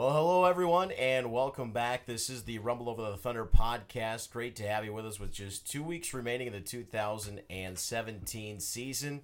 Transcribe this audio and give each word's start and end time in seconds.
Well, 0.00 0.12
hello 0.12 0.46
everyone, 0.46 0.92
and 0.92 1.30
welcome 1.30 1.72
back. 1.72 2.06
This 2.06 2.30
is 2.30 2.44
the 2.44 2.58
Rumble 2.58 2.88
Over 2.88 3.10
the 3.10 3.18
Thunder 3.18 3.44
podcast. 3.44 4.30
Great 4.30 4.56
to 4.56 4.66
have 4.66 4.82
you 4.82 4.94
with 4.94 5.04
us 5.04 5.20
with 5.20 5.30
just 5.30 5.70
two 5.70 5.82
weeks 5.82 6.14
remaining 6.14 6.46
in 6.46 6.54
the 6.54 6.60
2017 6.60 8.60
season. 8.60 9.20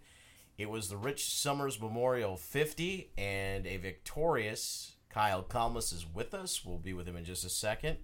It 0.59 0.69
was 0.69 0.91
the 0.91 0.99
Rich 0.99 1.33
Summers 1.33 1.81
Memorial 1.81 2.37
50, 2.37 3.11
and 3.17 3.67
a 3.67 3.79
victorious 3.79 4.97
Kyle 5.09 5.43
Calmes 5.43 5.95
is 5.95 6.05
with 6.13 6.35
us. 6.35 6.63
We'll 6.63 6.77
be 6.77 6.93
with 6.93 7.09
him 7.09 7.17
in 7.17 7.25
just 7.25 7.47
a 7.47 7.49
second. 7.49 7.97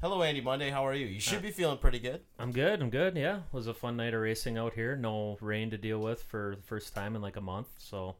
Hello, 0.00 0.22
Andy 0.22 0.40
Monday. 0.40 0.70
How 0.70 0.86
are 0.86 0.94
you? 0.94 1.04
You 1.04 1.20
should 1.20 1.40
uh, 1.40 1.42
be 1.42 1.50
feeling 1.50 1.76
pretty 1.76 1.98
good. 1.98 2.22
I'm 2.38 2.52
good. 2.52 2.80
I'm 2.80 2.88
good. 2.88 3.18
Yeah, 3.18 3.36
it 3.36 3.52
was 3.52 3.66
a 3.66 3.74
fun 3.74 3.98
night 3.98 4.14
of 4.14 4.22
racing 4.22 4.56
out 4.56 4.72
here. 4.72 4.96
No 4.96 5.36
rain 5.42 5.68
to 5.72 5.76
deal 5.76 5.98
with 5.98 6.22
for 6.22 6.56
the 6.56 6.62
first 6.62 6.94
time 6.94 7.16
in 7.16 7.20
like 7.20 7.36
a 7.36 7.42
month. 7.42 7.68
So 7.76 8.16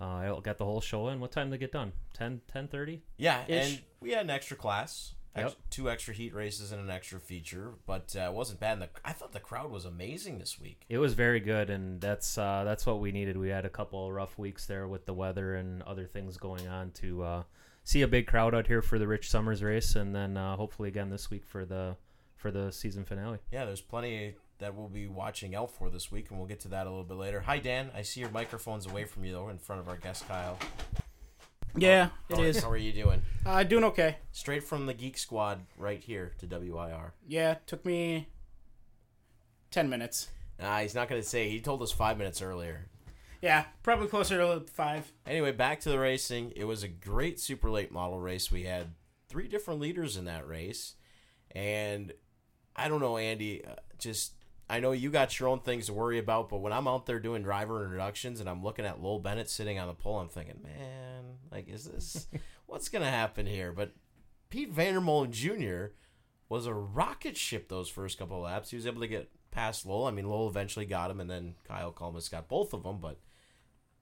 uh, 0.00 0.04
I 0.04 0.38
got 0.42 0.58
the 0.58 0.64
whole 0.64 0.80
show 0.80 1.08
in. 1.08 1.20
What 1.20 1.32
time 1.32 1.50
did 1.50 1.56
it 1.56 1.58
get 1.60 1.72
done? 1.72 1.92
10, 2.14 2.40
10.30? 2.54 3.00
Yeah, 3.16 3.42
Ish. 3.48 3.72
and 3.72 3.82
we 4.00 4.10
had 4.10 4.24
an 4.24 4.30
extra 4.30 4.56
class, 4.56 5.14
ex- 5.34 5.50
Yep. 5.52 5.58
two 5.70 5.90
extra 5.90 6.12
heat 6.14 6.34
races, 6.34 6.72
and 6.72 6.80
an 6.82 6.90
extra 6.90 7.18
feature, 7.20 7.72
but 7.86 8.14
uh, 8.18 8.22
it 8.24 8.32
wasn't 8.32 8.60
bad. 8.60 8.74
And 8.74 8.82
the, 8.82 8.88
I 9.04 9.12
thought 9.12 9.32
the 9.32 9.40
crowd 9.40 9.70
was 9.70 9.84
amazing 9.84 10.38
this 10.38 10.60
week. 10.60 10.82
It 10.88 10.98
was 10.98 11.14
very 11.14 11.40
good, 11.40 11.70
and 11.70 12.00
that's 12.00 12.36
uh, 12.38 12.62
that's 12.64 12.84
what 12.86 13.00
we 13.00 13.10
needed. 13.12 13.36
We 13.36 13.48
had 13.48 13.64
a 13.64 13.70
couple 13.70 14.06
of 14.06 14.12
rough 14.12 14.38
weeks 14.38 14.66
there 14.66 14.86
with 14.88 15.06
the 15.06 15.14
weather 15.14 15.54
and 15.54 15.82
other 15.82 16.06
things 16.06 16.36
going 16.36 16.68
on 16.68 16.90
to 16.92 17.22
uh, 17.22 17.42
see 17.84 18.02
a 18.02 18.08
big 18.08 18.26
crowd 18.26 18.54
out 18.54 18.66
here 18.66 18.82
for 18.82 18.98
the 18.98 19.06
Rich 19.06 19.30
Summers 19.30 19.62
race, 19.62 19.96
and 19.96 20.14
then 20.14 20.36
uh, 20.36 20.56
hopefully 20.56 20.88
again 20.88 21.08
this 21.10 21.30
week 21.30 21.44
for 21.46 21.64
the 21.64 21.96
for 22.36 22.50
the 22.50 22.70
season 22.70 23.04
finale. 23.04 23.38
Yeah, 23.50 23.64
there's 23.64 23.80
plenty 23.80 24.34
that 24.58 24.74
we'll 24.74 24.88
be 24.88 25.06
watching 25.06 25.54
out 25.54 25.70
for 25.70 25.90
this 25.90 26.10
week, 26.10 26.30
and 26.30 26.38
we'll 26.38 26.48
get 26.48 26.60
to 26.60 26.68
that 26.68 26.86
a 26.86 26.90
little 26.90 27.04
bit 27.04 27.16
later. 27.18 27.40
Hi, 27.40 27.58
Dan. 27.58 27.90
I 27.94 28.02
see 28.02 28.20
your 28.20 28.30
microphone's 28.30 28.86
away 28.86 29.04
from 29.04 29.24
you, 29.24 29.32
though, 29.32 29.48
in 29.48 29.58
front 29.58 29.80
of 29.80 29.88
our 29.88 29.96
guest, 29.96 30.26
Kyle. 30.28 30.58
Yeah, 31.76 32.06
How 32.30 32.36
it 32.36 32.40
are- 32.40 32.44
is. 32.46 32.62
How 32.62 32.70
are 32.70 32.76
you 32.76 32.92
doing? 32.92 33.22
Uh, 33.44 33.62
doing 33.62 33.84
okay. 33.84 34.16
Straight 34.32 34.64
from 34.64 34.86
the 34.86 34.94
Geek 34.94 35.18
Squad 35.18 35.60
right 35.76 36.02
here 36.02 36.32
to 36.38 36.46
WIR. 36.46 37.12
Yeah, 37.26 37.56
took 37.66 37.84
me 37.84 38.28
ten 39.70 39.88
minutes. 39.90 40.28
Nah, 40.58 40.78
he's 40.80 40.94
not 40.94 41.08
going 41.08 41.20
to 41.20 41.28
say. 41.28 41.50
He 41.50 41.60
told 41.60 41.82
us 41.82 41.92
five 41.92 42.16
minutes 42.16 42.40
earlier. 42.40 42.88
Yeah, 43.42 43.66
probably 43.82 44.08
closer 44.08 44.38
to 44.38 44.64
five. 44.72 45.12
Anyway, 45.26 45.52
back 45.52 45.80
to 45.80 45.90
the 45.90 45.98
racing. 45.98 46.54
It 46.56 46.64
was 46.64 46.82
a 46.82 46.88
great 46.88 47.38
super 47.38 47.70
late 47.70 47.92
model 47.92 48.18
race. 48.18 48.50
We 48.50 48.62
had 48.64 48.94
three 49.28 49.46
different 49.48 49.80
leaders 49.80 50.16
in 50.16 50.24
that 50.24 50.48
race. 50.48 50.94
And 51.50 52.12
I 52.74 52.88
don't 52.88 53.00
know, 53.00 53.18
Andy, 53.18 53.62
uh, 53.64 53.74
just 53.98 54.32
I 54.68 54.80
know 54.80 54.92
you 54.92 55.10
got 55.10 55.38
your 55.38 55.48
own 55.48 55.60
things 55.60 55.86
to 55.86 55.92
worry 55.92 56.18
about, 56.18 56.48
but 56.48 56.60
when 56.60 56.72
I'm 56.72 56.88
out 56.88 57.06
there 57.06 57.20
doing 57.20 57.42
driver 57.42 57.84
introductions 57.84 58.40
and 58.40 58.48
I'm 58.48 58.64
looking 58.64 58.84
at 58.84 59.00
Lowell 59.00 59.20
Bennett 59.20 59.48
sitting 59.48 59.78
on 59.78 59.86
the 59.86 59.94
pole, 59.94 60.18
I'm 60.18 60.28
thinking, 60.28 60.60
man, 60.62 61.24
like, 61.52 61.68
is 61.68 61.84
this 61.84 62.26
what's 62.66 62.88
going 62.88 63.04
to 63.04 63.10
happen 63.10 63.46
here? 63.46 63.72
But 63.72 63.92
Pete 64.50 64.74
Vandermolen 64.74 65.30
Jr. 65.30 65.92
was 66.48 66.66
a 66.66 66.74
rocket 66.74 67.36
ship 67.36 67.68
those 67.68 67.88
first 67.88 68.18
couple 68.18 68.38
of 68.38 68.44
laps. 68.44 68.70
He 68.70 68.76
was 68.76 68.86
able 68.86 69.02
to 69.02 69.08
get 69.08 69.30
past 69.52 69.86
Lowell. 69.86 70.06
I 70.06 70.10
mean, 70.10 70.28
Lowell 70.28 70.48
eventually 70.48 70.86
got 70.86 71.10
him, 71.10 71.20
and 71.20 71.30
then 71.30 71.54
Kyle 71.66 71.92
Calmes 71.92 72.28
got 72.28 72.48
both 72.48 72.72
of 72.74 72.82
them, 72.82 72.98
but 73.00 73.18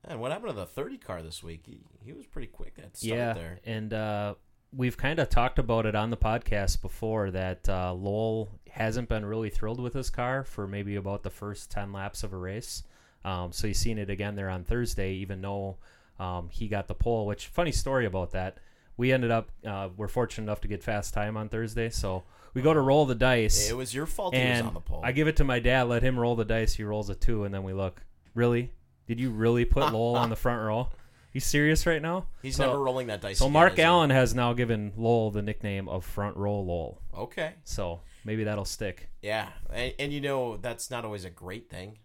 Man, 0.08 0.18
what 0.18 0.32
happened 0.32 0.50
to 0.50 0.56
the 0.56 0.66
30 0.66 0.98
car 0.98 1.22
this 1.22 1.42
week? 1.42 1.62
He, 1.66 1.80
he 2.04 2.12
was 2.12 2.26
pretty 2.26 2.48
quick 2.48 2.74
at 2.78 2.92
the 2.92 2.98
start 2.98 3.18
yeah, 3.18 3.32
there. 3.32 3.60
and 3.64 3.92
uh, 3.92 4.34
we've 4.72 4.96
kind 4.96 5.18
of 5.18 5.28
talked 5.28 5.58
about 5.58 5.86
it 5.86 5.94
on 5.94 6.10
the 6.10 6.16
podcast 6.16 6.82
before 6.82 7.30
that 7.30 7.68
uh, 7.68 7.92
Lowell 7.94 8.58
hasn't 8.74 9.08
been 9.08 9.24
really 9.24 9.50
thrilled 9.50 9.78
with 9.78 9.94
his 9.94 10.10
car 10.10 10.42
for 10.42 10.66
maybe 10.66 10.96
about 10.96 11.22
the 11.22 11.30
first 11.30 11.70
ten 11.70 11.92
laps 11.92 12.24
of 12.24 12.32
a 12.32 12.36
race. 12.36 12.82
Um, 13.24 13.52
so 13.52 13.68
you've 13.68 13.76
seen 13.76 13.98
it 13.98 14.10
again 14.10 14.34
there 14.34 14.50
on 14.50 14.64
Thursday, 14.64 15.14
even 15.14 15.40
though 15.40 15.76
um, 16.18 16.48
he 16.50 16.66
got 16.66 16.88
the 16.88 16.94
pole. 16.94 17.26
Which 17.26 17.46
funny 17.46 17.72
story 17.72 18.04
about 18.04 18.32
that. 18.32 18.58
We 18.96 19.12
ended 19.12 19.30
up 19.30 19.50
uh, 19.64 19.90
we're 19.96 20.08
fortunate 20.08 20.44
enough 20.44 20.60
to 20.62 20.68
get 20.68 20.82
fast 20.82 21.14
time 21.14 21.36
on 21.36 21.48
Thursday, 21.48 21.88
so 21.88 22.24
we 22.52 22.62
go 22.62 22.74
to 22.74 22.80
roll 22.80 23.06
the 23.06 23.14
dice. 23.14 23.70
It 23.70 23.76
was 23.76 23.94
your 23.94 24.06
fault 24.06 24.34
he 24.34 24.40
was 24.40 24.60
on 24.62 24.74
the 24.74 24.80
pole. 24.80 25.00
I 25.04 25.12
give 25.12 25.28
it 25.28 25.36
to 25.36 25.44
my 25.44 25.60
dad. 25.60 25.84
Let 25.84 26.02
him 26.02 26.18
roll 26.18 26.34
the 26.34 26.44
dice. 26.44 26.74
He 26.74 26.82
rolls 26.84 27.10
a 27.10 27.14
two, 27.14 27.44
and 27.44 27.54
then 27.54 27.62
we 27.62 27.72
look. 27.72 28.02
Really? 28.34 28.72
Did 29.06 29.20
you 29.20 29.30
really 29.30 29.64
put 29.64 29.82
Lowell 29.92 30.16
on 30.16 30.30
the 30.30 30.36
front 30.36 30.62
row? 30.62 30.88
You 31.34 31.40
serious 31.40 31.84
right 31.84 32.00
now? 32.00 32.28
He's 32.42 32.56
So- 32.56 32.66
never 32.66 32.78
rolling 32.78 33.08
that 33.08 33.20
dice. 33.20 33.38
So 33.38 33.46
again, 33.46 33.52
Mark 33.52 33.72
is 33.72 33.78
he? 33.78 33.82
Allen 33.82 34.10
has 34.10 34.34
now 34.34 34.52
given 34.54 34.92
Lowell 34.96 35.30
the 35.32 35.42
nickname 35.42 35.88
of 35.88 36.04
Front 36.04 36.36
Row 36.36 36.60
Lowell. 36.60 37.02
Okay. 37.12 37.54
So 37.64 38.00
maybe 38.24 38.44
that'll 38.44 38.64
stick. 38.64 39.10
Yeah, 39.20 39.48
and, 39.72 39.92
and 39.98 40.12
you 40.12 40.20
know 40.20 40.56
that's 40.56 40.90
not 40.90 41.04
always 41.04 41.24
a 41.24 41.30
great 41.30 41.68
thing. 41.68 41.98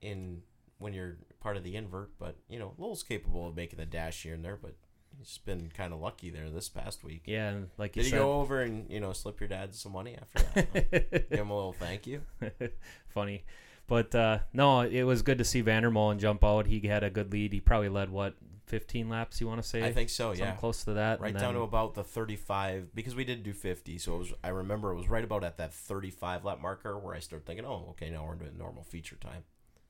In 0.00 0.42
when 0.78 0.92
you're 0.92 1.16
part 1.40 1.56
of 1.56 1.64
the 1.64 1.74
invert, 1.74 2.10
but 2.18 2.36
you 2.48 2.58
know 2.58 2.74
Lowell's 2.78 3.02
capable 3.02 3.48
of 3.48 3.56
making 3.56 3.78
the 3.78 3.86
dash 3.86 4.22
here 4.22 4.34
and 4.34 4.44
there, 4.44 4.56
but 4.60 4.76
he's 5.16 5.38
been 5.38 5.72
kind 5.74 5.92
of 5.92 5.98
lucky 6.00 6.30
there 6.30 6.50
this 6.50 6.68
past 6.68 7.02
week. 7.02 7.22
Yeah, 7.24 7.48
and 7.48 7.70
like 7.78 7.96
you 7.96 8.02
Did 8.02 8.12
you 8.12 8.18
go 8.18 8.34
over 8.34 8.60
and 8.60 8.88
you 8.90 9.00
know 9.00 9.12
slip 9.12 9.40
your 9.40 9.48
dad 9.48 9.74
some 9.74 9.92
money 9.92 10.16
after 10.20 10.42
that? 10.54 10.90
Give 11.30 11.38
him 11.40 11.50
a 11.50 11.54
little 11.56 11.72
thank 11.72 12.06
you. 12.06 12.20
funny. 13.08 13.44
But 13.88 14.14
uh, 14.14 14.38
no, 14.52 14.82
it 14.82 15.02
was 15.02 15.22
good 15.22 15.38
to 15.38 15.44
see 15.44 15.62
Vandermolen 15.62 16.18
jump 16.18 16.44
out. 16.44 16.66
He 16.66 16.78
had 16.86 17.02
a 17.02 17.10
good 17.10 17.32
lead. 17.32 17.52
He 17.52 17.60
probably 17.60 17.88
led 17.88 18.10
what 18.10 18.34
15 18.66 19.08
laps. 19.08 19.40
You 19.40 19.48
want 19.48 19.62
to 19.62 19.66
say? 19.68 19.82
I 19.82 19.92
think 19.92 20.10
so. 20.10 20.28
Something 20.28 20.44
Yeah. 20.44 20.52
close 20.56 20.84
to 20.84 20.92
that. 20.92 21.20
right 21.20 21.36
down 21.36 21.54
to 21.54 21.60
about 21.60 21.94
the 21.94 22.04
35 22.04 22.94
because 22.94 23.14
we 23.16 23.24
did 23.24 23.42
do 23.42 23.52
50 23.54 23.96
so 23.98 24.14
it 24.14 24.18
was 24.18 24.32
i 24.44 24.48
remember 24.48 24.92
it 24.92 24.96
was 24.96 25.08
right 25.08 25.24
about 25.24 25.42
at 25.42 25.56
that 25.56 25.72
35 25.72 26.44
lap 26.44 26.60
marker 26.60 26.98
where 26.98 27.14
i 27.14 27.18
started 27.18 27.46
thinking 27.46 27.64
oh 27.64 27.86
okay 27.90 28.10
now 28.10 28.24
we're 28.26 28.34
into 28.34 28.56
normal 28.56 28.82
feature 28.84 29.16
time 29.16 29.42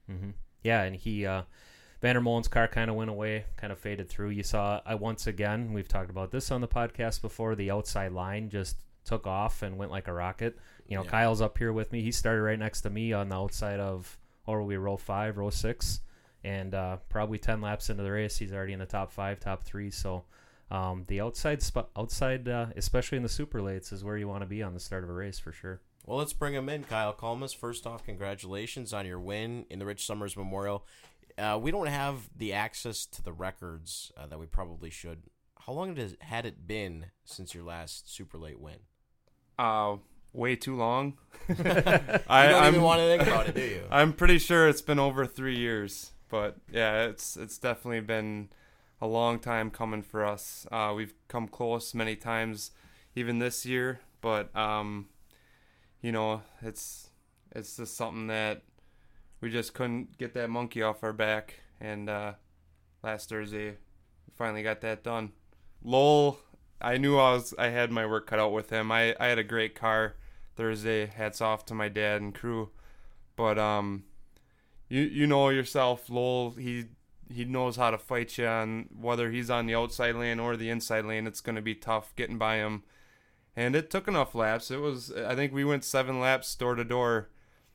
hmm 0.06 0.30
Yeah, 0.62 0.82
and 0.84 0.94
he 0.96 1.26
uh, 1.26 1.42
Vandermolen's 2.02 2.46
car 2.48 2.68
kind 2.68 2.88
of 2.90 2.94
went 2.96 3.10
away, 3.10 3.46
kind 3.56 3.72
of 3.72 3.78
faded 3.80 4.08
through. 4.08 4.30
You 4.30 4.44
saw 4.44 4.80
I 4.86 4.94
once 4.94 5.26
again. 5.26 5.72
We've 5.72 5.88
talked 5.88 6.10
about 6.10 6.30
this 6.30 6.52
on 6.52 6.60
the 6.60 6.68
podcast 6.68 7.20
before. 7.20 7.56
The 7.56 7.72
outside 7.72 8.12
line 8.12 8.48
just 8.50 8.76
took 9.04 9.26
off 9.26 9.62
and 9.62 9.76
went 9.76 9.90
like 9.90 10.06
a 10.06 10.12
rocket. 10.12 10.56
You 10.88 10.96
know, 10.96 11.04
Yeah. 11.04 11.10
Kyle's 11.10 11.40
up 11.40 11.58
here 11.58 11.72
with 11.72 11.92
me. 11.92 12.02
He 12.02 12.10
started 12.12 12.42
right 12.42 12.58
next 12.58 12.80
to 12.82 12.90
me 12.90 13.12
on 13.12 13.28
the 13.28 13.36
outside 13.36 13.78
of, 13.78 14.18
or 14.46 14.62
we 14.62 14.76
row 14.76 14.96
five, 14.96 15.36
row 15.36 15.50
six, 15.50 16.00
and 16.42 16.74
uh, 16.74 16.96
probably 17.08 17.38
ten 17.38 17.60
laps 17.60 17.90
into 17.90 18.02
the 18.02 18.10
race, 18.10 18.38
he's 18.38 18.52
already 18.52 18.72
in 18.72 18.78
the 18.78 18.86
top 18.86 19.12
five, 19.12 19.38
top 19.40 19.64
three. 19.64 19.90
So. 19.90 20.24
Um, 20.70 21.04
the 21.08 21.22
outside 21.22 21.62
spot, 21.62 21.88
outside, 21.96 22.46
uh, 22.46 22.66
especially 22.76 23.16
in 23.16 23.22
the 23.22 23.28
super 23.30 23.62
lates, 23.62 23.90
is 23.90 24.04
where 24.04 24.18
you 24.18 24.28
want 24.28 24.42
to 24.42 24.46
be 24.46 24.62
on 24.62 24.74
the 24.74 24.80
start 24.80 25.02
of 25.02 25.08
a 25.08 25.14
race 25.14 25.38
for 25.38 25.50
sure. 25.50 25.80
well 26.04 26.18
let's 26.18 26.34
bring 26.34 26.52
him 26.52 26.68
in 26.68 26.84
kyle 26.84 27.14
Calmes. 27.14 27.54
first 27.54 27.86
off 27.86 28.04
congratulations 28.04 28.92
on 28.92 29.06
your 29.06 29.18
win 29.18 29.64
in 29.70 29.78
the 29.78 29.86
rich 29.86 30.04
summers 30.04 30.36
memorial 30.36 30.84
uh, 31.38 31.58
we 31.58 31.70
don't 31.70 31.86
have 31.86 32.28
the 32.36 32.52
access 32.52 33.06
to 33.06 33.22
the 33.22 33.32
records 33.32 34.12
uh, 34.18 34.26
that 34.26 34.38
we 34.38 34.44
probably 34.44 34.90
should 34.90 35.22
how 35.60 35.72
long 35.72 35.96
has 35.96 36.14
had 36.20 36.44
it 36.44 36.66
been 36.66 37.06
since 37.24 37.54
your 37.54 37.64
last 37.64 38.14
super 38.14 38.36
late 38.36 38.60
win 38.60 38.80
Uh, 39.58 39.96
way 40.38 40.56
too 40.56 40.76
long. 40.76 41.18
you 41.48 41.54
I, 41.58 42.46
don't 42.46 42.62
I'm, 42.62 42.74
even 42.74 42.82
want 42.82 43.00
to 43.00 43.06
think 43.06 43.22
about 43.22 43.48
it 43.48 43.54
do 43.54 43.62
you 43.62 43.82
I'm 43.90 44.12
pretty 44.12 44.38
sure 44.38 44.68
it's 44.68 44.82
been 44.82 44.98
over 44.98 45.26
three 45.26 45.56
years, 45.56 46.12
but 46.28 46.56
yeah, 46.72 47.04
it's 47.04 47.36
it's 47.36 47.58
definitely 47.58 48.00
been 48.00 48.50
a 49.00 49.06
long 49.06 49.38
time 49.38 49.70
coming 49.70 50.02
for 50.02 50.24
us. 50.24 50.66
Uh, 50.70 50.92
we've 50.96 51.14
come 51.26 51.48
close 51.48 51.94
many 51.94 52.16
times, 52.16 52.70
even 53.14 53.38
this 53.38 53.66
year, 53.66 54.00
but 54.20 54.54
um, 54.56 55.08
you 56.00 56.12
know, 56.12 56.42
it's 56.62 57.08
it's 57.54 57.76
just 57.76 57.96
something 57.96 58.28
that 58.28 58.62
we 59.40 59.50
just 59.50 59.74
couldn't 59.74 60.18
get 60.18 60.34
that 60.34 60.50
monkey 60.50 60.82
off 60.82 61.02
our 61.02 61.12
back, 61.12 61.60
and 61.80 62.08
uh, 62.08 62.32
last 63.02 63.28
Thursday, 63.28 63.70
we 63.70 64.32
finally 64.36 64.62
got 64.62 64.80
that 64.82 65.02
done. 65.02 65.32
Lowell, 65.82 66.40
I 66.80 66.98
knew 66.98 67.16
I 67.16 67.32
was 67.32 67.54
I 67.58 67.68
had 67.68 67.90
my 67.90 68.04
work 68.06 68.26
cut 68.26 68.38
out 68.38 68.52
with 68.52 68.70
him. 68.70 68.92
I, 68.92 69.16
I 69.18 69.26
had 69.26 69.38
a 69.38 69.44
great 69.44 69.74
car 69.74 70.16
Thursday. 70.58 71.06
Hats 71.06 71.40
off 71.40 71.64
to 71.66 71.74
my 71.74 71.88
dad 71.88 72.20
and 72.20 72.34
crew. 72.34 72.70
But 73.36 73.58
um 73.58 74.04
you 74.88 75.02
you 75.02 75.26
know 75.26 75.48
yourself, 75.50 76.10
Lowell, 76.10 76.50
he 76.50 76.86
he 77.32 77.44
knows 77.44 77.76
how 77.76 77.90
to 77.90 77.98
fight 77.98 78.36
you 78.36 78.46
and 78.46 78.88
whether 79.00 79.30
he's 79.30 79.50
on 79.50 79.66
the 79.66 79.74
outside 79.74 80.16
lane 80.16 80.40
or 80.40 80.56
the 80.56 80.70
inside 80.70 81.04
lane, 81.04 81.26
it's 81.26 81.40
gonna 81.40 81.62
be 81.62 81.74
tough 81.74 82.14
getting 82.16 82.38
by 82.38 82.56
him. 82.56 82.82
And 83.54 83.76
it 83.76 83.90
took 83.90 84.08
enough 84.08 84.34
laps. 84.34 84.70
It 84.70 84.80
was 84.80 85.12
I 85.12 85.34
think 85.34 85.52
we 85.52 85.64
went 85.64 85.84
seven 85.84 86.20
laps 86.20 86.54
door 86.54 86.74
to 86.74 86.84
door, 86.84 87.30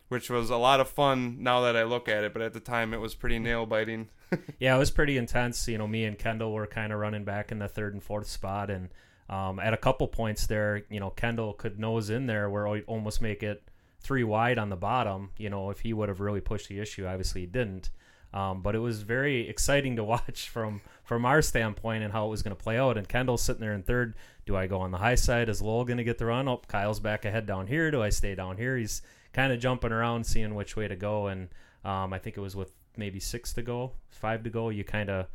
which 0.09 0.29
was 0.29 0.49
a 0.49 0.57
lot 0.57 0.79
of 0.81 0.89
fun 0.89 1.37
now 1.41 1.61
that 1.61 1.75
I 1.77 1.83
look 1.83 2.09
at 2.09 2.23
it, 2.23 2.33
but 2.33 2.41
at 2.41 2.53
the 2.53 2.59
time 2.59 2.93
it 2.93 2.99
was 2.99 3.15
pretty 3.15 3.39
nail 3.39 3.65
biting. 3.65 4.09
Yeah, 4.59 4.75
it 4.75 4.79
was 4.79 4.89
pretty 4.89 5.15
intense. 5.17 5.67
You 5.67 5.77
know, 5.77 5.87
me 5.87 6.05
and 6.05 6.17
Kendall 6.17 6.53
were 6.53 6.65
kind 6.65 6.91
of 6.91 6.97
running 6.97 7.23
back 7.23 7.51
in 7.51 7.59
the 7.59 7.67
third 7.67 7.93
and 7.93 8.01
fourth 8.01 8.25
spot, 8.25 8.71
and 8.71 8.89
um, 9.33 9.59
at 9.59 9.73
a 9.73 9.77
couple 9.77 10.07
points 10.07 10.45
there, 10.45 10.83
you 10.91 10.99
know, 10.99 11.09
Kendall 11.09 11.53
could 11.53 11.79
nose 11.79 12.11
in 12.11 12.27
there 12.27 12.51
where 12.51 12.67
he 12.75 12.83
almost 12.83 13.19
make 13.19 13.41
it 13.41 13.67
three 13.99 14.23
wide 14.23 14.59
on 14.59 14.69
the 14.69 14.75
bottom. 14.75 15.31
You 15.39 15.49
know, 15.49 15.71
if 15.71 15.79
he 15.79 15.91
would 15.91 16.07
have 16.07 16.19
really 16.19 16.39
pushed 16.39 16.69
the 16.69 16.79
issue, 16.79 17.07
obviously 17.07 17.41
he 17.41 17.47
didn't. 17.47 17.89
Um, 18.31 18.61
but 18.61 18.75
it 18.75 18.79
was 18.79 19.01
very 19.01 19.49
exciting 19.49 19.95
to 19.95 20.03
watch 20.13 20.49
from 20.49 20.81
from 21.03 21.25
our 21.25 21.41
standpoint 21.41 22.03
and 22.03 22.13
how 22.13 22.27
it 22.27 22.29
was 22.29 22.43
going 22.43 22.55
to 22.55 22.63
play 22.63 22.77
out. 22.77 22.95
And 22.95 23.09
Kendall's 23.09 23.41
sitting 23.41 23.61
there 23.61 23.73
in 23.73 23.81
third. 23.81 24.13
Do 24.45 24.55
I 24.55 24.67
go 24.67 24.81
on 24.81 24.91
the 24.91 24.99
high 24.99 25.15
side? 25.15 25.49
Is 25.49 25.63
Lowell 25.63 25.85
going 25.85 25.97
to 25.97 26.03
get 26.03 26.19
the 26.19 26.27
run? 26.27 26.47
Oh, 26.47 26.61
Kyle's 26.67 26.99
back 26.99 27.25
ahead 27.25 27.47
down 27.47 27.65
here. 27.65 27.89
Do 27.89 28.03
I 28.03 28.09
stay 28.09 28.35
down 28.35 28.57
here? 28.57 28.77
He's 28.77 29.01
kind 29.31 29.51
of 29.51 29.59
jumping 29.59 29.91
around, 29.91 30.25
seeing 30.25 30.53
which 30.53 30.75
way 30.75 30.87
to 30.87 30.95
go. 30.95 31.25
And 31.25 31.49
um, 31.83 32.13
I 32.13 32.19
think 32.19 32.37
it 32.37 32.41
was 32.41 32.55
with 32.55 32.71
maybe 32.97 33.19
six 33.19 33.51
to 33.53 33.63
go, 33.63 33.93
five 34.11 34.43
to 34.43 34.51
go. 34.51 34.69
You 34.69 34.83
kind 34.83 35.09
of 35.09 35.25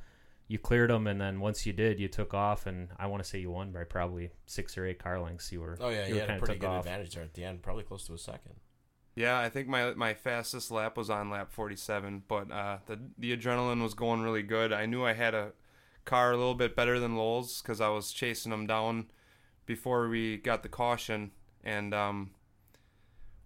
you 0.49 0.59
cleared 0.59 0.91
them, 0.91 1.07
and 1.07 1.21
then 1.21 1.41
once 1.41 1.67
you 1.67 1.73
did, 1.73 2.01
you 2.01 2.09
took 2.09 2.33
off, 2.33 2.67
and 2.67 2.89
I 2.99 3.07
want 3.07 3.23
to 3.23 3.29
say 3.29 3.39
you 3.39 3.51
won 3.51 3.71
by 3.71 3.85
probably 3.85 4.31
six 4.47 4.77
or 4.79 4.87
eight 4.87 4.99
car 4.99 5.21
lengths. 5.21 5.53
You 5.53 5.61
were 5.61 5.77
Oh 5.81 5.91
yeah, 5.91 6.07
you 6.07 6.15
he 6.15 6.21
had 6.21 6.31
a 6.31 6.33
kinda 6.33 6.45
pretty 6.47 6.59
good 6.59 6.67
off. 6.69 6.85
advantage 6.87 7.15
there 7.15 7.25
at 7.25 7.35
the 7.35 7.45
end, 7.45 7.63
probably 7.63 7.85
close 7.85 8.07
to 8.07 8.15
a 8.15 8.19
second. 8.19 8.55
Yeah, 9.15 9.39
I 9.39 9.49
think 9.49 9.69
my 9.69 9.93
my 9.95 10.15
fastest 10.15 10.71
lap 10.71 10.97
was 10.97 11.11
on 11.11 11.29
lap 11.29 11.53
47, 11.53 12.23
but 12.29 12.51
uh, 12.51 12.79
the 12.87 12.99
the 13.19 13.37
adrenaline 13.37 13.83
was 13.83 13.95
going 13.95 14.23
really 14.23 14.43
good. 14.43 14.73
I 14.73 14.87
knew 14.87 15.05
I 15.05 15.13
had 15.13 15.35
a 15.35 15.53
car 16.05 16.33
a 16.33 16.37
little 16.37 16.55
bit 16.55 16.75
better 16.75 16.99
than 16.99 17.17
Lowell's 17.17 17.61
because 17.61 17.81
I 17.81 17.89
was 17.89 18.13
chasing 18.13 18.53
him 18.53 18.67
down 18.67 19.11
before 19.67 20.09
we 20.09 20.39
got 20.39 20.63
the 20.63 20.69
caution, 20.69 21.33
and 21.63 21.93
um, 21.93 22.31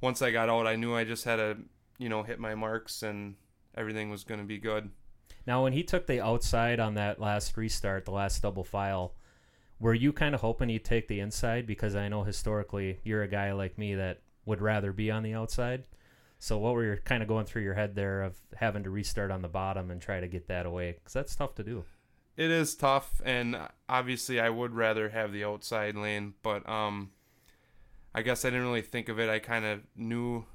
once 0.00 0.22
I 0.22 0.30
got 0.30 0.48
out, 0.48 0.66
I 0.66 0.76
knew 0.76 0.94
I 0.94 1.04
just 1.04 1.24
had 1.24 1.36
to 1.36 1.56
you 1.98 2.08
know 2.08 2.22
hit 2.22 2.38
my 2.38 2.54
marks 2.54 3.02
and 3.02 3.36
everything 3.76 4.10
was 4.10 4.24
going 4.24 4.40
to 4.40 4.46
be 4.46 4.58
good. 4.58 4.90
Now, 5.46 5.64
when 5.64 5.72
he 5.72 5.82
took 5.82 6.06
the 6.06 6.20
outside 6.20 6.78
on 6.78 6.94
that 6.94 7.20
last 7.20 7.56
restart, 7.56 8.04
the 8.04 8.12
last 8.12 8.42
double 8.42 8.64
file, 8.64 9.14
were 9.80 9.94
you 9.94 10.12
kind 10.12 10.34
of 10.34 10.40
hoping 10.40 10.68
he'd 10.68 10.84
take 10.84 11.08
the 11.08 11.20
inside? 11.20 11.66
Because 11.66 11.96
I 11.96 12.08
know 12.08 12.22
historically 12.22 13.00
you're 13.02 13.22
a 13.22 13.28
guy 13.28 13.52
like 13.52 13.78
me 13.78 13.96
that 13.96 14.20
would 14.44 14.60
rather 14.60 14.92
be 14.92 15.10
on 15.10 15.22
the 15.22 15.34
outside. 15.34 15.84
So, 16.38 16.58
what 16.58 16.74
were 16.74 16.84
you 16.84 16.98
kind 17.04 17.22
of 17.22 17.28
going 17.28 17.46
through 17.46 17.62
your 17.62 17.74
head 17.74 17.94
there 17.94 18.22
of 18.22 18.36
having 18.56 18.84
to 18.84 18.90
restart 18.90 19.30
on 19.30 19.42
the 19.42 19.48
bottom 19.48 19.90
and 19.90 20.00
try 20.00 20.20
to 20.20 20.28
get 20.28 20.48
that 20.48 20.66
away? 20.66 20.92
Because 20.92 21.12
that's 21.12 21.36
tough 21.36 21.54
to 21.56 21.64
do. 21.64 21.84
It 22.36 22.50
is 22.50 22.74
tough, 22.74 23.20
and 23.24 23.56
obviously 23.88 24.40
I 24.40 24.48
would 24.48 24.74
rather 24.74 25.10
have 25.10 25.32
the 25.32 25.44
outside 25.44 25.96
lane, 25.96 26.34
but 26.42 26.68
um, 26.68 27.10
I 28.14 28.22
guess 28.22 28.44
I 28.44 28.50
didn't 28.50 28.66
really 28.66 28.82
think 28.82 29.08
of 29.08 29.20
it. 29.20 29.28
I 29.28 29.38
kind 29.38 29.64
of 29.64 29.80
knew 29.94 30.46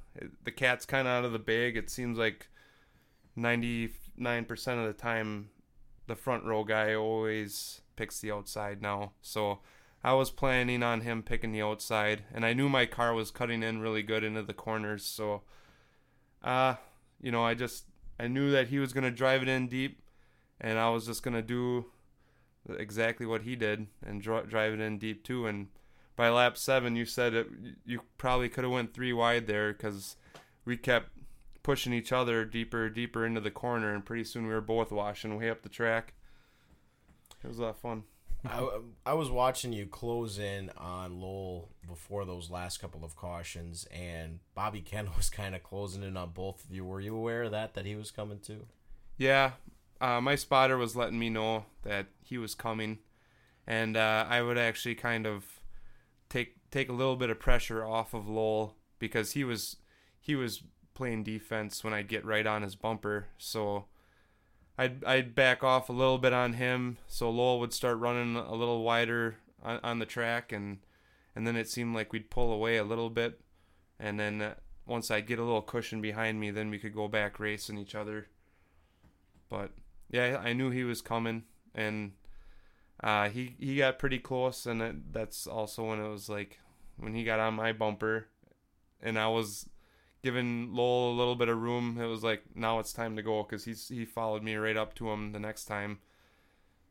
the 0.43 0.51
cat's 0.51 0.85
kind 0.85 1.07
of 1.07 1.13
out 1.13 1.25
of 1.25 1.31
the 1.31 1.39
bag. 1.39 1.77
It 1.77 1.89
seems 1.89 2.17
like 2.17 2.47
ninety 3.35 3.93
nine 4.06 4.06
percent 4.45 4.79
of 4.79 4.87
the 4.87 4.93
time, 4.93 5.49
the 6.07 6.15
front 6.15 6.43
row 6.43 6.63
guy 6.63 6.93
always 6.93 7.81
picks 7.95 8.19
the 8.19 8.31
outside 8.31 8.81
now. 8.81 9.13
So 9.21 9.59
I 10.03 10.13
was 10.13 10.29
planning 10.31 10.83
on 10.83 11.01
him 11.01 11.23
picking 11.23 11.51
the 11.51 11.61
outside, 11.61 12.23
and 12.33 12.45
I 12.45 12.53
knew 12.53 12.69
my 12.69 12.85
car 12.85 13.13
was 13.13 13.31
cutting 13.31 13.63
in 13.63 13.79
really 13.79 14.03
good 14.03 14.23
into 14.23 14.43
the 14.43 14.53
corners. 14.53 15.05
So, 15.05 15.41
uh, 16.43 16.75
you 17.21 17.31
know, 17.31 17.43
I 17.43 17.53
just 17.53 17.85
I 18.19 18.27
knew 18.27 18.51
that 18.51 18.67
he 18.67 18.79
was 18.79 18.93
gonna 18.93 19.11
drive 19.11 19.41
it 19.41 19.47
in 19.47 19.67
deep 19.67 20.01
and 20.59 20.79
I 20.79 20.89
was 20.89 21.05
just 21.05 21.23
gonna 21.23 21.41
do 21.41 21.85
exactly 22.77 23.25
what 23.25 23.43
he 23.43 23.55
did 23.55 23.87
and 24.05 24.21
dr- 24.21 24.49
drive 24.49 24.73
it 24.73 24.79
in 24.79 24.97
deep 24.97 25.23
too. 25.23 25.45
And 25.47 25.67
by 26.15 26.29
lap 26.29 26.57
seven, 26.57 26.95
you 26.95 27.05
said 27.05 27.33
it, 27.33 27.47
you 27.85 28.01
probably 28.17 28.49
could 28.49 28.63
have 28.63 28.73
went 28.73 28.93
three 28.93 29.13
wide 29.13 29.47
there 29.47 29.73
because 29.73 30.15
we 30.65 30.77
kept 30.77 31.11
pushing 31.67 31.91
each 31.91 32.13
other 32.13 32.45
deeper, 32.45 32.87
deeper 32.87 33.25
into 33.25 33.41
the 33.41 33.51
corner, 33.51 33.93
and 33.93 34.05
pretty 34.05 34.23
soon 34.23 34.47
we 34.47 34.53
were 34.53 34.61
both 34.61 34.89
washing 34.89 35.35
way 35.35 35.49
up 35.49 35.63
the 35.63 35.69
track. 35.69 36.13
It 37.43 37.47
was 37.49 37.59
a 37.59 37.63
lot 37.63 37.69
of 37.71 37.79
fun. 37.79 38.03
I, 38.45 38.79
I 39.05 39.13
was 39.15 39.29
watching 39.29 39.73
you 39.73 39.85
close 39.85 40.39
in 40.39 40.71
on 40.77 41.19
Lowell 41.19 41.67
before 41.85 42.23
those 42.23 42.49
last 42.49 42.77
couple 42.79 43.03
of 43.03 43.17
cautions, 43.17 43.85
and 43.91 44.39
Bobby 44.55 44.79
Kendall 44.79 45.15
was 45.17 45.29
kind 45.29 45.53
of 45.55 45.61
closing 45.61 46.03
in 46.03 46.15
on 46.15 46.29
both 46.29 46.63
of 46.63 46.71
you. 46.71 46.85
Were 46.85 47.01
you 47.01 47.13
aware 47.13 47.43
of 47.43 47.51
that? 47.51 47.73
That 47.73 47.85
he 47.85 47.97
was 47.97 48.11
coming 48.11 48.39
too? 48.39 48.65
Yeah, 49.17 49.51
uh, 49.99 50.21
my 50.21 50.35
spotter 50.35 50.77
was 50.77 50.95
letting 50.95 51.19
me 51.19 51.29
know 51.29 51.65
that 51.83 52.05
he 52.23 52.37
was 52.37 52.55
coming, 52.55 52.99
and 53.67 53.97
uh, 53.97 54.25
I 54.29 54.41
would 54.41 54.57
actually 54.57 54.95
kind 54.95 55.27
of 55.27 55.43
take 56.29 56.55
take 56.71 56.87
a 56.87 56.93
little 56.93 57.17
bit 57.17 57.29
of 57.29 57.41
pressure 57.41 57.85
off 57.85 58.13
of 58.13 58.29
Lowell 58.29 58.77
because 58.99 59.33
he 59.33 59.43
was 59.43 59.75
he 60.21 60.33
was 60.33 60.63
playing 60.97 61.23
defense 61.23 61.83
when 61.83 61.93
I 61.93 62.01
get 62.01 62.25
right 62.25 62.45
on 62.45 62.63
his 62.63 62.75
bumper. 62.75 63.27
So 63.37 63.85
I'd 64.77 65.03
I'd 65.05 65.35
back 65.35 65.63
off 65.63 65.89
a 65.89 65.93
little 65.93 66.17
bit 66.17 66.33
on 66.33 66.53
him, 66.53 66.97
so 67.07 67.29
Lowell 67.29 67.59
would 67.59 67.71
start 67.71 67.99
running 67.99 68.35
a 68.35 68.55
little 68.55 68.83
wider 68.83 69.35
on, 69.63 69.79
on 69.83 69.99
the 69.99 70.05
track, 70.05 70.51
and 70.51 70.79
and 71.35 71.45
then 71.45 71.55
it 71.55 71.69
seemed 71.69 71.93
like 71.93 72.11
we'd 72.11 72.31
pull 72.31 72.51
away 72.51 72.77
a 72.77 72.83
little 72.83 73.11
bit, 73.11 73.39
and 73.99 74.19
then 74.19 74.41
uh, 74.41 74.55
once 74.87 75.11
I'd 75.11 75.27
get 75.27 75.39
a 75.39 75.43
little 75.43 75.61
cushion 75.61 76.01
behind 76.01 76.39
me, 76.39 76.49
then 76.49 76.71
we 76.71 76.79
could 76.79 76.95
go 76.95 77.07
back 77.07 77.39
racing 77.39 77.77
each 77.77 77.93
other. 77.93 78.27
But 79.49 79.71
yeah, 80.09 80.41
I 80.43 80.53
knew 80.53 80.71
he 80.71 80.83
was 80.83 81.01
coming, 81.01 81.43
and 81.75 82.13
uh, 83.03 83.29
he 83.29 83.55
he 83.59 83.77
got 83.77 83.99
pretty 83.99 84.19
close, 84.19 84.65
and 84.65 84.81
it, 84.81 85.13
that's 85.13 85.45
also 85.45 85.89
when 85.89 85.99
it 85.99 86.09
was 86.09 86.27
like 86.27 86.59
when 86.97 87.13
he 87.13 87.23
got 87.23 87.39
on 87.39 87.53
my 87.53 87.71
bumper, 87.71 88.29
and 88.99 89.19
I 89.19 89.27
was 89.27 89.69
giving 90.27 90.73
Lowell 90.73 91.13
a 91.13 91.17
little 91.17 91.35
bit 91.35 91.47
of 91.47 91.57
room. 91.61 91.97
It 92.01 92.05
was 92.07 92.21
like 92.21 92.41
now 92.53 92.79
it's 92.79 92.91
time 92.91 93.15
to 93.15 93.21
go 93.21 93.43
because 93.43 93.63
he's 93.63 93.87
he 93.87 94.03
followed 94.03 94.43
me 94.43 94.55
right 94.55 94.75
up 94.75 94.93
to 94.95 95.09
him 95.09 95.31
the 95.31 95.39
next 95.39 95.65
time. 95.65 95.99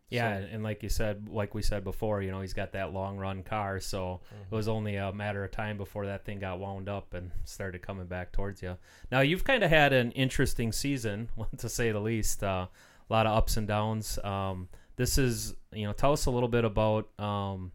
Yeah, 0.08 0.38
So- 0.40 0.46
and 0.52 0.62
like 0.62 0.82
you 0.82 0.88
said, 0.88 1.28
like 1.28 1.52
we 1.54 1.60
said 1.62 1.84
before, 1.84 2.22
you 2.22 2.30
know, 2.30 2.40
he's 2.40 2.54
got 2.54 2.72
that 2.72 2.92
long 2.92 3.18
run 3.18 3.42
car, 3.42 3.78
so 3.80 4.20
it 4.50 4.54
was 4.54 4.68
only 4.68 4.96
a 4.96 5.12
matter 5.12 5.44
of 5.44 5.50
time 5.50 5.76
before 5.76 6.06
that 6.06 6.24
thing 6.24 6.38
got 6.38 6.58
wound 6.60 6.88
up 6.88 7.12
and 7.12 7.30
started 7.44 7.82
coming 7.82 8.06
back 8.06 8.32
towards 8.32 8.62
you. 8.62 8.78
Now 9.10 9.20
you've 9.20 9.44
kind 9.44 9.62
of 9.64 9.68
had 9.70 9.92
an 9.92 10.12
interesting 10.12 10.72
season, 10.72 11.28
to 11.58 11.68
say 11.68 11.90
the 11.92 12.00
least. 12.00 12.42
Uh, 12.42 12.68
a 13.08 13.12
lot 13.12 13.26
of 13.26 13.36
ups 13.36 13.56
and 13.56 13.68
downs. 13.68 14.18
Um, 14.24 14.68
this 14.96 15.18
is, 15.18 15.54
you 15.72 15.86
know, 15.86 15.92
tell 15.92 16.12
us 16.12 16.24
a 16.26 16.30
little 16.30 16.48
bit 16.48 16.64
about. 16.64 17.08
Um, 17.20 17.72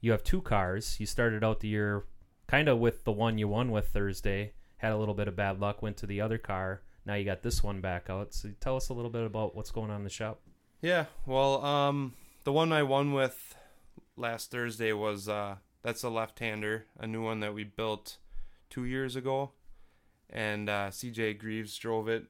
you 0.00 0.12
have 0.12 0.22
two 0.22 0.40
cars. 0.42 0.96
You 1.00 1.06
started 1.06 1.42
out 1.42 1.58
the 1.60 1.66
year 1.68 2.04
kind 2.46 2.68
of 2.68 2.78
with 2.78 3.02
the 3.04 3.10
one 3.12 3.38
you 3.38 3.48
won 3.48 3.70
with 3.72 3.88
Thursday. 3.88 4.52
Had 4.78 4.92
a 4.92 4.96
little 4.96 5.14
bit 5.14 5.28
of 5.28 5.36
bad 5.36 5.60
luck. 5.60 5.82
Went 5.82 5.96
to 5.98 6.06
the 6.06 6.20
other 6.20 6.38
car. 6.38 6.82
Now 7.04 7.14
you 7.14 7.24
got 7.24 7.42
this 7.42 7.62
one 7.62 7.80
back 7.80 8.10
out. 8.10 8.34
So 8.34 8.50
tell 8.60 8.76
us 8.76 8.88
a 8.88 8.94
little 8.94 9.10
bit 9.10 9.24
about 9.24 9.54
what's 9.54 9.70
going 9.70 9.90
on 9.90 9.98
in 9.98 10.04
the 10.04 10.10
shop. 10.10 10.40
Yeah, 10.80 11.06
well, 11.26 11.64
um, 11.64 12.14
the 12.44 12.52
one 12.52 12.72
I 12.72 12.84
won 12.84 13.12
with 13.12 13.56
last 14.16 14.50
Thursday 14.50 14.92
was 14.92 15.28
uh, 15.28 15.56
that's 15.82 16.04
a 16.04 16.08
left-hander, 16.08 16.86
a 16.98 17.06
new 17.06 17.22
one 17.22 17.40
that 17.40 17.54
we 17.54 17.64
built 17.64 18.18
two 18.70 18.84
years 18.84 19.16
ago, 19.16 19.50
and 20.30 20.68
uh, 20.68 20.90
CJ 20.90 21.38
Greaves 21.38 21.76
drove 21.76 22.08
it 22.08 22.26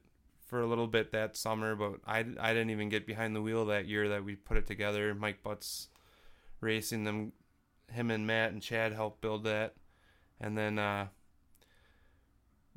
for 0.47 0.61
a 0.61 0.65
little 0.65 0.87
bit 0.87 1.11
that 1.11 1.37
summer, 1.37 1.75
but 1.75 1.99
I, 2.07 2.25
I 2.39 2.53
didn't 2.53 2.71
even 2.71 2.89
get 2.89 3.05
behind 3.05 3.35
the 3.35 3.41
wheel 3.41 3.65
that 3.65 3.85
year 3.85 4.09
that 4.09 4.23
we 4.23 4.35
put 4.35 4.57
it 4.57 4.65
together. 4.65 5.13
Mike 5.13 5.43
Butts 5.43 5.89
racing 6.59 7.03
them, 7.03 7.33
him 7.91 8.09
and 8.09 8.25
Matt 8.25 8.51
and 8.51 8.61
Chad 8.61 8.93
helped 8.93 9.21
build 9.21 9.43
that, 9.43 9.75
and 10.41 10.57
then 10.57 10.79
uh, 10.79 11.07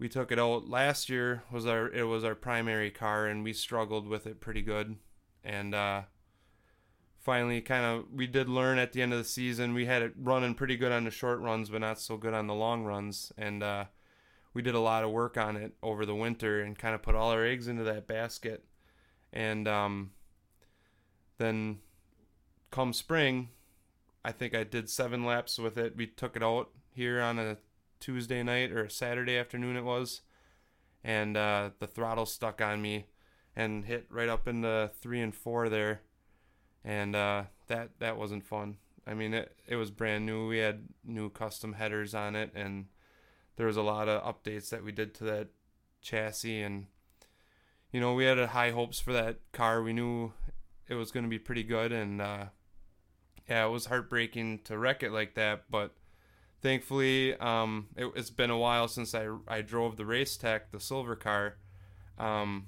we 0.03 0.09
took 0.09 0.33
it 0.33 0.39
out 0.39 0.69
last 0.69 1.09
year 1.09 1.45
was 1.53 1.65
our 1.65 1.89
it 1.89 2.03
was 2.03 2.25
our 2.25 2.35
primary 2.35 2.91
car 2.91 3.29
and 3.29 3.45
we 3.45 3.53
struggled 3.53 4.09
with 4.09 4.27
it 4.27 4.41
pretty 4.41 4.61
good. 4.61 4.97
And 5.45 5.77
uh, 5.77 6.03
finally 7.21 7.61
kind 7.61 7.85
of 7.85 8.07
we 8.13 8.27
did 8.27 8.49
learn 8.49 8.79
at 8.79 8.93
the 8.93 9.01
end 9.01 9.13
of 9.13 9.19
the 9.21 9.25
season 9.25 9.75
we 9.75 9.87
had 9.87 10.03
it 10.03 10.13
running 10.21 10.57
pretty 10.57 10.77
good 10.77 10.91
on 10.91 11.05
the 11.05 11.11
short 11.13 11.39
runs 11.39 11.71
but 11.71 11.83
not 11.83 12.01
so 12.01 12.17
good 12.17 12.35
on 12.35 12.49
the 12.49 12.55
long 12.55 12.83
runs. 12.83 13.31
And 13.39 13.63
uh, 13.63 13.85
we 14.53 14.61
did 14.61 14.75
a 14.75 14.81
lot 14.81 15.05
of 15.05 15.13
work 15.13 15.39
on 15.39 15.57
it 15.57 15.75
over 15.85 16.05
the 16.05 16.17
winter 16.17 16.61
and 16.61 16.77
kind 16.77 16.97
of 16.97 17.03
put 17.03 17.15
all 17.15 17.31
our 17.31 17.45
eggs 17.45 17.69
into 17.69 17.85
that 17.85 18.09
basket. 18.09 18.65
And 19.33 19.69
um, 19.69 20.11
then 21.39 21.79
come 22.73 22.93
spring 22.93 23.51
i 24.25 24.33
think 24.33 24.55
i 24.55 24.65
did 24.65 24.89
seven 24.89 25.25
laps 25.25 25.59
with 25.59 25.77
it. 25.77 25.95
We 25.95 26.09
took 26.09 26.35
it 26.35 26.43
out 26.43 26.71
here 26.93 27.21
on 27.21 27.39
a 27.39 27.59
tuesday 28.03 28.43
night 28.43 28.73
or 28.73 28.89
saturday 28.89 29.39
afternoon 29.39 29.77
it 29.77 29.85
was 29.85 30.23
and 31.05 31.37
uh, 31.37 31.71
the 31.79 31.87
throttle 31.87 32.27
stuck 32.27 32.61
on 32.61 32.81
me 32.81 33.07
and 33.57 33.85
hit 33.85 34.07
right 34.11 34.29
up 34.29 34.49
into 34.49 34.91
three 35.01 35.21
and 35.21 35.35
four 35.35 35.69
there, 35.69 36.03
and 36.85 37.15
uh, 37.15 37.45
that 37.67 37.91
that 37.99 38.17
wasn't 38.17 38.45
fun. 38.45 38.77
I 39.07 39.15
mean, 39.15 39.35
it 39.35 39.57
it 39.67 39.77
was 39.77 39.91
brand 39.91 40.27
new. 40.27 40.49
We 40.49 40.59
had 40.59 40.89
new 41.05 41.31
custom 41.31 41.75
headers 41.75 42.15
on 42.15 42.37
it, 42.37 42.53
and 42.55 42.87
there 43.57 43.67
was 43.67 43.77
a 43.77 43.83
lot 43.83 44.09
of 44.09 44.23
updates 44.23 44.71
that 44.71 44.85
we 44.85 44.93
did 44.93 45.15
to 45.15 45.25
that 45.25 45.49
chassis, 46.01 46.63
and 46.63 46.87
you 47.93 48.01
know 48.01 48.15
we 48.15 48.25
had 48.25 48.39
high 48.39 48.71
hopes 48.71 49.01
for 49.01 49.13
that 49.13 49.39
car. 49.53 49.83
We 49.83 49.93
knew 49.93 50.33
it 50.89 50.95
was 50.95 51.11
going 51.11 51.25
to 51.25 51.31
be 51.31 51.39
pretty 51.39 51.65
good, 51.65 51.93
and 51.93 52.23
uh, 52.23 52.45
yeah, 53.49 53.67
it 53.67 53.71
was 53.71 53.87
heartbreaking 53.87 54.61
to 54.65 54.79
wreck 54.79 55.03
it 55.03 55.13
like 55.13 55.35
that, 55.35 55.65
but. 55.71 55.95
Thankfully, 56.63 57.35
um, 57.39 57.89
it, 57.97 58.07
it's 58.15 58.31
been 58.31 58.51
a 58.51 58.57
while 58.57 58.87
since 58.89 59.15
I, 59.15 59.29
I 59.49 59.63
drove 59.63 59.97
the 59.97 60.07
race 60.07 60.37
tech, 60.37 60.71
the 60.71 60.79
silver 60.81 61.17
car. 61.17 61.57
Um, 62.19 62.67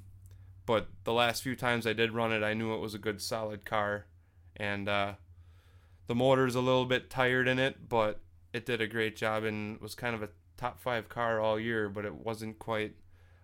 but 0.67 0.89
the 1.05 1.13
last 1.13 1.43
few 1.43 1.55
times 1.55 1.87
I 1.87 1.93
did 1.93 2.13
run 2.13 2.33
it, 2.33 2.43
I 2.43 2.55
knew 2.55 2.75
it 2.75 2.81
was 2.81 2.95
a 2.95 2.99
good 2.99 3.23
solid 3.23 3.65
car, 3.65 4.07
and 4.57 4.89
uh, 4.89 5.13
the 6.09 6.15
motor's 6.15 6.55
a 6.55 6.61
little 6.61 6.87
bit 6.87 7.09
tired 7.09 7.47
in 7.47 7.59
it, 7.59 7.89
but 7.89 8.21
it 8.53 8.67
did 8.67 8.81
a 8.81 8.87
great 8.87 9.15
job 9.15 9.45
and 9.45 9.81
was 9.81 9.95
kind 9.95 10.15
of 10.15 10.23
a 10.23 10.29
top 10.57 10.81
five 10.81 11.09
car 11.09 11.39
all 11.39 11.61
year, 11.61 11.89
but 11.89 12.05
it 12.05 12.15
wasn't 12.15 12.59
quite 12.59 12.95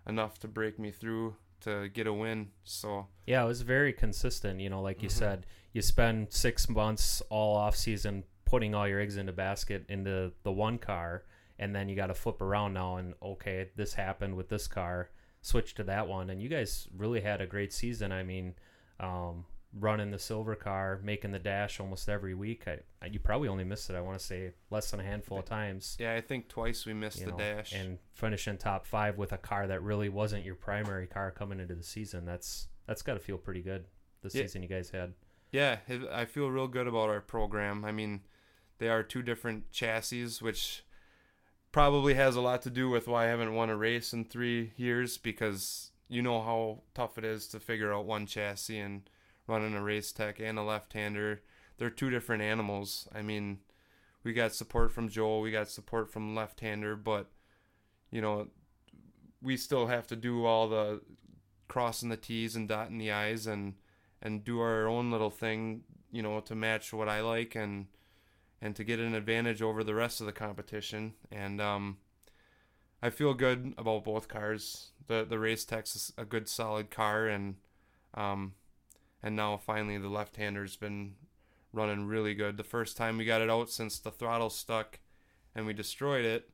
enough 0.08 0.38
to 0.40 0.48
break 0.48 0.78
me 0.78 0.90
through 0.90 1.36
to 1.60 1.88
get 1.90 2.06
a 2.06 2.12
win. 2.12 2.48
So 2.64 3.06
Yeah, 3.26 3.44
it 3.44 3.46
was 3.46 3.62
very 3.62 3.92
consistent. 3.92 4.60
You 4.60 4.70
know, 4.70 4.80
like 4.80 5.02
you 5.02 5.08
Mhm. 5.08 5.12
said, 5.12 5.46
you 5.72 5.82
spend 5.82 6.32
six 6.32 6.68
months 6.68 7.20
all 7.28 7.54
off 7.56 7.76
season 7.76 8.24
putting 8.50 8.74
all 8.74 8.88
your 8.88 9.00
eggs 9.00 9.16
into 9.16 9.32
the 9.32 9.36
basket 9.36 9.84
into 9.88 10.32
the 10.42 10.50
one 10.52 10.76
car, 10.76 11.22
and 11.58 11.74
then 11.74 11.88
you 11.88 11.94
got 11.94 12.08
to 12.08 12.14
flip 12.14 12.40
around 12.42 12.74
now 12.74 12.96
and 12.96 13.14
okay, 13.22 13.68
this 13.76 13.94
happened 13.94 14.36
with 14.36 14.48
this 14.48 14.66
car, 14.66 15.10
switch 15.40 15.74
to 15.74 15.84
that 15.84 16.08
one, 16.08 16.30
and 16.30 16.42
you 16.42 16.48
guys 16.48 16.88
really 16.96 17.20
had 17.20 17.40
a 17.40 17.46
great 17.46 17.72
season. 17.72 18.10
I 18.10 18.24
mean, 18.24 18.54
um, 18.98 19.44
running 19.78 20.10
the 20.10 20.18
silver 20.18 20.56
car, 20.56 20.98
making 21.04 21.30
the 21.30 21.38
dash 21.38 21.78
almost 21.78 22.08
every 22.08 22.34
week. 22.34 22.64
I, 22.66 22.78
I 23.00 23.06
you 23.06 23.20
probably 23.20 23.46
only 23.48 23.62
missed 23.62 23.88
it. 23.88 23.94
I 23.94 24.00
want 24.00 24.18
to 24.18 24.24
say 24.24 24.50
less 24.70 24.90
than 24.90 24.98
a 24.98 25.04
handful 25.04 25.38
of 25.38 25.44
times. 25.44 25.96
Yeah, 26.00 26.14
I 26.14 26.20
think 26.20 26.48
twice 26.48 26.84
we 26.86 26.92
missed 26.92 27.24
the 27.24 27.30
know, 27.30 27.38
dash. 27.38 27.72
and 27.72 27.98
finishing 28.14 28.58
top 28.58 28.84
five 28.84 29.16
with 29.16 29.32
a 29.32 29.38
car 29.38 29.68
that 29.68 29.80
really 29.82 30.08
wasn't 30.08 30.44
your 30.44 30.56
primary 30.56 31.06
car 31.06 31.30
coming 31.30 31.60
into 31.60 31.76
the 31.76 31.84
season. 31.84 32.24
That's 32.26 32.66
that's 32.86 33.02
got 33.02 33.14
to 33.14 33.20
feel 33.20 33.38
pretty 33.38 33.62
good. 33.62 33.84
The 34.22 34.30
Yeah. 34.36 34.42
season 34.44 34.62
you 34.62 34.68
guys 34.68 34.90
had. 34.90 35.14
Yeah, 35.52 35.78
I 36.12 36.24
feel 36.26 36.48
real 36.48 36.68
good 36.68 36.86
about 36.86 37.08
our 37.08 37.20
program. 37.20 37.84
I 37.84 37.90
mean, 37.92 38.20
they 38.80 38.88
are 38.88 39.02
two 39.02 39.22
different 39.22 39.70
chassis, 39.70 40.26
which 40.40 40.82
probably 41.70 42.14
has 42.14 42.34
a 42.34 42.40
lot 42.40 42.62
to 42.62 42.70
do 42.70 42.88
with 42.88 43.06
why 43.06 43.26
I 43.26 43.28
haven't 43.28 43.54
won 43.54 43.70
a 43.70 43.76
race 43.76 44.12
in 44.12 44.24
three 44.24 44.72
years 44.76 45.18
because 45.18 45.90
you 46.08 46.22
know 46.22 46.40
how 46.42 46.82
tough 46.94 47.18
it 47.18 47.24
is 47.24 47.46
to 47.48 47.60
figure 47.60 47.92
out 47.92 48.06
one 48.06 48.26
chassis 48.26 48.78
and 48.78 49.08
running 49.46 49.74
a 49.74 49.82
race 49.82 50.10
tech 50.12 50.40
and 50.40 50.58
a 50.58 50.62
left 50.62 50.94
hander. 50.94 51.42
They're 51.76 51.90
two 51.90 52.10
different 52.10 52.42
animals. 52.42 53.06
I 53.14 53.20
mean, 53.20 53.58
we 54.24 54.32
got 54.32 54.54
support 54.54 54.92
from 54.92 55.10
Joel, 55.10 55.42
we 55.42 55.50
got 55.50 55.68
support 55.68 56.10
from 56.10 56.34
left 56.34 56.60
hander, 56.60 56.96
but 56.96 57.30
you 58.10 58.22
know, 58.22 58.48
we 59.42 59.56
still 59.56 59.88
have 59.88 60.06
to 60.06 60.16
do 60.16 60.46
all 60.46 60.68
the 60.68 61.02
crossing 61.68 62.08
the 62.08 62.16
T's 62.16 62.56
and 62.56 62.66
dotting 62.66 62.98
the 62.98 63.12
I's 63.12 63.46
and 63.46 63.74
and 64.22 64.42
do 64.42 64.58
our 64.60 64.88
own 64.88 65.10
little 65.10 65.30
thing, 65.30 65.82
you 66.10 66.22
know, 66.22 66.40
to 66.40 66.54
match 66.54 66.94
what 66.94 67.08
I 67.08 67.20
like 67.20 67.54
and 67.54 67.86
and 68.62 68.76
to 68.76 68.84
get 68.84 69.00
an 69.00 69.14
advantage 69.14 69.62
over 69.62 69.82
the 69.82 69.94
rest 69.94 70.20
of 70.20 70.26
the 70.26 70.32
competition. 70.32 71.14
And 71.30 71.60
um, 71.60 71.98
I 73.02 73.10
feel 73.10 73.34
good 73.34 73.74
about 73.78 74.04
both 74.04 74.28
cars. 74.28 74.90
The 75.06 75.24
the 75.28 75.38
race 75.38 75.64
tech's 75.64 75.96
is 75.96 76.12
a 76.16 76.24
good 76.24 76.48
solid 76.48 76.90
car 76.90 77.26
and 77.26 77.56
um, 78.14 78.54
and 79.22 79.36
now 79.36 79.56
finally 79.56 79.98
the 79.98 80.08
left 80.08 80.36
hander's 80.36 80.76
been 80.76 81.14
running 81.72 82.06
really 82.06 82.34
good. 82.34 82.56
The 82.56 82.64
first 82.64 82.96
time 82.96 83.18
we 83.18 83.24
got 83.24 83.42
it 83.42 83.50
out 83.50 83.70
since 83.70 83.98
the 83.98 84.10
throttle 84.10 84.50
stuck 84.50 84.98
and 85.54 85.66
we 85.66 85.72
destroyed 85.72 86.24
it 86.24 86.50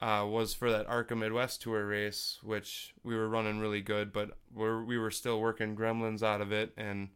uh, 0.00 0.24
was 0.28 0.54
for 0.54 0.70
that 0.70 0.86
ARCA 0.86 1.16
Midwest 1.16 1.62
Tour 1.62 1.86
race, 1.86 2.38
which 2.42 2.94
we 3.02 3.16
were 3.16 3.28
running 3.28 3.58
really 3.58 3.80
good, 3.80 4.12
but 4.12 4.38
we're, 4.54 4.82
we 4.82 4.96
were 4.96 5.10
still 5.10 5.40
working 5.40 5.74
gremlins 5.76 6.22
out 6.22 6.40
of 6.40 6.52
it, 6.52 6.72
and 6.76 7.08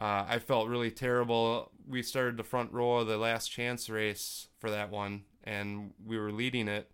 uh, 0.00 0.24
I 0.26 0.38
felt 0.38 0.68
really 0.68 0.90
terrible. 0.90 1.72
We 1.86 2.02
started 2.02 2.38
the 2.38 2.42
front 2.42 2.72
row 2.72 2.98
of 2.98 3.06
the 3.06 3.18
last 3.18 3.48
chance 3.48 3.90
race 3.90 4.48
for 4.58 4.70
that 4.70 4.90
one, 4.90 5.24
and 5.44 5.92
we 6.04 6.18
were 6.18 6.32
leading 6.32 6.68
it 6.68 6.90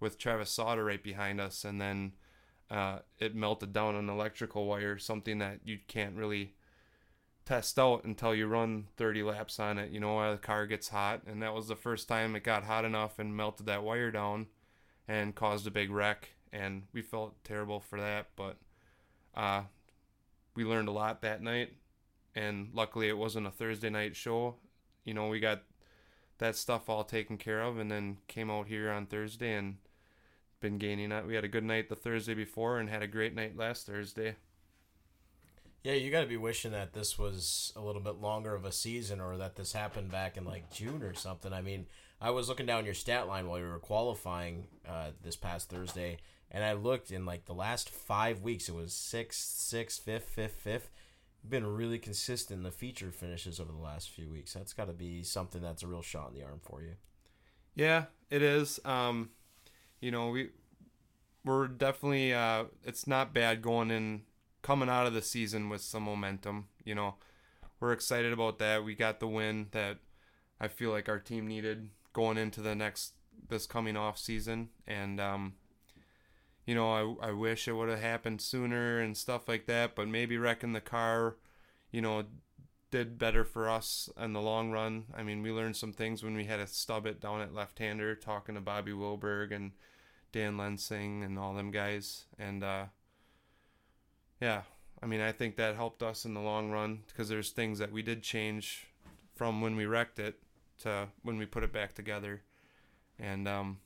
with 0.00 0.18
Travis 0.18 0.50
Sauter 0.50 0.82
right 0.82 1.02
behind 1.02 1.38
us, 1.38 1.66
and 1.66 1.78
then 1.78 2.12
uh, 2.70 3.00
it 3.18 3.34
melted 3.34 3.74
down 3.74 3.94
an 3.94 4.08
electrical 4.08 4.64
wire, 4.64 4.96
something 4.96 5.38
that 5.38 5.60
you 5.64 5.78
can't 5.86 6.16
really 6.16 6.54
test 7.44 7.78
out 7.78 8.04
until 8.04 8.34
you 8.34 8.46
run 8.46 8.86
30 8.96 9.22
laps 9.22 9.60
on 9.60 9.76
it. 9.76 9.90
You 9.90 10.00
know, 10.00 10.14
while 10.14 10.32
the 10.32 10.38
car 10.38 10.66
gets 10.66 10.88
hot, 10.88 11.24
and 11.26 11.42
that 11.42 11.52
was 11.52 11.68
the 11.68 11.76
first 11.76 12.08
time 12.08 12.34
it 12.34 12.42
got 12.42 12.64
hot 12.64 12.86
enough 12.86 13.18
and 13.18 13.36
melted 13.36 13.66
that 13.66 13.82
wire 13.82 14.10
down, 14.10 14.46
and 15.06 15.34
caused 15.34 15.66
a 15.66 15.70
big 15.70 15.90
wreck. 15.90 16.30
And 16.54 16.84
we 16.94 17.02
felt 17.02 17.44
terrible 17.44 17.80
for 17.80 18.00
that, 18.00 18.28
but 18.34 18.56
uh, 19.34 19.64
we 20.54 20.64
learned 20.64 20.88
a 20.88 20.92
lot 20.92 21.20
that 21.20 21.42
night. 21.42 21.74
And 22.36 22.68
luckily, 22.74 23.08
it 23.08 23.16
wasn't 23.16 23.46
a 23.46 23.50
Thursday 23.50 23.90
night 23.90 24.14
show. 24.14 24.56
You 25.04 25.14
know, 25.14 25.28
we 25.28 25.40
got 25.40 25.62
that 26.38 26.54
stuff 26.54 26.88
all 26.88 27.02
taken 27.02 27.38
care 27.38 27.62
of, 27.62 27.78
and 27.78 27.90
then 27.90 28.18
came 28.28 28.50
out 28.50 28.68
here 28.68 28.90
on 28.90 29.06
Thursday 29.06 29.54
and 29.54 29.78
been 30.60 30.76
gaining 30.76 31.12
it. 31.12 31.26
We 31.26 31.34
had 31.34 31.44
a 31.44 31.48
good 31.48 31.64
night 31.64 31.88
the 31.88 31.96
Thursday 31.96 32.34
before, 32.34 32.78
and 32.78 32.90
had 32.90 33.02
a 33.02 33.06
great 33.06 33.34
night 33.34 33.56
last 33.56 33.86
Thursday. 33.86 34.36
Yeah, 35.82 35.94
you 35.94 36.10
got 36.10 36.22
to 36.22 36.26
be 36.26 36.36
wishing 36.36 36.72
that 36.72 36.92
this 36.92 37.18
was 37.18 37.72
a 37.76 37.80
little 37.80 38.02
bit 38.02 38.16
longer 38.16 38.54
of 38.54 38.64
a 38.64 38.72
season 38.72 39.20
or 39.20 39.36
that 39.36 39.54
this 39.54 39.72
happened 39.72 40.10
back 40.10 40.36
in 40.36 40.44
like 40.44 40.70
June 40.70 41.02
or 41.02 41.14
something. 41.14 41.52
I 41.52 41.62
mean, 41.62 41.86
I 42.20 42.30
was 42.30 42.48
looking 42.48 42.66
down 42.66 42.84
your 42.84 42.94
stat 42.94 43.28
line 43.28 43.46
while 43.46 43.60
we 43.60 43.66
were 43.66 43.78
qualifying 43.78 44.66
uh, 44.86 45.10
this 45.22 45.36
past 45.36 45.70
Thursday, 45.70 46.18
and 46.50 46.64
I 46.64 46.72
looked 46.72 47.10
in 47.10 47.24
like 47.24 47.44
the 47.44 47.54
last 47.54 47.88
five 47.88 48.40
weeks, 48.42 48.68
it 48.68 48.74
was 48.74 48.92
sixth, 48.92 49.58
sixth, 49.58 50.02
fifth, 50.02 50.28
fifth, 50.28 50.56
fifth. 50.60 50.90
Been 51.48 51.66
really 51.66 51.98
consistent 51.98 52.58
in 52.58 52.64
the 52.64 52.70
feature 52.70 53.12
finishes 53.12 53.60
over 53.60 53.70
the 53.70 53.78
last 53.78 54.10
few 54.10 54.28
weeks. 54.28 54.54
That's 54.54 54.72
got 54.72 54.86
to 54.86 54.92
be 54.92 55.22
something 55.22 55.62
that's 55.62 55.82
a 55.82 55.86
real 55.86 56.02
shot 56.02 56.30
in 56.30 56.38
the 56.38 56.44
arm 56.44 56.60
for 56.62 56.82
you. 56.82 56.94
Yeah, 57.74 58.06
it 58.30 58.42
is. 58.42 58.80
Um, 58.84 59.30
you 60.00 60.10
know, 60.10 60.30
we 60.30 60.50
we're 61.44 61.68
definitely 61.68 62.34
uh, 62.34 62.64
it's 62.84 63.06
not 63.06 63.32
bad 63.32 63.62
going 63.62 63.90
in 63.90 64.22
coming 64.62 64.88
out 64.88 65.06
of 65.06 65.14
the 65.14 65.22
season 65.22 65.68
with 65.68 65.80
some 65.80 66.02
momentum. 66.02 66.66
You 66.84 66.96
know, 66.96 67.14
we're 67.78 67.92
excited 67.92 68.32
about 68.32 68.58
that. 68.58 68.84
We 68.84 68.94
got 68.94 69.20
the 69.20 69.28
win 69.28 69.68
that 69.70 69.98
I 70.60 70.68
feel 70.68 70.90
like 70.90 71.08
our 71.08 71.20
team 71.20 71.46
needed 71.46 71.90
going 72.12 72.38
into 72.38 72.60
the 72.60 72.74
next 72.74 73.12
this 73.48 73.66
coming 73.66 73.96
off 73.96 74.18
season, 74.18 74.70
and 74.86 75.20
um, 75.20 75.54
you 76.66 76.74
know, 76.74 77.18
I 77.20 77.28
I 77.28 77.32
wish 77.32 77.66
it 77.66 77.72
would 77.72 77.88
have 77.88 78.00
happened 78.00 78.40
sooner 78.40 79.00
and 79.00 79.16
stuff 79.16 79.48
like 79.48 79.66
that. 79.66 79.94
But 79.94 80.08
maybe 80.08 80.36
wrecking 80.36 80.72
the 80.72 80.80
car, 80.80 81.36
you 81.90 82.02
know, 82.02 82.24
did 82.90 83.18
better 83.18 83.44
for 83.44 83.68
us 83.68 84.10
in 84.20 84.32
the 84.32 84.40
long 84.40 84.70
run. 84.70 85.04
I 85.16 85.22
mean, 85.22 85.42
we 85.42 85.50
learned 85.50 85.76
some 85.76 85.92
things 85.92 86.22
when 86.22 86.34
we 86.36 86.44
had 86.44 86.58
to 86.58 86.66
stub 86.66 87.06
it 87.06 87.20
down 87.20 87.40
at 87.40 87.54
left-hander, 87.54 88.14
talking 88.14 88.54
to 88.54 88.60
Bobby 88.60 88.92
Wilberg 88.92 89.52
and 89.52 89.72
Dan 90.32 90.56
Lensing 90.56 91.24
and 91.24 91.38
all 91.38 91.54
them 91.54 91.70
guys, 91.70 92.26
and 92.38 92.62
uh, 92.62 92.84
yeah, 94.40 94.62
I 95.02 95.06
mean, 95.06 95.20
I 95.20 95.32
think 95.32 95.56
that 95.56 95.76
helped 95.76 96.02
us 96.02 96.26
in 96.26 96.34
the 96.34 96.40
long 96.40 96.70
run 96.70 97.04
because 97.06 97.28
there's 97.28 97.50
things 97.50 97.78
that 97.78 97.90
we 97.90 98.02
did 98.02 98.22
change 98.22 98.86
from 99.34 99.62
when 99.62 99.76
we 99.76 99.86
wrecked 99.86 100.18
it 100.18 100.38
to 100.82 101.08
when 101.22 101.38
we 101.38 101.46
put 101.46 101.64
it 101.64 101.72
back 101.72 101.94
together, 101.94 102.42
and 103.18 103.48
um, 103.48 103.78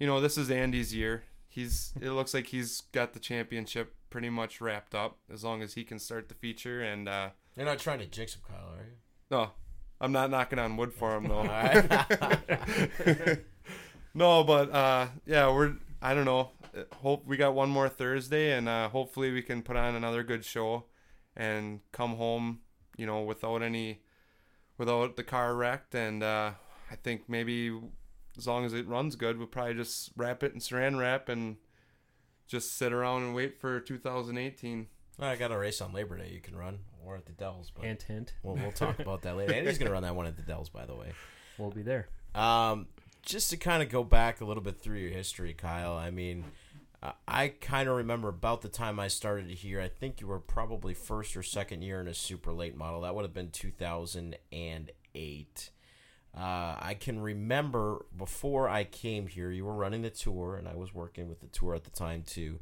you 0.00 0.06
know, 0.06 0.20
this 0.20 0.36
is 0.36 0.50
Andy's 0.50 0.92
year. 0.92 1.22
He's 1.48 1.92
it 2.00 2.10
looks 2.10 2.34
like 2.34 2.46
he's 2.48 2.82
got 2.92 3.12
the 3.14 3.18
championship 3.20 3.94
pretty 4.10 4.30
much 4.30 4.60
wrapped 4.60 4.94
up 4.94 5.18
as 5.32 5.42
long 5.44 5.62
as 5.62 5.74
he 5.74 5.84
can 5.84 5.98
start 5.98 6.28
the 6.28 6.34
feature 6.34 6.82
and. 6.82 7.08
uh 7.08 7.30
You're 7.56 7.66
not 7.66 7.78
trying 7.78 7.98
to 8.00 8.06
jinx 8.06 8.34
him, 8.34 8.42
Kyle, 8.46 8.74
are 8.78 8.84
you? 8.84 8.92
no, 9.30 9.50
I'm 10.00 10.12
not 10.12 10.30
knocking 10.30 10.58
on 10.58 10.76
wood 10.76 10.92
for 10.92 11.16
him 11.16 11.28
though. 11.28 11.42
No, 14.14 14.42
but 14.42 14.72
uh, 14.72 15.08
yeah, 15.26 15.52
we're 15.52 15.74
I 16.02 16.14
don't 16.14 16.24
know. 16.24 16.50
Hope 16.94 17.26
we 17.26 17.36
got 17.36 17.54
one 17.54 17.70
more 17.70 17.88
Thursday, 17.88 18.52
and 18.52 18.68
uh, 18.68 18.88
hopefully 18.88 19.30
we 19.30 19.42
can 19.42 19.62
put 19.62 19.76
on 19.76 19.94
another 19.94 20.22
good 20.22 20.44
show 20.44 20.84
and 21.36 21.80
come 21.92 22.16
home, 22.16 22.60
you 22.96 23.06
know, 23.06 23.22
without 23.22 23.62
any, 23.62 24.00
without 24.76 25.16
the 25.16 25.22
car 25.24 25.54
wrecked. 25.54 25.94
And 25.94 26.22
uh, 26.22 26.52
I 26.90 26.96
think 26.96 27.28
maybe 27.28 27.70
as 28.38 28.46
long 28.46 28.64
as 28.64 28.72
it 28.72 28.86
runs 28.86 29.16
good, 29.16 29.36
we'll 29.36 29.48
probably 29.48 29.74
just 29.74 30.12
wrap 30.16 30.42
it 30.42 30.54
in 30.54 30.60
Saran 30.60 30.98
wrap 30.98 31.28
and 31.28 31.56
just 32.46 32.78
sit 32.78 32.92
around 32.92 33.24
and 33.24 33.34
wait 33.34 33.60
for 33.60 33.80
2018. 33.80 34.86
Well, 35.18 35.28
I 35.28 35.36
got 35.36 35.50
a 35.50 35.58
race 35.58 35.80
on 35.80 35.92
Labor 35.92 36.16
Day 36.16 36.30
you 36.32 36.40
can 36.40 36.56
run 36.56 36.78
or 37.04 37.16
at 37.16 37.26
the 37.26 37.32
Dells, 37.32 37.70
but 37.74 37.84
Hint, 37.84 38.02
hint. 38.02 38.32
we'll, 38.42 38.56
we'll 38.56 38.72
talk 38.72 38.98
about 39.00 39.22
that 39.22 39.36
later. 39.36 39.52
Andy's 39.52 39.78
going 39.78 39.88
to 39.88 39.92
run 39.92 40.04
that 40.04 40.14
one 40.14 40.26
at 40.26 40.36
the 40.36 40.42
Dells, 40.42 40.68
by 40.68 40.86
the 40.86 40.94
way. 40.94 41.12
We'll 41.58 41.70
be 41.70 41.82
there. 41.82 42.08
Um, 42.34 42.86
just 43.22 43.50
to 43.50 43.56
kind 43.56 43.82
of 43.82 43.88
go 43.88 44.04
back 44.04 44.40
a 44.40 44.44
little 44.44 44.62
bit 44.62 44.80
through 44.80 44.98
your 44.98 45.10
history, 45.10 45.54
Kyle. 45.54 45.94
I 45.94 46.10
mean, 46.10 46.44
uh, 47.02 47.12
I 47.26 47.48
kind 47.48 47.88
of 47.88 47.96
remember 47.96 48.28
about 48.28 48.62
the 48.62 48.68
time 48.68 49.00
I 49.00 49.08
started 49.08 49.50
here. 49.50 49.80
I 49.80 49.88
think 49.88 50.20
you 50.20 50.28
were 50.28 50.38
probably 50.38 50.94
first 50.94 51.36
or 51.36 51.42
second 51.42 51.82
year 51.82 52.00
in 52.00 52.08
a 52.08 52.14
super 52.14 52.52
late 52.52 52.76
model. 52.76 53.00
That 53.00 53.14
would 53.14 53.22
have 53.22 53.34
been 53.34 53.50
2008. 53.50 55.70
Uh, 56.36 56.76
I 56.78 56.96
can 56.98 57.20
remember 57.20 58.04
before 58.16 58.68
I 58.68 58.84
came 58.84 59.26
here, 59.26 59.50
you 59.50 59.64
were 59.64 59.74
running 59.74 60.02
the 60.02 60.10
tour, 60.10 60.56
and 60.56 60.68
I 60.68 60.76
was 60.76 60.94
working 60.94 61.28
with 61.28 61.40
the 61.40 61.46
tour 61.48 61.74
at 61.74 61.84
the 61.84 61.90
time 61.90 62.22
too. 62.22 62.60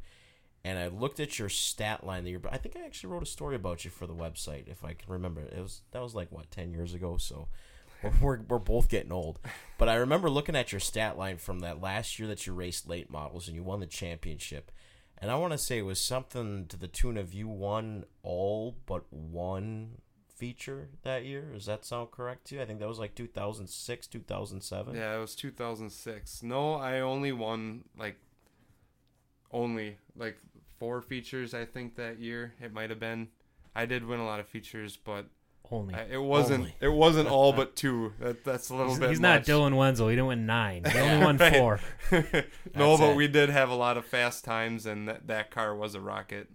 And 0.65 0.79
I 0.79 0.89
looked 0.89 1.21
at 1.21 1.39
your 1.39 1.49
stat 1.49 2.05
line 2.05 2.25
that 2.25 2.31
you're. 2.31 2.41
I 2.51 2.57
think 2.59 2.77
I 2.77 2.85
actually 2.85 3.11
wrote 3.11 3.23
a 3.23 3.27
story 3.27 3.55
about 3.55 3.85
you 3.85 3.91
for 3.91 4.07
the 4.07 4.15
website, 4.15 4.69
if 4.69 4.85
I 4.85 4.95
can 4.95 5.13
remember. 5.13 5.43
It 5.43 5.61
was 5.61 5.83
that 5.93 6.03
was 6.03 6.15
like 6.15 6.33
what 6.33 6.51
ten 6.51 6.73
years 6.73 6.95
ago, 6.95 7.19
so 7.19 7.49
we're, 8.21 8.41
we're 8.49 8.59
both 8.59 8.89
getting 8.89 9.13
old. 9.13 9.39
But 9.79 9.89
I 9.89 9.95
remember 9.95 10.31
looking 10.31 10.57
at 10.57 10.73
your 10.73 10.81
stat 10.81 11.19
line 11.19 11.39
from 11.39 11.61
that 11.61 11.81
last 11.81 12.19
year 12.19 12.29
that 12.29 12.47
you 12.47 12.53
raced 12.53 12.89
late 12.89 13.11
models 13.11 13.47
and 13.47 13.57
you 13.57 13.63
won 13.63 13.81
the 13.81 13.87
championship. 13.87 14.71
And 15.19 15.31
I 15.31 15.37
want 15.37 15.53
to 15.53 15.59
say 15.59 15.79
it 15.79 15.83
was 15.83 16.01
something 16.01 16.67
to 16.67 16.77
the 16.77 16.89
tune 16.89 17.17
of 17.17 17.33
you 17.33 17.49
won 17.49 18.05
all 18.23 18.77
but 18.87 19.11
one 19.11 19.99
feature 20.37 20.91
that 21.03 21.25
year. 21.25 21.51
Does 21.53 21.67
that 21.67 21.85
sound 21.85 22.11
correct 22.11 22.47
to 22.49 22.57
you? 22.57 22.63
I 22.63 22.67
think 22.67 22.79
that 22.81 22.89
was 22.89 22.99
like 22.99 23.15
2006, 23.15 24.07
2007. 24.07 24.95
Yeah, 24.95 25.17
it 25.17 25.21
was 25.21 25.35
2006. 25.35 26.43
No, 26.43 26.75
I 26.75 27.01
only 27.01 27.33
won 27.33 27.85
like 27.99 28.17
only 29.53 29.97
like 30.17 30.39
four 30.79 31.01
features. 31.01 31.55
I 31.55 31.65
think 31.65 31.97
that 31.97 32.19
year 32.19 32.55
it 32.61 32.73
might 32.73 32.91
have 32.91 33.01
been. 33.01 33.29
I 33.75 33.87
did 33.87 34.05
win 34.07 34.21
a 34.21 34.27
lot 34.27 34.41
of 34.41 34.47
features, 34.47 34.97
but 34.97 35.27
Only. 35.71 35.95
I, 35.95 36.05
it 36.13 36.23
wasn't. 36.23 36.61
Only. 36.61 36.75
It 36.81 36.93
wasn't 36.93 37.29
all 37.29 37.53
but 37.53 37.77
two. 37.83 38.13
That, 38.21 38.45
that's 38.45 38.71
a 38.71 38.75
little 38.75 38.93
He's, 38.93 39.01
bit. 39.01 39.09
he's 39.11 39.21
not. 39.21 39.45
Dylan 39.45 39.77
Wenzel. 39.77 40.09
He 40.09 40.17
didn't 40.17 40.29
win 40.29 40.47
nine. 40.47 40.85
He 40.85 40.99
only 40.99 41.25
won 41.25 41.39
four. 41.39 41.81
no, 42.75 42.97
but 42.97 43.11
it. 43.11 43.17
we 43.17 43.29
did 43.29 43.51
have 43.51 43.69
a 43.69 43.75
lot 43.75 43.97
of 43.97 44.07
fast 44.07 44.45
times, 44.45 44.87
and 44.87 45.09
that 45.09 45.27
that 45.27 45.51
car 45.51 45.75
was 45.75 45.95
a 45.95 46.01
rocket. 46.01 46.49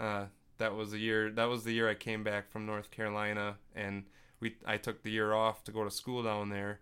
Uh, 0.00 0.26
that 0.58 0.74
was 0.74 0.90
the 0.90 0.98
year 0.98 1.30
that 1.30 1.46
was 1.46 1.64
the 1.64 1.72
year 1.72 1.88
I 1.88 1.94
came 1.94 2.22
back 2.22 2.50
from 2.50 2.66
North 2.66 2.90
Carolina 2.90 3.56
and 3.74 4.04
we 4.40 4.56
I 4.66 4.76
took 4.76 5.02
the 5.02 5.10
year 5.10 5.32
off 5.32 5.64
to 5.64 5.72
go 5.72 5.84
to 5.84 5.90
school 5.90 6.22
down 6.22 6.50
there 6.50 6.80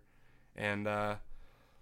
and 0.55 0.87
uh, 0.87 1.15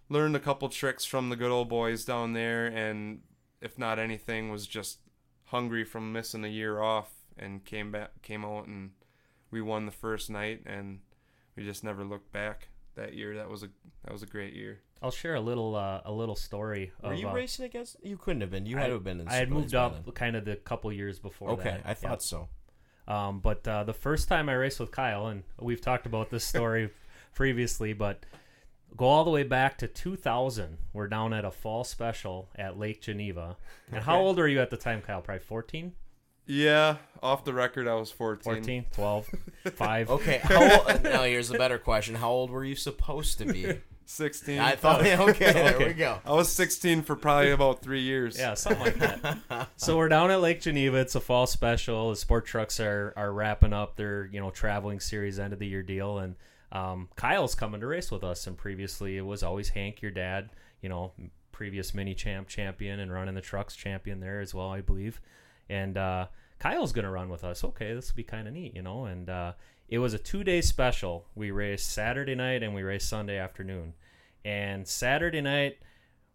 learned 0.10 0.36
a 0.36 0.40
couple 0.40 0.70
tricks 0.70 1.06
from 1.06 1.30
the 1.30 1.36
good 1.36 1.52
old 1.52 1.70
boys 1.70 2.06
down 2.06 2.34
there 2.34 2.68
and 2.68 3.22
if 3.62 3.80
not 3.80 4.00
anything 4.00 4.52
was 4.52 4.68
just 4.68 5.00
hungry 5.46 5.84
from 5.84 6.12
missing 6.12 6.44
a 6.44 6.50
year 6.50 6.82
off 6.82 7.14
and 7.38 7.66
came 7.66 7.92
back 7.92 8.22
came 8.22 8.46
out 8.46 8.68
and 8.68 8.92
we 9.52 9.62
won 9.62 9.86
the 9.86 9.92
first 9.92 10.30
night 10.30 10.62
and 10.66 11.00
we 11.56 11.64
just 11.64 11.84
never 11.84 12.04
looked 12.04 12.32
back 12.32 12.70
that 12.96 13.14
year. 13.14 13.36
That 13.36 13.50
was 13.50 13.64
a 13.64 13.70
that 14.04 14.12
was 14.12 14.24
a 14.24 14.28
great 14.28 14.54
year 14.54 14.82
I'll 15.06 15.12
share 15.12 15.36
a 15.36 15.40
little 15.40 15.76
uh, 15.76 16.02
a 16.04 16.12
little 16.12 16.36
story. 16.36 16.92
Were 17.04 17.14
of, 17.14 17.20
you 17.20 17.30
uh, 17.30 17.34
racing 17.34 17.66
against? 17.66 17.98
You 18.02 18.18
couldn't 18.18 18.42
have 18.42 18.50
been. 18.50 18.66
You 18.66 18.78
had 18.78 18.88
to 18.88 18.94
have 18.94 19.04
been. 19.04 19.20
In 19.20 19.28
I 19.28 19.36
had 19.36 19.52
moved 19.52 19.76
up 19.76 20.04
then. 20.04 20.14
kind 20.14 20.36
of 20.36 20.46
the 20.46 20.56
couple 20.56 20.92
years 20.92 21.20
before. 21.20 21.52
Okay, 21.52 21.64
that. 21.64 21.82
I 21.86 21.94
thought 21.94 22.10
Yep. 22.10 22.22
so. 22.24 22.50
Um, 23.08 23.40
but 23.40 23.68
uh, 23.68 23.84
the 23.84 23.94
first 23.94 24.28
time 24.28 24.50
I 24.50 24.54
raced 24.54 24.80
with 24.80 24.90
Kyle, 24.90 25.28
and 25.28 25.44
we've 25.62 25.80
talked 25.80 26.08
about 26.08 26.32
this 26.32 26.44
story 26.44 26.90
previously, 27.36 27.94
but 27.94 28.26
go 28.98 29.06
all 29.06 29.24
the 29.24 29.30
way 29.30 29.44
back 29.44 29.78
to 29.78 29.88
2000. 29.88 30.80
We're 30.92 31.08
down 31.08 31.34
at 31.34 31.46
a 31.46 31.52
fall 31.52 31.84
special 31.84 32.50
at 32.56 32.80
Lake 32.80 33.04
Geneva. 33.04 33.58
And 33.92 34.04
how 34.04 34.20
old 34.20 34.40
were 34.40 34.48
you 34.48 34.60
at 34.60 34.72
the 34.72 34.78
time, 34.78 35.04
Kyle? 35.04 35.22
Probably 35.22 35.44
14, 35.44 35.94
yeah 36.48 36.98
off 37.24 37.44
the 37.44 37.54
record 37.54 37.88
I 37.88 37.96
was 37.96 38.12
14 38.12 38.44
14, 38.44 38.86
12, 38.92 39.30
5. 39.76 40.10
Okay, 40.10 40.40
how 40.44 40.80
old, 40.88 41.04
now 41.04 41.24
here's 41.24 41.52
a 41.52 41.58
better 41.60 41.78
question: 41.78 42.16
How 42.16 42.32
old 42.32 42.50
were 42.50 42.66
you 42.66 42.76
supposed 42.76 43.38
to 43.38 43.46
be? 43.46 43.82
16 44.06 44.60
I 44.60 44.76
thought. 44.76 45.02
Okay, 45.06 45.52
there 45.52 45.80
we 45.80 45.94
go. 45.94 46.20
I 46.26 46.34
was 46.34 46.50
16 46.50 47.04
for 47.04 47.16
probably 47.16 47.52
about 47.52 47.82
three 47.82 48.02
years. 48.02 48.38
Yeah, 48.38 48.54
something 48.54 48.84
like 48.84 49.00
that. 49.00 49.70
so 49.76 49.98
we're 49.98 50.10
down 50.10 50.32
at 50.32 50.42
Lake 50.42 50.62
Geneva. 50.62 50.98
It's 50.98 51.16
a 51.16 51.20
fall 51.20 51.48
special. 51.48 52.10
The 52.12 52.16
sport 52.16 52.46
trucks 52.46 52.80
are 52.80 53.14
are 53.16 53.32
wrapping 53.32 53.74
up 53.74 53.96
their 53.96 54.30
you 54.32 54.40
know 54.40 54.52
traveling 54.52 55.00
series 55.00 55.40
end 55.40 55.54
of 55.54 55.60
the 55.60 55.68
year 55.68 55.84
deal, 55.84 56.20
and 56.20 56.36
um, 56.72 57.10
Kyle's 57.16 57.56
coming 57.56 57.82
to 57.82 57.88
race 57.88 58.12
with 58.12 58.24
us. 58.24 58.48
And 58.48 58.58
previously, 58.58 59.18
it 59.18 59.26
was 59.26 59.44
always 59.44 59.70
Hank, 59.70 60.02
your 60.02 60.12
dad. 60.12 60.50
You 60.82 60.90
know, 60.90 61.14
previous 61.52 61.94
mini 61.94 62.14
champ 62.14 62.48
champion 62.48 63.00
and 63.00 63.12
running 63.12 63.34
the 63.34 63.42
trucks 63.42 63.76
champion 63.76 64.20
there 64.20 64.40
as 64.42 64.54
well, 64.54 64.70
I 64.70 64.82
believe. 64.82 65.22
And 65.70 65.98
uh, 65.98 66.28
Kyle's 66.60 66.92
gonna 66.92 67.12
run 67.12 67.30
with 67.30 67.44
us. 67.44 67.64
Okay, 67.64 67.94
this 67.94 68.12
will 68.12 68.18
be 68.18 68.24
kind 68.24 68.48
of 68.48 68.54
neat, 68.54 68.76
you 68.76 68.82
know. 68.82 69.06
And 69.06 69.30
uh, 69.30 69.54
it 69.88 70.00
was 70.00 70.14
a 70.14 70.18
two 70.18 70.44
day 70.44 70.62
special. 70.62 71.28
We 71.36 71.52
raced 71.52 71.92
Saturday 71.92 72.36
night 72.36 72.64
and 72.64 72.74
we 72.74 72.84
raced 72.84 73.10
Sunday 73.10 73.38
afternoon. 73.38 73.94
And 74.44 74.88
Saturday 74.88 75.42
night, 75.42 75.78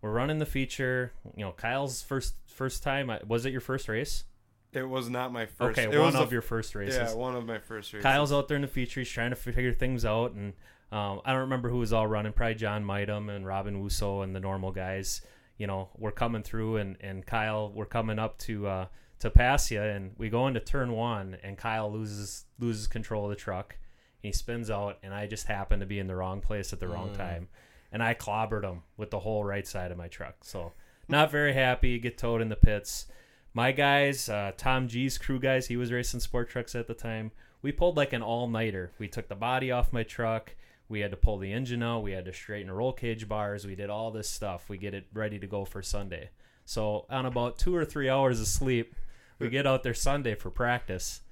we're 0.02 0.12
running 0.12 0.38
the 0.38 0.46
feature. 0.46 1.12
You 1.36 1.44
know, 1.44 1.52
Kyle's 1.52 2.02
first 2.02 2.34
first 2.46 2.82
time. 2.82 3.10
Was 3.26 3.46
it 3.46 3.52
your 3.52 3.60
first 3.60 3.88
race? 3.88 4.24
It 4.72 4.88
was 4.88 5.08
not 5.10 5.32
my 5.32 5.46
first. 5.46 5.78
Okay, 5.78 5.94
it 5.94 5.98
one 5.98 6.14
of 6.14 6.28
a- 6.28 6.32
your 6.32 6.42
first 6.42 6.74
races. 6.74 6.96
Yeah, 6.96 7.14
one 7.14 7.34
of 7.34 7.44
my 7.44 7.58
first 7.58 7.92
races. 7.92 8.04
Kyle's 8.04 8.32
out 8.32 8.48
there 8.48 8.56
in 8.56 8.62
the 8.62 8.68
feature. 8.68 9.00
He's 9.00 9.10
trying 9.10 9.30
to 9.30 9.36
figure 9.36 9.72
things 9.72 10.04
out, 10.04 10.32
and 10.32 10.52
um, 10.92 11.20
I 11.24 11.32
don't 11.32 11.40
remember 11.42 11.68
who 11.70 11.78
was 11.78 11.92
all 11.92 12.06
running. 12.06 12.32
Probably 12.32 12.54
John 12.54 12.84
Mitem 12.84 13.28
and 13.34 13.44
Robin 13.44 13.82
Wusso 13.82 14.22
and 14.22 14.34
the 14.34 14.40
normal 14.40 14.70
guys. 14.70 15.22
You 15.58 15.66
know, 15.66 15.88
we're 15.98 16.12
coming 16.12 16.42
through, 16.42 16.76
and 16.76 16.96
and 17.00 17.26
Kyle, 17.26 17.72
we're 17.72 17.84
coming 17.86 18.18
up 18.20 18.38
to 18.40 18.66
uh, 18.66 18.86
to 19.20 19.30
pass 19.30 19.70
you, 19.70 19.80
and 19.82 20.12
we 20.18 20.28
go 20.28 20.46
into 20.46 20.60
turn 20.60 20.92
one, 20.92 21.36
and 21.42 21.56
Kyle 21.56 21.90
loses 21.92 22.44
loses 22.58 22.86
control 22.86 23.24
of 23.24 23.30
the 23.30 23.36
truck, 23.36 23.76
and 24.22 24.28
he 24.28 24.32
spins 24.32 24.70
out, 24.70 24.98
and 25.02 25.14
I 25.14 25.26
just 25.26 25.46
happen 25.46 25.80
to 25.80 25.86
be 25.86 25.98
in 25.98 26.06
the 26.06 26.16
wrong 26.16 26.40
place 26.40 26.72
at 26.72 26.80
the 26.80 26.88
wrong 26.88 27.10
Mm. 27.10 27.16
time, 27.16 27.48
and 27.92 28.02
I 28.02 28.14
clobbered 28.14 28.64
him 28.64 28.82
with 28.96 29.10
the 29.10 29.20
whole 29.20 29.44
right 29.44 29.66
side 29.66 29.90
of 29.90 29.96
my 29.98 30.08
truck. 30.08 30.36
So 30.44 30.72
not 31.08 31.30
very 31.30 31.52
happy. 31.54 31.98
Get 31.98 32.18
towed 32.18 32.40
in 32.40 32.48
the 32.48 32.56
pits. 32.56 33.06
My 33.52 33.72
guys, 33.72 34.28
uh, 34.28 34.52
Tom 34.56 34.86
G's 34.88 35.18
crew 35.18 35.38
guys, 35.40 35.66
he 35.66 35.76
was 35.76 35.90
racing 35.90 36.20
sport 36.20 36.48
trucks 36.50 36.74
at 36.74 36.86
the 36.86 36.94
time. 36.94 37.32
We 37.62 37.72
pulled 37.72 37.96
like 37.96 38.12
an 38.12 38.22
all 38.22 38.46
nighter. 38.48 38.92
We 38.98 39.08
took 39.08 39.28
the 39.28 39.34
body 39.34 39.70
off 39.72 39.92
my 39.92 40.02
truck. 40.04 40.54
We 40.88 41.00
had 41.00 41.10
to 41.10 41.16
pull 41.16 41.38
the 41.38 41.52
engine 41.52 41.82
out. 41.82 42.02
We 42.04 42.12
had 42.12 42.24
to 42.26 42.32
straighten 42.32 42.68
the 42.68 42.74
roll 42.74 42.92
cage 42.92 43.28
bars. 43.28 43.66
We 43.66 43.74
did 43.74 43.90
all 43.90 44.10
this 44.10 44.28
stuff. 44.30 44.68
We 44.68 44.78
get 44.78 44.94
it 44.94 45.06
ready 45.12 45.38
to 45.40 45.46
go 45.46 45.64
for 45.64 45.82
Sunday. 45.82 46.30
So 46.64 47.06
on 47.10 47.26
about 47.26 47.58
two 47.58 47.74
or 47.74 47.84
three 47.84 48.08
hours 48.08 48.40
of 48.40 48.46
sleep, 48.46 48.94
we 49.40 49.48
get 49.48 49.66
out 49.66 49.82
there 49.82 49.94
Sunday 49.94 50.34
for 50.36 50.50
practice. 50.50 51.22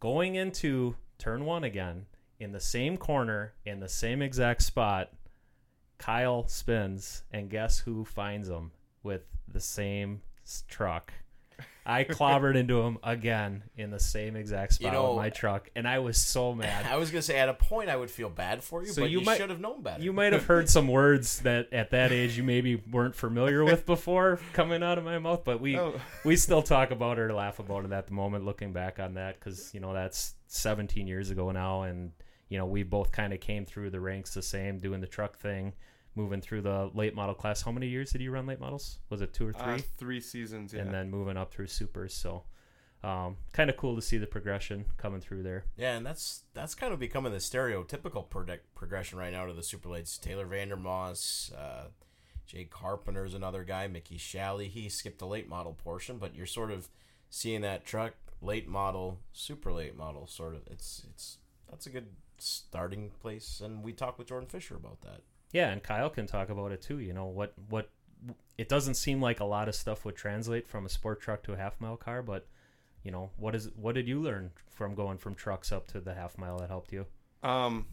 Going 0.00 0.36
into 0.36 0.96
turn 1.18 1.44
one 1.44 1.64
again 1.64 2.06
in 2.38 2.52
the 2.52 2.60
same 2.60 2.96
corner 2.96 3.52
in 3.66 3.80
the 3.80 3.88
same 3.88 4.22
exact 4.22 4.62
spot, 4.62 5.12
Kyle 5.98 6.46
spins, 6.46 7.24
and 7.32 7.50
guess 7.50 7.80
who 7.80 8.04
finds 8.04 8.48
him 8.48 8.70
with 9.02 9.22
the 9.48 9.60
same 9.60 10.22
truck? 10.68 11.12
I 11.88 12.04
clobbered 12.04 12.54
into 12.54 12.80
him 12.82 12.98
again 13.02 13.62
in 13.76 13.90
the 13.90 13.98
same 13.98 14.36
exact 14.36 14.74
spot 14.74 14.92
know- 14.92 15.08
with 15.14 15.16
my 15.16 15.30
truck, 15.30 15.70
and 15.74 15.88
I 15.88 15.98
was 16.00 16.18
so 16.18 16.54
mad. 16.54 16.86
I 16.90 16.96
was 16.96 17.10
gonna 17.10 17.22
say 17.22 17.38
at 17.38 17.48
a 17.48 17.54
point 17.54 17.88
I 17.88 17.96
would 17.96 18.10
feel 18.10 18.28
bad 18.28 18.62
for 18.62 18.82
you, 18.82 18.92
So 18.92 19.02
but 19.02 19.10
you 19.10 19.20
you, 19.20 19.24
might- 19.24 19.38
should 19.38 19.50
have 19.50 19.60
known 19.60 19.82
better. 19.82 20.02
You 20.02 20.12
might 20.12 20.32
have 20.32 20.44
heard 20.44 20.68
some 20.78 20.86
words 20.88 21.40
that 21.40 21.72
at 21.72 21.90
that 21.92 22.12
age 22.12 22.36
you 22.36 22.44
maybe 22.44 22.76
weren't 22.76 23.14
familiar 23.14 23.64
with 23.64 23.86
before 23.86 24.38
coming 24.52 24.82
out 24.82 24.98
of 24.98 25.04
my 25.04 25.18
mouth, 25.18 25.44
but 25.44 25.60
we 25.60 25.78
Oh, 25.78 25.98
we 26.24 26.36
still 26.36 26.62
talk 26.62 26.90
about 26.90 27.18
it 27.18 27.22
or 27.22 27.32
laugh 27.32 27.58
about 27.58 27.84
it 27.84 27.92
at 27.92 28.06
the 28.06 28.12
moment, 28.12 28.44
looking 28.44 28.72
back 28.72 28.98
on 29.00 29.14
that 29.14 29.38
because 29.40 29.72
you 29.72 29.80
know 29.80 29.94
that's 29.94 30.34
17 30.48 31.06
years 31.06 31.30
ago 31.30 31.50
now, 31.52 31.82
and 31.82 32.12
you 32.48 32.58
know 32.58 32.66
we 32.66 32.82
both 32.82 33.12
kind 33.12 33.32
of 33.32 33.40
came 33.40 33.64
through 33.64 33.90
the 33.90 34.00
ranks 34.00 34.34
the 34.34 34.42
same, 34.42 34.78
doing 34.78 35.00
the 35.00 35.06
truck 35.06 35.38
thing, 35.38 35.72
moving 36.18 36.40
through 36.40 36.62
the 36.62 36.90
late 36.92 37.14
model 37.14 37.34
class. 37.34 37.62
How 37.62 37.72
many 37.72 37.88
years 37.88 38.10
did 38.10 38.20
you 38.20 38.30
run 38.30 38.46
late 38.46 38.60
models? 38.60 38.98
Was 39.08 39.22
it 39.22 39.32
two 39.32 39.46
or 39.48 39.52
three? 39.52 39.74
uh, 39.74 39.78
three 39.96 40.20
seasons. 40.20 40.74
Yeah. 40.74 40.82
And 40.82 40.92
then 40.92 41.10
moving 41.10 41.36
up 41.36 41.52
through 41.52 41.68
supers. 41.68 42.12
So 42.12 42.44
um, 43.04 43.36
kind 43.52 43.70
of 43.70 43.76
cool 43.76 43.94
to 43.94 44.02
see 44.02 44.18
the 44.18 44.26
progression 44.26 44.86
coming 44.96 45.20
through 45.20 45.44
there. 45.44 45.64
Yeah, 45.76 45.96
and 45.96 46.04
that's 46.04 46.42
that's 46.52 46.74
kind 46.74 46.92
of 46.92 46.98
becoming 46.98 47.32
the 47.32 47.38
stereotypical 47.38 48.28
prodict 48.28 48.74
progression 48.74 49.18
right 49.18 49.32
now 49.32 49.46
to 49.46 49.52
the 49.52 49.62
super 49.62 49.88
lates. 49.88 50.20
Taylor 50.20 50.46
Vandermoss, 50.46 51.52
uh, 51.56 51.88
Jay 52.46 52.64
Carpenter's 52.64 53.34
another 53.34 53.62
guy. 53.62 53.86
Mickey 53.86 54.18
Shalley, 54.18 54.68
he 54.68 54.88
skipped 54.88 55.20
the 55.20 55.26
late 55.26 55.48
model 55.48 55.74
portion, 55.74 56.18
but 56.18 56.34
you're 56.34 56.46
sort 56.46 56.72
of 56.72 56.88
seeing 57.30 57.60
that 57.60 57.84
truck 57.84 58.14
late 58.40 58.68
model, 58.68 59.20
super 59.32 59.72
late 59.72 59.96
model 59.96 60.26
sort 60.26 60.54
of. 60.54 60.62
It's 60.68 61.04
it's 61.10 61.38
that's 61.70 61.86
a 61.86 61.90
good 61.90 62.08
starting 62.38 63.10
place, 63.20 63.60
and 63.64 63.84
we 63.84 63.92
talked 63.92 64.18
with 64.18 64.28
Jordan 64.28 64.48
Fisher 64.48 64.74
about 64.74 65.02
that. 65.02 65.20
Yeah, 65.52 65.70
and 65.70 65.82
Kyle 65.82 66.10
can 66.10 66.26
talk 66.26 66.50
about 66.50 66.72
it 66.72 66.82
too. 66.82 66.98
You 66.98 67.12
know 67.12 67.26
what 67.26 67.54
what 67.68 67.90
it 68.56 68.68
doesn't 68.68 68.94
seem 68.94 69.20
like 69.20 69.40
a 69.40 69.44
lot 69.44 69.68
of 69.68 69.74
stuff 69.74 70.04
would 70.04 70.16
translate 70.16 70.66
from 70.66 70.84
a 70.84 70.88
sport 70.88 71.20
truck 71.20 71.42
to 71.44 71.52
a 71.52 71.56
half 71.56 71.80
mile 71.80 71.96
car, 71.96 72.22
but 72.22 72.46
you 73.02 73.10
know 73.10 73.30
what 73.36 73.54
is 73.54 73.70
what 73.76 73.94
did 73.94 74.08
you 74.08 74.20
learn 74.20 74.50
from 74.70 74.94
going 74.94 75.18
from 75.18 75.34
trucks 75.34 75.72
up 75.72 75.86
to 75.88 76.00
the 76.00 76.14
half 76.14 76.36
mile 76.36 76.58
that 76.58 76.68
helped 76.68 76.92
you? 76.92 77.06
Um, 77.42 77.86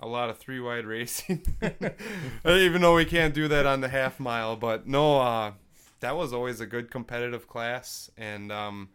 a 0.00 0.06
lot 0.06 0.30
of 0.30 0.38
three 0.38 0.60
wide 0.60 0.86
racing. 0.86 1.44
Even 2.46 2.82
though 2.82 2.94
we 2.94 3.04
can't 3.04 3.34
do 3.34 3.48
that 3.48 3.66
on 3.66 3.80
the 3.80 3.88
half 3.88 4.20
mile, 4.20 4.56
but 4.56 4.86
no, 4.86 5.20
uh, 5.20 5.52
that 6.00 6.16
was 6.16 6.32
always 6.32 6.60
a 6.60 6.66
good 6.66 6.90
competitive 6.90 7.48
class. 7.48 8.10
And 8.16 8.52
um, 8.52 8.90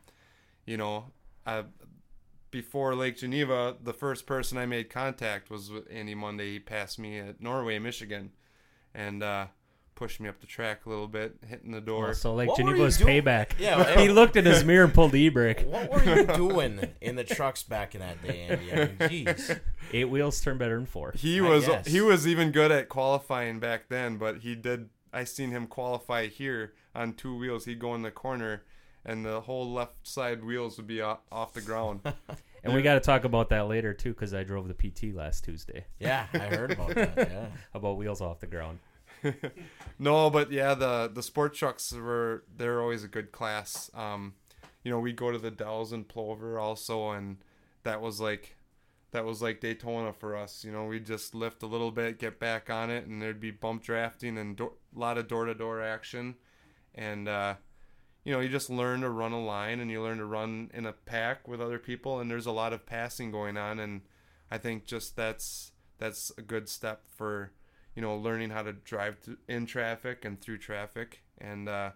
you 0.66 0.78
know, 0.78 1.06
I, 1.46 1.64
before 2.52 2.94
Lake 2.96 3.18
Geneva, 3.18 3.76
the 3.82 3.94
first 3.94 4.26
person 4.26 4.58
I 4.58 4.66
made 4.66 4.90
contact 4.90 5.50
was 5.50 5.72
with 5.72 5.88
Andy 5.90 6.14
Monday. 6.16 6.54
He 6.54 6.60
passed 6.60 7.00
me 7.00 7.18
at 7.20 7.42
Norway, 7.42 7.80
Michigan, 7.80 8.32
and 8.94 9.24
uh, 9.24 9.48
pushed 9.96 10.20
me 10.20 10.28
up 10.28 10.40
the 10.40 10.48
track 10.48 10.86
a 10.86 10.90
little 10.90 11.08
bit, 11.08 11.38
hitting 11.48 11.72
the 11.72 11.82
door. 11.82 12.10
Oh, 12.10 12.14
so 12.14 12.34
like 12.34 12.50
What 12.50 12.58
were 12.58 12.66
Geneva 12.66 12.84
was 12.84 12.98
payback. 12.98 13.52
Yeah, 13.60 14.00
he 14.02 14.10
looked 14.10 14.36
in 14.36 14.46
his 14.46 14.64
mirror 14.64 14.84
and 14.84 14.94
pulled 14.94 15.12
the 15.12 15.22
e 15.22 15.30
brake. 15.30 15.62
What 15.66 15.92
were 15.92 16.04
you 16.04 16.26
doing 16.26 16.82
in 17.00 17.16
the 17.16 17.24
trucks 17.24 17.64
back 17.64 17.96
in 17.96 18.02
that 18.02 18.22
day, 18.22 18.48
Andy? 18.50 18.72
I 18.74 18.76
mean, 18.76 19.26
jeez. 19.26 19.60
Eight 19.94 20.10
wheels 20.10 20.42
turn 20.42 20.58
better 20.58 20.76
than 20.76 20.86
four. 20.86 21.14
He 21.16 21.40
I 21.40 21.48
was 21.48 21.68
guess. 21.68 21.88
he 21.88 22.02
was 22.02 22.28
even 22.28 22.52
good 22.52 22.72
at 22.72 22.90
qualifying 22.90 23.60
back 23.60 23.90
then, 23.90 24.18
but 24.18 24.40
he 24.40 24.56
did. 24.56 24.90
I 25.14 25.24
seen 25.26 25.52
him 25.52 25.68
qualify 25.68 26.28
here 26.28 26.74
on 26.96 27.14
two 27.14 27.38
wheels. 27.38 27.66
He'd 27.66 27.80
go 27.80 27.94
in 27.96 28.02
the 28.02 28.12
corner, 28.12 28.64
and 29.06 29.26
the 29.26 29.42
whole 29.42 29.72
left 29.72 30.08
side 30.08 30.44
wheels 30.44 30.78
would 30.78 30.88
be 30.88 31.02
off, 31.02 31.20
off 31.32 31.54
the 31.54 31.62
ground. 31.62 32.02
And 32.64 32.76
we 32.76 32.84
got 32.84 32.94
to 32.94 33.00
talk 33.00 33.24
about 33.24 33.50
that 33.50 33.68
later 33.68 33.92
too, 33.92 34.14
because 34.14 34.36
I 34.36 34.44
drove 34.44 34.68
the 34.68 34.76
PT 34.76 35.16
last 35.16 35.44
Tuesday 35.44 35.84
Yeah, 35.98 36.28
I 36.32 36.38
heard 36.38 36.72
about 36.72 36.94
that. 36.94 37.18
Yeah. 37.32 37.46
about 37.74 37.98
wheels 37.98 38.22
off 38.22 38.40
the 38.40 38.46
ground. 38.46 38.78
no, 40.00 40.30
but 40.30 40.52
yeah, 40.52 40.76
the 40.76 41.10
the 41.12 41.24
sport 41.24 41.56
trucks 41.56 41.92
were 41.92 42.44
they're 42.56 42.80
always 42.82 43.04
a 43.04 43.08
good 43.08 43.32
class. 43.32 43.90
Um, 43.96 44.34
you 44.84 44.92
know, 44.92 45.00
we 45.00 45.12
go 45.12 45.32
to 45.32 45.40
the 45.40 45.50
Dells 45.52 45.92
and 45.92 46.08
Plover 46.08 46.60
also, 46.60 47.10
and 47.10 47.38
that 47.84 48.00
was 48.00 48.20
like 48.22 48.56
that 49.12 49.26
was 49.26 49.42
like 49.42 49.60
Daytona 49.60 50.14
for 50.14 50.36
us. 50.36 50.64
You 50.64 50.72
know, 50.72 50.86
we'd 50.86 51.06
just 51.06 51.34
lift 51.36 51.64
a 51.64 51.68
little 51.68 51.92
bit, 51.92 52.20
get 52.20 52.40
back 52.40 52.70
on 52.70 52.90
it, 52.90 53.06
and 53.08 53.22
there'd 53.22 53.40
be 53.40 53.52
bump 53.52 53.84
drafting 53.84 54.38
and 54.38 54.60
a 54.60 54.70
lot 54.94 55.18
of 55.18 55.28
door 55.28 55.46
to 55.46 55.54
door 55.54 55.82
action, 55.82 56.36
and 56.96 57.28
uh, 57.28 57.56
you 58.24 58.32
know, 58.32 58.40
you 58.40 58.50
just 58.50 58.70
learn 58.70 59.02
to 59.02 59.10
run 59.10 59.32
a 59.32 59.44
line 59.44 59.80
and 59.80 59.90
you 59.90 60.02
learn 60.02 60.20
to 60.20 60.26
run 60.26 60.70
in 60.74 60.86
a 60.86 60.94
pack 60.94 61.48
with 61.48 61.62
other 61.62 61.80
people, 61.80 62.20
and 62.20 62.30
there's 62.30 62.46
a 62.46 62.52
lot 62.52 62.74
of 62.74 62.86
passing 62.86 63.32
going 63.32 63.58
on, 63.58 63.80
and 63.80 64.02
I 64.50 64.58
think 64.58 64.86
just 64.86 65.16
that's 65.16 65.72
that's 65.98 66.32
a 66.38 66.42
good 66.42 66.70
step 66.70 67.04
for 67.16 67.52
you 67.96 68.02
know 68.02 68.16
learning 68.16 68.52
how 68.52 68.64
to 68.64 68.74
drive 68.74 69.18
in 69.48 69.66
traffic 69.66 70.24
and 70.24 70.40
through 70.40 70.60
traffic, 70.60 71.24
and 71.40 71.68
uh, 71.68 71.92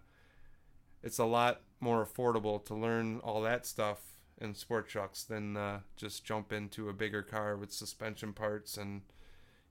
it's 1.03 1.19
a 1.19 1.25
lot 1.25 1.61
more 1.79 2.05
affordable 2.05 2.63
to 2.65 2.73
learn 2.73 3.19
all 3.19 3.41
that 3.41 3.65
stuff 3.65 3.99
in 4.39 4.55
sport 4.55 4.87
trucks 4.87 5.23
than 5.23 5.55
uh, 5.55 5.79
just 5.95 6.25
jump 6.25 6.51
into 6.51 6.89
a 6.89 6.93
bigger 6.93 7.21
car 7.21 7.55
with 7.55 7.71
suspension 7.71 8.33
parts 8.33 8.77
and 8.77 9.01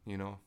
you 0.07 0.17
know 0.17 0.39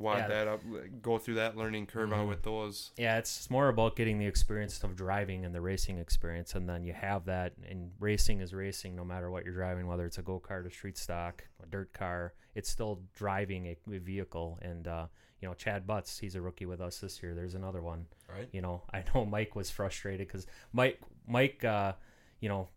wad 0.00 0.18
Yeah. 0.18 0.28
that 0.28 0.48
up, 0.48 0.60
go 1.02 1.18
through 1.18 1.34
that 1.34 1.56
learning 1.56 1.86
curve 1.86 2.12
out 2.12 2.24
Mhm. 2.24 2.28
with 2.28 2.42
those. 2.42 2.92
Yeah, 2.96 3.18
it's 3.18 3.48
more 3.50 3.68
about 3.68 3.94
getting 3.96 4.18
the 4.18 4.26
experience 4.26 4.82
of 4.82 4.96
driving 4.96 5.44
and 5.44 5.54
the 5.54 5.60
racing 5.60 5.98
experience, 5.98 6.54
and 6.54 6.68
then 6.68 6.82
you 6.84 6.92
have 6.94 7.26
that. 7.26 7.52
And 7.68 7.92
racing 8.00 8.40
is 8.40 8.54
racing, 8.54 8.96
no 8.96 9.04
matter 9.04 9.30
what 9.30 9.44
you're 9.44 9.54
driving, 9.54 9.86
whether 9.86 10.06
it's 10.06 10.18
a 10.18 10.22
go 10.22 10.40
kart, 10.40 10.66
a 10.66 10.70
street 10.70 10.96
stock, 10.98 11.44
a 11.62 11.66
dirt 11.66 11.92
car. 11.92 12.34
It's 12.54 12.68
still 12.70 13.02
driving 13.14 13.66
a, 13.66 13.76
a 13.94 13.98
vehicle. 13.98 14.58
And 14.62 14.88
uh, 14.88 15.06
you 15.40 15.48
know, 15.48 15.54
Chad 15.54 15.86
Butts, 15.86 16.18
he's 16.18 16.34
a 16.34 16.40
rookie 16.42 16.66
with 16.66 16.80
us 16.80 16.98
this 17.00 17.22
year. 17.22 17.34
There's 17.34 17.54
another 17.54 17.80
one. 17.82 18.06
Right. 18.28 18.48
You 18.52 18.60
know, 18.62 18.82
I 18.92 19.04
know 19.14 19.24
Mike 19.24 19.54
was 19.54 19.70
frustrated 19.70 20.26
because 20.26 20.46
Mike, 20.72 20.98
Mike, 21.26 21.64
uh, 21.64 21.92
you 22.40 22.48
know, 22.48 22.68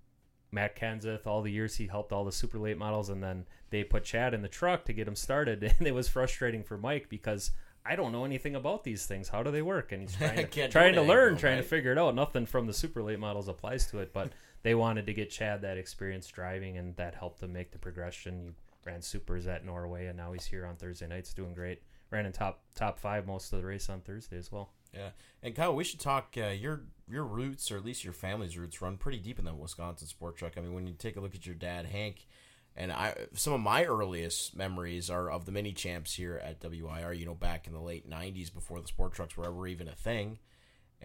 Matt 0.54 0.76
Kenseth, 0.76 1.26
all 1.26 1.42
the 1.42 1.52
years 1.52 1.76
he 1.76 1.88
helped 1.88 2.14
all 2.14 2.24
the 2.24 2.32
super 2.32 2.60
late 2.60 2.78
models, 2.78 3.10
and 3.10 3.24
then 3.24 3.46
they 3.72 3.84
put 3.84 4.04
Chad 4.04 4.34
in 4.34 4.42
the 4.42 4.48
truck 4.48 4.86
to 4.86 4.94
get 4.94 5.08
him 5.08 5.16
started, 5.16 5.64
and 5.78 5.88
it 5.88 5.96
was 5.96 6.08
frustrating 6.08 6.64
for 6.64 6.78
Mike 6.78 7.10
because 7.10 7.52
I 7.86 7.96
don't 7.96 8.12
know 8.12 8.24
anything 8.24 8.56
about 8.56 8.84
these 8.84 9.06
things. 9.06 9.30
How 9.30 9.44
do 9.44 9.52
they 9.52 9.62
work? 9.62 9.92
And 9.92 10.02
he's 10.02 10.16
trying 10.18 10.48
to, 10.48 10.68
trying 10.70 10.94
to 10.94 11.02
learn, 11.02 11.34
though, 11.34 11.40
trying 11.40 11.56
right? 11.56 11.64
to 11.64 11.68
figure 11.68 11.92
it 11.92 11.98
out. 11.98 12.16
Nothing 12.16 12.46
from 12.46 12.68
the 12.68 12.74
super 12.74 13.04
late 13.04 13.20
models 13.20 13.48
applies 13.48 13.88
to 13.88 14.00
it, 14.00 14.14
but 14.14 14.32
they 14.64 14.76
wanted 14.76 15.08
to 15.08 15.14
get 15.14 15.30
Chad 15.30 15.62
that 15.64 15.78
experience 15.78 16.28
driving, 16.28 16.78
and 16.78 16.96
that 16.96 17.16
helped 17.16 17.42
him 17.42 17.52
make 17.52 17.72
the 17.72 17.80
progression. 17.80 18.40
He 18.40 18.90
ran 18.90 19.02
supers 19.02 19.48
at 19.48 19.66
Norway, 19.66 20.06
and 20.06 20.18
now 20.18 20.32
he's 20.34 20.46
here 20.46 20.66
on 20.66 20.76
Thursday 20.76 21.08
nights 21.08 21.34
doing 21.34 21.54
great. 21.54 21.82
Ran 22.12 22.26
in 22.28 22.32
top 22.32 22.62
top 22.76 23.00
five 23.00 23.26
most 23.26 23.52
of 23.52 23.60
the 23.60 23.66
race 23.66 23.90
on 23.90 24.02
Thursday 24.02 24.38
as 24.38 24.52
well. 24.52 24.70
Yeah, 24.94 25.10
and 25.42 25.56
Kyle, 25.56 25.76
we 25.76 25.84
should 25.84 26.00
talk. 26.00 26.36
Uh, 26.38 26.48
your 26.48 26.82
your 27.10 27.24
roots, 27.24 27.72
or 27.72 27.78
at 27.78 27.86
least 27.86 28.04
your 28.04 28.14
family's 28.14 28.58
roots, 28.58 28.82
run 28.82 28.98
pretty 28.98 29.20
deep 29.20 29.40
in 29.40 29.46
the 29.46 29.54
Wisconsin 29.54 30.08
sport 30.08 30.38
truck. 30.38 30.54
I 30.58 30.62
mean, 30.62 30.74
when 30.74 30.88
you 30.88 30.94
take 30.94 31.16
a 31.16 31.20
look 31.20 31.36
at 31.36 31.46
your 31.46 31.56
dad, 31.56 31.86
Hank, 31.88 32.28
and 32.76 32.92
I, 32.92 33.16
some 33.34 33.54
of 33.54 33.60
my 33.62 33.86
earliest 33.86 34.56
memories 34.56 35.10
are 35.10 35.30
of 35.30 35.46
the 35.46 35.52
mini 35.52 35.74
champs 35.74 36.14
here 36.16 36.42
at 36.44 36.62
WIR. 36.62 37.14
You 37.14 37.26
know, 37.26 37.34
back 37.36 37.68
in 37.68 37.74
the 37.74 37.82
late 37.82 38.10
'90s, 38.10 38.54
before 38.54 38.80
the 38.80 38.88
sport 38.88 39.14
trucks 39.14 39.36
were 39.36 39.46
ever 39.46 39.68
even 39.68 39.88
a 39.88 39.96
thing. 39.96 40.40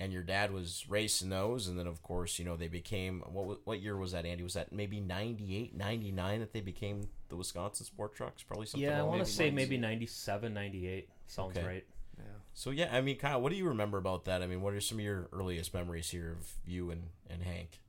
And 0.01 0.13
your 0.13 0.23
dad 0.23 0.53
was 0.53 0.85
racing 0.89 1.31
those, 1.31 1.67
and 1.67 1.77
then 1.77 1.89
of 1.89 2.05
course, 2.05 2.39
you 2.39 2.45
know, 2.45 2.57
they 2.57 2.69
became 2.69 3.21
what 3.27 3.67
what 3.67 3.81
year 3.81 3.97
was 3.97 4.13
that? 4.13 4.25
Andy 4.25 4.45
was 4.45 4.55
that 4.55 4.73
maybe 4.73 5.01
98, 5.01 5.75
99 5.77 6.39
that 6.39 6.53
they 6.53 6.61
became 6.61 7.09
the 7.31 7.35
Wisconsin 7.35 7.85
sport 7.85 8.15
trucks? 8.15 8.45
Probably 8.45 8.67
something. 8.67 8.89
yeah, 8.89 9.01
I 9.01 9.03
want 9.03 9.25
to 9.25 9.27
say 9.27 9.51
maybe 9.51 9.77
97, 9.77 10.55
98. 10.55 11.09
Sounds 11.27 11.57
Okay. 11.57 11.67
right. 11.67 11.87
So 12.59 12.71
yeah, 12.71 12.89
I 12.91 13.03
mean, 13.03 13.19
Kyle, 13.19 13.41
what 13.41 13.53
do 13.53 13.57
you 13.57 13.69
remember 13.69 13.99
about 13.99 14.25
that? 14.25 14.43
I 14.43 14.49
mean, 14.49 14.61
what 14.63 14.75
are 14.75 14.81
some 14.81 14.99
of 14.99 15.05
your 15.05 15.29
earliest 15.33 15.73
memories 15.73 16.11
here 16.11 16.33
of 16.33 16.55
you 16.67 16.91
and, 16.91 17.05
and 17.31 17.45
Hank? 17.45 17.81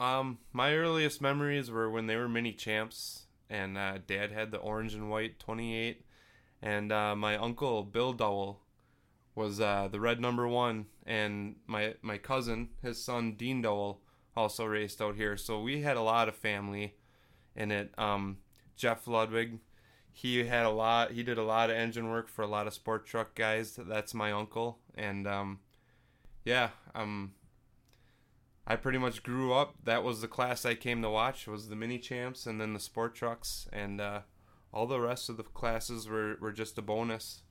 Um, 0.00 0.38
my 0.54 0.74
earliest 0.74 1.20
memories 1.20 1.70
were 1.70 1.90
when 1.90 2.06
they 2.06 2.16
were 2.16 2.26
mini 2.26 2.54
champs, 2.54 3.24
and 3.50 3.76
uh, 3.76 3.98
Dad 4.06 4.32
had 4.32 4.52
the 4.52 4.56
orange 4.56 4.94
and 4.94 5.10
white 5.10 5.38
28, 5.38 6.02
and 6.62 6.92
uh, 6.92 7.14
my 7.14 7.36
uncle 7.36 7.82
Bill 7.82 8.14
Dowell 8.14 8.62
was 9.34 9.60
uh, 9.60 9.86
the 9.92 10.00
red 10.00 10.18
number 10.18 10.48
one, 10.48 10.86
and 11.04 11.56
my 11.66 11.92
my 12.00 12.16
cousin, 12.16 12.70
his 12.82 13.04
son 13.04 13.34
Dean 13.34 13.60
Dowell, 13.60 14.00
also 14.34 14.64
raced 14.64 15.02
out 15.02 15.16
here. 15.16 15.36
So 15.36 15.60
we 15.60 15.82
had 15.82 15.98
a 15.98 16.02
lot 16.02 16.30
of 16.30 16.36
family 16.36 16.94
in 17.54 17.70
it. 17.70 17.92
Um, 17.98 18.38
Jeff 18.76 19.06
Ludwig, 19.06 19.58
he 20.16 20.46
had 20.46 20.64
a 20.64 20.70
lot. 20.70 21.10
He 21.10 21.22
did 21.22 21.36
a 21.36 21.42
lot 21.42 21.68
of 21.68 21.76
engine 21.76 22.08
work 22.08 22.30
for 22.30 22.40
a 22.40 22.46
lot 22.46 22.66
of 22.66 22.72
sport 22.72 23.04
truck 23.04 23.34
guys. 23.34 23.78
That's 23.78 24.14
my 24.14 24.32
uncle, 24.32 24.78
and 24.94 25.26
um, 25.26 25.58
yeah, 26.42 26.70
um. 26.94 27.34
I 28.66 28.76
pretty 28.76 28.96
much 28.96 29.22
grew 29.22 29.52
up. 29.52 29.74
That 29.84 30.02
was 30.02 30.22
the 30.22 30.26
class 30.26 30.64
I 30.64 30.74
came 30.74 31.02
to 31.02 31.10
watch. 31.10 31.46
Was 31.46 31.68
the 31.68 31.76
mini 31.76 31.98
champs 31.98 32.46
and 32.46 32.58
then 32.58 32.72
the 32.72 32.80
sport 32.80 33.14
trucks, 33.14 33.68
and 33.74 34.00
uh, 34.00 34.20
all 34.72 34.86
the 34.86 35.00
rest 35.00 35.28
of 35.28 35.36
the 35.36 35.44
classes 35.44 36.08
were, 36.08 36.38
were 36.40 36.50
just 36.50 36.78
a 36.78 36.82
bonus. 36.82 37.42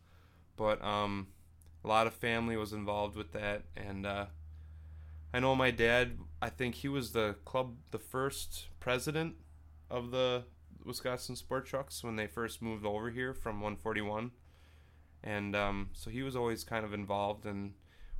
But 0.57 0.83
um, 0.83 1.27
a 1.83 1.87
lot 1.87 2.07
of 2.07 2.15
family 2.15 2.57
was 2.57 2.73
involved 2.73 3.15
with 3.15 3.31
that, 3.33 3.61
and 3.77 4.07
uh, 4.07 4.25
I 5.31 5.39
know 5.39 5.55
my 5.55 5.69
dad. 5.69 6.17
I 6.41 6.49
think 6.49 6.75
he 6.75 6.89
was 6.89 7.11
the 7.11 7.35
club, 7.45 7.75
the 7.91 7.99
first 7.99 8.69
president 8.79 9.35
of 9.89 10.09
the 10.09 10.45
Wisconsin 10.85 11.35
Sport 11.35 11.65
Trucks 11.65 12.03
when 12.03 12.15
they 12.15 12.27
first 12.27 12.61
moved 12.61 12.85
over 12.85 13.09
here 13.09 13.33
from 13.33 13.61
141, 13.61 14.31
and 15.23 15.55
um, 15.55 15.89
so 15.93 16.09
he 16.09 16.21
was 16.23 16.35
always 16.35 16.63
kind 16.63 16.85
of 16.85 16.93
involved 16.93 17.45
and 17.45 17.73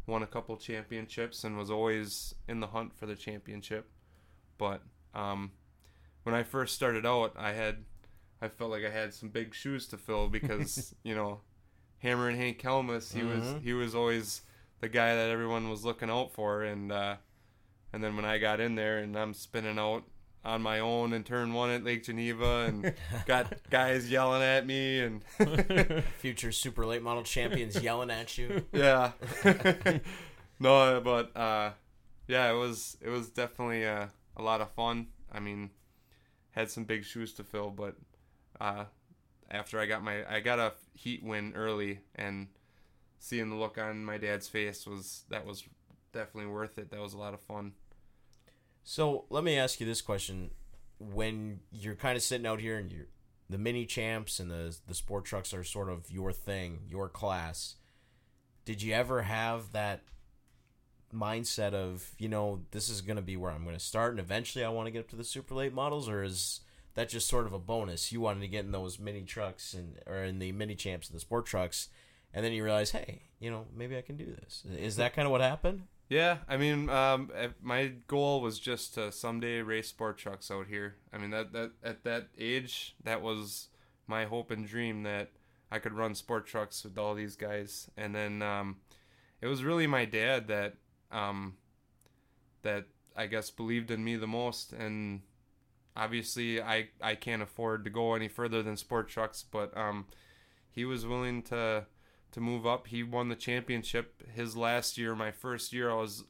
won 0.08 0.23
a 0.23 0.28
couple 0.28 0.56
championships 0.58 1.43
and 1.43 1.58
was 1.58 1.71
always 1.71 2.36
in 2.47 2.60
the 2.60 2.67
hunt 2.67 2.95
for 2.97 3.06
the 3.06 3.15
championship. 3.15 3.89
But 4.58 4.82
um, 5.13 5.51
when 6.23 6.36
I 6.36 6.43
first 6.43 6.75
started 6.75 7.06
out, 7.06 7.34
I 7.38 7.51
had 7.54 7.86
I 8.41 8.49
felt 8.49 8.71
like 8.71 8.84
I 8.86 8.89
had 8.89 9.13
some 9.13 9.30
big 9.30 9.54
shoes 9.54 9.88
to 9.89 9.97
fill 9.97 10.28
because 10.28 10.93
you 11.04 11.15
know 11.15 11.41
Hammer 11.99 12.30
and 12.30 12.38
Hank 12.38 12.62
Helmus, 12.62 13.13
he 13.13 13.23
was 13.23 13.43
Mhm. 13.43 13.62
he 13.62 13.73
was 13.73 13.95
always 13.95 14.41
the 14.82 14.89
guy 14.89 15.15
that 15.15 15.30
everyone 15.30 15.69
was 15.69 15.86
looking 15.86 16.10
out 16.10 16.34
for, 16.34 16.63
and 16.63 16.91
uh, 16.91 17.15
and 17.93 18.04
then 18.04 18.15
when 18.15 18.25
I 18.25 18.38
got 18.38 18.60
in 18.60 18.75
there 18.75 18.97
and 18.99 19.17
I'm 19.17 19.34
spinning 19.34 19.80
out 19.80 20.04
on 20.46 20.62
my 20.62 20.80
own 20.80 21.14
in 21.14 21.24
turn 21.24 21.54
one 21.54 21.70
at 21.70 21.84
Lake 21.84 22.04
Geneva 22.04 22.66
and 22.68 22.94
got 23.26 23.54
guys 23.70 24.10
yelling 24.10 24.42
at 24.42 24.66
me 24.66 25.00
and 25.00 25.24
Future 26.20 26.52
super 26.52 26.86
late 26.86 27.02
model 27.02 27.24
champions 27.24 27.82
yelling 27.82 28.12
at 28.12 28.38
you. 28.38 28.66
yeah. 28.72 29.12
No 30.60 31.02
but 31.04 31.36
uh 31.36 31.72
yeah 32.28 32.50
it 32.50 32.56
was 32.56 32.96
it 33.02 33.10
was 33.10 33.30
definitely 33.30 33.86
uh, 33.86 34.08
a 34.38 34.42
lot 34.42 34.62
of 34.62 34.72
fun. 34.72 35.08
I 35.32 35.40
mean 35.40 35.72
had 36.52 36.70
some 36.72 36.86
big 36.86 37.04
shoes 37.04 37.34
to 37.34 37.44
fill 37.44 37.70
but 37.70 37.96
uh 38.62 38.86
after 39.52 39.80
i 39.80 39.86
got 39.86 40.02
my 40.02 40.24
i 40.34 40.40
got 40.40 40.58
a 40.58 40.72
heat 40.94 41.22
win 41.22 41.52
early 41.56 42.00
and 42.16 42.48
seeing 43.20 43.50
the 43.50 43.56
look 43.58 43.78
on 43.78 44.06
my 44.06 44.18
dad's 44.18 44.48
face 44.48 44.88
was 44.88 45.24
that 45.30 45.46
was 45.46 45.66
definitely 46.14 46.50
worth 46.50 46.78
it. 46.78 46.90
That 46.92 47.02
was 47.02 47.14
a 47.14 47.18
lot 47.18 47.34
of 47.34 47.42
fun 47.42 47.74
So 48.88 49.26
let 49.32 49.43
me 49.43 49.58
ask 49.58 49.80
you 49.80 49.86
this 49.88 50.02
question: 50.02 50.52
When 51.00 51.60
you're 51.71 51.95
kind 51.95 52.15
of 52.15 52.21
sitting 52.21 52.45
out 52.45 52.62
here 52.62 52.78
and 52.78 52.91
you're 52.91 53.08
the 53.50 53.58
mini 53.58 53.86
champs 53.86 54.39
and 54.39 54.50
the 54.50 54.78
the 54.88 54.93
sport 54.93 55.26
trucks 55.26 55.54
are 55.54 55.63
sort 55.63 55.89
of 55.89 56.10
your 56.12 56.32
thing, 56.32 56.82
your 56.88 57.10
class, 57.10 57.76
did 58.63 58.84
you 58.84 58.93
ever 58.93 59.24
have 59.24 59.71
that 59.71 60.04
mindset 61.12 61.74
of 61.74 62.12
you 62.19 62.30
know 62.30 62.62
this 62.71 62.88
is 62.88 63.02
going 63.02 63.15
to 63.15 63.21
be 63.24 63.36
where 63.36 63.52
I'm 63.52 63.63
going 63.63 63.76
to 63.76 63.84
start 63.84 64.12
and 64.12 64.19
eventually 64.19 64.63
I 64.63 64.69
want 64.69 64.88
to 64.88 64.91
get 64.91 65.00
up 65.00 65.10
to 65.10 65.15
the 65.15 65.24
super 65.24 65.56
late 65.56 65.74
models, 65.74 66.08
or 66.08 66.24
is 66.24 66.62
that 66.93 67.10
just 67.10 67.28
sort 67.28 67.48
of 67.48 67.54
a 67.54 67.60
bonus? 67.60 68.12
You 68.12 68.21
wanted 68.21 68.41
to 68.41 68.48
get 68.48 68.65
in 68.65 68.71
those 68.71 69.00
mini 69.00 69.24
trucks 69.24 69.74
and 69.74 70.00
or 70.06 70.24
in 70.24 70.38
the 70.38 70.52
mini 70.52 70.76
champs 70.76 71.10
and 71.10 71.15
the 71.15 71.21
sport 71.21 71.48
trucks, 71.48 71.89
and 72.36 72.45
then 72.45 72.54
you 72.54 72.63
realize, 72.63 72.91
hey, 72.91 73.24
you 73.39 73.50
know 73.50 73.65
maybe 73.76 73.98
I 73.98 74.02
can 74.02 74.15
do 74.15 74.26
this. 74.26 74.63
Is 74.78 74.98
that 74.98 75.15
kind 75.15 75.26
of 75.26 75.32
what 75.32 75.41
happened? 75.41 75.88
Yeah, 76.08 76.38
I 76.48 76.58
mean, 76.58 76.89
um, 76.89 77.32
eh, 77.36 77.50
my 77.62 77.94
goal 78.08 78.41
was 78.41 78.60
just 78.60 78.94
to 78.94 79.12
someday 79.12 79.62
race 79.62 79.88
sport 79.89 80.18
trucks 80.18 80.52
out 80.52 80.68
here. 80.68 80.98
I 81.12 81.18
mean, 81.18 81.32
that 81.32 81.52
that 81.54 81.72
at 81.84 82.04
that 82.04 82.28
age, 82.38 82.96
that 83.04 83.22
was 83.22 83.70
my 84.08 84.26
hope 84.26 84.52
and 84.52 84.68
dream 84.68 85.04
that 85.04 85.32
I 85.72 85.80
could 85.80 85.94
run 85.94 86.13
sport 86.13 86.46
trucks 86.46 86.84
with 86.84 86.98
all 86.98 87.15
these 87.15 87.36
guys. 87.36 87.89
And 87.98 88.13
then 88.13 88.44
um, 88.44 88.78
it 89.41 89.48
was 89.48 89.63
really 89.63 89.88
my 89.88 90.06
dad 90.06 90.48
that 90.48 90.76
um, 91.12 91.56
that 92.62 92.86
I 93.15 93.26
guess 93.26 93.50
believed 93.50 93.89
in 93.89 94.04
me 94.04 94.15
the 94.15 94.28
most. 94.28 94.74
And 94.74 95.22
obviously, 95.96 96.62
I 96.62 96.89
I 97.02 97.15
can't 97.15 97.41
afford 97.41 97.84
to 97.86 97.89
go 97.89 98.13
any 98.13 98.28
further 98.28 98.62
than 98.62 98.78
sport 98.78 99.10
trucks, 99.10 99.44
but 99.50 99.76
um, 99.76 100.06
he 100.70 100.86
was 100.86 101.06
willing 101.06 101.41
to 101.44 101.86
to 102.36 102.41
move 102.41 102.67
up. 102.67 102.88
He 102.88 103.02
won 103.02 103.30
the 103.30 103.36
championship 103.36 104.21
his 104.34 104.58
last 104.58 104.98
year. 104.98 105.15
My 105.15 105.32
first 105.32 105.71
year, 105.71 105.89
I 105.89 105.95
was 105.95 106.26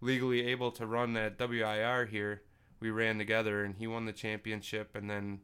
legally 0.00 0.46
able 0.46 0.70
to 0.70 0.86
run 0.86 1.16
at 1.16 1.36
WIR 1.36 2.06
here. 2.06 2.42
We 2.78 2.90
ran 2.90 3.18
together, 3.18 3.64
and 3.64 3.74
he 3.74 3.88
won 3.88 4.06
the 4.06 4.12
championship. 4.12 4.94
And 4.94 5.10
then 5.10 5.40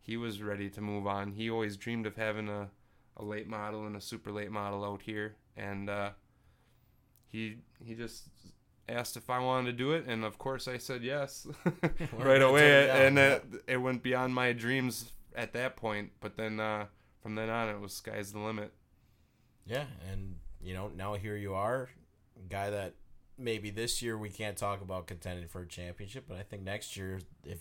he 0.00 0.16
was 0.16 0.42
ready 0.42 0.70
to 0.70 0.80
move 0.80 1.06
on. 1.06 1.32
He 1.32 1.50
always 1.50 1.76
dreamed 1.76 2.06
of 2.06 2.16
having 2.16 2.48
a, 2.48 2.70
a 3.18 3.24
late 3.24 3.46
model 3.46 3.86
and 3.86 3.96
a 3.96 4.00
super 4.00 4.32
late 4.32 4.50
model 4.50 4.82
out 4.82 5.02
here, 5.02 5.36
and 5.58 5.90
uh, 5.90 6.10
he 7.28 7.58
he 7.84 7.94
just 7.94 8.28
asked 8.88 9.18
if 9.18 9.28
I 9.28 9.40
wanted 9.40 9.72
to 9.72 9.76
do 9.76 9.92
it, 9.92 10.06
and 10.06 10.24
of 10.24 10.38
course 10.38 10.66
I 10.66 10.78
said 10.78 11.02
yes 11.02 11.46
right 12.16 12.40
away. 12.40 12.88
And 12.88 13.18
it, 13.18 13.44
it 13.66 13.76
went 13.76 14.02
beyond 14.02 14.34
my 14.34 14.54
dreams 14.54 15.12
at 15.36 15.52
that 15.52 15.76
point. 15.76 16.12
But 16.18 16.38
then 16.38 16.58
uh, 16.60 16.86
from 17.22 17.34
then 17.34 17.50
on, 17.50 17.68
it 17.68 17.78
was 17.78 17.92
sky's 17.92 18.32
the 18.32 18.38
limit. 18.38 18.72
Yeah, 19.68 19.84
and 20.10 20.36
you 20.60 20.74
know 20.74 20.90
now 20.96 21.14
here 21.14 21.36
you 21.36 21.54
are, 21.54 21.88
guy 22.48 22.70
that 22.70 22.94
maybe 23.38 23.70
this 23.70 24.02
year 24.02 24.18
we 24.18 24.30
can't 24.30 24.56
talk 24.56 24.82
about 24.82 25.06
contending 25.06 25.46
for 25.48 25.62
a 25.62 25.66
championship, 25.66 26.24
but 26.28 26.36
I 26.36 26.42
think 26.42 26.62
next 26.62 26.96
year, 26.96 27.20
if 27.44 27.60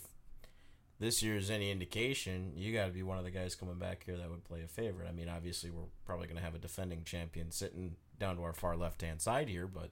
this 0.99 1.21
year 1.21 1.35
is 1.35 1.51
any 1.51 1.69
indication, 1.69 2.53
you 2.55 2.73
got 2.73 2.87
to 2.87 2.91
be 2.91 3.03
one 3.03 3.17
of 3.17 3.23
the 3.23 3.31
guys 3.31 3.53
coming 3.53 3.75
back 3.75 4.03
here 4.05 4.17
that 4.17 4.29
would 4.29 4.43
play 4.43 4.63
a 4.63 4.67
favorite. 4.67 5.07
I 5.07 5.11
mean, 5.11 5.29
obviously 5.29 5.69
we're 5.69 5.83
probably 6.05 6.25
going 6.25 6.37
to 6.37 6.43
have 6.43 6.55
a 6.55 6.59
defending 6.59 7.03
champion 7.03 7.51
sitting 7.51 7.95
down 8.19 8.37
to 8.37 8.43
our 8.43 8.53
far 8.53 8.75
left 8.75 9.01
hand 9.03 9.21
side 9.21 9.47
here, 9.49 9.67
but 9.67 9.91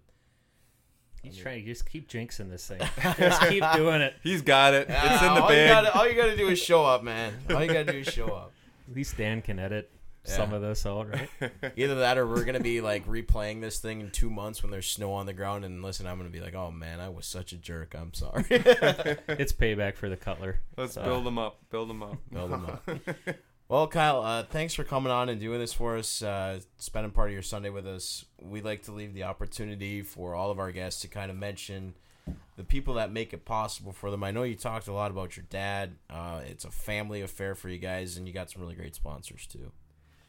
He's 1.21 1.38
trying 1.38 1.63
to 1.63 1.65
just 1.65 1.89
keep 1.89 2.08
jinxing 2.08 2.51
this 2.51 2.67
thing. 2.67 2.80
just 3.17 3.41
keep 3.49 3.63
doing 3.73 4.01
it. 4.01 4.13
He's 4.21 4.43
got 4.43 4.75
it. 4.75 4.88
It's 4.88 4.89
in 4.89 5.30
ah, 5.30 5.36
the 5.36 5.41
all 5.41 5.49
You 5.49 5.56
bag. 5.56 5.69
gotta, 5.69 5.97
all 5.97 6.08
you 6.08 6.13
gotta 6.13 6.38
do 6.38 6.49
is 6.49 6.60
show 6.60 6.86
up, 6.86 7.04
man. 7.04 7.34
All 7.49 7.63
you 7.63 7.67
gotta 7.67 7.91
do 7.91 7.97
is 7.97 8.08
show 8.08 8.28
up. 8.28 8.51
At 8.88 8.95
least 8.95 9.17
Dan 9.17 9.41
can 9.41 9.58
edit 9.58 9.89
some 10.25 10.53
of 10.53 10.61
this 10.61 10.85
out, 10.85 11.09
right? 11.09 11.29
Either 11.77 11.95
that, 11.95 12.17
or 12.17 12.27
we're 12.27 12.43
gonna 12.45 12.59
be 12.59 12.81
like 12.81 13.05
replaying 13.07 13.61
this 13.61 13.79
thing 13.79 14.01
in 14.01 14.11
two 14.11 14.29
months 14.29 14.61
when 14.61 14.71
there's 14.71 14.88
snow 14.89 15.13
on 15.13 15.25
the 15.25 15.33
ground. 15.33 15.63
And 15.65 15.81
listen, 15.83 16.05
I'm 16.07 16.17
gonna 16.17 16.29
be 16.29 16.41
like, 16.41 16.55
oh 16.55 16.71
man, 16.71 16.99
I 16.99 17.09
was 17.09 17.25
such 17.25 17.53
a 17.53 17.57
jerk. 17.57 17.95
I'm 17.97 18.13
sorry. 18.13 18.45
it's 18.49 19.53
payback 19.53 19.95
for 19.95 20.09
the 20.09 20.17
Cutler. 20.17 20.59
Let's 20.77 20.93
So- 20.93 21.03
build 21.03 21.25
them 21.25 21.38
up. 21.38 21.59
Build 21.69 21.89
them 21.89 22.03
up. 22.03 22.17
Build 22.31 22.51
'em 22.53 22.65
up. 22.65 22.89
Well, 23.67 23.88
Kyle, 23.88 24.21
uh, 24.21 24.43
thanks 24.43 24.75
for 24.75 24.83
coming 24.83 25.11
on 25.11 25.27
and 25.27 25.39
doing 25.41 25.57
this 25.57 25.73
for 25.73 25.97
us, 25.97 26.21
uh, 26.21 26.59
spending 26.77 27.11
part 27.11 27.29
of 27.29 27.33
your 27.33 27.41
Sunday 27.41 27.71
with 27.71 27.88
us. 27.88 28.23
We 28.39 28.61
like 28.61 28.83
to 28.83 28.91
leave 28.91 29.15
the 29.15 29.23
opportunity 29.23 30.03
for 30.03 30.35
all 30.35 30.51
of 30.51 30.59
our 30.59 30.71
guests 30.71 31.01
to 31.01 31.07
kind 31.07 31.31
of 31.31 31.38
mention 31.38 31.95
the 32.57 32.63
people 32.63 32.93
that 32.93 33.11
make 33.11 33.33
it 33.33 33.43
possible 33.43 33.91
for 33.91 34.11
them. 34.11 34.23
I 34.23 34.29
know 34.29 34.43
you 34.43 34.53
talked 34.53 34.88
a 34.88 34.93
lot 34.93 35.09
about 35.09 35.35
your 35.35 35.47
dad. 35.49 35.95
Uh, 36.11 36.41
it's 36.45 36.63
a 36.63 36.69
family 36.69 37.21
affair 37.23 37.55
for 37.55 37.67
you 37.69 37.79
guys, 37.79 38.17
and 38.17 38.27
you 38.27 38.35
got 38.35 38.51
some 38.51 38.61
really 38.61 38.75
great 38.75 38.93
sponsors 38.93 39.47
too. 39.47 39.71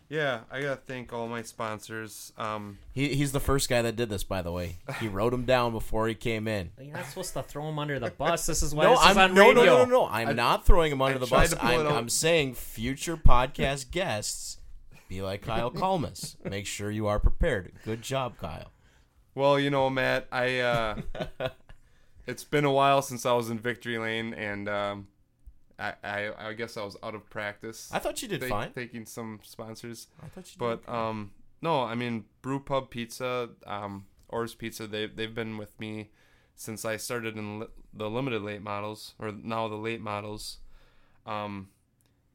Yeah, 0.09 0.40
I 0.53 0.61
gotta 0.61 0.77
thank 0.87 1.12
all 1.12 1.27
my 1.27 1.42
sponsors. 1.42 2.33
Um, 2.38 2.79
He, 2.92 3.14
he's 3.14 3.33
the 3.33 3.40
first 3.40 3.69
guy 3.69 3.83
that 3.83 3.97
did 3.97 4.09
this, 4.09 4.23
by 4.23 4.40
the 4.40 4.53
way. 4.53 4.77
He 5.01 5.09
wrote 5.09 5.35
him 5.35 5.45
down 5.45 5.73
before 5.73 6.07
he 6.07 6.14
came 6.14 6.47
in. 6.47 6.71
You're 6.81 6.92
not 6.95 7.07
supposed 7.07 7.33
to 7.35 7.42
throw 7.42 7.69
him 7.69 7.79
under 7.81 7.99
the 7.99 8.11
bus. 8.19 8.47
This 8.47 8.62
is 8.62 8.73
why 8.73 8.85
No, 8.85 8.90
this 8.92 9.01
I'm 9.03 9.19
on 9.19 9.35
no, 9.35 9.49
radio. 9.49 9.64
no, 9.64 9.64
no, 9.64 9.85
no, 9.85 9.90
no. 10.03 10.07
I'm 10.09 10.29
I- 10.29 10.33
not 10.33 10.64
throwing 10.64 10.92
him 10.92 11.03
under 11.03 11.16
I 11.16 11.19
the 11.19 11.27
bus. 11.27 11.51
to 11.51 11.57
pull 11.57 11.71
it 11.81 11.87
I'm. 11.87 11.92
I'm 11.92 12.09
saying 12.09 12.55
future 12.55 13.16
podcast 13.16 13.90
guests 13.90 14.59
be 15.09 15.23
like 15.23 15.42
Kyle 15.42 15.71
Calmes. 15.73 16.37
Make 16.49 16.66
sure 16.66 16.90
you 16.90 17.09
are 17.09 17.19
prepared. 17.19 17.73
Good 17.85 18.03
job, 18.03 18.38
Kyle. 18.38 18.71
well, 19.35 19.59
you 19.59 19.71
know, 19.71 19.90
Matt, 19.90 20.29
I 20.31 20.61
uh, 20.61 21.01
it's 22.29 22.45
been 22.45 22.64
a 22.64 22.73
while 22.73 23.03
since 23.03 23.27
I 23.27 23.33
was 23.33 23.51
in 23.51 23.59
Victory 23.59 23.99
Lane, 23.99 24.35
and 24.35 24.69
um, 24.69 25.09
I, 25.78 25.94
I 26.02 26.48
I 26.48 26.52
guess 26.54 26.76
I 26.76 26.84
was 26.84 26.96
out 27.02 27.14
of 27.14 27.28
practice. 27.30 27.90
I 27.92 27.98
thought 27.98 28.22
you 28.22 28.28
did 28.28 28.40
ta- 28.40 28.48
fine. 28.48 28.72
Taking 28.72 29.04
some 29.06 29.40
sponsors, 29.42 30.06
I 30.22 30.28
thought 30.28 30.46
you 30.52 30.58
but 30.58 30.84
did. 30.86 30.92
um, 30.94 31.32
no, 31.60 31.82
I 31.82 31.94
mean 31.94 32.24
Brew 32.42 32.60
Pub 32.60 32.90
Pizza, 32.90 33.50
um, 33.66 34.06
Orr's 34.28 34.54
Pizza. 34.54 34.86
They 34.86 35.06
they've 35.06 35.34
been 35.34 35.58
with 35.58 35.78
me 35.78 36.10
since 36.54 36.84
I 36.84 36.96
started 36.96 37.36
in 37.36 37.60
li- 37.60 37.66
the 37.92 38.08
limited 38.08 38.42
late 38.42 38.62
models, 38.62 39.14
or 39.18 39.32
now 39.32 39.68
the 39.68 39.76
late 39.76 40.00
models. 40.00 40.58
Um, 41.26 41.68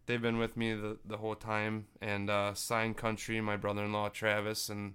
they've 0.05 0.21
been 0.21 0.37
with 0.37 0.55
me 0.55 0.73
the 0.73 0.97
the 1.05 1.17
whole 1.17 1.35
time, 1.35 1.87
and 2.01 2.29
uh, 2.29 2.53
Sign 2.53 2.93
Country, 2.93 3.41
my 3.41 3.57
brother-in-law 3.57 4.09
Travis, 4.09 4.69
and 4.69 4.93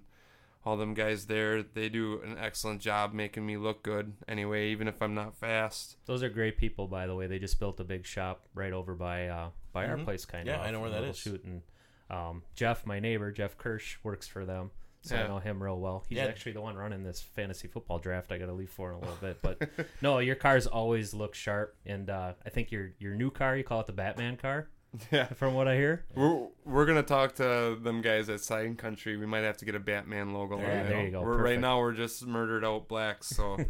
all 0.67 0.77
them 0.77 0.93
guys 0.93 1.25
there. 1.27 1.63
They 1.63 1.87
do 1.89 2.21
an 2.21 2.37
excellent 2.37 2.81
job 2.81 3.13
making 3.13 3.45
me 3.45 3.55
look 3.57 3.83
good. 3.83 4.13
Anyway, 4.27 4.69
even 4.69 4.87
if 4.87 5.01
I'm 5.01 5.13
not 5.15 5.35
fast. 5.37 5.95
Those 6.05 6.21
are 6.23 6.29
great 6.29 6.57
people, 6.57 6.87
by 6.87 7.07
the 7.07 7.15
way. 7.15 7.27
They 7.27 7.39
just 7.39 7.59
built 7.59 7.79
a 7.79 7.83
big 7.83 8.05
shop 8.05 8.45
right 8.53 8.73
over 8.73 8.93
by 8.93 9.27
uh, 9.27 9.49
by 9.71 9.87
our 9.87 9.95
Mhm. 9.97 10.03
place, 10.03 10.25
kind 10.25 10.47
of. 10.47 10.55
Yeah, 10.55 10.61
I 10.61 10.71
know 10.71 10.81
where 10.81 10.89
that 10.89 11.03
is. 11.03 11.17
Shoot, 11.17 11.43
and 11.43 11.61
um, 12.09 12.43
Jeff, 12.55 12.85
my 12.85 12.99
neighbor, 12.99 13.31
Jeff 13.31 13.57
Kirsch, 13.57 13.97
works 14.03 14.27
for 14.27 14.45
them, 14.45 14.71
so 15.01 15.15
I 15.15 15.27
know 15.27 15.39
him 15.39 15.61
real 15.63 15.79
well. 15.79 16.03
He's 16.09 16.17
Yeah. 16.17 16.25
actually 16.25 16.53
the 16.53 16.61
one 16.61 16.75
running 16.75 17.03
this 17.03 17.21
fantasy 17.21 17.67
football 17.67 17.99
draft. 17.99 18.31
I 18.31 18.37
got 18.37 18.47
to 18.47 18.53
leave 18.53 18.69
for 18.69 18.89
in 18.91 18.95
a 18.97 18.99
little 18.99 19.15
bit, 19.21 19.41
but 19.41 19.69
no, 20.01 20.19
your 20.19 20.35
cars 20.35 20.67
always 20.67 21.13
look 21.13 21.33
sharp, 21.35 21.75
and 21.85 22.09
uh, 22.09 22.33
I 22.45 22.49
think 22.49 22.71
your 22.71 22.91
your 22.99 23.13
new 23.15 23.29
car, 23.31 23.55
you 23.57 23.63
call 23.63 23.79
it 23.81 23.87
the 23.87 23.93
Batman 23.93 24.35
car, 24.37 24.69
Yeah. 25.11 25.25
from 25.27 25.53
what 25.53 25.67
I 25.67 25.75
hear. 25.75 26.05
We're, 26.15 26.47
we're 26.65 26.85
gonna 26.85 27.03
talk 27.03 27.35
to 27.35 27.77
them 27.81 28.01
guys 28.01 28.29
at 28.29 28.41
Sign 28.41 28.75
Country. 28.75 29.17
We 29.17 29.25
might 29.25 29.43
have 29.43 29.57
to 29.57 29.65
get 29.65 29.75
a 29.75 29.79
Batman 29.79 30.33
logo. 30.33 30.57
Yeah, 30.59 30.63
on 30.65 30.69
it. 30.85 30.89
there 30.89 31.05
you 31.05 31.11
go. 31.11 31.21
We're, 31.21 31.41
right 31.41 31.59
now 31.59 31.79
we're 31.79 31.93
just 31.93 32.25
murdered 32.25 32.65
out 32.65 32.87
blacks, 32.87 33.27
so 33.27 33.57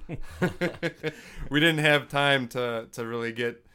we 1.49 1.59
didn't 1.59 1.79
have 1.79 2.07
time 2.07 2.47
to, 2.49 2.87
to 2.91 3.05
really 3.05 3.31
get 3.31 3.65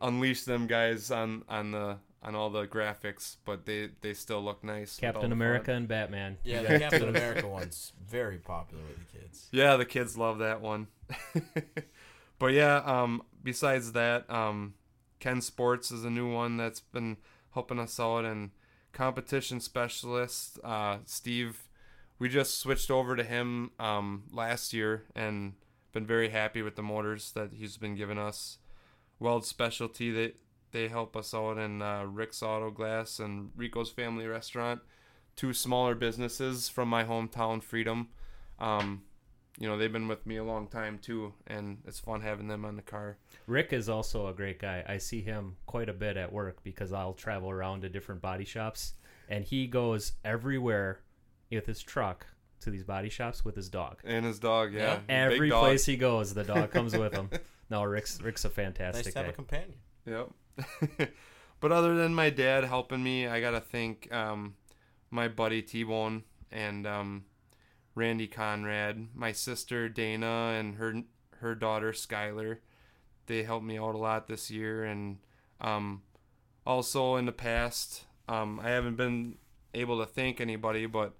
unleash 0.00 0.44
them 0.44 0.66
guys 0.66 1.10
on, 1.10 1.44
on 1.48 1.72
the 1.72 1.98
on 2.22 2.34
all 2.34 2.50
the 2.50 2.66
graphics, 2.66 3.36
but 3.46 3.64
they, 3.64 3.88
they 4.02 4.12
still 4.12 4.42
look 4.42 4.62
nice. 4.62 4.98
Captain 4.98 5.32
America 5.32 5.66
font. 5.66 5.76
and 5.78 5.88
Batman. 5.88 6.36
yeah, 6.44 6.60
You 6.60 6.68
the 6.68 6.78
Captain 6.78 7.08
America 7.08 7.48
one's 7.48 7.92
very 8.06 8.36
popular 8.36 8.82
with 8.84 8.98
the 8.98 9.18
kids. 9.18 9.48
Yeah, 9.52 9.76
the 9.76 9.86
kids 9.86 10.18
love 10.18 10.38
that 10.40 10.60
one. 10.60 10.88
but 12.38 12.52
yeah, 12.52 12.76
um, 12.84 13.22
besides 13.42 13.92
that, 13.92 14.30
um, 14.30 14.74
Ken 15.20 15.40
Sports 15.40 15.90
is 15.90 16.04
a 16.04 16.10
new 16.10 16.32
one 16.32 16.56
that's 16.56 16.80
been 16.80 17.18
helping 17.52 17.78
us 17.78 18.00
out, 18.00 18.24
and 18.24 18.50
competition 18.92 19.60
specialist 19.60 20.58
uh, 20.64 20.98
Steve. 21.04 21.68
We 22.18 22.28
just 22.28 22.58
switched 22.58 22.90
over 22.90 23.16
to 23.16 23.24
him 23.24 23.70
um, 23.78 24.24
last 24.32 24.72
year, 24.72 25.04
and 25.14 25.54
been 25.92 26.06
very 26.06 26.30
happy 26.30 26.62
with 26.62 26.76
the 26.76 26.82
motors 26.82 27.32
that 27.32 27.52
he's 27.52 27.76
been 27.76 27.94
giving 27.94 28.18
us. 28.18 28.58
Weld 29.18 29.44
Specialty, 29.44 30.10
they 30.10 30.32
they 30.72 30.88
help 30.88 31.16
us 31.16 31.34
out, 31.34 31.58
and 31.58 31.82
uh, 31.82 32.04
Rick's 32.06 32.42
Auto 32.42 32.70
Glass 32.70 33.18
and 33.18 33.50
Rico's 33.56 33.90
Family 33.90 34.26
Restaurant, 34.26 34.80
two 35.36 35.52
smaller 35.52 35.94
businesses 35.94 36.68
from 36.68 36.88
my 36.88 37.04
hometown, 37.04 37.62
Freedom. 37.62 38.08
Um, 38.58 39.02
you 39.58 39.68
know 39.68 39.76
they've 39.76 39.92
been 39.92 40.08
with 40.08 40.26
me 40.26 40.36
a 40.36 40.44
long 40.44 40.66
time 40.68 40.98
too, 40.98 41.32
and 41.46 41.78
it's 41.86 41.98
fun 41.98 42.20
having 42.20 42.48
them 42.48 42.64
on 42.64 42.76
the 42.76 42.82
car. 42.82 43.18
Rick 43.46 43.72
is 43.72 43.88
also 43.88 44.28
a 44.28 44.32
great 44.32 44.58
guy. 44.58 44.84
I 44.88 44.98
see 44.98 45.20
him 45.20 45.56
quite 45.66 45.88
a 45.88 45.92
bit 45.92 46.16
at 46.16 46.32
work 46.32 46.62
because 46.62 46.92
I'll 46.92 47.12
travel 47.12 47.50
around 47.50 47.82
to 47.82 47.88
different 47.88 48.20
body 48.20 48.44
shops, 48.44 48.94
and 49.28 49.44
he 49.44 49.66
goes 49.66 50.12
everywhere 50.24 51.00
with 51.50 51.66
his 51.66 51.82
truck 51.82 52.26
to 52.60 52.70
these 52.70 52.84
body 52.84 53.08
shops 53.08 53.44
with 53.44 53.56
his 53.56 53.68
dog. 53.68 54.00
And 54.04 54.24
his 54.24 54.38
dog, 54.38 54.72
yeah, 54.72 54.96
big 54.96 55.04
Every 55.08 55.48
dog. 55.48 55.64
place 55.64 55.84
he 55.84 55.96
goes, 55.96 56.34
the 56.34 56.44
dog 56.44 56.70
comes 56.72 56.96
with 56.96 57.12
him. 57.12 57.30
No, 57.68 57.82
Rick's 57.84 58.20
Rick's 58.20 58.44
a 58.44 58.50
fantastic. 58.50 59.06
Nice 59.06 59.14
fantastic 59.14 59.14
to 59.14 59.18
have 59.18 59.26
guy. 59.26 59.32
a 59.32 60.24
companion. 60.24 60.28
Yep. 60.98 61.10
but 61.60 61.72
other 61.72 61.94
than 61.96 62.14
my 62.14 62.30
dad 62.30 62.64
helping 62.64 63.02
me, 63.02 63.26
I 63.26 63.40
gotta 63.40 63.60
thank 63.60 64.12
um, 64.12 64.54
my 65.10 65.28
buddy 65.28 65.62
T 65.62 65.84
Bone 65.84 66.24
and 66.50 66.86
um, 66.86 67.24
Randy 68.00 68.26
Conrad, 68.26 69.08
my 69.14 69.30
sister 69.30 69.86
Dana, 69.90 70.56
and 70.58 70.76
her 70.76 71.02
her 71.40 71.54
daughter 71.54 71.92
Skylar. 71.92 72.58
They 73.26 73.42
helped 73.42 73.66
me 73.66 73.78
out 73.78 73.94
a 73.94 73.98
lot 73.98 74.26
this 74.26 74.50
year, 74.50 74.84
and 74.84 75.18
um, 75.60 76.02
also 76.66 77.16
in 77.16 77.26
the 77.26 77.32
past, 77.32 78.06
um, 78.26 78.58
I 78.58 78.70
haven't 78.70 78.96
been 78.96 79.36
able 79.74 79.98
to 80.00 80.06
thank 80.06 80.40
anybody, 80.40 80.86
but 80.86 81.12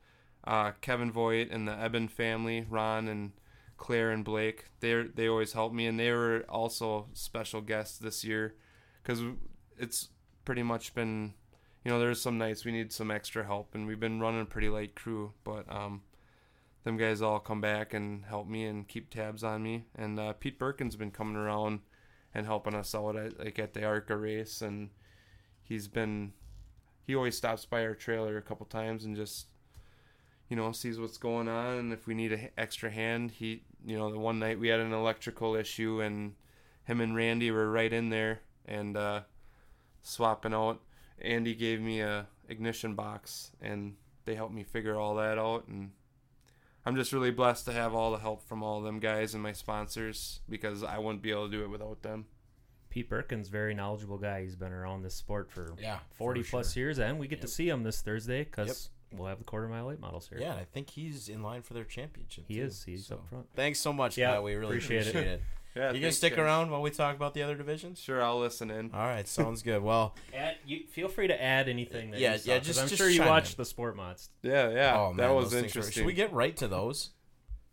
uh, 0.45 0.73
Kevin 0.81 1.13
Voigt 1.13 1.49
and 1.51 1.69
the 1.69 1.79
Eben 1.79 2.09
family, 2.09 2.67
Ron 2.69 3.09
and 3.09 3.33
Claire 3.77 4.11
and 4.11 4.25
Blake, 4.25 4.65
they 4.81 5.03
they 5.15 5.29
always 5.29 5.53
help 5.53 5.75
me, 5.75 5.87
and 5.87 6.01
they 6.01 6.11
were 6.11 6.47
also 6.49 7.09
special 7.13 7.61
guests 7.61 7.99
this 7.99 8.25
year 8.25 8.55
because 9.03 9.21
it's 9.79 10.09
pretty 10.47 10.63
much 10.63 10.95
been, 10.95 11.35
you 11.85 11.91
know, 11.91 12.01
there's 12.01 12.23
some 12.23 12.39
nights 12.39 12.65
we 12.65 12.73
need 12.73 12.91
some 12.91 13.11
extra 13.11 13.45
help, 13.45 13.75
and 13.75 13.87
we've 13.87 14.01
been 14.01 14.19
running 14.19 14.41
a 14.41 14.47
pretty 14.47 14.71
light 14.71 14.95
crew, 14.95 15.35
but 15.45 15.71
um, 15.71 16.01
them 16.85 16.97
guys 16.97 17.21
all 17.21 17.39
come 17.39 17.61
back 17.61 17.93
and 17.93 18.25
help 18.25 18.49
me 18.49 18.65
and 18.65 18.89
keep 18.89 19.11
tabs 19.11 19.45
on 19.45 19.63
me, 19.63 19.85
and 19.95 20.19
uh, 20.19 20.33
Pete 20.35 20.59
Birkin's 20.59 20.97
been 20.97 21.11
coming 21.11 21.37
around 21.37 21.81
and 22.35 22.47
helping 22.47 22.75
us 22.75 22.95
out 22.95 23.17
at 23.17 23.39
like 23.39 23.59
at 23.59 23.75
the 23.75 23.85
Arca 23.85 24.17
race, 24.17 24.63
and 24.63 24.91
he's 25.63 25.89
been 25.89 26.33
he 27.07 27.15
always 27.15 27.37
stops 27.37 27.65
by 27.65 27.85
our 27.85 27.95
trailer 27.95 28.37
a 28.37 28.43
couple 28.43 28.67
times 28.67 29.05
and 29.05 29.17
just 29.17 29.47
you 30.49 30.57
know 30.57 30.73
sees 30.73 30.99
what's 30.99 31.19
going 31.19 31.49
on. 31.49 31.77
And 31.79 31.93
if 31.93 32.07
we 32.07 32.15
need 32.15 32.33
an 32.33 32.51
extra 32.57 32.91
hand 32.91 33.33
he 33.33 33.63
you 33.85 33.99
know 33.99 34.11
the 34.11 34.19
one 34.19 34.39
night 34.39 34.59
we 34.59 34.69
had 34.69 34.81
an 34.81 34.93
electrical 34.93 35.55
issue 35.55 36.01
and 36.01 36.35
him 36.85 37.01
and 37.01 37.15
randy 37.15 37.51
were 37.51 37.71
right 37.71 37.93
in 37.93 38.11
there 38.11 38.41
and 38.65 38.97
uh, 38.97 39.21
swapping 40.03 40.55
out. 40.55 40.81
Andy 41.21 41.55
gave 41.55 41.81
me 41.81 42.01
a 42.01 42.27
ignition 42.49 42.95
box 42.95 43.51
and 43.61 43.95
they 44.25 44.35
helped 44.35 44.55
me 44.55 44.65
figure 44.65 44.99
all 44.99 45.15
that 45.17 45.39
out. 45.39 45.67
And 45.69 45.91
i'm 46.91 46.97
just 46.97 47.13
really 47.13 47.31
blessed 47.31 47.65
to 47.65 47.73
have 47.73 47.95
all 47.95 48.11
the 48.11 48.19
help 48.19 48.47
from 48.49 48.63
all 48.63 48.79
of 48.79 48.85
them 48.85 48.99
guys 48.99 49.33
and 49.35 49.43
my 49.43 49.53
sponsors 49.53 50.41
because 50.49 50.83
i 50.83 50.99
wouldn't 50.99 51.23
be 51.23 51.31
able 51.31 51.47
to 51.49 51.57
do 51.57 51.63
it 51.63 51.71
without 51.71 52.03
them 52.03 52.27
Pete 52.91 53.09
Perkins, 53.09 53.49
very 53.49 53.73
knowledgeable 53.73 54.19
guy. 54.19 54.43
He's 54.43 54.57
been 54.57 54.73
around 54.73 55.05
this 55.05 55.15
sport 55.15 55.49
for 55.49 55.75
Yeah, 55.81 56.01
forty 56.11 56.43
for 56.43 56.51
plus 56.51 56.73
sure. 56.73 56.83
years, 56.83 56.99
and 56.99 57.21
we 57.21 57.29
get 57.29 57.41
to 57.43 57.47
see 57.47 57.69
him 57.69 57.85
this 57.85 58.03
Thursday 58.03 58.43
because 58.43 58.91
we'll 59.13 59.29
have 59.29 59.39
the 59.39 59.45
quarter 59.45 59.69
mile 59.69 59.87
late 59.87 60.01
models 60.01 60.27
here. 60.29 60.39
Yeah, 60.41 60.55
I 60.55 60.65
think 60.65 60.91
he's 60.91 61.29
in 61.29 61.41
line 61.41 61.63
for 61.63 61.75
their 61.75 61.85
championship. 61.85 62.47
he 62.49 62.57
too. 62.57 62.63
is. 62.65 62.83
He's 62.83 63.07
So, 63.07 63.15
up 63.15 63.29
front. 63.29 63.47
Thanks 63.55 63.79
so 63.79 63.93
much, 63.93 64.19
Yeah, 64.19 64.33
Kyle. 64.33 64.43
We 64.43 64.55
really 64.57 64.71
appreciate 64.79 65.07
appreciate, 65.07 65.25
it. 65.25 65.35
it. 65.35 65.43
Yeah 65.77 65.83
You 65.89 65.93
gonna 65.95 66.01
thanks, 66.03 66.17
stick 66.17 66.33
guys. 66.37 66.41
around 66.41 66.71
while 66.71 66.83
we 66.83 66.91
talk 66.91 67.15
about 67.17 67.35
the 67.35 67.43
other 67.43 67.55
divisions? 67.55 67.99
sure 68.01 68.23
i'll 68.23 68.39
listen 68.41 68.71
in 68.71 68.91
All 68.93 69.01
right, 69.07 69.27
sounds 69.29 69.63
good. 69.63 69.83
Well, 69.83 70.15
Add, 70.35 70.57
you 70.67 70.85
feel 70.91 71.09
free 71.09 71.29
to 71.29 71.43
add 71.43 71.69
anything. 71.69 72.11
That 72.13 72.21
Yeah, 72.21 72.33
you 72.35 72.39
saw, 72.39 72.51
yeah, 72.53 72.59
'cause 72.59 72.67
just- 72.67 72.81
I'm 72.81 72.89
just 72.89 72.99
sure 72.99 73.09
you 73.09 73.19
chime 73.19 73.29
watched 73.29 73.53
in. 73.53 73.57
the 73.59 73.65
sport 73.65 73.97
mods. 73.97 74.31
yeah 74.43 74.69
yeah 74.71 74.97
oh 74.99 75.09
man, 75.13 75.17
that 75.29 75.35
was 75.35 75.51
things 75.51 75.55
were- 75.55 75.67
interesting 75.67 75.93
Should 76.03 76.07
we 76.07 76.13
get 76.13 76.33
right 76.33 76.57
to 76.57 76.69
those? 76.69 77.11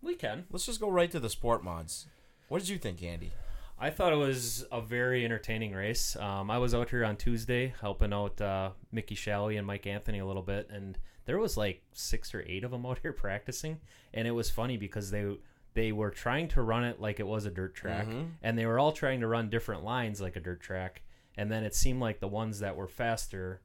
We 0.02 0.16
can. 0.16 0.46
Let's 0.52 0.66
just 0.66 0.80
go 0.80 0.90
right 0.92 1.10
to 1.12 1.20
the 1.20 1.30
sport 1.30 1.64
mods. 1.64 2.06
What 2.50 2.60
did 2.60 2.70
you 2.70 2.78
think, 2.78 3.02
Andy? 3.02 3.32
I 3.80 3.90
thought 3.90 4.14
it 4.14 4.18
was 4.18 4.66
a 4.72 4.80
very 4.82 5.26
entertaining 5.26 5.74
race. 5.74 6.16
Um, 6.16 6.50
I 6.50 6.58
was 6.60 6.74
out 6.74 6.90
here 6.90 7.04
on 7.04 7.16
Tuesday 7.18 7.74
helping 7.82 8.14
out 8.14 8.40
uh, 8.42 8.72
Mickey 8.92 9.16
Shalley 9.16 9.58
and 9.58 9.66
Mike 9.68 9.86
Anthony 9.86 10.20
a 10.20 10.26
little 10.26 10.42
bit, 10.44 10.70
and 10.72 10.98
there 11.26 11.38
was 11.40 11.58
like 11.58 11.82
six 11.94 12.34
or 12.34 12.44
eight 12.48 12.64
of 12.64 12.72
them 12.72 12.86
out 12.86 13.00
here 13.02 13.12
practicing, 13.26 13.80
and 14.14 14.28
it 14.28 14.32
was 14.32 14.50
funny 14.50 14.78
because 14.78 15.10
they 15.12 15.26
they 15.78 15.92
were 15.92 16.10
trying 16.10 16.48
to 16.48 16.62
run 16.64 16.84
it 16.84 17.00
like 17.00 17.20
it 17.20 17.28
was 17.28 17.46
a 17.46 17.52
dirt 17.52 17.76
track, 17.76 18.08
Mhm. 18.08 18.32
and 18.42 18.58
they 18.58 18.66
were 18.66 18.80
all 18.80 18.92
trying 18.92 19.20
to 19.20 19.28
run 19.28 19.48
different 19.52 19.84
lines 19.84 20.20
like 20.20 20.36
a 20.36 20.40
dirt 20.40 20.60
track. 20.60 21.04
And 21.38 21.52
then 21.52 21.64
it 21.64 21.76
seemed 21.76 22.02
like 22.02 22.20
the 22.20 22.28
ones 22.28 22.58
that 22.62 22.76
were 22.76 22.88
faster 22.88 23.62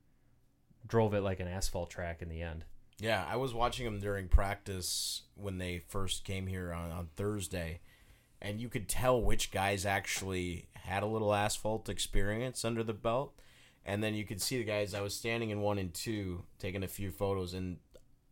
drove 0.87 1.15
it 1.15 1.23
like 1.23 1.41
an 1.41 1.49
asphalt 1.49 1.89
track 1.89 2.21
in 2.21 2.29
the 2.29 2.43
end. 2.43 2.67
Yeah, 2.99 3.25
I 3.27 3.37
was 3.37 3.55
watching 3.55 3.87
them 3.87 3.99
during 3.99 4.29
practice 4.29 5.23
when 5.37 5.57
they 5.57 5.79
first 5.79 6.25
came 6.25 6.47
here 6.49 6.71
on, 6.75 6.91
on 6.91 7.07
Thursday, 7.17 7.81
and 8.43 8.61
you 8.61 8.69
could 8.69 8.91
tell 8.91 9.23
which 9.23 9.51
guys 9.51 9.87
actually 9.87 10.69
had 10.75 11.03
a 11.03 11.07
little 11.07 11.33
asphalt 11.33 11.89
experience 11.89 12.63
under 12.63 12.83
the 12.85 12.93
belt. 12.93 13.33
And 13.87 14.03
then 14.05 14.15
you 14.15 14.25
could 14.27 14.43
see 14.43 14.59
the 14.59 14.65
guys. 14.65 14.93
I 14.95 15.01
was 15.01 15.17
standing 15.17 15.49
in 15.51 15.61
one 15.63 15.79
and 15.79 15.93
two, 15.95 16.45
taking 16.59 16.83
a 16.85 16.89
few 16.89 17.11
photos, 17.11 17.55
and 17.55 17.79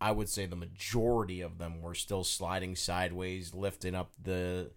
I 0.00 0.10
would 0.12 0.28
say 0.28 0.46
the 0.46 0.56
majority 0.56 1.40
of 1.40 1.58
them 1.58 1.80
were 1.82 1.94
still 1.94 2.24
sliding 2.24 2.74
sideways, 2.76 3.54
lifting 3.54 3.94
up 3.94 4.12
the, 4.22 4.70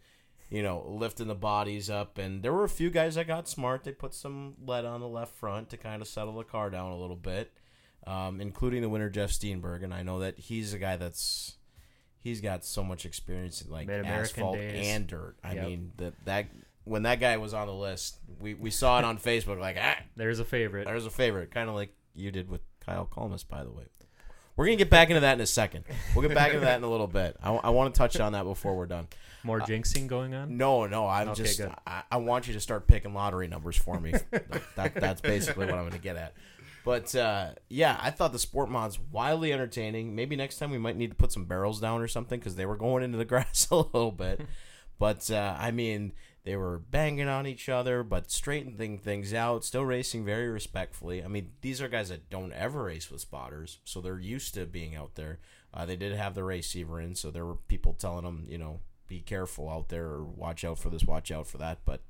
you 0.50 0.62
know, 0.64 0.84
lifting 0.88 1.28
the 1.28 1.36
bodies 1.36 1.90
up. 1.90 2.18
And 2.18 2.44
there 2.44 2.54
were 2.54 2.66
a 2.66 2.70
few 2.70 2.90
guys 2.90 3.16
that 3.16 3.28
got 3.28 3.48
smart. 3.48 3.84
They 3.84 3.92
put 3.94 4.14
some 4.14 4.56
lead 4.66 4.86
on 4.86 5.00
the 5.00 5.08
left 5.08 5.36
front 5.36 5.70
to 5.70 5.78
kind 5.78 6.02
of 6.02 6.08
settle 6.08 6.34
the 6.36 6.44
car 6.44 6.70
down 6.70 6.92
a 6.92 6.98
little 6.98 7.16
bit 7.16 7.54
um, 8.06 8.42
including 8.42 8.82
the 8.82 8.90
winner 8.90 9.10
Jeff 9.10 9.32
Steenberg, 9.32 9.84
and 9.84 9.94
I 9.94 10.04
know 10.04 10.20
that 10.20 10.38
he's 10.38 10.74
a 10.74 10.78
guy 10.78 10.98
that's 10.98 11.56
he's 12.20 12.42
got 12.42 12.66
so 12.66 12.84
much 12.84 13.06
experience 13.06 13.62
in 13.62 13.72
like 13.72 13.88
asphalt 13.90 14.58
days. 14.58 14.88
and 14.88 15.08
dirt. 15.08 15.36
I 15.44 15.54
Yep. 15.54 15.66
mean 15.66 15.92
that 15.98 16.14
that 16.26 16.48
when 16.84 17.04
that 17.04 17.20
guy 17.22 17.38
was 17.38 17.54
on 17.54 17.68
the 17.68 17.74
list, 17.74 18.18
we, 18.42 18.56
we 18.56 18.72
saw 18.72 19.00
it 19.00 19.06
on 19.06 19.18
Facebook 19.20 19.60
like 19.60 19.78
ah, 19.80 19.98
There's 20.16 20.40
a 20.40 20.46
favorite. 20.46 20.86
there's 20.86 21.06
a 21.06 21.10
favorite, 21.10 21.52
kind 21.52 21.70
of 21.70 21.76
like 21.76 21.96
you 22.14 22.30
did 22.32 22.50
with 22.50 22.62
Kyle 22.82 23.06
Calmes, 23.06 23.44
by 23.48 23.64
the 23.64 23.72
way. 23.72 23.86
We're 24.56 24.66
gonna 24.66 24.78
get 24.78 24.90
back 24.90 25.10
into 25.10 25.22
that 25.22 25.34
in 25.34 25.42
a 25.42 25.46
second. 25.46 25.86
We'll 26.16 26.28
get 26.28 26.36
back 26.36 26.50
into 26.54 26.66
that 26.66 26.78
in 26.78 26.84
a 26.84 26.90
little 26.90 27.08
bit. 27.08 27.38
I, 27.44 27.52
I 27.54 27.70
want 27.72 27.94
to 27.94 27.98
touch 27.98 28.20
on 28.20 28.34
that 28.34 28.44
before 28.44 28.76
we're 28.76 28.86
done. 28.86 29.08
More 29.44 29.60
jinxing 29.60 30.08
going 30.08 30.34
on. 30.34 30.58
No, 30.58 30.86
no, 30.86 31.08
I'm 31.08 31.30
Okay, 31.30 31.44
just 31.44 31.60
good. 31.60 31.72
I, 31.86 32.04
I 32.12 32.18
want 32.18 32.48
you 32.48 32.54
to 32.54 32.60
start 32.60 32.88
picking 32.88 33.14
lottery 33.14 33.48
numbers 33.48 33.76
for 33.76 34.00
me. 34.00 34.14
that, 34.76 34.94
that's 34.96 35.22
basically 35.22 35.66
what 35.66 35.76
I'm 35.76 35.82
going 35.82 35.92
to 35.92 35.98
get 35.98 36.16
at. 36.16 36.34
But 36.86 37.14
uh, 37.16 37.50
yeah, 37.68 37.98
I 38.02 38.12
thought 38.12 38.32
the 38.32 38.40
sport 38.40 38.70
mod's 38.70 39.00
wildly 39.12 39.52
entertaining. 39.52 40.16
Maybe 40.16 40.36
next 40.36 40.60
time 40.60 40.72
we 40.72 40.78
might 40.78 40.96
need 40.96 41.10
to 41.10 41.16
put 41.16 41.32
some 41.32 41.46
barrels 41.46 41.82
down 41.82 42.02
or 42.02 42.08
something 42.08 42.40
because 42.40 42.56
they 42.56 42.66
were 42.66 42.78
going 42.78 43.04
into 43.04 43.18
the 43.18 43.26
grass 43.34 43.68
a 43.72 43.76
little 43.76 44.12
bit. 44.12 44.42
But 45.00 45.30
uh, 45.32 45.58
I 45.60 45.72
mean, 45.72 46.14
they 46.44 46.58
were 46.58 46.78
banging 46.78 47.30
on 47.30 47.48
each 47.48 47.70
other, 47.70 48.04
but 48.04 48.30
straightening 48.30 48.98
things 48.98 49.34
out, 49.34 49.64
still 49.64 49.86
racing 49.86 50.26
very 50.26 50.50
respectfully. 50.50 51.24
I 51.24 51.28
mean, 51.28 51.52
these 51.62 51.82
are 51.82 51.88
guys 51.88 52.10
that 52.10 52.30
don't 52.30 52.52
ever 52.52 52.84
race 52.84 53.10
with 53.10 53.22
spotters, 53.22 53.80
so 53.86 54.02
they're 54.02 54.20
used 54.20 54.54
to 54.56 54.66
being 54.66 54.94
out 54.94 55.16
there. 55.16 55.40
Uh, 55.74 55.86
they 55.86 55.96
did 55.96 56.14
have 56.14 56.36
the 56.36 56.44
receiver 56.44 57.00
in, 57.00 57.16
so 57.16 57.32
there 57.32 57.46
were 57.46 57.56
people 57.56 57.94
telling 57.94 58.26
them, 58.26 58.46
you 58.50 58.58
know, 58.58 58.82
be 59.08 59.22
careful 59.22 59.70
out 59.70 59.88
there 59.88 60.06
or 60.06 60.24
watch 60.26 60.66
out 60.66 60.80
for 60.80 60.90
this, 60.90 61.06
watch 61.06 61.32
out 61.32 61.48
for 61.48 61.58
that. 61.60 61.80
But 61.86 62.02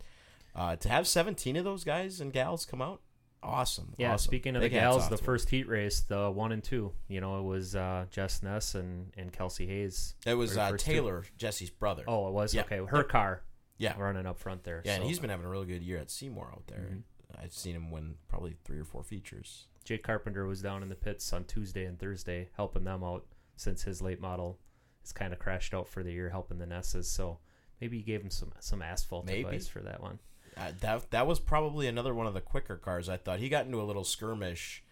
uh, 0.55 0.77
to 0.77 0.89
have 0.89 1.07
17 1.07 1.55
of 1.55 1.63
those 1.63 1.83
guys 1.83 2.19
and 2.19 2.33
gals 2.33 2.65
come 2.65 2.81
out, 2.81 3.01
awesome. 3.43 3.93
Yeah, 3.97 4.13
awesome. 4.13 4.29
speaking 4.29 4.55
of 4.55 4.63
Big 4.63 4.71
the 4.71 4.79
gals, 4.79 5.09
the 5.09 5.17
first 5.17 5.51
heat 5.51 5.67
race, 5.67 6.01
the 6.01 6.31
one 6.31 6.51
and 6.51 6.63
two, 6.63 6.91
you 7.07 7.21
know, 7.21 7.39
it 7.39 7.43
was 7.43 7.75
uh, 7.75 8.05
Jess 8.09 8.41
Ness 8.41 8.73
and, 8.73 9.13
and 9.15 9.31
Kelsey 9.31 9.67
Hayes. 9.67 10.15
It 10.25 10.33
was 10.33 10.57
uh, 10.57 10.69
first 10.69 10.85
two. 10.85 10.91
Taylor, 10.91 11.23
Jesse's 11.37 11.69
brother. 11.69 12.03
Oh, 12.07 12.27
it 12.29 12.33
was? 12.33 12.55
Yeah. 12.55 12.61
Okay. 12.61 12.81
Her 12.83 13.03
car 13.03 13.43
yeah. 13.83 13.95
running 13.97 14.25
up 14.25 14.39
front 14.39 14.63
there. 14.63 14.81
Yeah, 14.85 14.95
and 14.95 15.03
he's 15.03 15.19
been 15.19 15.29
having 15.29 15.45
a 15.45 15.49
really 15.49 15.67
good 15.67 15.83
year 15.83 15.97
at 15.99 16.09
Seymour 16.09 16.49
out 16.51 16.67
there. 16.67 16.89
Mhm. 16.91 17.03
I've 17.41 17.53
seen 17.53 17.75
him 17.75 17.91
win 17.91 18.15
probably 18.27 18.55
three 18.63 18.79
or 18.79 18.85
four 18.85 19.03
features. 19.03 19.67
Jake 19.83 20.03
Carpenter 20.03 20.45
was 20.45 20.61
down 20.61 20.81
in 20.83 20.89
the 20.89 20.95
pits 20.95 21.33
on 21.33 21.43
Tuesday 21.45 21.85
and 21.85 21.99
Thursday 21.99 22.49
helping 22.55 22.83
them 22.83 23.03
out 23.03 23.25
since 23.55 23.83
his 23.83 24.01
late 24.01 24.21
model 24.21 24.59
is 25.03 25.11
kind 25.11 25.33
of 25.33 25.39
crashed 25.39 25.73
out 25.73 25.87
for 25.87 26.03
the 26.03 26.11
year 26.13 26.29
helping 26.29 26.59
the 26.59 26.65
Nesses. 26.65 27.09
So 27.09 27.39
maybe 27.81 27.97
he 27.97 28.03
gave 28.03 28.21
him 28.21 28.29
some 28.29 28.51
some 28.59 28.81
asphalt 28.81 29.25
Maybe. 29.25 29.43
advice 29.43 29.67
for 29.67 29.81
that 29.81 30.01
one. 30.01 30.19
Uh, 30.55 30.71
that 30.81 31.09
that 31.11 31.27
was 31.27 31.39
probably 31.39 31.87
another 31.87 32.13
one 32.13 32.27
of 32.27 32.33
the 32.33 32.41
quicker 32.41 32.77
cars. 32.77 33.09
I 33.09 33.17
thought 33.17 33.39
he 33.39 33.49
got 33.49 33.65
into 33.65 33.81
a 33.81 33.83
little 33.83 34.03
skirmish 34.03 34.83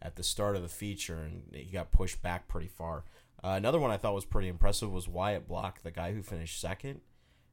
at 0.00 0.16
the 0.16 0.22
start 0.22 0.56
of 0.56 0.62
the 0.62 0.68
feature, 0.68 1.16
and 1.16 1.42
he 1.52 1.64
got 1.64 1.90
pushed 1.92 2.22
back 2.22 2.48
pretty 2.48 2.68
far. 2.68 3.04
Uh, 3.42 3.48
another 3.48 3.78
one 3.78 3.90
I 3.90 3.96
thought 3.96 4.14
was 4.14 4.24
pretty 4.24 4.48
impressive 4.48 4.92
was 4.92 5.08
Wyatt 5.08 5.48
Block, 5.48 5.82
the 5.82 5.90
guy 5.90 6.12
who 6.12 6.22
finished 6.22 6.60
second. 6.60 7.00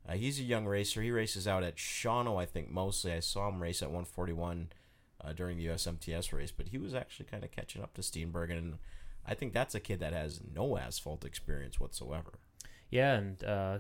Uh, 0.08 0.14
he's 0.14 0.40
a 0.40 0.44
young 0.44 0.66
racer. 0.66 1.02
He 1.02 1.12
races 1.12 1.48
out 1.48 1.64
at 1.64 1.76
Shawano, 1.76 2.42
I 2.42 2.46
think 2.46 2.70
mostly. 2.70 3.12
I 3.12 3.20
saw 3.20 3.50
him 3.50 3.62
race 3.62 3.82
at 3.82 3.90
141 3.90 4.70
uh, 5.24 5.34
during 5.34 5.58
the 5.58 5.68
USMTS 5.68 6.32
race, 6.32 6.52
but 6.52 6.70
he 6.70 6.78
was 6.78 6.94
actually 6.96 7.26
kind 7.26 7.44
of 7.44 7.52
catching 7.52 7.82
up 7.84 7.94
to 7.96 8.02
Steenbergen, 8.02 8.58
and 8.58 8.78
I 9.26 9.34
think 9.34 9.54
that's 9.54 9.76
a 9.76 9.80
kid 9.82 10.00
that 10.00 10.14
has 10.14 10.42
no 10.54 10.78
asphalt 10.78 11.26
experience 11.26 11.80
whatsoever. 11.80 12.40
Yeah, 12.90 13.16
and 13.16 13.44
uh, 13.44 13.80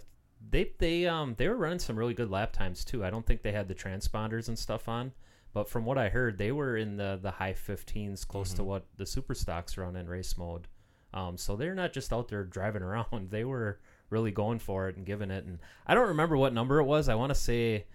they 0.49 0.71
they 0.79 1.07
um 1.07 1.35
they 1.37 1.47
were 1.47 1.55
running 1.55 1.79
some 1.79 1.95
really 1.97 2.13
good 2.13 2.29
lap 2.29 2.51
times 2.51 2.83
too. 2.83 3.05
I 3.05 3.09
don't 3.09 3.25
think 3.25 3.41
they 3.41 3.53
had 3.53 3.69
the 3.69 3.75
transponders 3.75 4.49
and 4.49 4.59
stuff 4.59 4.89
on, 4.89 5.13
but 5.53 5.69
from 5.69 5.85
what 5.85 5.97
I 5.97 6.09
heard, 6.09 6.37
they 6.37 6.51
were 6.51 6.75
in 6.75 6.97
the 6.97 7.17
the 7.21 7.31
high 7.31 7.53
15s, 7.53 8.27
close 8.27 8.51
to 8.53 8.63
Mhm. 8.63 8.65
what 8.65 8.85
the 8.97 9.05
super 9.05 9.33
stocks 9.33 9.77
run 9.77 9.95
in 9.95 10.07
race 10.09 10.37
mode. 10.37 10.67
Um, 11.13 11.37
so 11.37 11.55
they're 11.55 11.73
not 11.73 11.93
just 11.93 12.11
out 12.11 12.27
there 12.27 12.43
driving 12.43 12.81
around; 12.83 13.31
they 13.31 13.45
were 13.45 13.79
really 14.09 14.31
going 14.31 14.59
for 14.59 14.87
it 14.89 14.95
and 14.97 15.05
giving 15.05 15.31
it. 15.31 15.45
And 15.45 15.59
I 15.85 15.93
don't 15.95 16.09
remember 16.09 16.37
what 16.37 16.53
number 16.53 16.79
it 16.79 16.85
was. 16.85 17.09
I 17.09 17.15
want 17.15 17.29
to 17.31 17.35
say 17.35 17.85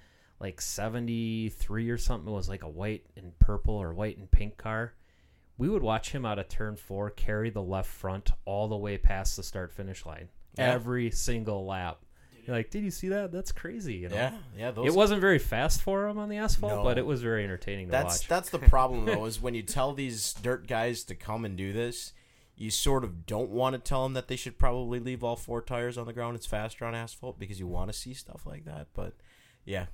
like 0.41 0.61
73 0.61 1.91
or 1.91 1.99
something. 1.99 2.29
It 2.33 2.35
was 2.37 2.49
like 2.49 2.63
a 2.63 2.69
white 2.69 3.05
and 3.17 3.39
purple 3.39 3.75
or 3.75 3.93
white 3.93 4.19
and 4.19 4.31
pink 4.31 4.57
car. 4.57 4.95
We 5.59 5.69
would 5.69 5.83
watch 5.83 6.11
him 6.13 6.25
out 6.25 6.39
of 6.39 6.49
turn 6.49 6.77
four 6.77 7.11
carry 7.11 7.51
the 7.51 7.63
left 7.63 7.91
front 7.91 8.31
all 8.45 8.69
the 8.69 8.77
way 8.77 8.99
past 8.99 9.37
the 9.37 9.43
start 9.43 9.73
finish 9.73 10.05
line 10.05 10.29
Yeah. 10.59 10.73
every 10.73 11.11
single 11.11 11.65
lap. 11.67 12.01
You're 12.45 12.57
like, 12.57 12.71
did 12.71 12.83
you 12.83 12.91
see 12.91 13.09
that? 13.11 13.31
That's 13.31 13.53
crazy. 13.53 13.95
You 13.95 14.09
know? 14.09 14.17
Yeah, 14.17 14.33
yeah. 14.59 14.71
Those 14.73 14.89
It 14.89 14.95
wasn't 14.95 15.21
very 15.21 15.39
fast 15.39 15.81
for 15.83 16.09
him 16.09 16.19
on 16.19 16.29
the 16.29 16.39
asphalt, 16.39 16.73
No. 16.79 16.83
but 16.83 16.99
it 16.99 17.07
was 17.07 17.23
very 17.23 17.45
entertaining 17.45 17.87
to 17.87 17.93
That's 17.93 18.19
watch. 18.23 18.29
that's 18.29 18.51
the 18.51 18.59
problem 18.71 19.05
though 19.05 19.27
is 19.27 19.41
when 19.41 19.55
you 19.55 19.63
tell 19.63 19.93
these 19.93 20.33
dirt 20.35 20.67
guys 20.67 21.05
to 21.05 21.15
come 21.15 21.45
and 21.45 21.57
do 21.57 21.73
this, 21.73 22.13
you 22.57 22.71
sort 22.71 23.03
of 23.05 23.27
don't 23.27 23.51
want 23.51 23.75
to 23.75 23.79
tell 23.81 24.03
them 24.03 24.13
that 24.15 24.29
they 24.29 24.37
should 24.37 24.59
probably 24.59 25.01
leave 25.01 25.25
all 25.25 25.37
four 25.37 25.63
tires 25.63 25.97
on 25.99 26.07
the 26.07 26.13
ground. 26.13 26.37
It's 26.37 26.47
faster 26.47 26.85
on 26.85 26.95
asphalt 26.95 27.39
because 27.39 27.59
you 27.59 27.67
want 27.67 27.91
to 27.93 27.99
see 27.99 28.15
stuff 28.15 28.43
like 28.47 28.65
that. 28.67 28.89
But 28.95 29.15
yeah, 29.65 29.87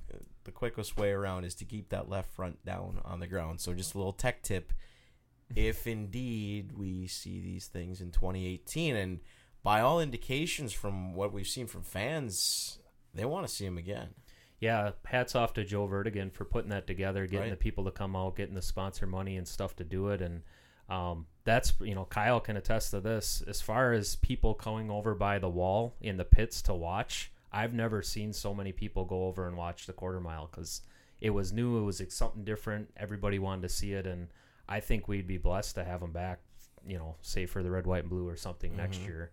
the 0.43 0.51
quickest 0.51 0.97
way 0.97 1.11
around 1.11 1.45
is 1.45 1.55
to 1.55 1.65
keep 1.65 1.89
that 1.89 2.09
left 2.09 2.31
front 2.33 2.63
down 2.65 3.01
on 3.05 3.19
the 3.19 3.27
ground. 3.27 3.61
So 3.61 3.73
just 3.73 3.93
a 3.95 3.97
little 3.97 4.13
tech 4.13 4.41
tip: 4.43 4.73
if 5.55 5.87
indeed 5.87 6.73
we 6.77 7.07
see 7.07 7.39
these 7.39 7.67
things 7.67 8.01
in 8.01 8.11
2018, 8.11 8.95
and 8.95 9.19
by 9.63 9.81
all 9.81 9.99
indications 9.99 10.71
from 10.73 11.13
what 11.15 11.33
we've 11.33 11.47
seen 11.47 11.67
from 11.67 11.83
fans, 11.83 12.79
they 13.13 13.25
want 13.25 13.47
to 13.47 13.53
see 13.53 13.65
them 13.65 13.77
again. 13.77 14.09
yeah, 14.61 14.91
hats 15.05 15.35
off 15.35 15.53
to 15.53 15.63
Joe 15.63 15.87
Vertigan 15.87 16.33
for 16.33 16.43
putting 16.43 16.69
that 16.71 16.85
together, 16.85 17.25
getting 17.25 17.43
Right. 17.43 17.49
the 17.51 17.55
people 17.55 17.85
to 17.85 17.91
come 17.91 18.13
out, 18.15 18.35
getting 18.35 18.55
the 18.55 18.61
sponsor 18.61 19.07
money 19.07 19.37
and 19.37 19.47
stuff 19.47 19.73
to 19.77 19.85
do 19.85 20.09
it. 20.09 20.21
And 20.21 20.43
um, 20.89 21.25
that's, 21.43 21.73
you 21.81 21.95
know, 21.95 22.05
Kyle 22.05 22.39
can 22.39 22.57
attest 22.57 22.91
to 22.91 22.99
this. 23.01 23.41
As 23.47 23.61
far 23.61 23.93
as 23.93 24.15
people 24.17 24.53
going 24.55 24.89
over 24.91 25.15
by 25.15 25.39
the 25.39 25.49
wall 25.49 25.95
in 26.01 26.17
the 26.17 26.25
pits 26.25 26.61
to 26.63 26.73
watch, 26.73 27.31
I've 27.51 27.73
never 27.73 28.01
seen 28.01 28.33
so 28.33 28.53
many 28.53 28.71
people 28.71 29.05
go 29.05 29.25
over 29.27 29.47
and 29.47 29.57
watch 29.57 29.85
the 29.85 29.93
quarter 29.93 30.19
mile 30.19 30.47
because 30.51 30.81
it 31.21 31.31
was 31.31 31.51
new, 31.51 31.77
it 31.79 31.83
was 31.83 32.01
something 32.09 32.43
different. 32.43 32.89
Everybody 32.97 33.39
wanted 33.39 33.63
to 33.63 33.69
see 33.69 33.93
it. 33.93 34.05
And 34.05 34.27
I 34.67 34.79
think 34.79 35.07
we'd 35.07 35.27
be 35.27 35.37
blessed 35.37 35.75
to 35.75 35.83
have 35.83 36.01
them 36.01 36.11
back, 36.11 36.39
you 36.85 36.97
know, 36.97 37.15
say 37.21 37.45
for 37.45 37.63
the 37.63 37.71
red, 37.71 37.87
white, 37.87 38.01
and 38.01 38.09
blue 38.09 38.27
or 38.27 38.35
something 38.35 38.75
next 38.75 38.99
Mhm. 38.99 39.05
year. 39.05 39.31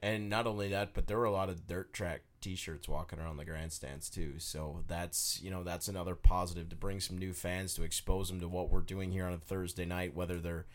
And 0.00 0.28
not 0.28 0.46
only 0.46 0.68
that, 0.68 0.94
but 0.94 1.06
there 1.08 1.18
were 1.18 1.24
a 1.24 1.30
lot 1.32 1.48
of 1.48 1.66
dirt 1.66 1.92
track 1.92 2.22
T-shirts 2.40 2.88
walking 2.88 3.18
around 3.18 3.36
the 3.36 3.44
grandstands 3.44 4.08
too. 4.08 4.38
So 4.38 4.84
that's 4.86 5.42
you 5.42 5.50
know 5.50 5.64
that's 5.64 5.88
another 5.88 6.14
positive 6.14 6.68
to 6.68 6.76
bring 6.76 7.00
some 7.00 7.18
new 7.18 7.32
fans 7.32 7.74
to 7.74 7.82
expose 7.82 8.28
them 8.28 8.38
to 8.40 8.48
what 8.48 8.70
we're 8.70 8.80
doing 8.80 9.10
here 9.10 9.26
on 9.26 9.32
a 9.32 9.38
Thursday 9.38 9.84
night. 9.84 10.14
Whether 10.14 10.38
they're 10.38 10.66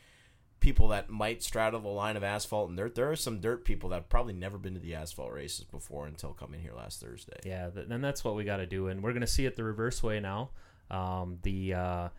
people 0.64 0.88
that 0.88 1.10
might 1.10 1.44
straddle 1.44 1.82
the 1.82 1.90
line 1.90 2.16
of 2.16 2.24
asphalt 2.24 2.70
and 2.70 2.78
dirt, 2.78 2.96
there 2.96 3.12
are 3.12 3.18
some 3.18 3.42
dirt 3.42 3.66
people 3.66 3.90
that 3.90 3.96
have 3.96 4.10
probably 4.10 4.32
never 4.32 4.58
been 4.58 4.74
to 4.74 4.80
the 4.80 4.96
asphalt 4.96 5.34
races 5.34 5.66
before 5.66 6.08
until 6.08 6.32
coming 6.32 6.62
here 6.62 6.72
last 6.74 7.02
Thursday. 7.02 7.38
Yeah, 7.44 7.70
and 7.76 8.02
that's 8.02 8.24
what 8.24 8.36
we 8.36 8.46
got 8.46 8.58
to 8.58 8.66
do. 8.66 8.88
And 8.88 9.04
we're 9.04 9.12
going 9.12 9.22
to 9.22 9.28
see 9.28 9.46
it 9.46 9.58
the 9.58 9.64
reverse 9.66 10.02
way 10.02 10.22
now. 10.22 10.52
Um, 10.90 11.40
the 11.44 11.74
uh, 11.74 12.10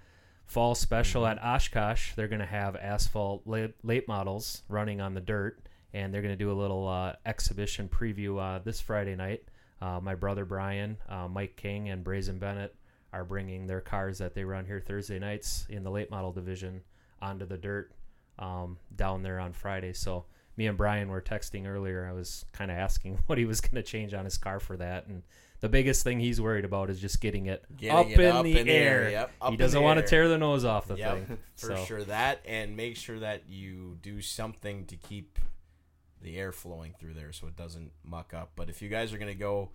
fall 0.44 0.74
special 0.74 1.26
at 1.26 1.42
Oshkosh, 1.42 2.12
they're 2.16 2.28
going 2.28 2.40
to 2.40 2.46
have 2.46 2.76
asphalt 2.76 3.46
late, 3.46 3.74
late 3.82 4.06
models 4.06 4.60
running 4.68 5.00
on 5.00 5.14
the 5.14 5.22
dirt, 5.22 5.66
and 5.94 6.12
they're 6.12 6.22
going 6.22 6.36
to 6.36 6.44
do 6.44 6.52
a 6.52 6.60
little 6.60 6.86
uh, 6.86 7.14
exhibition 7.24 7.88
preview 7.88 8.38
uh, 8.38 8.58
this 8.62 8.78
Friday 8.78 9.16
night. 9.16 9.44
Uh, 9.80 10.00
my 10.02 10.14
brother 10.14 10.44
Brian, 10.44 10.98
uh, 11.08 11.28
Mike 11.28 11.56
King, 11.56 11.88
and 11.88 12.04
Brazen 12.04 12.38
Bennett 12.38 12.74
are 13.10 13.24
bringing 13.24 13.66
their 13.66 13.80
cars 13.80 14.18
that 14.18 14.34
they 14.34 14.44
run 14.44 14.66
here 14.66 14.82
Thursday 14.86 15.18
nights 15.18 15.66
in 15.70 15.82
the 15.82 15.90
late 15.90 16.10
model 16.10 16.30
division 16.30 16.82
onto 17.22 17.46
the 17.46 17.56
dirt 17.56 17.90
um, 18.38 18.78
down 18.94 19.22
there 19.22 19.38
on 19.40 19.52
Friday. 19.52 19.92
So 19.92 20.24
me 20.56 20.66
and 20.66 20.76
Brian 20.78 21.08
were 21.08 21.20
texting 21.20 21.66
earlier. 21.66 22.06
I 22.08 22.12
was 22.12 22.44
kind 22.52 22.70
of 22.70 22.76
asking 22.76 23.18
what 23.26 23.38
he 23.38 23.44
was 23.44 23.60
going 23.60 23.74
to 23.76 23.82
change 23.82 24.14
on 24.14 24.24
his 24.24 24.38
car 24.38 24.60
for 24.60 24.76
that, 24.76 25.06
and 25.06 25.22
the 25.60 25.68
biggest 25.68 26.04
thing 26.04 26.20
he's 26.20 26.40
worried 26.40 26.64
about 26.64 26.90
is 26.90 27.00
just 27.00 27.20
getting 27.20 27.46
it 27.46 27.64
Getting 27.76 27.96
up 27.96 28.06
it 28.06 28.20
in 28.20 28.36
up 28.36 28.44
the 28.44 28.58
in 28.58 28.66
the 28.66 28.72
air. 28.72 29.02
air, 29.04 29.10
yep, 29.10 29.32
he 29.50 29.56
doesn't 29.56 29.80
want 29.82 29.98
to 29.98 30.06
tear 30.06 30.28
the 30.28 30.36
nose 30.38 30.64
off 30.64 30.86
the 30.86 30.96
Yep, 30.96 31.26
thing. 31.26 31.38
for 31.56 31.76
so, 31.76 31.84
sure 31.84 32.04
that, 32.04 32.40
and 32.46 32.76
make 32.76 32.96
sure 32.96 33.18
that 33.20 33.48
you 33.48 33.96
do 34.02 34.20
something 34.20 34.84
to 34.86 34.96
keep 34.96 35.38
the 36.20 36.36
air 36.36 36.52
flowing 36.52 36.94
through 36.98 37.14
there 37.14 37.32
so 37.32 37.46
it 37.46 37.56
doesn't 37.56 37.92
muck 38.02 38.32
up. 38.34 38.52
But 38.56 38.68
if 38.70 38.80
you 38.82 38.88
guys 38.88 39.12
are 39.12 39.18
gonna 39.18 39.34
go 39.34 39.70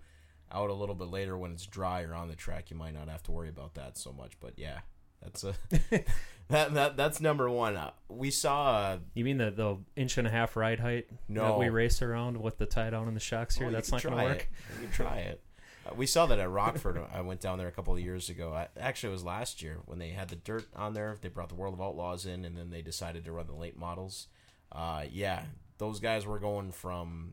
out 0.52 0.70
a 0.70 0.74
little 0.74 0.94
bit 0.96 1.08
later 1.08 1.36
when 1.36 1.52
it's 1.52 1.66
dry 1.66 2.02
or 2.02 2.14
on 2.14 2.28
the 2.28 2.34
track, 2.36 2.70
you 2.70 2.76
might 2.76 2.94
not 2.94 3.08
have 3.08 3.22
to 3.24 3.30
worry 3.32 3.48
about 3.48 3.74
that 3.74 3.96
so 3.98 4.12
much. 4.12 4.32
But 4.40 4.54
yeah, 4.58 4.80
that's 5.22 5.44
a 5.44 5.54
that, 6.48 6.74
that 6.74 6.96
that's 6.96 7.20
number 7.20 7.48
one. 7.48 7.76
Uh, 7.76 7.90
we 8.08 8.30
saw 8.30 8.70
uh, 8.76 8.98
You 9.14 9.24
mean 9.24 9.38
the 9.38 9.50
the 9.50 9.78
inch 9.96 10.18
and 10.18 10.26
a 10.26 10.30
half 10.30 10.56
ride 10.56 10.80
height 10.80 11.06
no 11.28 11.44
that 11.44 11.58
we 11.58 11.68
race 11.68 12.02
around 12.02 12.40
with 12.40 12.58
the 12.58 12.66
tie 12.66 12.90
down 12.90 13.06
and 13.06 13.16
the 13.16 13.20
shocks 13.20 13.56
here? 13.56 13.68
Oh, 13.68 13.70
That's 13.70 13.92
not 13.92 14.02
going 14.02 14.16
to 14.16 14.24
work. 14.24 14.48
You 14.74 14.86
can 14.86 14.92
try 14.92 15.16
it. 15.18 15.42
Uh, 15.86 15.94
we 15.96 16.06
saw 16.06 16.26
that 16.26 16.38
at 16.38 16.50
Rockford. 16.50 17.00
I 17.12 17.20
went 17.22 17.40
down 17.40 17.58
there 17.58 17.68
a 17.68 17.72
couple 17.72 17.94
of 17.94 18.00
years 18.00 18.28
ago. 18.28 18.52
I, 18.52 18.68
actually, 18.78 19.10
it 19.10 19.12
was 19.12 19.24
last 19.24 19.62
year 19.62 19.78
when 19.86 19.98
they 19.98 20.10
had 20.10 20.28
the 20.28 20.36
dirt 20.36 20.66
on 20.76 20.94
there. 20.94 21.16
They 21.20 21.28
brought 21.28 21.48
the 21.48 21.54
World 21.54 21.74
of 21.74 21.80
Outlaws 21.80 22.26
in, 22.26 22.44
and 22.44 22.56
then 22.56 22.70
they 22.70 22.82
decided 22.82 23.24
to 23.24 23.32
run 23.32 23.46
the 23.46 23.54
late 23.54 23.78
models. 23.78 24.26
Uh, 24.72 25.04
yeah, 25.10 25.44
those 25.78 26.00
guys 26.00 26.26
were 26.26 26.38
going 26.38 26.72
from 26.72 27.32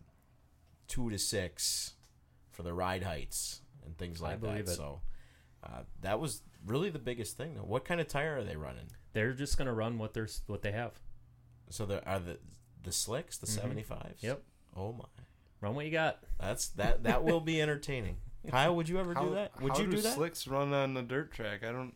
two 0.88 1.10
to 1.10 1.18
six 1.18 1.94
for 2.52 2.64
the 2.64 2.74
ride 2.74 3.04
heights 3.04 3.62
and 3.86 3.98
things 3.98 4.22
I 4.22 4.30
like 4.30 4.42
believe 4.42 4.66
that. 4.66 4.72
it. 4.72 4.76
So 4.76 5.02
uh, 5.64 5.82
that 6.02 6.20
was 6.20 6.42
really 6.68 6.90
the 6.90 7.00
biggest 7.00 7.38
thing. 7.38 7.56
Though. 7.56 7.62
What 7.62 7.86
kind 7.86 8.00
of 8.00 8.08
tire 8.08 8.38
are 8.38 8.44
they 8.44 8.56
running? 8.56 8.88
They're 9.14 9.34
just 9.34 9.58
going 9.58 9.68
to 9.68 9.74
run 9.74 9.98
what 9.98 10.14
they're 10.14 10.30
what 10.48 10.62
they 10.62 10.72
have. 10.72 10.94
So 11.70 11.86
there 11.86 12.08
are 12.08 12.20
the 12.20 12.38
the 12.84 12.92
slicks, 12.92 13.38
the 13.38 13.48
mm-hmm. 13.48 13.62
seventy 13.62 13.84
fives. 13.84 14.22
Yep. 14.22 14.42
Oh 14.76 14.94
my, 14.94 15.06
Run 15.60 15.76
what 15.76 15.86
you 15.86 15.92
got. 15.92 16.20
that's 16.40 16.70
that. 16.70 17.04
That 17.04 17.24
will 17.24 17.42
be 17.42 17.62
entertaining. 17.62 18.18
Kyle, 18.50 18.76
would 18.76 18.88
you 18.88 19.00
ever 19.00 19.14
do 19.14 19.32
that? 19.34 19.60
Would 19.62 19.78
you 19.78 19.88
do, 19.88 20.00
that? 20.02 20.14
slicks 20.14 20.48
run 20.48 20.74
on 20.74 20.94
the 20.94 21.02
dirt 21.02 21.34
track? 21.34 21.64
I 21.64 21.72
don't. 21.72 21.94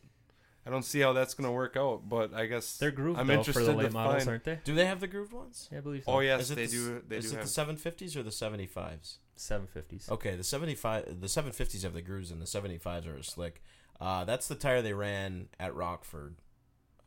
I 0.65 0.69
don't 0.69 0.83
see 0.83 0.99
how 0.99 1.13
that's 1.13 1.33
gonna 1.33 1.51
work 1.51 1.75
out, 1.75 2.07
but 2.07 2.35
I 2.35 2.45
guess 2.45 2.77
They're 2.77 2.91
grooved 2.91 3.19
I'm 3.19 3.25
though, 3.25 3.33
for 3.33 3.39
interested 3.39 3.65
the 3.65 3.71
to 3.71 3.77
late 3.77 3.91
models, 3.91 4.17
find- 4.17 4.29
aren't 4.29 4.43
they? 4.43 4.59
Do 4.63 4.75
they 4.75 4.85
have 4.85 4.99
the 4.99 5.07
grooved 5.07 5.33
ones? 5.33 5.67
Yeah, 5.71 5.79
I 5.79 5.81
believe 5.81 6.03
oh, 6.05 6.11
so. 6.11 6.17
Oh 6.17 6.19
yes, 6.19 6.41
Is 6.41 6.51
it 6.51 6.55
they 6.55 6.65
the, 6.67 6.71
do. 6.71 7.01
They 7.07 7.17
is 7.17 7.25
do 7.25 7.31
it 7.31 7.35
have. 7.37 7.45
the 7.45 7.49
seven 7.49 7.77
fifties 7.77 8.15
or 8.15 8.23
the 8.23 8.31
seventy 8.31 8.67
fives? 8.67 9.17
750s. 9.37 10.11
Okay, 10.11 10.35
the 10.35 10.43
seventy 10.43 10.75
five, 10.75 11.19
the 11.19 11.27
seven 11.27 11.51
fifties 11.51 11.81
have 11.81 11.93
the 11.93 12.01
grooves, 12.01 12.29
and 12.29 12.39
the 12.39 12.45
seventy 12.45 12.77
fives 12.77 13.07
are 13.07 13.15
a 13.15 13.23
slick. 13.23 13.63
Uh, 14.01 14.25
that's 14.25 14.47
the 14.47 14.55
tire 14.55 14.81
they 14.81 14.93
ran 14.93 15.47
at 15.59 15.75
Rockford. 15.75 16.35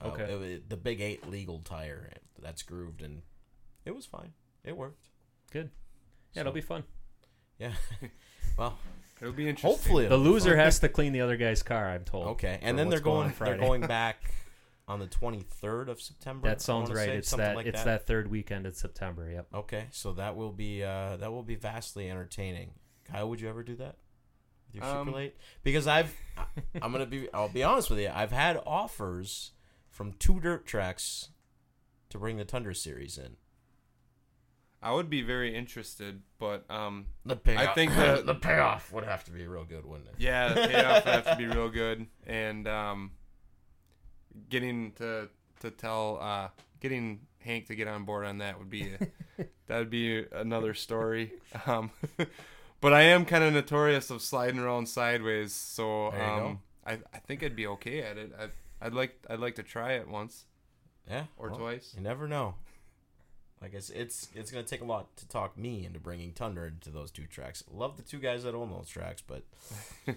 Uh, 0.00 0.08
Okay. 0.08 0.22
it- 0.32 0.42
it- 0.42 0.68
the 0.70 0.76
big 0.76 1.00
eight 1.00 1.28
legal 1.28 1.58
tire 1.58 2.10
that's 2.38 2.62
grooved, 2.62 3.02
and 3.02 3.22
it 3.84 3.90
was 3.96 4.06
fine. 4.06 4.32
It 4.62 4.76
worked. 4.76 5.08
Good. 5.50 5.70
Yeah, 6.32 6.40
it'll 6.42 6.52
be 6.52 6.60
fun. 6.60 6.84
Yeah. 7.58 7.74
well, 8.58 8.78
It'll 9.20 9.32
be 9.32 9.48
interesting. 9.48 9.70
hopefully 9.70 10.06
The 10.08 10.16
loser 10.16 10.50
fun. 10.50 10.58
has 10.58 10.78
to 10.80 10.88
clean 10.88 11.12
the 11.12 11.20
other 11.20 11.36
guy's 11.36 11.62
car. 11.62 11.88
I'm 11.90 12.04
told. 12.04 12.26
Okay, 12.28 12.58
and 12.62 12.78
then 12.78 12.88
they're 12.90 13.00
going 13.00 13.32
going. 13.38 13.58
They're 13.58 13.58
going 13.58 13.80
back 13.86 14.32
on 14.88 14.98
the 15.00 15.06
twenty 15.06 15.40
third 15.42 15.88
of 15.88 16.00
September. 16.00 16.48
That 16.48 16.60
sounds 16.60 16.90
right. 16.90 17.06
say, 17.06 17.16
It's 17.16 17.30
that. 17.32 17.56
like 17.56 17.66
it's 17.66 17.84
that. 17.84 18.06
third 18.06 18.28
weekend 18.30 18.66
in 18.66 18.74
September. 18.74 19.28
Yep. 19.30 19.46
Okay, 19.54 19.86
so 19.90 20.12
that 20.14 20.36
will 20.36 20.52
be 20.52 20.82
uh, 20.84 21.16
that 21.18 21.32
will 21.32 21.42
be 21.44 21.54
vastly 21.54 22.10
entertaining. 22.10 22.72
Kyle, 23.04 23.28
would 23.30 23.40
you 23.40 23.48
ever 23.48 23.62
do 23.62 23.76
that 23.76 23.96
your 24.74 24.84
Um? 24.84 25.14
Because 25.62 25.86
I've, 25.86 26.14
I'm 26.80 26.92
gonna 26.92 27.06
be, 27.06 27.28
I'll 27.32 27.48
be 27.48 27.62
honest 27.62 27.90
with 27.90 27.98
you. 27.98 28.10
I've 28.12 28.32
had 28.32 28.60
offers 28.66 29.52
from 29.90 30.12
two 30.14 30.40
dirt 30.40 30.66
tracks 30.66 31.28
to 32.10 32.18
bring 32.18 32.36
the 32.36 32.44
Tundra 32.44 32.74
series 32.74 33.16
in. 33.18 33.36
I 34.82 34.92
would 34.92 35.08
be 35.08 35.22
very 35.22 35.54
interested, 35.56 36.20
but 36.38 36.70
um, 36.70 37.06
The 37.24 37.36
payoff, 37.36 37.68
I 37.70 37.72
think 37.74 37.92
that- 37.96 38.26
the 38.26 38.34
payoff 38.34 38.92
would 38.92 39.04
have 39.04 39.24
to 39.24 39.30
be 39.30 39.46
real 39.46 39.64
good, 39.64 39.86
wouldn't 39.86 40.08
it? 40.10 40.14
yeah, 40.18 40.52
the 40.52 40.68
payoff 40.68 41.04
would 41.06 41.14
have 41.14 41.24
to 41.30 41.36
be 41.36 41.46
real 41.46 41.70
good, 41.70 42.06
and 42.26 42.68
um, 42.68 43.12
getting 44.48 44.92
to 44.92 45.28
to 45.60 45.70
tell, 45.70 46.18
uh, 46.20 46.48
getting 46.80 47.20
Hank 47.38 47.66
to 47.68 47.74
get 47.74 47.88
on 47.88 48.04
board 48.04 48.26
on 48.26 48.38
that 48.38 48.58
would 48.58 48.68
be 48.70 48.90
that 49.66 49.78
would 49.78 49.90
be 49.90 50.24
another 50.32 50.74
story. 50.74 51.32
Um, 51.66 51.90
but 52.84 52.92
I 52.92 53.02
am 53.02 53.24
kind 53.24 53.42
of 53.42 53.52
notorious 53.54 54.10
of 54.10 54.20
sliding 54.22 54.60
around 54.60 54.86
sideways, 54.88 55.52
so 55.52 56.10
There 56.12 56.20
you 56.20 56.40
go. 56.40 56.46
um, 56.46 56.58
I 56.86 56.92
I 57.12 57.18
think 57.26 57.42
I'd 57.42 57.56
be 57.56 57.66
okay 57.66 58.02
at 58.02 58.16
it. 58.18 58.32
I, 58.38 58.48
I'd 58.86 58.94
like 58.94 59.18
I'd 59.28 59.40
like 59.40 59.54
to 59.56 59.62
try 59.62 59.92
it 59.94 60.06
once 60.08 60.44
Yeah, 61.08 61.24
or 61.38 61.48
well, 61.48 61.58
twice. 61.58 61.94
You 61.96 62.02
never 62.02 62.28
know. 62.28 62.54
Like 63.62 63.72
it's 63.74 63.88
it's 63.90 64.28
it's 64.34 64.50
gonna 64.50 64.64
take 64.64 64.82
a 64.82 64.84
lot 64.84 65.16
to 65.16 65.26
talk 65.28 65.56
me 65.56 65.86
into 65.86 65.98
bringing 65.98 66.32
Tundra 66.32 66.66
into 66.68 66.90
those 66.90 67.10
two 67.10 67.26
tracks. 67.26 67.64
Love 67.72 67.96
the 67.96 68.02
two 68.02 68.18
guys 68.18 68.42
that 68.44 68.54
own 68.54 68.70
those 68.70 68.88
tracks, 68.90 69.22
but 69.26 69.42
I 70.06 70.14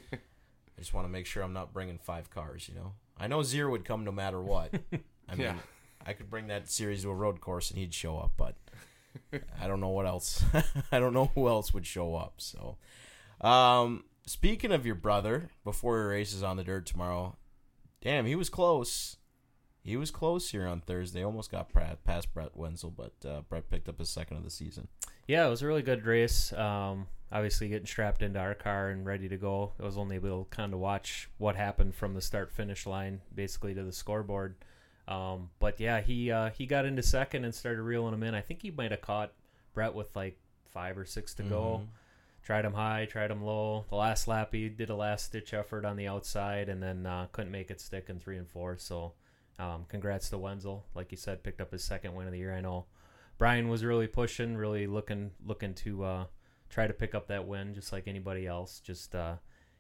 just 0.80 0.94
want 0.94 1.08
to 1.08 1.12
make 1.12 1.26
sure 1.26 1.44
I'm 1.44 1.54
not 1.54 1.74
bringing 1.74 1.98
five 1.98 2.30
cars. 2.30 2.68
You 2.68 2.76
know, 2.76 2.94
I 3.18 3.28
know 3.28 3.40
Zier 3.40 3.72
would 3.72 3.86
come 3.86 4.04
no 4.04 4.12
matter 4.12 4.42
what. 4.42 4.74
I 5.30 5.36
mean, 5.36 5.42
Yeah. 5.48 5.56
I 6.06 6.14
could 6.14 6.30
bring 6.30 6.48
that 6.48 6.70
series 6.70 7.04
to 7.04 7.10
a 7.10 7.14
road 7.16 7.42
course 7.42 7.70
and 7.70 7.80
he'd 7.80 7.94
show 7.94 8.18
up, 8.18 8.32
but 8.38 8.56
I 9.60 9.68
don't 9.68 9.82
know 9.82 9.90
what 9.90 10.06
else. 10.06 10.44
I 10.92 11.00
don't 11.00 11.14
know 11.14 11.32
who 11.36 11.48
else 11.48 11.74
would 11.74 11.86
show 11.86 12.16
up. 12.16 12.36
So, 12.38 12.78
um, 13.42 14.04
speaking 14.26 14.72
of 14.72 14.86
your 14.86 14.96
brother, 14.96 15.50
before 15.64 16.02
he 16.02 16.08
races 16.10 16.44
on 16.44 16.58
the 16.58 16.64
dirt 16.64 16.86
tomorrow, 16.86 17.38
damn, 18.02 18.26
he 18.26 18.36
was 18.36 18.50
close. 18.50 19.18
He 19.84 19.96
was 19.96 20.12
close 20.12 20.50
here 20.50 20.68
on 20.68 20.82
Thursday. 20.82 21.24
Almost 21.24 21.52
got 21.52 21.72
past 22.04 22.34
Brett 22.34 22.56
Wenzel, 22.56 22.92
but 22.92 23.14
uh, 23.28 23.42
Brett 23.42 23.70
picked 23.70 23.88
up 23.88 24.00
his 24.00 24.10
second 24.10 24.38
of 24.38 24.44
the 24.44 24.50
season. 24.50 24.90
Yeah, 25.28 25.48
it 25.48 25.50
was 25.50 25.62
a 25.62 25.68
really 25.68 25.82
good 25.82 26.06
race. 26.06 26.52
Um, 26.54 27.08
obviously, 27.32 27.70
getting 27.70 27.86
strapped 27.86 28.22
into 28.22 28.40
our 28.40 28.54
car 28.54 28.90
and 28.90 29.06
ready 29.06 29.30
to 29.30 29.38
go. 29.38 29.74
I 29.80 29.86
was 29.86 29.98
only 29.98 30.18
able 30.18 30.44
to 30.44 30.50
kind 30.50 30.74
of 30.74 30.80
watch 30.80 31.30
what 31.38 31.56
happened 31.56 31.96
from 31.96 32.14
the 32.14 32.22
start 32.22 32.52
finish 32.52 32.86
line, 32.86 33.22
basically 33.34 33.74
to 33.76 33.84
the 33.84 33.94
scoreboard. 33.94 34.56
Um, 35.08 35.50
but 35.60 35.80
yeah, 35.80 36.02
he 36.02 36.32
uh, 36.32 36.50
he 36.50 36.66
got 36.66 36.86
into 36.86 37.02
second 37.02 37.46
and 37.46 37.56
started 37.56 37.82
reeling 37.82 38.14
him 38.14 38.24
in. 38.24 38.36
I 38.36 38.42
think 38.42 38.62
he 38.62 38.72
might 38.72 38.92
have 38.92 39.02
caught 39.02 39.32
Brett 39.74 39.94
with 39.94 40.16
like 40.16 40.38
five 40.66 40.98
or 40.98 41.06
six 41.06 41.34
to 41.36 41.44
go. 41.44 41.82
Mhm. 41.84 41.88
Tried 42.44 42.66
him 42.66 42.74
high, 42.74 43.06
tried 43.06 43.30
him 43.32 43.44
low. 43.44 43.86
The 43.90 43.96
last 43.96 44.28
lap, 44.28 44.54
he 44.54 44.70
did 44.70 44.90
a 44.90 44.96
last 44.96 45.32
ditch 45.34 45.54
effort 45.54 45.84
on 45.84 45.98
the 45.98 46.08
outside, 46.08 46.70
and 46.70 46.82
then 46.82 47.06
uh, 47.06 47.28
couldn't 47.32 47.52
make 47.52 47.70
it 47.72 47.82
stick 47.82 48.06
in 48.10 48.20
three 48.20 48.38
and 48.38 48.48
four. 48.48 48.78
So, 48.78 49.14
um, 49.60 49.86
congrats 49.90 50.30
to 50.30 50.38
Wenzel. 50.38 50.86
Like 50.96 51.12
you 51.12 51.18
said, 51.18 51.44
picked 51.44 51.60
up 51.60 51.72
his 51.72 51.84
second 51.84 52.14
win 52.16 52.26
of 52.26 52.32
the 52.32 52.40
year. 52.40 52.54
I 52.56 52.62
know 52.62 52.86
Brian 53.38 53.68
was 53.68 53.84
really 53.84 54.08
pushing, 54.08 54.56
really 54.56 54.88
looking 54.88 55.32
looking 55.46 55.74
to 55.76 56.04
uh, 56.06 56.26
try 56.70 56.88
to 56.88 56.94
pick 56.94 57.14
up 57.16 57.28
that 57.28 57.48
win, 57.48 57.74
just 57.74 57.92
like 57.92 58.08
anybody 58.08 58.48
else. 58.48 58.80
Just 58.80 59.14
uh, 59.14 59.36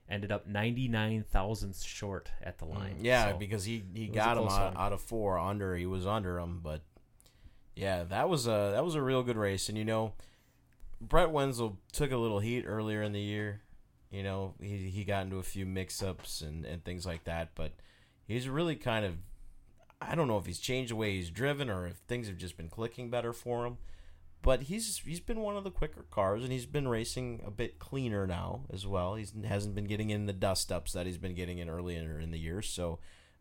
ended 0.10 0.32
up 0.32 0.47
ninety 0.47 0.88
nine 0.88 1.24
thousandths 1.24 1.84
short 1.84 2.32
at 2.41 2.58
the 2.60 2.66
line. 2.66 2.95
Mm, 2.99 3.03
Yeah, 3.03 3.32
So, 3.32 3.38
because 3.38 3.66
he, 3.66 3.84
he 3.93 4.05
it 4.05 4.10
was 4.10 4.16
a 4.16 4.20
got 4.20 4.38
him 4.38 4.47
out, 4.47 4.78
out 4.78 4.93
of 4.93 5.01
four 5.01 5.38
under. 5.38 5.76
He 5.76 5.86
was 5.86 6.05
under 6.08 6.39
him, 6.39 6.60
but 6.64 6.82
yeah, 7.76 8.03
that 8.03 8.30
was 8.30 8.47
a 8.47 8.72
that 8.74 8.84
was 8.84 8.95
a 8.95 9.01
real 9.01 9.24
good 9.24 9.38
race. 9.38 9.70
And 9.70 9.78
you 9.78 9.86
know, 9.86 10.14
Brett 10.99 11.32
Wenzel 11.32 11.78
took 11.91 12.12
a 12.12 12.18
little 12.18 12.39
heat 12.39 12.66
earlier 12.66 13.01
in 13.01 13.12
the 13.12 13.22
year. 13.22 13.62
You 14.10 14.24
know, 14.24 14.53
he 14.62 14.89
he 14.89 15.03
got 15.03 15.24
into 15.24 15.38
a 15.38 15.43
few 15.43 15.66
mix 15.66 16.01
ups 16.01 16.41
and, 16.41 16.66
and 16.66 16.84
things 16.84 17.05
like 17.05 17.26
that, 17.26 17.49
but 17.55 17.74
he's 18.26 18.47
really 18.47 18.76
kind 18.76 19.05
of 19.05 19.16
I 20.01 20.16
don't 20.16 20.28
know 20.28 20.38
if 20.38 20.45
he's 20.45 20.60
changed 20.60 20.91
the 20.91 20.95
way 20.95 21.16
he's 21.16 21.30
driven 21.30 21.70
or 21.70 21.88
if 21.88 21.97
things 22.08 22.28
have 22.28 22.38
just 22.38 22.55
been 22.58 22.70
clicking 22.70 23.10
better 23.10 23.34
for 23.34 23.66
him. 23.66 23.78
But 24.41 24.63
he's 24.63 24.99
he's 24.99 25.19
been 25.19 25.41
one 25.41 25.57
of 25.57 25.63
the 25.63 25.71
quicker 25.71 26.05
cars, 26.09 26.43
and 26.43 26.51
he's 26.51 26.65
been 26.65 26.88
racing 26.88 27.41
a 27.45 27.51
bit 27.51 27.79
cleaner 27.79 28.25
now 28.27 28.65
as 28.71 28.85
well. 28.88 29.15
He 29.15 29.25
hasn't 29.45 29.75
been 29.75 29.85
getting 29.85 30.09
in 30.09 30.25
the 30.25 30.33
dust 30.33 30.71
ups 30.71 30.93
that 30.93 31.05
he's 31.05 31.17
been 31.17 31.35
getting 31.35 31.57
in 31.57 31.69
earlier 31.69 32.19
in 32.19 32.31
the 32.31 32.38
year. 32.39 32.61
So, 32.61 32.99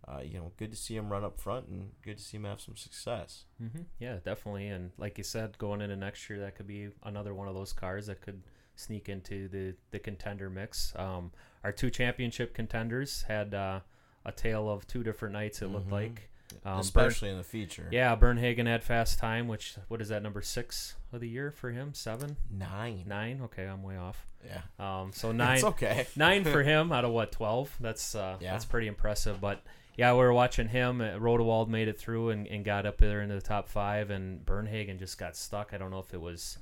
uh, 0.09 0.21
you 0.25 0.39
know, 0.39 0.53
good 0.57 0.71
to 0.71 0.77
see 0.77 0.97
him 0.97 1.11
run 1.11 1.23
up 1.23 1.39
front, 1.39 1.69
and 1.69 1.91
good 2.03 2.19
to 2.19 2.23
see 2.25 2.39
him 2.39 2.45
have 2.45 2.61
some 2.61 2.77
success. 2.77 3.45
hmm 3.59 3.83
Yeah, 4.01 4.17
definitely. 4.25 4.69
And 4.69 4.91
like 4.99 5.19
you 5.19 5.25
said, 5.25 5.59
going 5.59 5.81
into 5.81 5.97
next 5.97 6.29
year, 6.29 6.41
that 6.41 6.57
could 6.57 6.67
be 6.67 6.89
another 7.05 7.35
one 7.35 7.47
of 7.47 7.55
those 7.55 7.73
cars 7.73 8.07
that 8.07 8.21
could 8.21 8.43
sneak 8.75 9.09
into 9.09 9.49
the 9.49 9.75
the 9.91 9.99
contender 9.99 10.51
mix. 10.51 10.93
Um, 10.97 11.31
our 11.63 11.73
two 11.73 11.91
championship 11.91 12.53
contenders 12.55 13.23
had 13.23 13.55
uh, 13.55 13.81
a 14.25 14.33
tale 14.33 14.69
of 14.71 14.87
two 14.87 15.03
different 15.03 15.35
nights. 15.35 15.63
It 15.63 15.69
looked 15.69 15.89
Mhm. 15.89 15.93
like, 15.93 16.31
um, 16.65 16.81
especially 16.81 17.31
in 17.31 17.37
the 17.39 17.45
feature. 17.45 17.83
Bern, 17.85 17.93
yeah, 17.93 18.17
Bernhagen 18.17 18.67
had 18.67 18.83
fast 18.85 19.19
time, 19.19 19.49
which 19.49 19.77
what 19.89 20.01
is 20.01 20.09
that 20.09 20.23
number 20.23 20.43
six 20.43 20.95
of 21.13 21.21
the 21.21 21.29
year 21.29 21.51
for 21.51 21.71
him? 21.71 21.95
Seven, 21.95 22.37
nine. 22.51 23.05
nine. 23.07 23.41
Okay, 23.45 23.67
I'm 23.67 23.83
way 23.83 23.97
off. 23.97 24.25
Yeah, 24.45 24.61
Um, 24.79 25.13
so 25.13 25.33
nine. 25.33 25.57
It's 25.57 25.65
okay. 25.65 26.07
nine 26.17 26.45
for 26.45 26.63
him 26.63 26.93
out 26.93 27.05
of 27.05 27.11
what 27.13 27.33
twelve? 27.33 27.75
That's 27.81 28.15
uh, 28.15 28.37
Yeah. 28.41 28.53
that's 28.53 28.65
pretty 28.65 28.87
impressive. 28.87 29.41
But 29.41 29.63
yeah, 29.97 30.13
we 30.13 30.19
were 30.19 30.33
watching 30.33 30.69
him. 30.69 31.01
Uh, 31.01 31.19
Rodewald 31.19 31.69
made 31.69 31.89
it 31.89 31.99
through 31.99 32.31
and, 32.31 32.47
and 32.47 32.65
got 32.65 32.85
up 32.87 32.99
there 32.99 33.23
into 33.23 33.35
the 33.35 33.41
top 33.41 33.69
five, 33.69 34.11
and 34.11 34.45
Bernhagen 34.45 34.99
just 34.99 35.19
got 35.19 35.37
stuck. 35.37 35.71
I 35.73 35.79
don't 35.79 35.91
know 35.91 35.99
if 36.01 36.13
it 36.15 36.21
was 36.21 36.59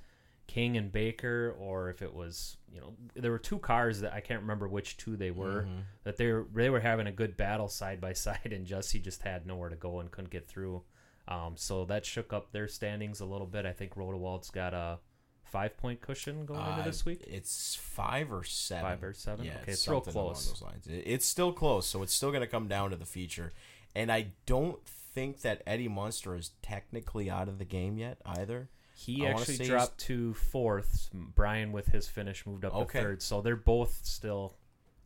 King 0.54 0.76
and 0.76 0.92
Baker 0.92 1.54
or 1.58 1.90
if 1.90 2.00
it 2.02 2.14
was 2.14 2.56
you 2.72 2.80
know 2.80 2.94
there 3.14 3.30
were 3.32 3.38
two 3.50 3.58
cars 3.58 4.00
that 4.02 4.12
I 4.12 4.20
can't 4.20 4.40
remember 4.42 4.68
which 4.68 4.96
two 4.96 5.16
they 5.16 5.30
were 5.32 5.62
Mhm. 5.64 5.82
that 6.04 6.16
they 6.16 6.30
were 6.32 6.46
they 6.54 6.70
were 6.70 6.80
having 6.80 7.06
a 7.08 7.12
good 7.12 7.36
battle 7.36 7.68
side 7.68 8.00
by 8.00 8.12
side, 8.26 8.52
and 8.52 8.64
Jesse 8.66 9.00
just 9.00 9.22
had 9.22 9.46
nowhere 9.46 9.70
to 9.70 9.76
go 9.76 9.98
and 10.00 10.10
couldn't 10.10 10.30
get 10.30 10.46
through. 10.46 10.84
Um, 11.26 11.56
so 11.56 11.84
that 11.86 12.04
shook 12.06 12.32
up 12.32 12.52
their 12.52 12.68
standings 12.68 13.20
a 13.20 13.24
little 13.24 13.46
bit. 13.46 13.64
I 13.66 13.72
think 13.72 13.94
Rodewald's 13.94 14.50
got 14.50 14.74
a 14.74 14.98
five 15.42 15.76
point 15.76 16.00
cushion 16.00 16.44
going 16.46 16.60
into 16.60 16.82
Uh, 16.82 16.84
this 16.84 17.04
week. 17.04 17.24
It's 17.26 17.74
five 17.76 18.32
or 18.32 18.44
seven. 18.44 18.84
Five 18.84 19.02
or 19.02 19.12
seven? 19.14 19.46
Yeah, 19.46 19.58
Okay, 19.62 19.72
it's 19.72 19.88
real 19.88 20.00
close. 20.02 20.48
Those 20.50 20.62
lines. 20.62 20.86
It- 20.86 21.04
It's 21.06 21.26
still 21.26 21.52
close, 21.52 21.86
so 21.86 22.02
it's 22.02 22.12
still 22.14 22.30
going 22.30 22.42
to 22.42 22.46
come 22.56 22.68
down 22.68 22.90
to 22.90 22.96
the 22.96 23.06
feature. 23.06 23.52
And 23.94 24.10
I 24.12 24.32
don't 24.46 24.84
think 24.86 25.40
that 25.42 25.62
Eddie 25.66 25.88
Munster 25.88 26.34
is 26.36 26.50
technically 26.62 27.30
out 27.30 27.48
of 27.48 27.58
the 27.58 27.64
game 27.64 27.96
yet 27.98 28.18
either. 28.26 28.68
He 28.96 29.26
I 29.26 29.30
actually 29.30 29.56
he's- 29.56 29.68
dropped 29.68 29.98
to 30.02 30.34
fourth. 30.34 31.10
Brian, 31.12 31.72
with 31.72 31.88
his 31.88 32.06
finish, 32.08 32.46
moved 32.46 32.64
up 32.64 32.74
Okay. 32.74 33.00
to 33.00 33.04
third. 33.04 33.22
So 33.22 33.40
they're 33.40 33.56
both 33.56 34.00
still 34.04 34.54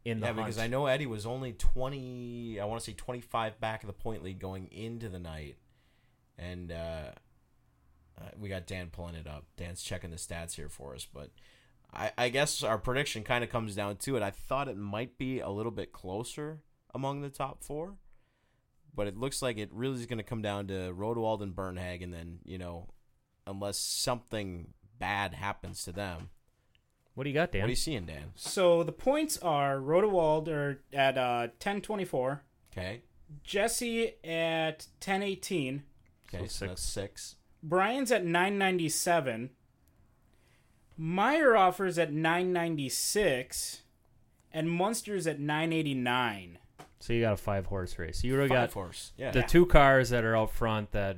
in 0.04 0.20
the 0.20 0.26
Yeah, 0.26 0.32
because 0.32 0.58
I 0.58 0.66
know 0.66 0.86
Eddie 0.86 1.06
was 1.06 1.24
only 1.26 1.54
20, 1.54 2.60
I 2.60 2.64
want 2.66 2.80
to 2.80 2.84
say 2.84 2.92
25 2.94 3.58
back 3.60 3.82
of 3.82 3.86
the 3.86 3.92
point 3.94 4.22
lead 4.22 4.38
going 4.40 4.66
into 4.70 5.08
the 5.08 5.18
night. 5.18 5.56
And 6.36 6.70
uh, 6.70 7.12
uh, 8.20 8.28
we 8.38 8.48
got 8.50 8.66
Dan 8.66 8.90
pulling 8.90 9.14
it 9.14 9.26
up. 9.26 9.46
Dan's 9.56 9.82
checking 9.82 10.10
the 10.10 10.16
stats 10.16 10.54
here 10.54 10.68
for 10.68 10.94
us. 10.94 11.06
But 11.12 11.30
I, 11.92 12.12
I 12.18 12.28
guess 12.28 12.62
our 12.62 12.78
prediction 12.78 13.24
kind 13.24 13.42
of 13.42 13.48
comes 13.50 13.74
down 13.74 13.96
to 13.96 14.16
it. 14.16 14.22
I 14.22 14.30
thought 14.30 14.68
it 14.68 14.76
might 14.76 15.16
be 15.18 15.40
a 15.40 15.48
little 15.48 15.72
bit 15.72 15.92
closer 15.92 16.60
among 16.94 17.22
the 17.22 17.30
top 17.30 17.64
four. 17.64 17.96
But 18.94 19.06
it 19.06 19.16
looks 19.16 19.40
like 19.42 19.56
it 19.58 19.70
really 19.72 19.98
is 19.98 20.06
going 20.06 20.18
to 20.18 20.24
come 20.24 20.42
down 20.42 20.66
to 20.68 20.92
Rodewald 20.94 21.40
and 21.42 21.54
Bernhag. 21.56 22.02
And 22.02 22.12
then, 22.12 22.38
you 22.44 22.58
know, 22.58 22.88
unless 23.48 23.78
something 23.78 24.74
bad 24.98 25.34
happens 25.34 25.82
to 25.84 25.92
them. 25.92 26.28
What 27.14 27.24
do 27.24 27.30
you 27.30 27.34
got, 27.34 27.50
Dan? 27.50 27.62
What 27.62 27.66
are 27.66 27.70
you 27.70 27.76
seeing, 27.76 28.06
Dan? 28.06 28.32
So 28.36 28.82
the 28.84 28.92
points 28.92 29.38
are 29.38 29.78
Rodewald 29.78 30.46
are 30.48 30.82
at 30.92 31.18
uh, 31.18 31.48
1024, 31.58 32.42
Okay. 32.72 33.02
Jesse 33.42 34.14
at 34.24 34.86
1018, 35.04 35.82
Okay, 36.32 36.44
So 36.46 36.48
so 36.48 36.66
that's 36.68 36.82
six. 36.82 37.34
Brian's 37.62 38.12
at 38.12 38.24
997, 38.24 39.50
Meyer 40.96 41.56
offers 41.56 41.98
at 41.98 42.12
996, 42.12 43.82
and 44.52 44.68
Munster's 44.70 45.26
at 45.26 45.38
989. 45.40 46.58
so 47.00 47.12
you 47.12 47.20
got 47.20 47.32
a 47.34 47.36
five 47.36 47.66
horse 47.66 47.98
race. 47.98 48.22
You 48.24 48.34
already 48.34 48.48
Five 48.48 48.68
got 48.68 48.72
horse. 48.74 49.12
Yeah. 49.16 49.30
the 49.30 49.42
two 49.42 49.66
cars 49.66 50.10
that 50.10 50.24
are 50.24 50.36
out 50.36 50.50
front 50.52 50.92
that 50.92 51.16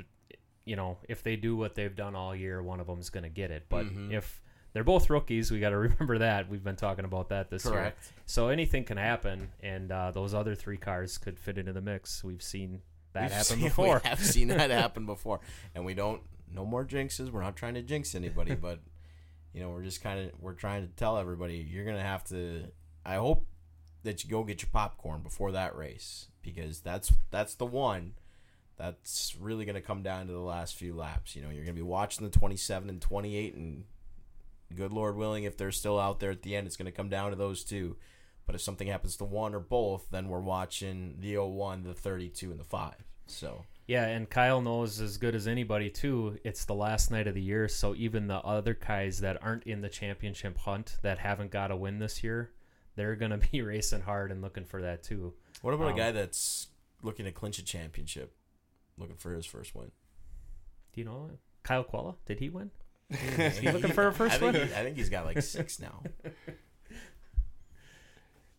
you 0.70 0.76
know 0.76 0.98
if 1.08 1.22
they 1.22 1.36
do 1.36 1.52
what 1.56 1.74
they've 1.74 1.96
done 1.96 2.14
all 2.14 2.34
year 2.34 2.62
one 2.62 2.78
of 2.80 2.86
them 2.86 3.00
is 3.00 3.10
going 3.10 3.24
to 3.24 3.28
get 3.42 3.50
it 3.50 3.64
but 3.68 3.84
Mhm. 3.86 4.12
if 4.12 4.40
they're 4.72 4.84
both 4.84 5.10
rookies 5.10 5.50
we 5.50 5.58
got 5.58 5.70
to 5.70 5.78
remember 5.88 6.18
that 6.18 6.48
we've 6.48 6.62
been 6.70 6.76
talking 6.76 7.04
about 7.04 7.28
that 7.30 7.50
this 7.50 7.64
year 7.64 7.74
Correct. 7.74 8.12
so 8.26 8.48
anything 8.48 8.84
can 8.84 8.96
happen 8.98 9.50
and 9.60 9.90
uh, 9.90 10.10
those 10.12 10.32
other 10.34 10.54
three 10.54 10.76
cars 10.78 11.18
could 11.18 11.38
fit 11.38 11.58
into 11.58 11.72
the 11.72 11.80
mix 11.80 12.22
we've 12.22 12.42
seen 12.42 12.82
that 13.14 13.22
We've 13.22 13.30
happen 13.32 13.56
seen- 13.56 13.64
before 13.70 14.00
We 14.04 14.08
have 14.08 14.24
seen 14.24 14.48
that 14.48 14.70
happen 14.84 15.04
before, 15.06 15.40
and 15.74 15.84
we 15.84 15.94
don't. 15.94 16.22
No 16.52 16.64
more 16.64 16.84
jinxes. 16.84 17.30
We're 17.32 17.42
not 17.42 17.56
trying 17.56 17.74
to 17.74 17.82
jinx 17.82 18.14
anybody, 18.14 18.54
but 18.54 18.78
you 19.52 19.60
know, 19.60 19.70
we're 19.70 19.82
just 19.82 20.00
kind 20.00 20.20
of 20.20 20.30
we're 20.40 20.52
trying 20.54 20.86
to 20.86 20.92
tell 20.94 21.18
everybody 21.18 21.56
you're 21.56 21.84
gonna 21.84 22.00
have 22.12 22.22
to. 22.26 22.66
I 23.04 23.16
hope 23.16 23.46
that 24.04 24.22
you 24.22 24.30
go 24.30 24.44
get 24.44 24.62
your 24.62 24.70
popcorn 24.72 25.22
before 25.22 25.50
that 25.50 25.74
race 25.74 26.28
because 26.40 26.80
that's 26.82 27.12
that's 27.32 27.56
the 27.56 27.66
one 27.66 28.14
that's 28.80 29.36
really 29.38 29.64
gonna 29.64 29.80
come 29.80 30.02
down 30.02 30.26
to 30.26 30.32
the 30.32 30.38
last 30.38 30.74
few 30.74 30.94
laps. 30.94 31.36
You 31.36 31.42
know, 31.42 31.50
you're 31.50 31.64
gonna 31.64 31.74
be 31.74 31.82
watching 31.82 32.24
the 32.24 32.36
27 32.36 32.88
and 32.88 33.00
28, 33.00 33.54
and 33.54 33.84
good 34.74 34.92
Lord 34.92 35.16
willing, 35.16 35.44
if 35.44 35.56
they're 35.56 35.70
still 35.70 35.98
out 35.98 36.18
there 36.20 36.30
at 36.30 36.42
the 36.42 36.56
end, 36.56 36.66
it's 36.66 36.76
gonna 36.76 36.90
come 36.90 37.08
down 37.08 37.30
to 37.30 37.36
those 37.36 37.62
two. 37.62 37.96
But 38.46 38.54
if 38.54 38.62
something 38.62 38.88
happens 38.88 39.16
to 39.16 39.24
one 39.24 39.54
or 39.54 39.60
both, 39.60 40.06
then 40.10 40.28
we're 40.28 40.40
watching 40.40 41.16
the 41.20 41.36
01, 41.36 41.84
the 41.84 41.94
32, 41.94 42.50
and 42.50 42.58
the 42.58 42.64
5. 42.64 42.94
So, 43.26 43.64
yeah 43.86 44.06
and 44.06 44.28
kyle 44.28 44.60
knows 44.60 45.00
as 45.00 45.16
good 45.18 45.34
as 45.34 45.46
anybody 45.48 45.88
too 45.88 46.38
it's 46.44 46.64
the 46.64 46.74
last 46.74 47.10
night 47.10 47.26
of 47.26 47.34
the 47.34 47.40
year 47.40 47.66
so 47.66 47.94
even 47.94 48.26
the 48.26 48.38
other 48.38 48.74
guys 48.74 49.20
that 49.20 49.42
aren't 49.42 49.64
in 49.64 49.80
the 49.80 49.88
championship 49.88 50.58
hunt 50.58 50.96
that 51.02 51.18
haven't 51.18 51.50
got 51.50 51.70
a 51.70 51.76
win 51.76 51.98
this 51.98 52.22
year 52.22 52.52
they're 52.94 53.16
going 53.16 53.30
to 53.38 53.38
be 53.38 53.62
racing 53.62 54.02
hard 54.02 54.30
and 54.30 54.42
looking 54.42 54.64
for 54.64 54.82
that 54.82 55.02
too 55.02 55.32
what 55.62 55.74
about 55.74 55.88
Um, 55.88 55.94
a 55.94 55.96
guy 55.96 56.12
that's 56.12 56.68
looking 57.02 57.24
to 57.24 57.32
clinch 57.32 57.58
a 57.58 57.64
championship, 57.64 58.34
looking 59.00 59.16
for 59.16 59.32
his 59.32 59.46
first 59.46 59.74
win? 59.74 59.90
do 60.92 61.00
you 61.00 61.04
know 61.04 61.30
kyle 61.62 61.84
quella 61.84 62.14
did 62.26 62.38
he 62.38 62.48
win 62.48 62.70
Is 63.10 63.58
he 63.58 63.72
looking 63.72 63.90
for 63.90 64.06
a 64.06 64.12
first 64.12 64.36
I 64.36 64.38
think 64.38 64.52
win? 64.52 64.68
He, 64.68 64.74
I 64.74 64.84
think 64.84 64.96
he's 64.96 65.08
got 65.08 65.24
like 65.24 65.42
six 65.42 65.80
now. 65.80 66.04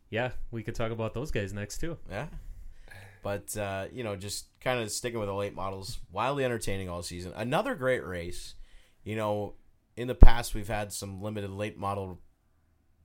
yeah 0.10 0.32
we 0.52 0.62
could 0.62 0.76
talk 0.76 0.92
about 0.92 1.14
those 1.14 1.32
guys 1.32 1.54
next 1.54 1.78
too 1.78 1.98
Yeah. 2.10 2.28
But, 3.24 3.56
uh, 3.56 3.86
you 3.92 4.04
know, 4.04 4.16
just 4.16 4.48
kind 4.62 4.80
of 4.80 4.92
sticking 4.92 5.20
with 5.20 5.28
the 5.30 5.34
late 5.34 5.54
models, 5.54 6.00
wildly 6.12 6.44
entertaining 6.44 6.90
all 6.90 7.04
season. 7.04 7.34
Another 7.36 7.76
great 7.76 8.06
race. 8.06 8.56
You 9.04 9.16
know, 9.16 9.54
in 9.96 10.08
the 10.08 10.16
past, 10.16 10.56
we've 10.56 10.68
had 10.68 10.92
some 10.92 11.22
limited 11.22 11.52
late 11.52 11.78
model 11.78 12.20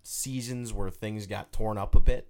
seasons 0.03 0.73
where 0.73 0.91
things 0.91 1.27
got 1.27 1.53
torn 1.53 1.77
up 1.79 1.95
a 1.95 2.01
bit. 2.01 2.29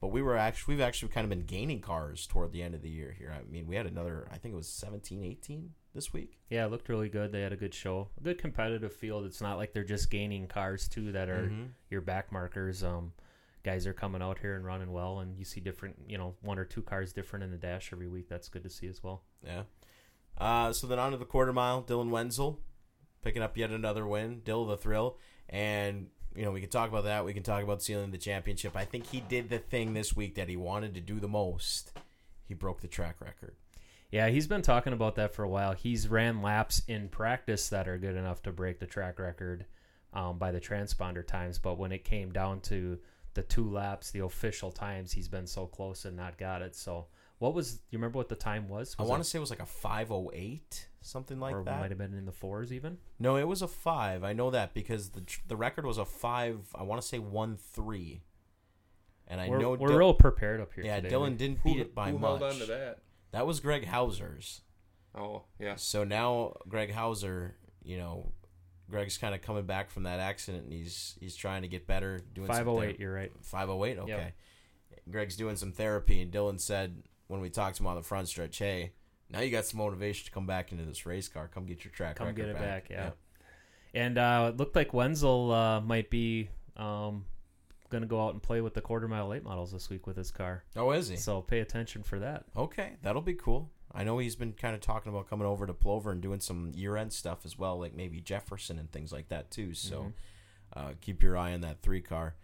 But 0.00 0.08
we 0.08 0.22
were 0.22 0.36
actually, 0.36 0.74
we've 0.76 0.84
actually 0.84 1.08
kind 1.08 1.24
of 1.24 1.28
been 1.30 1.44
gaining 1.46 1.80
cars 1.80 2.26
toward 2.26 2.52
the 2.52 2.62
end 2.62 2.74
of 2.74 2.82
the 2.82 2.88
year 2.90 3.12
here. 3.18 3.34
I 3.36 3.42
mean, 3.50 3.66
we 3.66 3.74
had 3.74 3.86
another, 3.86 4.28
I 4.32 4.38
think 4.38 4.52
it 4.54 4.56
was 4.56 4.68
17, 4.68 5.24
18 5.24 5.70
this 5.92 6.12
week. 6.12 6.38
Yeah, 6.50 6.66
it 6.66 6.70
looked 6.70 6.88
really 6.88 7.08
good. 7.08 7.32
They 7.32 7.40
had 7.40 7.52
a 7.52 7.56
good 7.56 7.74
show, 7.74 8.08
a 8.16 8.22
good 8.22 8.38
competitive 8.38 8.92
field. 8.92 9.24
It's 9.24 9.40
not 9.40 9.56
like 9.58 9.72
they're 9.72 9.82
just 9.82 10.08
gaining 10.10 10.46
cars 10.46 10.86
too 10.86 11.10
that 11.12 11.28
are 11.28 11.48
Mhm. 11.48 11.70
your 11.90 12.00
back 12.00 12.30
markers. 12.30 12.84
Um, 12.84 13.12
guys 13.64 13.88
are 13.88 13.92
coming 13.92 14.22
out 14.22 14.38
here 14.38 14.54
and 14.54 14.64
running 14.64 14.92
well, 14.92 15.18
and 15.18 15.36
you 15.36 15.44
see 15.44 15.60
different, 15.60 15.96
you 16.06 16.16
know, 16.16 16.36
one 16.42 16.60
or 16.60 16.64
two 16.64 16.80
cars 16.82 17.12
different 17.12 17.42
in 17.44 17.50
the 17.50 17.58
dash 17.58 17.92
every 17.92 18.06
week. 18.08 18.28
That's 18.28 18.48
good 18.48 18.62
to 18.62 18.70
see 18.70 18.86
as 18.86 19.02
well. 19.02 19.24
Yeah. 19.44 19.64
Uh, 20.38 20.72
so 20.72 20.86
then 20.86 21.00
on 21.00 21.10
to 21.10 21.18
the 21.18 21.24
quarter 21.24 21.52
mile, 21.52 21.82
Dylan 21.82 22.10
Wenzel 22.10 22.60
picking 23.20 23.42
up 23.42 23.56
yet 23.56 23.72
another 23.72 24.06
win. 24.06 24.42
Dill 24.44 24.64
the 24.64 24.76
thrill. 24.76 25.18
And, 25.48 26.10
you 26.38 26.44
know, 26.44 26.52
we 26.52 26.60
can 26.60 26.70
talk 26.70 26.88
about 26.88 27.02
that. 27.04 27.24
We 27.24 27.34
can 27.34 27.42
talk 27.42 27.64
about 27.64 27.82
sealing 27.82 28.12
the 28.12 28.18
championship. 28.18 28.76
I 28.76 28.84
think 28.84 29.06
he 29.06 29.18
did 29.20 29.50
the 29.50 29.58
thing 29.58 29.92
this 29.92 30.14
week 30.14 30.36
that 30.36 30.48
he 30.48 30.56
wanted 30.56 30.94
to 30.94 31.00
do 31.00 31.18
the 31.18 31.26
most. 31.26 31.98
He 32.46 32.54
broke 32.54 32.80
the 32.80 32.86
track 32.86 33.16
record. 33.20 33.56
Yeah, 34.12 34.28
he's 34.28 34.46
been 34.46 34.62
talking 34.62 34.92
about 34.92 35.16
that 35.16 35.34
for 35.34 35.42
a 35.42 35.48
while. 35.48 35.72
He's 35.72 36.06
ran 36.06 36.40
laps 36.40 36.82
in 36.86 37.08
practice 37.08 37.68
that 37.70 37.88
are 37.88 37.98
good 37.98 38.14
enough 38.14 38.40
to 38.44 38.52
break 38.52 38.78
the 38.78 38.86
track 38.86 39.18
record 39.18 39.66
um, 40.14 40.38
by 40.38 40.52
the 40.52 40.60
transponder 40.60 41.26
times, 41.26 41.58
but 41.58 41.76
when 41.76 41.90
it 41.90 42.04
came 42.04 42.32
down 42.32 42.60
to 42.60 42.98
the 43.34 43.42
two 43.42 43.68
laps, 43.68 44.12
the 44.12 44.24
official 44.24 44.70
times, 44.70 45.12
he's 45.12 45.28
been 45.28 45.46
so 45.46 45.66
close 45.66 46.04
and 46.04 46.16
not 46.16 46.38
got 46.38 46.62
it. 46.62 46.76
So, 46.76 47.06
what 47.38 47.54
was? 47.54 47.80
You 47.90 47.98
remember 47.98 48.18
what 48.18 48.28
the 48.28 48.34
time 48.36 48.68
was? 48.68 48.96
I 48.98 49.04
want 49.04 49.22
to 49.22 49.28
say 49.28 49.38
it 49.38 49.40
was 49.40 49.50
like 49.50 49.62
a 49.62 49.66
508, 49.66 50.88
something 51.00 51.38
like 51.38 51.54
that. 51.54 51.60
or 51.60 51.64
that. 51.64 51.80
might 51.80 51.90
have 51.90 51.98
been 51.98 52.14
in 52.14 52.26
the 52.26 52.32
fours 52.32 52.72
even. 52.72 52.98
No, 53.18 53.36
it 53.36 53.46
was 53.46 53.62
a 53.62 53.68
5. 53.68 54.24
I 54.24 54.32
know 54.32 54.50
that 54.50 54.74
because 54.74 55.10
the 55.10 55.22
the 55.46 55.56
record 55.56 55.86
was 55.86 55.98
a 55.98 56.04
5, 56.04 56.58
I 56.74 56.82
want 56.82 57.00
to 57.00 57.06
say 57.06 57.18
1 57.18 57.56
3. 57.56 58.22
And 59.28 59.40
I 59.40 59.48
we're 59.48 59.58
know 59.58 59.70
we're 59.72 59.88
Dil- 59.88 59.98
real 59.98 60.14
prepared 60.14 60.60
up 60.60 60.72
here. 60.74 60.84
Yeah, 60.84 60.96
today. 60.96 61.14
Dylan 61.14 61.36
didn't 61.36 61.58
Who, 61.58 61.74
beat 61.74 61.80
it 61.80 61.94
by 61.94 62.10
who 62.10 62.18
much. 62.18 62.40
held 62.40 62.42
on 62.54 62.58
to 62.60 62.66
that? 62.66 62.98
That 63.32 63.46
was 63.46 63.60
Greg 63.60 63.86
Hauser's. 63.86 64.62
Oh, 65.14 65.44
yeah. 65.58 65.76
So 65.76 66.04
now 66.04 66.54
Greg 66.68 66.92
Hauser, 66.92 67.56
you 67.82 67.98
know, 67.98 68.32
Greg's 68.90 69.18
kind 69.18 69.34
of 69.34 69.42
coming 69.42 69.64
back 69.66 69.90
from 69.90 70.04
that 70.04 70.18
accident, 70.18 70.64
and 70.64 70.72
he's 70.72 71.16
he's 71.20 71.36
trying 71.36 71.62
to 71.62 71.68
get 71.68 71.86
better. 71.86 72.20
Doing 72.34 72.48
Five 72.48 72.66
oh 72.66 72.82
eight. 72.82 72.98
You're 72.98 73.12
right. 73.12 73.30
Five 73.42 73.68
oh 73.68 73.84
eight. 73.84 73.98
Okay. 73.98 74.32
Yep. 74.90 75.00
Greg's 75.10 75.36
doing 75.36 75.56
some 75.56 75.72
therapy, 75.72 76.22
and 76.22 76.32
Dylan 76.32 76.58
said 76.58 77.02
when 77.28 77.40
we 77.40 77.48
talked 77.50 77.76
to 77.76 77.82
him 77.82 77.86
on 77.86 77.96
the 77.96 78.02
front 78.02 78.28
stretch, 78.28 78.58
"Hey, 78.58 78.92
now 79.30 79.40
you 79.40 79.50
got 79.50 79.64
some 79.64 79.78
motivation 79.78 80.24
to 80.26 80.30
come 80.30 80.46
back 80.46 80.72
into 80.72 80.84
this 80.84 81.06
race 81.06 81.28
car. 81.28 81.48
Come 81.48 81.66
get 81.66 81.84
your 81.84 81.92
track 81.92 82.16
Come 82.16 82.34
get 82.34 82.48
it 82.48 82.58
back. 82.58 82.88
Yeah. 82.90 83.04
Yep. 83.04 83.16
And 83.94 84.18
uh, 84.18 84.50
it 84.52 84.56
looked 84.58 84.76
like 84.76 84.92
Wenzel 84.92 85.50
uh, 85.52 85.80
might 85.80 86.10
be 86.10 86.48
um, 86.76 87.24
going 87.90 88.02
to 88.02 88.06
go 88.08 88.22
out 88.24 88.32
and 88.34 88.42
play 88.42 88.60
with 88.60 88.74
the 88.74 88.80
quarter 88.80 89.08
mile 89.08 89.28
late 89.28 89.42
models 89.44 89.72
this 89.72 89.88
week 89.88 90.06
with 90.06 90.16
his 90.16 90.30
car. 90.30 90.64
Oh, 90.76 90.90
is 90.90 91.08
he? 91.08 91.16
So 91.16 91.40
pay 91.40 91.60
attention 91.60 92.02
for 92.02 92.18
that. 92.18 92.44
Okay, 92.56 92.92
that'll 93.02 93.22
be 93.22 93.34
cool. 93.34 93.70
I 93.92 94.04
know 94.04 94.18
he's 94.18 94.36
been 94.36 94.52
kind 94.52 94.74
of 94.74 94.82
talking 94.82 95.10
about 95.10 95.28
coming 95.30 95.46
over 95.46 95.66
to 95.66 95.72
Plover 95.72 96.12
and 96.12 96.20
doing 96.20 96.40
some 96.40 96.72
year-end 96.74 97.12
stuff 97.14 97.46
as 97.46 97.58
well, 97.58 97.78
like 97.78 97.94
maybe 97.94 98.20
Jefferson 98.20 98.78
and 98.78 98.92
things 98.92 99.10
like 99.10 99.28
that 99.28 99.50
too. 99.50 99.72
So 99.72 100.02
Mhm. 100.02 100.12
uh, 100.74 100.92
keep 101.00 101.22
your 101.22 101.38
eye 101.38 101.54
on 101.54 101.62
that 101.62 101.80
three 101.80 102.02
car. 102.02 102.34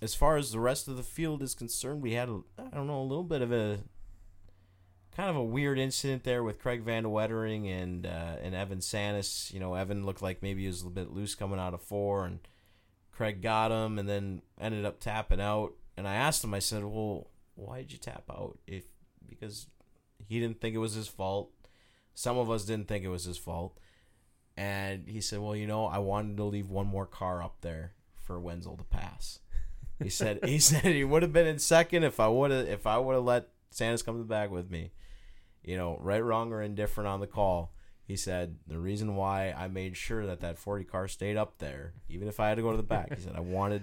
As 0.00 0.14
far 0.14 0.36
as 0.36 0.52
the 0.52 0.60
rest 0.60 0.86
of 0.86 0.96
the 0.96 1.02
field 1.02 1.42
is 1.42 1.54
concerned, 1.54 2.02
we 2.02 2.12
had 2.12 2.28
I 2.58 2.74
don't 2.74 2.86
know 2.86 3.00
a 3.00 3.02
little 3.02 3.24
bit 3.24 3.42
of 3.42 3.52
a 3.52 3.80
kind 5.18 5.28
of 5.28 5.34
a 5.36 5.42
weird 5.42 5.80
incident 5.80 6.22
there 6.22 6.44
with 6.44 6.60
Craig 6.60 6.82
Van 6.82 7.10
Wettering 7.10 7.68
and 7.68 8.06
uh, 8.06 8.36
and 8.40 8.54
Evan 8.54 8.78
Sanis. 8.78 9.52
You 9.52 9.58
know, 9.58 9.74
Evan 9.74 10.06
looked 10.06 10.22
like 10.22 10.42
maybe 10.42 10.62
he 10.62 10.68
was 10.68 10.80
a 10.80 10.86
little 10.86 11.04
bit 11.04 11.12
loose 11.12 11.34
coming 11.34 11.58
out 11.58 11.74
of 11.74 11.82
four, 11.82 12.24
and 12.24 12.38
Craig 13.10 13.42
got 13.42 13.72
him, 13.72 13.98
and 13.98 14.08
then 14.08 14.42
ended 14.60 14.84
up 14.84 15.00
tapping 15.00 15.40
out. 15.40 15.72
And 15.96 16.06
I 16.06 16.14
asked 16.14 16.44
him, 16.44 16.54
I 16.54 16.60
said, 16.60 16.84
"Well, 16.84 17.26
why 17.56 17.78
did 17.78 17.92
you 17.92 17.98
tap 17.98 18.22
out? 18.30 18.58
If 18.68 18.84
because 19.28 19.66
he 20.28 20.38
didn't 20.38 20.60
think 20.60 20.76
it 20.76 20.78
was 20.78 20.94
his 20.94 21.08
fault. 21.08 21.50
Some 22.14 22.38
of 22.38 22.48
us 22.48 22.64
didn't 22.64 22.86
think 22.86 23.04
it 23.04 23.08
was 23.08 23.24
his 23.24 23.38
fault." 23.38 23.76
And 24.56 25.08
he 25.08 25.20
said, 25.20 25.40
"Well, 25.40 25.56
you 25.56 25.66
know, 25.66 25.86
I 25.86 25.98
wanted 25.98 26.36
to 26.36 26.44
leave 26.44 26.70
one 26.70 26.86
more 26.86 27.06
car 27.06 27.42
up 27.42 27.56
there 27.60 27.94
for 28.14 28.38
Wenzel 28.38 28.76
to 28.76 28.84
pass." 28.84 29.40
He 30.02 30.10
said 30.10 30.40
he 30.44 30.58
said 30.58 30.84
he 30.84 31.04
would 31.04 31.22
have 31.22 31.32
been 31.32 31.46
in 31.46 31.58
second 31.58 32.04
if 32.04 32.20
I 32.20 32.28
would 32.28 32.50
have 32.50 32.68
if 32.68 32.86
I 32.86 32.98
would 32.98 33.14
have 33.14 33.24
let 33.24 33.48
Sanders 33.70 34.02
come 34.02 34.14
to 34.16 34.22
the 34.22 34.24
back 34.24 34.50
with 34.50 34.70
me. 34.70 34.92
You 35.62 35.76
know, 35.76 35.98
right, 36.00 36.22
wrong, 36.22 36.52
or 36.52 36.62
indifferent 36.62 37.08
on 37.08 37.20
the 37.20 37.26
call. 37.26 37.72
He 38.04 38.16
said 38.16 38.56
the 38.66 38.78
reason 38.78 39.16
why 39.16 39.52
I 39.56 39.68
made 39.68 39.96
sure 39.96 40.24
that 40.26 40.40
that 40.40 40.58
40 40.58 40.84
car 40.84 41.08
stayed 41.08 41.36
up 41.36 41.58
there, 41.58 41.92
even 42.08 42.26
if 42.26 42.40
I 42.40 42.48
had 42.48 42.54
to 42.54 42.62
go 42.62 42.70
to 42.70 42.76
the 42.76 42.82
back. 42.82 43.14
He 43.14 43.20
said 43.20 43.34
I 43.36 43.40
wanted 43.40 43.82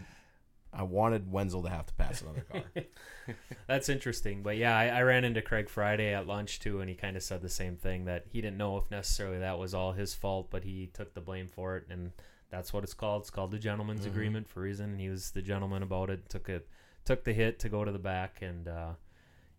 I 0.73 0.83
wanted 0.83 1.31
Wenzel 1.31 1.63
to 1.63 1.69
have 1.69 1.85
to 1.85 1.93
pass 1.93 2.21
another 2.21 2.45
car. 2.51 2.83
That's 3.67 3.87
interesting. 3.87 4.43
But 4.43 4.57
yeah, 4.57 4.77
I, 4.77 4.87
I 4.87 5.01
ran 5.03 5.23
into 5.23 5.41
Craig 5.41 5.69
Friday 5.69 6.13
at 6.13 6.27
lunch 6.27 6.59
too, 6.59 6.81
and 6.81 6.89
he 6.89 6.95
kind 6.95 7.15
of 7.15 7.23
said 7.23 7.41
the 7.41 7.49
same 7.49 7.77
thing 7.77 8.05
that 8.05 8.25
he 8.27 8.41
didn't 8.41 8.57
know 8.57 8.77
if 8.77 8.91
necessarily 8.91 9.39
that 9.39 9.57
was 9.57 9.73
all 9.73 9.93
his 9.93 10.13
fault, 10.13 10.47
but 10.49 10.63
he 10.63 10.87
took 10.87 11.13
the 11.13 11.21
blame 11.21 11.47
for 11.47 11.77
it, 11.77 11.85
and 11.89 12.11
that's 12.55 12.73
what 12.73 12.83
it's 12.83 12.93
called. 12.93 13.21
It's 13.23 13.29
called 13.29 13.51
the 13.51 13.59
gentleman's 13.59 14.05
Mhm. 14.05 14.11
agreement 14.11 14.47
for 14.47 14.59
a 14.61 14.63
reason. 14.63 14.91
And 14.91 14.99
he 14.99 15.09
was 15.09 15.31
the 15.31 15.41
gentleman 15.41 15.83
about 15.83 16.09
it. 16.09 16.29
Took 16.29 16.49
it, 16.49 16.67
took 17.03 17.23
the 17.23 17.33
hit 17.33 17.59
to 17.59 17.69
go 17.69 17.83
to 17.85 17.91
the 17.91 17.99
back, 17.99 18.41
and 18.41 18.67
uh, 18.67 18.93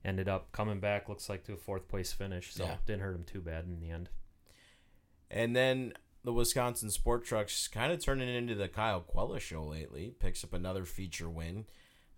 ended 0.04 0.28
up 0.28 0.52
coming 0.52 0.80
back. 0.80 1.08
Looks 1.08 1.28
like 1.28 1.44
to 1.44 1.54
a 1.54 1.56
fourth 1.56 1.88
place 1.88 2.12
finish. 2.12 2.52
So 2.54 2.64
Yeah. 2.64 2.76
didn't 2.86 3.02
hurt 3.02 3.14
him 3.16 3.24
too 3.24 3.40
bad 3.40 3.64
in 3.64 3.80
the 3.80 3.90
end. 3.90 4.08
And 5.30 5.54
then 5.56 5.92
the 6.24 6.32
Wisconsin 6.32 6.90
Sport 6.90 7.24
Trucks 7.24 7.68
kind 7.68 7.92
of 7.92 8.00
turning 8.00 8.28
into 8.28 8.54
the 8.54 8.68
Kyle 8.68 9.00
Quella 9.00 9.40
show 9.40 9.62
lately. 9.64 10.10
Picks 10.18 10.42
up 10.44 10.52
another 10.52 10.84
feature 10.84 11.28
win. 11.30 11.66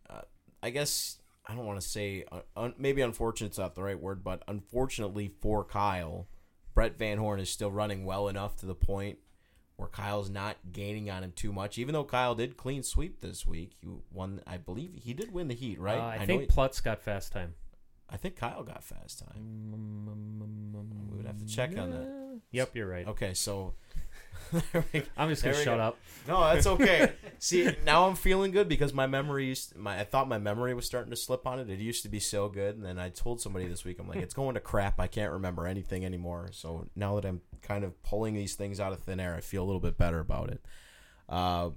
Uh, 0.08 0.22
I 0.62 0.70
guess 0.70 1.20
I 1.46 1.54
don't 1.54 1.66
want 1.66 1.80
to 1.80 1.86
say 1.86 2.24
uh, 2.30 2.42
un- 2.56 2.74
maybe 2.78 3.00
unfortunate's 3.02 3.58
not 3.58 3.74
the 3.74 3.82
right 3.82 3.98
word, 3.98 4.22
but 4.22 4.42
unfortunately 4.48 5.28
for 5.40 5.64
Kyle, 5.64 6.26
Brett 6.74 6.96
Van 6.98 7.18
Horn 7.18 7.40
is 7.40 7.50
still 7.50 7.70
running 7.72 8.04
well 8.04 8.28
enough 8.28 8.56
to 8.56 8.66
the 8.66 8.74
point 8.74 9.18
where 9.78 9.88
Kyle's 9.88 10.28
not 10.28 10.56
gaining 10.72 11.08
on 11.08 11.22
him 11.22 11.32
too 11.34 11.52
much. 11.52 11.78
Even 11.78 11.92
though 11.92 12.04
Kyle 12.04 12.34
did 12.34 12.56
clean 12.56 12.82
sweep 12.82 13.20
this 13.20 13.46
week, 13.46 13.72
he 13.80 13.86
won. 14.12 14.42
I 14.44 14.56
believe 14.56 14.90
he 14.94 15.14
did 15.14 15.32
win 15.32 15.46
the 15.46 15.54
heat, 15.54 15.80
right? 15.80 15.98
Uh, 15.98 16.02
I, 16.02 16.18
know 16.18 16.26
think 16.26 16.40
he- 16.42 16.46
Plutz 16.48 16.82
got 16.82 17.00
fast 17.00 17.32
time. 17.32 17.54
I 18.10 18.16
think 18.16 18.36
Kyle 18.36 18.64
got 18.64 18.82
fast 18.82 19.20
time. 19.20 21.08
We 21.10 21.16
would 21.16 21.26
have 21.26 21.38
to 21.38 21.46
check 21.46 21.78
on 21.78 21.90
that. 21.90 22.40
Yep, 22.50 22.74
you're 22.74 22.88
right. 22.88 23.06
Okay, 23.06 23.34
so 23.34 23.74
we. 24.52 25.02
I'm 25.16 25.28
just 25.28 25.42
gonna 25.42 25.56
shut 25.56 25.78
go. 25.78 25.82
up. 25.82 25.98
No, 26.26 26.40
that's 26.42 26.66
okay. 26.66 27.12
See, 27.38 27.70
now 27.84 28.06
I'm 28.08 28.14
feeling 28.14 28.50
good 28.50 28.68
because 28.68 28.92
my 28.92 29.06
memory 29.06 29.46
used 29.46 29.76
my 29.76 30.00
I 30.00 30.04
thought 30.04 30.28
my 30.28 30.38
memory 30.38 30.74
was 30.74 30.86
starting 30.86 31.10
to 31.10 31.16
slip 31.16 31.46
on 31.46 31.58
it. 31.58 31.70
It 31.70 31.78
used 31.78 32.02
to 32.02 32.08
be 32.08 32.20
so 32.20 32.48
good, 32.48 32.76
and 32.76 32.84
then 32.84 32.98
I 32.98 33.08
told 33.08 33.40
somebody 33.40 33.66
this 33.66 33.84
week, 33.84 33.98
I'm 33.98 34.08
like, 34.08 34.18
it's 34.18 34.34
going 34.34 34.54
to 34.54 34.60
crap. 34.60 35.00
I 35.00 35.06
can't 35.06 35.32
remember 35.32 35.66
anything 35.66 36.04
anymore. 36.04 36.48
So 36.52 36.88
now 36.94 37.14
that 37.16 37.24
I'm 37.24 37.40
kind 37.62 37.84
of 37.84 38.00
pulling 38.02 38.34
these 38.34 38.54
things 38.54 38.80
out 38.80 38.92
of 38.92 39.00
thin 39.00 39.20
air, 39.20 39.34
I 39.34 39.40
feel 39.40 39.62
a 39.62 39.66
little 39.66 39.80
bit 39.80 39.96
better 39.96 40.20
about 40.20 40.50
it. 40.50 40.64
Uh, 41.28 41.70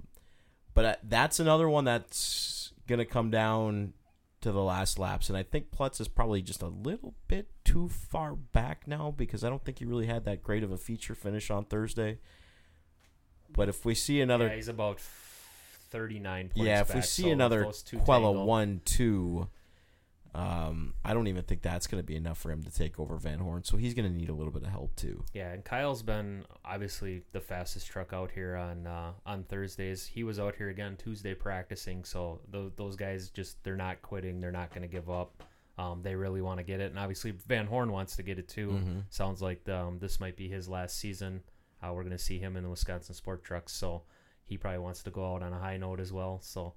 but 0.74 1.00
that's 1.02 1.40
another 1.40 1.68
one 1.68 1.84
that's 1.84 2.72
gonna 2.86 3.04
come 3.04 3.30
down 3.30 3.94
to 4.42 4.50
the 4.50 4.62
last 4.62 4.98
laps, 4.98 5.28
and 5.28 5.38
I 5.38 5.44
think 5.44 5.70
Plutz 5.70 6.00
is 6.00 6.08
probably 6.08 6.42
just 6.42 6.62
a 6.62 6.68
little 6.68 7.14
bit 7.28 7.48
too 7.64 7.88
far 7.88 8.34
back 8.34 8.86
now 8.88 9.14
because 9.16 9.44
I 9.44 9.48
don't 9.48 9.64
think 9.64 9.78
he 9.78 9.84
really 9.84 10.06
had 10.06 10.24
that 10.24 10.42
great 10.42 10.64
of 10.64 10.72
a 10.72 10.76
feature 10.76 11.14
finish 11.14 11.48
on 11.50 11.64
Thursday. 11.64 12.18
But 13.54 13.68
if 13.68 13.84
we 13.84 13.94
see 13.94 14.20
another 14.20 14.48
yeah, 14.48 14.54
he's 14.54 14.68
about 14.68 14.98
39 15.90 16.48
points 16.48 16.56
yeah, 16.56 16.80
if 16.80 16.94
we 16.94 17.02
see 17.02 17.22
so 17.24 17.30
another 17.30 17.70
Quella 18.04 18.44
one 18.44 18.80
two, 18.84 19.48
um, 20.34 20.94
I 21.04 21.12
don't 21.12 21.26
even 21.26 21.42
think 21.42 21.60
that's 21.60 21.86
going 21.86 22.02
to 22.02 22.06
be 22.06 22.16
enough 22.16 22.38
for 22.38 22.50
him 22.50 22.62
to 22.62 22.70
take 22.70 22.98
over 22.98 23.16
Van 23.16 23.38
Horn. 23.38 23.64
So 23.64 23.76
he's 23.76 23.92
going 23.92 24.10
to 24.10 24.16
need 24.18 24.30
a 24.30 24.32
little 24.32 24.52
bit 24.52 24.62
of 24.62 24.70
help 24.70 24.96
too. 24.96 25.22
Yeah, 25.34 25.52
and 25.52 25.62
Kyle's 25.62 26.02
been 26.02 26.44
obviously 26.64 27.22
the 27.32 27.40
fastest 27.40 27.86
truck 27.86 28.14
out 28.14 28.30
here 28.30 28.56
on 28.56 28.86
uh, 28.86 29.12
on 29.26 29.44
Thursdays. 29.44 30.06
He 30.06 30.24
was 30.24 30.38
out 30.38 30.54
here 30.56 30.70
again 30.70 30.96
Tuesday 30.96 31.34
practicing, 31.34 32.04
so 32.04 32.40
those 32.50 32.72
those 32.76 32.96
guys 32.96 33.28
just 33.28 33.62
they're 33.62 33.76
not 33.76 34.00
quitting. 34.00 34.40
They're 34.40 34.50
not 34.50 34.70
going 34.70 34.82
to 34.82 34.88
give 34.88 35.10
up. 35.10 35.42
Um, 35.76 36.00
they 36.02 36.14
really 36.14 36.40
want 36.42 36.58
to 36.58 36.64
get 36.64 36.80
it, 36.80 36.90
and 36.90 36.98
obviously 36.98 37.32
Van 37.46 37.66
Horn 37.66 37.92
wants 37.92 38.16
to 38.16 38.22
get 38.22 38.38
it 38.38 38.48
too. 38.48 38.68
Mhm. 38.68 39.04
Sounds 39.10 39.42
like 39.42 39.68
um, 39.68 39.98
this 39.98 40.20
might 40.20 40.36
be 40.36 40.48
his 40.48 40.68
last 40.68 40.98
season. 40.98 41.42
Uh, 41.82 41.92
we're 41.92 42.02
going 42.02 42.12
to 42.12 42.18
see 42.18 42.38
him 42.38 42.56
in 42.56 42.62
the 42.62 42.70
Wisconsin 42.70 43.14
Sport 43.14 43.42
Trucks, 43.42 43.72
so 43.72 44.02
he 44.44 44.56
probably 44.56 44.78
wants 44.78 45.02
to 45.02 45.10
go 45.10 45.34
out 45.34 45.42
on 45.42 45.52
a 45.52 45.58
high 45.58 45.76
note 45.76 46.00
as 46.00 46.12
well. 46.12 46.40
So, 46.42 46.74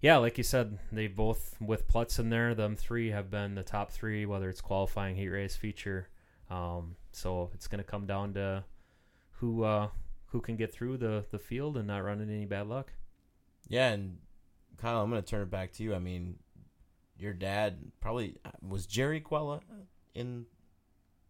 yeah, 0.00 0.16
like 0.18 0.36
you 0.36 0.44
said, 0.44 0.78
they 0.92 1.06
both 1.06 1.56
with 1.60 1.88
Plutz 1.88 2.18
in 2.18 2.28
there. 2.30 2.54
Them 2.54 2.76
three 2.76 3.10
have 3.10 3.30
been 3.30 3.54
the 3.54 3.62
top 3.62 3.90
three, 3.90 4.26
whether 4.26 4.48
it's 4.48 4.60
qualifying, 4.60 5.16
heat 5.16 5.28
race, 5.28 5.56
feature. 5.56 6.08
Um, 6.50 6.96
so 7.12 7.50
it's 7.54 7.66
going 7.68 7.82
to 7.82 7.90
come 7.90 8.06
down 8.06 8.34
to 8.34 8.64
who 9.38 9.64
uh, 9.64 9.88
who 10.26 10.40
can 10.40 10.56
get 10.56 10.72
through 10.72 10.98
the 10.98 11.24
the 11.30 11.38
field 11.38 11.76
and 11.76 11.86
not 11.86 12.04
run 12.04 12.20
into 12.20 12.34
any 12.34 12.44
bad 12.44 12.66
luck. 12.66 12.92
Yeah, 13.68 13.90
and 13.90 14.18
Kyle, 14.76 15.02
I'm 15.02 15.10
going 15.10 15.22
to 15.22 15.28
turn 15.28 15.42
it 15.42 15.50
back 15.50 15.72
to 15.74 15.82
you. 15.82 15.94
I 15.94 15.98
mean, 15.98 16.36
your 17.18 17.32
dad 17.32 17.78
probably 18.00 18.36
was 18.60 18.86
Jerry 18.86 19.20
Quella 19.20 19.60
in 20.14 20.46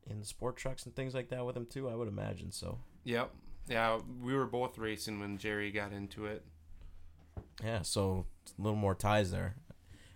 in 0.07 0.23
sport 0.25 0.57
trucks 0.57 0.85
and 0.85 0.95
things 0.95 1.15
like 1.15 1.29
that 1.29 1.45
with 1.47 1.57
him 1.57 1.67
too. 1.67 1.89
I 1.89 1.95
would 1.95 2.09
imagine 2.09 2.51
so. 2.51 2.79
Yep. 3.05 3.31
Yeah, 3.69 4.01
we 4.23 4.35
were 4.35 4.47
both 4.47 4.77
racing 4.77 5.21
when 5.21 5.39
Jerry 5.39 5.71
got 5.71 5.93
into 5.93 6.27
it. 6.27 6.45
Yeah, 7.63 7.83
so 7.83 8.27
a 8.59 8.63
little 8.63 8.77
more 8.77 8.95
ties 8.95 9.31
there. 9.31 9.55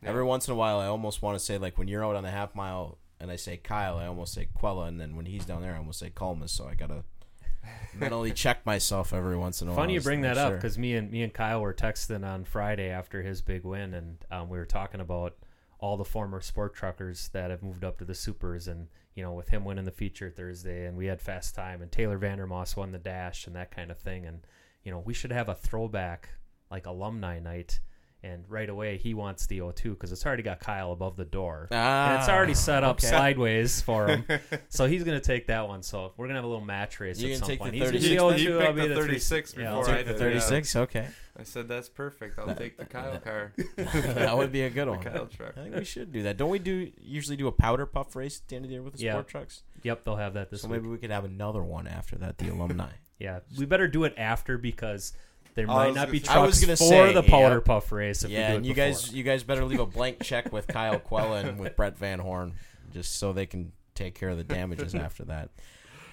Yeah. 0.03 0.11
Every 0.11 0.24
once 0.24 0.47
in 0.49 0.53
a 0.53 0.57
while, 0.57 0.78
I 0.78 0.86
almost 0.86 1.22
want 1.22 1.39
to 1.39 1.45
say 1.45 1.59
like 1.59 1.78
when 1.78 1.89
you're 1.89 2.05
out 2.05 2.16
on 2.16 2.24
the 2.24 2.30
half 2.30 2.55
mile 2.55 2.99
and 3.20 3.30
I 3.30 3.36
say 3.36 3.57
Kyle, 3.57 3.97
I 3.97 4.07
almost 4.07 4.34
say 4.34 4.49
Quella, 4.55 4.86
and 4.86 5.01
then 5.01 5.16
when 5.16 5.26
he's 5.26 5.45
down 5.45 5.62
there, 5.62 5.74
I 5.74 5.78
almost 5.78 5.99
say 5.99 6.11
Calmes. 6.11 6.53
So 6.53 6.66
I 6.68 6.74
gotta 6.74 7.05
mentally 7.95 8.32
check 8.32 8.64
myself 8.64 9.12
every 9.12 9.36
once 9.36 9.61
in 9.61 9.68
a 9.68 9.70
while. 9.70 9.78
Funny 9.78 9.95
you 9.95 10.01
bring 10.01 10.20
make 10.20 10.34
that 10.34 10.39
up 10.39 10.55
because 10.55 10.78
me 10.78 10.95
and 10.95 11.11
me 11.11 11.22
and 11.22 11.32
Kyle 11.32 11.61
were 11.61 11.74
texting 11.74 12.26
on 12.26 12.45
Friday 12.45 12.91
after 12.91 13.22
his 13.22 13.43
big 13.43 13.64
win, 13.64 13.95
and 13.95 14.18
um, 14.30 14.49
we 14.49 14.59
were 14.59 14.66
talking 14.66 15.01
about 15.01 15.36
all 15.80 15.97
the 15.97 16.05
former 16.05 16.41
sport 16.41 16.74
truckers 16.74 17.28
that 17.32 17.51
have 17.51 17.62
moved 17.62 17.84
up 17.84 17.99
to 17.99 18.05
the 18.05 18.14
supers, 18.14 18.68
and 18.68 18.89
you 19.19 19.25
know, 19.25 19.33
with 19.33 19.49
him 19.49 19.64
winning 19.64 19.85
the 19.85 19.91
feature 19.91 20.31
Thursday, 20.31 20.87
and 20.87 20.97
we 20.97 21.07
had 21.07 21.21
fast 21.21 21.53
time, 21.57 21.83
and 21.83 21.91
Taylor 21.91 22.16
Vandermoss 22.21 22.77
won 22.77 22.93
the 22.93 22.99
dash, 22.99 23.49
and 23.49 23.57
that 23.57 23.73
kind 23.73 23.91
of 23.91 23.99
thing, 23.99 24.25
and 24.25 24.47
you 24.85 24.93
know, 24.93 25.01
we 25.05 25.12
should 25.12 25.33
have 25.33 25.49
a 25.49 25.57
throwback 25.57 26.29
like 26.71 26.87
alumni 26.87 27.41
night. 27.41 27.81
And 28.23 28.45
right 28.49 28.69
away, 28.69 28.97
he 28.97 29.14
wants 29.14 29.47
the 29.47 29.59
O2 29.61 29.91
because 29.91 30.11
it's 30.11 30.27
already 30.27 30.43
got 30.43 30.59
Kyle 30.59 30.91
above 30.91 31.16
the 31.16 31.25
door. 31.25 31.69
ah, 31.71 32.11
and 32.11 32.21
it's 32.21 32.29
already 32.29 32.55
set 32.55 32.83
up 32.85 32.97
okay. 32.99 33.07
sideways 33.09 33.81
for 33.81 34.09
him. 34.09 34.25
so 34.69 34.87
he's 34.87 35.03
gonna 35.05 35.21
take 35.21 35.47
that 35.49 35.66
one. 35.69 35.83
So 35.83 36.12
we're 36.16 36.27
gonna 36.27 36.39
have 36.39 36.45
a 36.45 36.49
little 36.49 36.64
match 36.64 36.99
race 37.01 37.21
You 37.21 37.33
at 37.33 37.39
some 37.39 37.49
take 37.49 37.59
the 37.59 37.62
point. 37.64 37.75
He's 37.75 37.85
gonna 37.85 37.99
He 37.99 38.09
be 38.11 38.16
the 38.16 38.29
picked 38.29 38.41
O2, 38.51 38.66
I'll 38.66 38.73
be 38.73 38.83
the 38.83 38.89
the 38.89 38.95
three- 38.95 39.05
36 39.07 39.55
yeah, 39.57 39.64
before 39.71 39.85
I'll 39.85 39.91
I 39.91 39.97
Take 39.97 40.07
the 40.07 40.12
did, 40.12 40.19
36. 40.19 40.77
Okay, 40.77 41.07
I 41.39 41.45
said 41.45 41.68
that's 41.68 41.89
perfect. 41.89 42.39
I'll 42.39 42.55
take 42.55 42.76
the 42.76 42.84
Kyle 42.84 43.18
car. 43.24 43.53
that 43.76 44.36
would 44.36 44.51
be 44.51 44.62
a 44.62 44.70
good 44.70 44.89
The 44.89 44.93
one. 44.93 45.03
Kyle 45.03 45.26
truck. 45.26 45.57
I 45.57 45.62
think 45.62 45.76
we 45.76 45.84
should 45.84 46.12
do 46.12 46.24
that. 46.24 46.36
Don't 46.36 46.51
we 46.51 46.59
do 46.59 46.91
usually 47.01 47.36
do 47.36 47.47
a 47.47 47.53
powder 47.53 47.86
puff 47.86 48.16
race 48.16 48.41
at 48.43 48.49
the 48.49 48.57
end 48.57 48.64
of 48.64 48.68
the 48.70 48.74
year 48.74 48.82
with 48.82 48.95
the 48.95 49.03
Yeah. 49.05 49.12
sport 49.12 49.28
trucks? 49.28 49.62
Yep, 49.84 50.05
they'll 50.05 50.16
have 50.16 50.34
that 50.34 50.51
this 50.51 50.62
week. 50.62 50.62
so 50.62 50.68
week. 50.72 50.82
maybe 50.82 50.91
we 50.91 50.99
could 50.99 51.11
have 51.11 51.24
another 51.24 51.62
one 51.62 51.86
after 51.86 52.16
that, 52.16 52.39
the 52.39 52.49
alumni. 52.49 52.89
Yeah, 53.20 53.41
we 53.59 53.66
better 53.66 53.89
do 53.89 54.05
it 54.05 54.14
after 54.16 54.59
because 54.59 55.12
there 55.57 55.68
I 55.68 55.74
might 55.74 55.86
was 55.89 55.97
not 55.97 56.11
be 56.12 56.20
gonna- 56.20 56.39
I 56.41 56.43
was 56.47 56.61
trucks 56.61 56.66
gonna 56.66 56.76
for 56.76 57.09
say, 57.09 57.14
the 57.14 57.22
powder 57.24 57.57
yeah. 57.57 57.61
puff 57.64 57.91
race. 57.91 58.22
If 58.22 58.30
yeah, 58.30 58.39
we 58.39 58.47
do 58.53 58.57
and 58.59 58.64
it 58.66 58.68
you 58.68 58.74
guys, 58.74 59.03
before. 59.03 59.16
you 59.16 59.22
guys 59.24 59.43
better 59.43 59.64
leave 59.64 59.80
a 59.80 59.86
blank 59.86 60.22
check 60.22 60.53
with 60.53 60.68
Kyle 60.68 61.01
Quella 61.01 61.41
and 61.41 61.59
with 61.59 61.74
Brett 61.74 61.99
Van 61.99 62.20
Horn, 62.20 62.55
just 62.93 63.16
so 63.18 63.32
they 63.32 63.47
can 63.47 63.72
take 63.97 64.14
care 64.14 64.28
of 64.28 64.36
the 64.39 64.45
damages 64.45 64.95
after 64.95 65.24
that. 65.24 65.51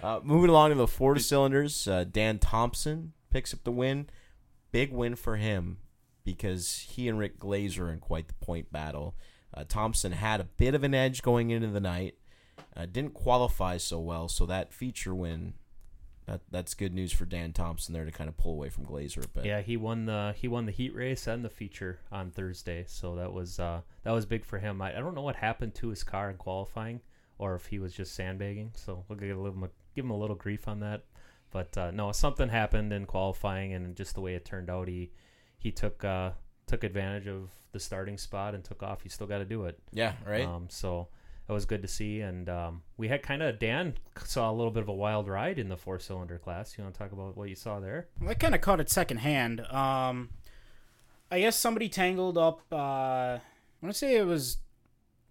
Uh, 0.02 0.20
moving 0.24 0.50
along 0.50 0.70
to 0.72 0.76
the 0.76 0.88
four 0.88 1.18
cylinders, 1.20 1.88
uh, 1.88 2.06
Dan 2.12 2.40
Thompson 2.40 3.14
picks 3.30 3.54
up 3.54 3.64
the 3.64 3.72
win. 3.72 4.08
Big 4.76 4.92
win 4.92 5.16
for 5.16 5.38
him 5.38 5.78
because 6.26 6.86
he 6.90 7.08
and 7.08 7.18
Rick 7.18 7.40
Glazer 7.40 7.90
in 7.94 8.00
quite 8.00 8.28
the 8.28 8.34
point 8.34 8.74
battle. 8.74 9.16
Uh, 9.54 9.64
Thompson 9.66 10.12
had 10.12 10.42
a 10.42 10.44
bit 10.44 10.76
of 10.76 10.84
an 10.84 10.94
edge 10.94 11.22
going 11.22 11.50
into 11.50 11.68
the 11.68 11.80
night. 11.80 12.16
Uh, 12.76 12.86
didn't 12.86 13.14
qualify 13.14 13.78
so 13.78 14.02
well, 14.02 14.28
so 14.28 14.46
that 14.46 14.74
feature 14.74 15.16
win, 15.16 15.54
that 16.26 16.42
that's 16.52 16.74
good 16.74 16.94
news 16.94 17.14
for 17.14 17.24
Dan 17.24 17.54
Thompson 17.54 17.94
there 17.94 18.04
to 18.04 18.12
kind 18.12 18.28
of 18.28 18.36
pull 18.36 18.52
away 18.52 18.68
from 18.68 18.86
Glazer 18.86 19.24
a 19.24 19.30
bit. 19.30 19.46
yeah, 19.46 19.62
he 19.62 19.78
won 19.78 20.08
the 20.08 20.34
he 20.36 20.50
won 20.50 20.66
the 20.66 20.74
heat 20.74 20.94
race 20.94 21.26
and 21.26 21.46
the 21.46 21.50
feature 21.50 22.00
on 22.12 22.32
Thursday, 22.32 22.84
so 22.86 23.16
that 23.16 23.32
was 23.32 23.60
uh, 23.60 23.80
that 24.04 24.12
was 24.12 24.26
big 24.26 24.44
for 24.44 24.60
him. 24.60 24.82
I, 24.82 24.98
I 24.98 25.00
don't 25.00 25.16
know 25.16 25.22
what 25.22 25.38
happened 25.38 25.74
to 25.76 25.88
his 25.88 26.04
car 26.04 26.30
in 26.30 26.36
qualifying, 26.36 27.00
or 27.38 27.56
if 27.56 27.68
he 27.68 27.80
was 27.80 27.94
just 27.94 28.14
sandbagging. 28.14 28.72
So 28.76 29.06
we'll 29.08 29.20
give, 29.20 29.38
a 29.38 29.70
give 29.96 30.04
him 30.04 30.12
a 30.12 30.18
little 30.18 30.36
grief 30.36 30.68
on 30.68 30.82
that. 30.82 31.06
But 31.56 31.78
uh, 31.78 31.92
no, 31.92 32.12
something 32.12 32.50
happened 32.50 32.92
in 32.92 33.06
qualifying, 33.06 33.72
and 33.72 33.96
just 33.96 34.14
the 34.14 34.20
way 34.20 34.36
it 34.36 34.44
turned 34.44 34.70
out, 34.70 34.90
he 34.90 35.14
he 35.58 35.72
took 35.72 36.04
uh, 36.04 36.32
took 36.68 36.84
advantage 36.84 37.28
of 37.28 37.50
the 37.72 37.80
starting 37.80 38.18
spot 38.18 38.54
and 38.54 38.62
took 38.62 38.84
off. 38.84 39.04
He 39.04 39.08
still 39.08 39.26
got 39.26 39.38
to 39.38 39.46
do 39.46 39.64
it. 39.64 39.80
yeah, 39.94 40.16
right. 40.28 40.46
Um, 40.46 40.68
so 40.70 41.08
it 41.48 41.54
was 41.54 41.64
good 41.64 41.82
to 41.84 41.88
see. 41.88 42.20
And 42.20 42.50
um, 42.50 42.82
we 42.98 43.08
had 43.08 43.24
kind 43.24 43.42
of 43.42 43.58
Dan 43.58 43.94
saw 44.26 44.52
a 44.52 44.54
little 44.54 44.70
bit 44.70 44.84
of 44.84 44.90
a 44.90 44.94
wild 44.94 45.30
ride 45.30 45.58
in 45.58 45.70
the 45.70 45.78
four 45.78 45.98
cylinder 45.98 46.38
class. 46.40 46.78
You 46.78 46.84
want 46.84 46.94
to 46.94 47.00
talk 47.00 47.14
about 47.14 47.38
what 47.38 47.48
you 47.48 47.56
saw 47.56 47.80
there? 47.80 48.10
I 48.28 48.34
kind 48.34 48.54
of 48.54 48.60
caught 48.60 48.82
it 48.82 48.90
secondhand. 48.90 49.62
Um, 49.62 50.32
I 51.32 51.40
guess 51.40 51.56
somebody 51.56 51.88
tangled 51.88 52.38
up. 52.38 52.64
Uh, 52.70 52.76
I 52.76 53.42
want 53.82 53.94
to 53.94 53.98
say 53.98 54.18
it 54.18 54.26
was 54.26 54.58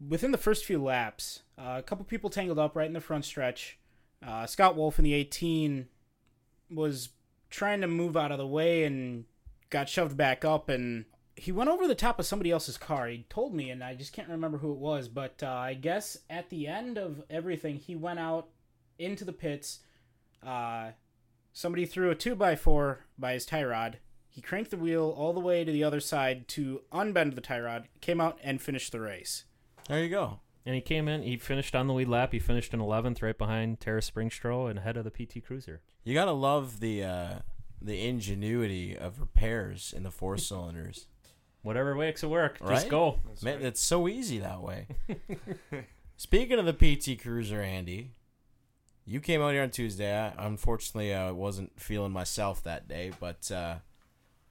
within 0.09 0.33
the 0.33 0.39
first 0.39 0.65
few 0.65 0.83
laps. 0.83 1.43
Uh, 1.59 1.75
a 1.77 1.83
couple 1.83 2.07
people 2.07 2.31
tangled 2.31 2.59
up 2.59 2.75
right 2.75 2.87
in 2.87 2.95
the 2.95 3.01
front 3.03 3.27
stretch. 3.27 3.79
Uh, 4.27 4.47
Scott 4.47 4.75
Wolf 4.75 4.99
in 4.99 5.05
the 5.05 5.13
18 5.13 5.89
was 6.71 7.11
trying 7.51 7.81
to 7.81 7.87
move 7.87 8.17
out 8.17 8.33
of 8.33 8.39
the 8.39 8.47
way 8.47 8.85
and 8.85 9.25
got 9.71 9.89
shoved 9.89 10.17
back 10.17 10.45
up 10.45 10.69
and 10.69 11.05
he 11.37 11.53
went 11.53 11.71
over 11.71 11.89
the 11.89 11.95
top 11.95 12.19
of 12.19 12.27
somebody 12.27 12.51
else's 12.51 12.79
car. 12.79 13.09
He 13.09 13.27
told 13.29 13.55
me, 13.55 13.71
and 13.71 13.83
I 13.83 13.95
just 13.95 14.13
can't 14.13 14.29
remember 14.29 14.59
who 14.59 14.73
it 14.73 14.79
was. 14.79 15.09
But 15.09 15.43
uh, 15.43 15.49
I 15.49 15.75
guess 15.75 16.17
at 16.31 16.49
the 16.51 16.69
end 16.69 16.97
of 16.97 17.23
everything, 17.29 17.77
he 17.77 17.97
went 17.97 18.21
out 18.21 18.49
into 18.99 19.25
the 19.25 19.33
pits. 19.33 19.81
Uh, 20.45 20.91
somebody 21.53 21.87
threw 21.87 22.11
a 22.11 22.15
two 22.15 22.35
by 22.35 22.55
four 22.55 23.07
by 23.19 23.33
his 23.33 23.47
tie 23.47 23.65
rod. 23.65 23.99
He 24.29 24.41
cranked 24.41 24.71
the 24.71 24.77
wheel 24.77 25.15
all 25.17 25.33
the 25.33 25.41
way 25.41 25.65
to 25.65 25.73
the 25.73 25.85
other 25.85 26.01
side 26.01 26.49
to 26.49 26.83
unbend 26.93 27.35
the 27.35 27.41
tie 27.41 27.61
rod, 27.61 27.89
came 28.01 28.21
out 28.21 28.39
and 28.43 28.61
finished 28.61 28.93
the 28.93 29.01
race. 29.01 29.45
There 29.89 30.03
you 30.03 30.09
go. 30.09 30.41
And 30.67 30.75
he 30.75 30.81
came 30.81 31.09
in. 31.09 31.23
He 31.23 31.37
finished 31.37 31.75
on 31.75 31.87
the 31.89 31.95
lead 31.95 32.09
lap. 32.09 32.33
He 32.33 32.39
finished 32.39 32.73
in 32.73 32.81
11th, 32.81 33.21
right 33.23 33.37
behind 33.37 33.81
Tara 33.81 34.01
Springstrow 34.01 34.69
and 34.71 34.79
ahead 34.79 34.97
of 34.97 35.05
the 35.05 35.11
PT 35.11 35.45
Cruiser. 35.45 35.83
You 36.05 36.15
gotta 36.15 36.33
love 36.33 36.81
the 36.81 37.05
uh, 37.05 37.35
the 37.83 38.07
ingenuity 38.07 38.97
of 38.97 39.21
repairs 39.21 39.93
in 39.95 40.03
the 40.05 40.11
four 40.11 40.39
cylinders. 40.39 41.07
Whatever 41.63 41.95
makes 41.95 42.23
it 42.23 42.29
work, 42.29 42.59
Right? 42.61 42.75
just 42.75 42.89
go. 42.91 43.21
That's 43.27 43.43
Man, 43.43 43.57
right. 43.57 43.65
it's 43.67 43.81
so 43.81 44.07
easy 44.09 44.39
that 44.39 44.61
way. 44.63 44.87
Speaking 46.17 46.59
of 46.59 46.67
the 46.67 46.73
PT 46.73 47.21
Cruiser, 47.21 47.61
Andy, 47.61 48.13
you 49.07 49.21
came 49.21 49.43
out 49.43 49.53
here 49.53 49.63
on 49.63 49.71
Tuesday. 49.71 50.15
I 50.17 50.33
unfortunately 50.47 51.13
uh, 51.13 51.33
wasn't 51.33 51.79
feeling 51.81 52.13
myself 52.13 52.63
that 52.63 52.87
day, 52.89 53.13
but 53.19 53.51
uh, 53.51 53.77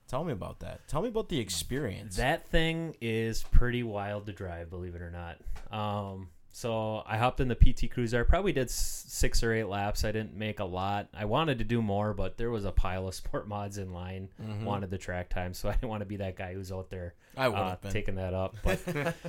tell 0.07 0.23
me 0.23 0.33
about 0.33 0.59
that. 0.59 0.87
Tell 0.87 1.01
me 1.01 1.09
about 1.09 1.29
the 1.29 1.39
experience. 1.39 2.15
That 2.17 2.47
thing 2.47 2.95
is 3.01 3.43
pretty 3.43 3.83
wild 3.83 4.25
to 4.27 4.31
drive, 4.33 4.69
believe 4.69 4.95
it 4.95 5.01
or 5.01 5.11
not. 5.11 5.37
Um, 5.77 6.29
so 6.55 7.01
I 7.07 7.17
hopped 7.17 7.39
in 7.39 7.47
the 7.47 7.55
PT 7.55 7.89
Cruiser. 7.89 8.19
I 8.19 8.23
probably 8.23 8.51
did 8.51 8.69
six 8.69 9.41
or 9.41 9.51
eight 9.53 9.63
laps. 9.63 10.05
I 10.05 10.11
didn't 10.11 10.35
make 10.35 10.59
a 10.59 10.65
lot. 10.65 11.07
I 11.11 11.25
wanted 11.25 11.57
to 11.57 11.63
do 11.63 11.81
more, 11.81 12.13
but 12.13 12.37
there 12.37 12.51
was 12.51 12.63
a 12.63 12.71
pile 12.71 13.07
of 13.07 13.15
sport 13.21 13.47
mods 13.47 13.79
in 13.79 13.91
line. 13.91 14.29
Mhm. 14.39 14.63
Wanted 14.63 14.91
the 14.91 14.99
track 14.99 15.29
time, 15.29 15.55
so 15.55 15.67
I 15.69 15.71
didn't 15.71 15.89
want 15.89 16.01
to 16.01 16.05
be 16.05 16.17
that 16.17 16.35
guy 16.35 16.53
who's 16.53 16.71
out 16.71 16.91
there 16.91 17.15
I 17.35 17.47
would 17.47 17.57
uh, 17.57 17.75
taking 17.89 18.15
that 18.15 18.35
up. 18.35 18.55
But 18.63 18.81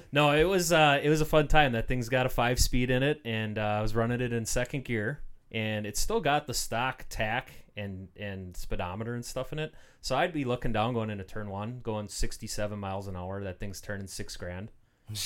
no, 0.13 0.33
it 0.33 0.45
was 0.45 0.71
uh, 0.71 1.01
it 1.03 1.09
was 1.09 1.23
a 1.23 1.25
fun 1.27 1.49
time. 1.49 1.73
That 1.73 1.89
thing's 1.89 2.11
got 2.11 2.27
a 2.27 2.29
five 2.29 2.61
speed 2.61 2.91
in 2.91 3.03
it, 3.03 3.23
and 3.25 3.57
uh, 3.59 3.63
I 3.63 3.81
was 3.81 3.95
running 3.95 4.21
it 4.21 4.35
in 4.35 4.45
second 4.45 4.85
gear, 4.85 5.23
and 5.51 5.87
it 5.87 5.97
still 5.97 6.21
got 6.21 6.47
the 6.47 6.53
stock 6.55 7.07
tach 7.09 7.51
and 7.77 8.09
and 8.17 8.57
speedometer 8.57 9.15
and 9.15 9.25
stuff 9.25 9.53
in 9.53 9.59
it. 9.59 9.75
So 10.01 10.17
I'd 10.17 10.33
be 10.33 10.45
looking 10.45 10.73
down 10.73 10.95
going 10.95 11.11
into 11.11 11.25
turn 11.25 11.51
one, 11.51 11.81
going 11.83 12.09
sixty 12.09 12.47
seven 12.47 12.79
miles 12.79 13.09
an 13.09 13.17
hour. 13.17 13.43
That 13.43 13.59
thing's 13.59 13.81
turning 13.81 14.07
six 14.07 14.37
grand. 14.37 14.71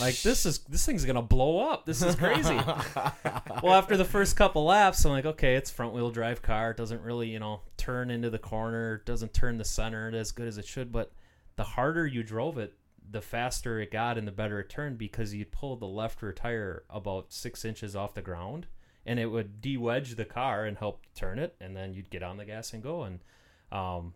Like 0.00 0.20
this 0.22 0.44
is 0.44 0.58
this 0.60 0.84
thing's 0.84 1.04
gonna 1.04 1.22
blow 1.22 1.70
up. 1.70 1.86
This 1.86 2.02
is 2.02 2.16
crazy. 2.16 2.54
well, 3.62 3.74
after 3.74 3.96
the 3.96 4.04
first 4.04 4.36
couple 4.36 4.64
laps, 4.64 5.04
I'm 5.04 5.12
like, 5.12 5.24
okay, 5.24 5.54
it's 5.54 5.70
front 5.70 5.94
wheel 5.94 6.10
drive 6.10 6.42
car. 6.42 6.72
It 6.72 6.76
doesn't 6.76 7.00
really, 7.02 7.28
you 7.28 7.38
know, 7.38 7.60
turn 7.76 8.10
into 8.10 8.28
the 8.28 8.38
corner. 8.38 9.02
Doesn't 9.04 9.32
turn 9.32 9.56
the 9.56 9.64
center 9.64 10.10
as 10.14 10.32
good 10.32 10.48
as 10.48 10.58
it 10.58 10.66
should. 10.66 10.90
But 10.90 11.12
the 11.54 11.62
harder 11.62 12.06
you 12.06 12.24
drove 12.24 12.58
it, 12.58 12.74
the 13.08 13.20
faster 13.20 13.80
it 13.80 13.92
got 13.92 14.18
and 14.18 14.26
the 14.26 14.32
better 14.32 14.58
it 14.60 14.68
turned 14.68 14.98
because 14.98 15.32
you'd 15.32 15.52
pull 15.52 15.76
the 15.76 15.86
left 15.86 16.20
rear 16.22 16.32
tire 16.32 16.84
about 16.90 17.32
six 17.32 17.64
inches 17.64 17.94
off 17.94 18.14
the 18.14 18.22
ground 18.22 18.66
and 19.08 19.18
it 19.18 19.26
would 19.26 19.62
de-wedge 19.62 20.16
the 20.16 20.24
car 20.26 20.66
and 20.66 20.76
help 20.76 21.00
turn 21.14 21.38
it 21.38 21.56
and 21.62 21.74
then 21.74 21.94
you'd 21.94 22.10
get 22.10 22.22
on 22.22 22.36
the 22.36 22.44
gas 22.44 22.74
and 22.74 22.82
go. 22.82 23.04
And 23.04 23.20
um, 23.72 24.12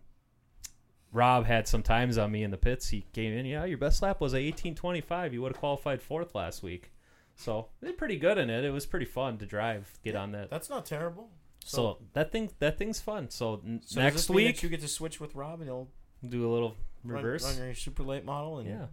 rob 1.12 1.46
had 1.46 1.66
some 1.66 1.82
times 1.82 2.18
on 2.18 2.30
me 2.30 2.42
in 2.42 2.50
the 2.50 2.58
pits. 2.58 2.90
He 2.90 3.06
came 3.12 3.32
in 3.32 3.46
yeah 3.46 3.64
your 3.64 3.78
best 3.78 4.02
lap 4.02 4.20
was 4.20 4.34
a 4.34 4.36
1825 4.36 5.32
you 5.32 5.40
would 5.40 5.52
have 5.52 5.58
qualified 5.58 6.02
fourth 6.02 6.34
last 6.34 6.62
week. 6.62 6.92
So 7.34 7.68
they 7.80 7.88
did 7.88 7.96
pretty 7.96 8.18
good 8.18 8.36
in 8.36 8.50
it. 8.50 8.64
It 8.64 8.70
was 8.70 8.84
pretty 8.84 9.06
fun 9.06 9.38
to 9.38 9.46
drive 9.46 9.98
get 10.04 10.14
on 10.14 10.32
that. 10.32 10.50
That's 10.50 10.68
not 10.68 10.84
terrible. 10.84 11.30
so, 11.64 11.98
that 12.12 12.30
thing 12.30 12.50
that 12.58 12.76
thing's 12.76 13.00
fun. 13.00 13.30
So, 13.30 13.62
so 13.86 14.00
next 14.00 14.16
this 14.16 14.30
mean 14.30 14.44
that 14.44 14.52
week 14.52 14.62
you 14.62 14.68
get 14.68 14.82
to 14.82 14.88
switch 14.88 15.20
with 15.20 15.34
Rob 15.34 15.60
and 15.60 15.68
he'll 15.68 15.88
do 16.28 16.46
a 16.46 16.52
little 16.52 16.76
reverse? 17.02 17.44
run, 17.44 17.66
your 17.66 17.74
super 17.74 18.02
late 18.02 18.26
model 18.26 18.58
and 18.58 18.68
yeah. 18.68 18.86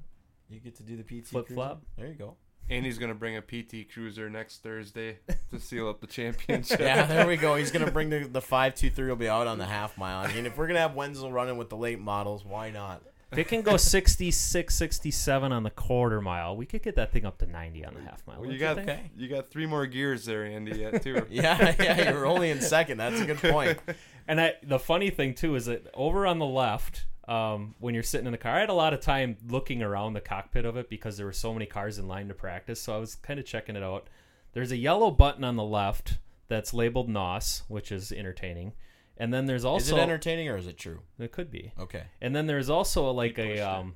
you 0.49 0.61
get 0.61 0.77
to 0.77 0.83
do 0.83 0.95
the 0.95 1.03
PT 1.03 1.27
Flip 1.27 1.47
flop. 1.49 1.83
There 1.97 2.07
you 2.07 2.13
go. 2.13 2.37
Andy's 2.69 2.97
gonna 2.97 3.15
bring 3.15 3.35
a 3.37 3.41
PT 3.41 3.91
Cruiser 3.91 4.29
next 4.29 4.61
Thursday 4.63 5.17
to 5.51 5.59
seal 5.59 5.89
up 5.89 6.01
the 6.01 6.07
championship. 6.19 6.79
Yeah, 6.79 7.05
there 7.05 7.27
we 7.27 7.37
go. 7.37 7.55
He's 7.55 7.71
gonna 7.71 7.91
bring 7.91 8.09
the 8.09 8.27
the 8.27 8.41
five 8.41 8.75
two 8.75 8.89
three 8.89 9.07
will 9.09 9.15
be 9.15 9.27
out 9.29 9.47
on 9.47 9.57
the 9.57 9.65
half 9.65 9.97
mile. 9.97 10.25
I 10.25 10.33
mean, 10.33 10.45
if 10.45 10.57
we're 10.57 10.67
gonna 10.67 10.79
have 10.79 10.95
Wenzel 10.95 11.31
running 11.31 11.57
with 11.57 11.69
the 11.69 11.77
late 11.77 11.99
models, 11.99 12.45
why 12.45 12.69
not? 12.69 13.01
If 13.31 13.37
it 13.37 13.47
can 13.47 13.61
go 13.61 13.77
66, 13.77 14.73
67 14.73 15.51
on 15.51 15.61
the 15.61 15.69
quarter 15.69 16.19
mile, 16.19 16.57
we 16.57 16.65
could 16.65 16.81
get 16.81 16.95
that 16.95 17.11
thing 17.11 17.25
up 17.25 17.37
to 17.39 17.45
90 17.45 17.85
on 17.85 17.93
the 17.93 18.01
half 18.01 18.25
mile. 18.25 18.41
Well, 18.41 18.51
you 18.51 18.57
got 18.57 18.77
think? 18.77 18.89
Okay. 18.89 19.11
you 19.15 19.27
got 19.27 19.51
three 19.51 19.67
more 19.67 19.85
gears 19.85 20.25
there, 20.25 20.45
Andy, 20.45 20.79
yet 20.79 21.03
too. 21.03 21.23
Yeah, 21.29 21.75
yeah, 21.79 22.09
you're 22.11 22.25
only 22.25 22.49
in 22.49 22.59
second. 22.59 22.97
That's 22.97 23.19
a 23.21 23.25
good 23.25 23.37
point. 23.37 23.79
And 24.27 24.39
I, 24.39 24.53
the 24.61 24.77
funny 24.77 25.09
thing, 25.09 25.33
too, 25.33 25.55
is 25.55 25.65
that 25.65 25.87
over 25.95 26.27
on 26.27 26.37
the 26.37 26.45
left, 26.45 27.05
um, 27.29 27.75
when 27.79 27.93
you're 27.93 28.03
sitting 28.03 28.25
in 28.25 28.31
the 28.31 28.37
car, 28.37 28.55
I 28.55 28.59
had 28.61 28.69
a 28.69 28.73
lot 28.73 28.93
of 28.93 29.01
time 29.01 29.37
looking 29.47 29.81
around 29.83 30.13
the 30.13 30.21
cockpit 30.21 30.65
of 30.65 30.75
it 30.77 30.89
because 30.89 31.15
there 31.17 31.25
were 31.25 31.31
so 31.31 31.53
many 31.53 31.65
cars 31.65 31.97
in 31.99 32.07
line 32.07 32.27
to 32.29 32.33
practice. 32.33 32.81
So 32.81 32.95
I 32.95 32.97
was 32.97 33.15
kind 33.15 33.39
of 33.39 33.45
checking 33.45 33.75
it 33.75 33.83
out. 33.83 34.07
There's 34.53 34.71
a 34.71 34.77
yellow 34.77 35.11
button 35.11 35.43
on 35.43 35.55
the 35.55 35.63
left 35.63 36.17
that's 36.47 36.73
labeled 36.73 37.07
NOS, 37.07 37.63
which 37.67 37.91
is 37.91 38.11
entertaining. 38.11 38.73
And 39.17 39.33
then 39.33 39.45
there's 39.45 39.63
also. 39.65 39.83
Is 39.95 39.99
it 39.99 40.01
entertaining 40.01 40.47
or 40.49 40.57
is 40.57 40.65
it 40.65 40.77
true? 40.77 41.01
It 41.19 41.31
could 41.31 41.51
be. 41.51 41.71
Okay. 41.79 42.03
And 42.21 42.35
then 42.35 42.47
there's 42.47 42.69
also 42.69 43.11
like 43.11 43.37
a 43.37 43.59
um, 43.59 43.95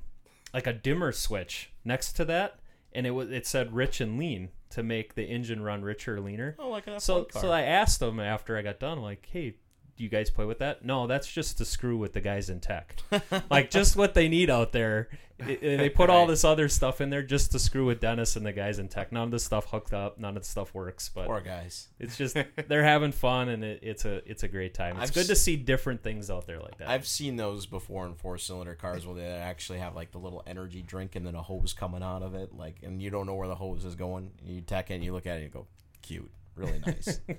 like 0.53 0.67
a 0.67 0.73
dimmer 0.73 1.11
switch 1.11 1.71
next 1.85 2.13
to 2.13 2.25
that, 2.25 2.59
and 2.91 3.07
it 3.07 3.11
was 3.11 3.31
it 3.31 3.47
said 3.47 3.73
rich 3.73 3.99
and 4.01 4.19
lean 4.19 4.49
to 4.71 4.83
make 4.83 5.15
the 5.15 5.23
engine 5.23 5.61
run 5.63 5.81
richer 5.81 6.19
leaner. 6.19 6.55
Oh, 6.59 6.69
like 6.69 6.87
an 6.87 6.93
F1 6.93 7.01
So 7.01 7.23
car. 7.23 7.41
so 7.41 7.51
I 7.51 7.61
asked 7.61 7.99
them 7.99 8.19
after 8.19 8.57
I 8.57 8.61
got 8.63 8.79
done, 8.79 9.01
like, 9.01 9.27
hey, 9.31 9.55
do 9.95 10.03
you 10.03 10.09
guys 10.09 10.29
play 10.29 10.45
with 10.45 10.59
that? 10.59 10.83
No, 10.83 11.07
that's 11.07 11.31
just 11.31 11.57
to 11.59 11.65
screw 11.65 11.97
with 11.97 12.13
the 12.13 12.21
guys 12.21 12.49
in 12.49 12.59
tech. 12.59 12.95
like 13.49 13.69
just 13.69 13.95
what 13.95 14.13
they 14.13 14.27
need 14.27 14.49
out 14.49 14.71
there. 14.71 15.09
They 15.37 15.89
put 15.89 16.09
all 16.09 16.25
this 16.25 16.43
other 16.43 16.69
stuff 16.69 17.01
in 17.01 17.09
there 17.09 17.21
just 17.23 17.51
to 17.51 17.59
screw 17.59 17.85
with 17.85 17.99
Dennis 17.99 18.35
and 18.35 18.45
the 18.45 18.53
guys 18.53 18.79
in 18.79 18.87
tech. 18.87 19.11
None 19.11 19.23
of 19.23 19.31
this 19.31 19.43
stuff 19.43 19.65
hooked 19.69 19.93
up. 19.93 20.17
None 20.17 20.37
of 20.37 20.43
the 20.43 20.49
stuff 20.49 20.73
works. 20.73 21.09
But 21.09 21.25
Poor 21.25 21.41
guys. 21.41 21.89
it's 21.99 22.17
just 22.17 22.37
they're 22.67 22.83
having 22.83 23.11
fun 23.11 23.49
and 23.49 23.63
it, 23.63 23.79
it's 23.81 24.05
a 24.05 24.27
it's 24.29 24.43
a 24.43 24.47
great 24.47 24.73
time. 24.73 24.95
It's 24.97 25.09
I've 25.09 25.13
good 25.13 25.27
to 25.27 25.35
see 25.35 25.55
different 25.57 26.01
things 26.01 26.29
out 26.29 26.47
there 26.47 26.59
like 26.59 26.77
that. 26.77 26.89
I've 26.89 27.07
seen 27.07 27.35
those 27.35 27.65
before 27.65 28.05
in 28.05 28.13
four 28.15 28.37
cylinder 28.37 28.75
cars 28.75 29.05
where 29.05 29.15
they 29.15 29.25
actually 29.25 29.79
have 29.79 29.95
like 29.95 30.11
the 30.11 30.19
little 30.19 30.43
energy 30.47 30.81
drink 30.81 31.15
and 31.15 31.25
then 31.25 31.35
a 31.35 31.41
hose 31.43 31.73
coming 31.73 32.03
out 32.03 32.23
of 32.23 32.35
it, 32.35 32.55
like, 32.55 32.77
and 32.83 33.01
you 33.01 33.09
don't 33.09 33.25
know 33.25 33.35
where 33.35 33.47
the 33.47 33.55
hose 33.55 33.85
is 33.85 33.95
going. 33.95 34.31
You 34.45 34.61
tack 34.61 34.91
it, 34.91 34.95
and 34.95 35.03
you 35.03 35.13
look 35.13 35.25
at 35.27 35.33
it, 35.33 35.35
and 35.35 35.43
you 35.43 35.49
go, 35.49 35.67
cute, 36.01 36.31
really 36.55 36.79
nice. 36.85 37.19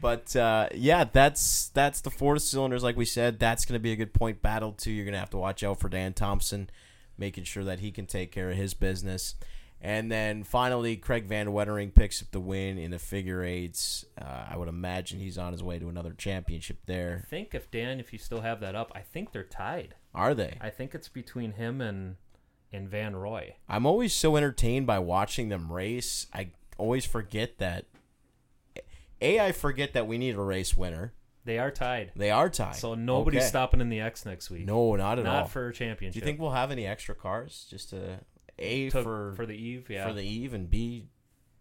but 0.00 0.34
uh, 0.36 0.68
yeah, 0.74 1.04
that's 1.04 1.68
that's 1.68 2.00
the 2.00 2.10
four 2.10 2.38
cylinders. 2.38 2.82
Like 2.82 2.96
we 2.96 3.04
said, 3.04 3.38
that's 3.38 3.64
going 3.64 3.74
to 3.74 3.82
be 3.82 3.92
a 3.92 3.96
good 3.96 4.14
point 4.14 4.42
battle 4.42 4.72
too. 4.72 4.90
You're 4.90 5.04
going 5.04 5.14
to 5.14 5.20
have 5.20 5.30
to 5.30 5.38
watch 5.38 5.62
out 5.62 5.80
for 5.80 5.88
Dan 5.88 6.12
Thompson, 6.12 6.70
making 7.16 7.44
sure 7.44 7.64
that 7.64 7.80
he 7.80 7.90
can 7.90 8.06
take 8.06 8.32
care 8.32 8.50
of 8.50 8.56
his 8.56 8.74
business. 8.74 9.34
And 9.80 10.10
then 10.10 10.42
finally, 10.42 10.96
Craig 10.96 11.26
Van 11.26 11.52
Wettering 11.52 11.94
picks 11.94 12.20
up 12.20 12.32
the 12.32 12.40
win 12.40 12.78
in 12.78 12.90
the 12.90 12.98
figure 12.98 13.44
eights. 13.44 14.04
Uh, 14.20 14.46
I 14.50 14.56
would 14.56 14.68
imagine 14.68 15.20
he's 15.20 15.38
on 15.38 15.52
his 15.52 15.62
way 15.62 15.78
to 15.78 15.88
another 15.88 16.12
championship 16.12 16.78
there. 16.86 17.22
I 17.24 17.28
think 17.28 17.54
if 17.54 17.70
Dan, 17.70 18.00
if 18.00 18.12
you 18.12 18.18
still 18.18 18.40
have 18.40 18.58
that 18.60 18.74
up, 18.74 18.90
I 18.94 19.00
think 19.00 19.30
they're 19.30 19.44
tied. 19.44 19.94
Are 20.14 20.34
they? 20.34 20.58
I 20.60 20.70
think 20.70 20.94
it's 20.94 21.08
between 21.08 21.52
him 21.52 21.80
and 21.80 22.16
and 22.72 22.88
Van 22.88 23.16
Roy. 23.16 23.54
I'm 23.68 23.86
always 23.86 24.12
so 24.12 24.36
entertained 24.36 24.86
by 24.86 24.98
watching 24.98 25.48
them 25.48 25.72
race. 25.72 26.26
I 26.34 26.50
always 26.76 27.04
forget 27.04 27.58
that. 27.58 27.86
A, 29.20 29.40
I 29.40 29.52
forget 29.52 29.92
that 29.94 30.06
we 30.06 30.18
need 30.18 30.34
a 30.36 30.40
race 30.40 30.76
winner. 30.76 31.12
They 31.44 31.58
are 31.58 31.70
tied. 31.70 32.12
They 32.14 32.30
are 32.30 32.50
tied. 32.50 32.76
So 32.76 32.94
nobody's 32.94 33.40
Okay. 33.42 33.48
stopping 33.48 33.80
in 33.80 33.88
the 33.88 34.00
X 34.00 34.26
next 34.26 34.50
week. 34.50 34.66
No, 34.66 34.94
not 34.96 35.18
at 35.18 35.24
not 35.24 35.34
all. 35.34 35.40
Not 35.42 35.50
for 35.50 35.68
a 35.68 35.72
Do 35.72 35.84
you 35.84 36.20
think 36.20 36.38
we'll 36.38 36.50
have 36.50 36.70
any 36.70 36.86
extra 36.86 37.14
cars 37.14 37.66
just 37.70 37.90
to 37.90 38.20
a 38.58 38.90
To- 38.90 39.02
for 39.02 39.32
for 39.34 39.46
the 39.46 39.54
Eve? 39.54 39.88
Yeah, 39.88 40.06
for 40.06 40.12
the 40.12 40.22
eve 40.24 40.52
and 40.52 40.68
b 40.68 41.08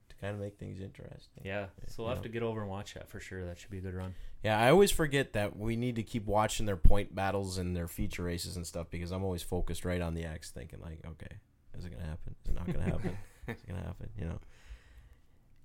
to 0.09 0.15
kind 0.17 0.33
of 0.35 0.41
make 0.41 0.57
things 0.57 0.81
interesting? 0.81 1.43
yeah. 1.45 1.67
So 1.87 2.03
we'll 2.03 2.13
have 2.13 2.23
to 2.23 2.29
get 2.29 2.43
over 2.43 2.61
and 2.61 2.69
watch 2.69 2.95
that 2.95 3.07
for 3.07 3.19
sure. 3.21 3.45
That 3.45 3.57
should 3.59 3.69
be 3.71 3.77
a 3.77 3.81
good 3.81 3.93
run. 3.93 4.13
Yeah, 4.43 4.59
I 4.59 4.69
always 4.71 4.91
forget 4.91 5.33
that 5.33 5.57
we 5.57 5.75
need 5.77 5.95
to 5.95 6.03
keep 6.03 6.25
watching 6.25 6.65
their 6.65 6.77
point 6.77 7.15
battles 7.15 7.57
and 7.57 7.75
their 7.75 7.87
feature 7.87 8.23
races 8.23 8.55
and 8.57 8.67
stuff 8.67 8.89
because 8.89 9.11
I'm 9.11 9.23
always 9.23 9.41
focused 9.41 9.85
right 9.85 10.01
on 10.01 10.13
the 10.15 10.25
X, 10.25 10.51
thinking 10.51 10.79
like, 10.81 10.99
okay, 11.05 11.37
is 11.77 11.85
it 11.85 11.91
gonna 11.91 12.05
happen? 12.05 12.35
Is 12.43 12.49
it 12.51 12.55
not 12.55 12.65
gonna 12.67 12.83
happen? 12.83 13.17
is 13.47 13.63
it 13.63 13.67
gonna 13.67 13.83
happen? 13.83 14.09
You 14.17 14.25
know, 14.25 14.39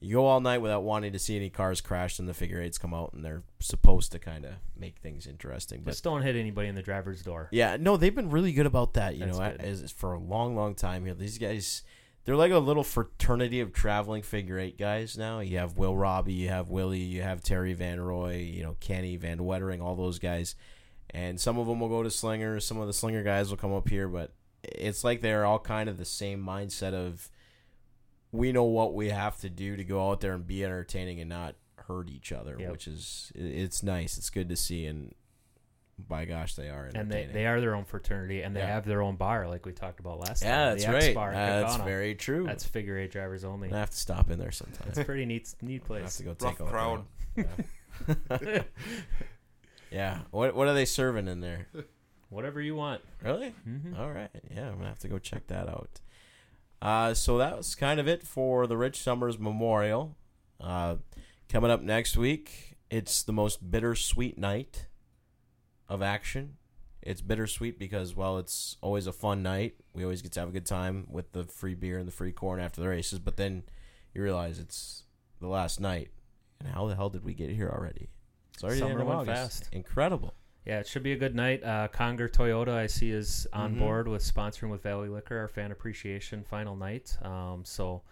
you 0.03 0.15
go 0.17 0.27
all 0.27 0.41
night 0.41 0.59
without 0.59 0.83
wanting 0.83 1.13
to 1.13 1.19
see 1.19 1.37
any 1.37 1.51
cars 1.51 1.81
crash, 1.81 2.19
and 2.19 2.29
the 2.29 2.35
figure 2.35 2.61
eights 2.61 2.79
come 2.79 2.93
out, 2.93 3.13
and 3.13 3.25
they're 3.25 3.43
supposed 3.61 4.13
to 4.13 4.19
kind 4.19 4.45
of 4.45 4.53
make 4.77 4.99
things 4.99 5.27
interesting. 5.27 5.83
But 5.85 5.93
Just 5.93 6.05
don't 6.05 6.23
hit 6.23 6.37
anybody 6.37 6.69
in 6.69 6.75
the 6.75 6.83
driver's 6.83 7.23
door. 7.23 7.49
yeah, 7.53 7.77
no, 7.79 7.97
they've 7.97 8.15
been 8.15 8.31
really 8.31 8.53
good 8.53 8.67
about 8.67 8.95
that. 8.95 9.15
You 9.15 9.27
That's 9.27 9.39
know, 9.39 9.51
good. 9.51 9.61
as, 9.61 9.93
for 9.93 10.13
a 10.13 10.19
long, 10.19 10.55
long 10.57 10.75
time 10.75 11.05
here. 11.05 11.15
These 11.15 11.39
guys, 11.39 11.83
they're 12.25 12.37
like 12.37 12.53
a 12.53 12.59
little 12.59 12.85
fraternity 12.85 13.61
of 13.61 13.73
traveling 13.73 14.23
figure 14.23 14.59
eight 14.59 14.79
guys 14.79 15.17
now. 15.17 15.41
You 15.41 15.59
have 15.59 15.77
Will 15.79 15.97
Robbie, 15.97 16.35
you 16.35 16.49
have 16.49 16.69
Willie, 16.69 16.99
you 16.99 17.23
have 17.23 17.43
Terry 17.43 17.73
Van 17.73 18.01
Roy, 18.01 18.37
you 18.37 18.63
know, 18.63 18.77
Kenny 18.81 19.17
Van 19.17 19.39
Wettering, 19.45 19.81
all 19.81 19.97
those 19.97 20.19
guys. 20.19 20.55
And 21.11 21.41
some 21.41 21.59
of 21.59 21.67
them 21.67 21.81
will 21.81 21.89
go 21.89 22.03
to 22.03 22.11
Slinger. 22.11 22.61
Some 22.61 22.79
of 22.79 22.87
the 22.87 22.93
Slinger 22.93 23.23
guys 23.23 23.51
will 23.51 23.57
come 23.59 23.75
up 23.75 23.89
here, 23.89 24.09
but 24.09 24.33
it's 24.63 25.05
like 25.05 25.21
they're 25.21 25.45
all 25.45 25.59
kind 25.59 25.89
of 25.89 25.99
the 25.99 26.05
same 26.05 26.43
mindset 26.43 26.95
of 26.95 27.29
we 28.33 28.51
know 28.53 28.65
what 28.65 28.95
we 28.95 29.11
have 29.11 29.39
to 29.41 29.51
do 29.51 29.77
to 29.77 29.85
go 29.85 30.11
out 30.11 30.21
there 30.21 30.33
and 30.35 30.47
be 30.47 30.65
entertaining 30.65 31.21
and 31.21 31.29
not 31.29 31.55
hurt 31.77 32.09
each 32.09 32.33
other, 32.33 32.57
Yep. 32.59 32.71
which 32.73 32.89
is 32.89 33.31
it's 33.35 33.83
nice. 33.83 34.17
It's 34.19 34.31
good 34.31 34.49
to 34.49 34.57
see, 34.57 34.87
and 34.87 35.15
by 35.99 36.25
gosh, 36.25 36.55
they 36.55 36.69
are 36.71 36.89
And 36.95 37.11
they, 37.13 37.27
they 37.27 37.47
are 37.47 37.61
their 37.61 37.75
own 37.75 37.85
fraternity, 37.85 38.43
and 38.43 38.57
they 38.57 38.61
Yeah. 38.61 38.67
have 38.67 38.87
their 38.87 39.03
own 39.03 39.17
bar, 39.17 39.47
like 39.49 39.67
we 39.67 39.73
talked 39.73 40.01
about 40.01 40.19
last 40.19 40.43
Yeah, 40.43 40.51
time. 40.57 40.69
that's 40.79 40.85
the 40.87 40.97
X 40.97 41.07
right. 41.07 41.15
Bar 41.15 41.33
that's 41.33 41.77
Kaukauna. 41.77 41.85
very 41.85 42.15
true. 42.15 42.45
That's 42.47 42.65
figure 42.65 42.99
eight 42.99 43.11
drivers 43.13 43.45
only. 43.45 43.71
I 43.73 43.79
have 43.79 43.91
to 43.91 43.97
stop 43.97 44.31
in 44.31 44.39
there 44.39 44.51
sometimes. 44.53 44.89
It's 44.91 44.99
a 44.99 45.05
pretty 45.05 45.27
neat, 45.27 45.55
neat 45.61 45.83
I 45.91 45.99
have 46.01 46.11
to 46.17 46.23
go 46.23 46.31
Rough 46.31 46.39
take 46.39 46.61
a 46.61 46.65
look 46.65 46.73
crowd. 46.73 47.05
Yeah. 47.37 48.63
Yeah. 49.91 50.21
What 50.31 50.55
What 50.55 50.69
are 50.69 50.75
they 50.75 50.87
serving 50.87 51.29
in 51.29 51.41
there? 51.41 51.67
Whatever 52.31 52.61
you 52.63 52.75
want. 52.75 53.03
Really? 53.23 53.55
Mhm. 53.69 53.99
All 53.99 54.11
right. 54.11 54.31
Yeah, 54.51 54.69
I'm 54.69 54.77
gonna 54.77 54.89
have 54.89 54.99
to 55.01 55.09
go 55.09 55.19
check 55.19 55.47
that 55.49 55.69
out. 55.69 56.01
Uh, 56.83 57.15
so 57.15 57.39
that 57.39 57.57
was 57.57 57.77
kind 57.77 58.01
of 58.01 58.09
it 58.09 58.25
for 58.25 58.67
the 58.67 58.77
Rich 58.77 59.01
Summers 59.01 59.39
Memorial. 59.39 60.17
Uh, 60.61 60.97
coming 61.49 61.71
up 61.71 61.81
next 61.81 62.17
week, 62.17 62.77
it's 62.91 63.23
the 63.23 63.33
most 63.33 63.71
bittersweet 63.71 64.37
night 64.37 64.89
of 65.89 66.03
action. 66.03 66.57
It's 67.01 67.21
bittersweet 67.21 67.79
because, 67.79 68.17
well, 68.17 68.37
it's 68.39 68.77
always 68.81 69.07
a 69.07 69.13
fun 69.13 69.45
night. 69.45 69.77
We 69.95 70.03
always 70.03 70.23
get 70.23 70.33
to 70.33 70.41
have 70.41 70.49
a 70.49 70.53
good 70.53 70.67
time 70.67 71.07
with 71.09 71.31
the 71.31 71.45
free 71.45 71.75
beer 71.75 71.99
and 71.99 72.09
the 72.09 72.13
free 72.13 72.33
corn 72.33 72.59
after 72.59 72.81
the 72.81 72.89
races, 72.89 73.21
but 73.21 73.37
then 73.37 73.63
you 74.13 74.23
realize 74.23 74.59
it's 74.59 75.05
the 75.41 75.47
last 75.47 75.81
night. 75.81 76.11
And 76.59 76.69
how 76.69 76.89
the 76.89 76.97
hell 76.97 77.11
did 77.11 77.25
we 77.25 77.35
get 77.35 77.51
here 77.51 77.73
already? 77.73 78.09
It's 78.55 78.65
already 78.65 78.81
the 78.81 78.87
end 78.87 78.99
Summer 78.99 79.13
of 79.13 79.19
August. 79.21 79.61
fast. 79.61 79.69
Incredible. 79.73 80.35
Yeah, 80.65 80.79
it 80.81 80.87
should 80.87 81.03
be 81.03 81.13
a 81.13 81.17
good 81.17 81.35
night. 81.35 81.65
Uh, 81.65 81.89
Conger 81.89 82.29
Toyota, 82.29 82.69
I 82.69 82.87
see, 82.87 83.11
is 83.11 83.47
on 83.53 83.75
Mhm. 83.75 83.79
board 83.79 84.07
with 84.09 84.23
sponsoring 84.23 84.71
with 84.71 84.83
Valley 84.83 85.09
Liquor, 85.09 85.37
our 85.39 85.49
fan 85.49 85.73
appreciation 85.73 86.45
final 86.45 86.77
night. 86.77 87.17
Um, 87.23 87.65
so 87.65 88.03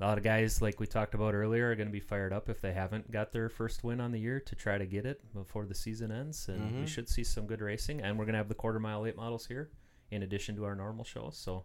a 0.00 0.04
lot 0.04 0.18
of 0.18 0.24
guys, 0.24 0.60
like 0.60 0.80
we 0.80 0.88
talked 0.88 1.14
about 1.14 1.34
earlier, 1.34 1.70
are 1.70 1.76
going 1.76 1.86
to 1.86 1.92
be 1.92 2.00
fired 2.00 2.32
up 2.32 2.48
if 2.48 2.60
they 2.60 2.72
haven't 2.72 3.12
got 3.12 3.30
their 3.32 3.48
first 3.48 3.84
win 3.84 4.00
on 4.00 4.10
the 4.10 4.18
year 4.18 4.40
to 4.40 4.56
try 4.56 4.76
to 4.76 4.86
get 4.86 5.06
it 5.06 5.32
before 5.32 5.66
the 5.66 5.74
season 5.74 6.10
ends. 6.10 6.48
And 6.48 6.80
we 6.80 6.84
Mhm. 6.84 6.88
should 6.88 7.08
see 7.08 7.22
some 7.22 7.46
good 7.46 7.60
racing. 7.60 8.00
And 8.02 8.18
we're 8.18 8.24
going 8.24 8.32
to 8.34 8.38
have 8.38 8.48
the 8.48 8.56
quarter 8.56 8.80
mile 8.80 9.02
late 9.02 9.14
models 9.16 9.46
here 9.46 9.70
in 10.10 10.24
addition 10.24 10.56
to 10.56 10.64
our 10.64 10.74
normal 10.74 11.04
shows. 11.04 11.36
So 11.36 11.64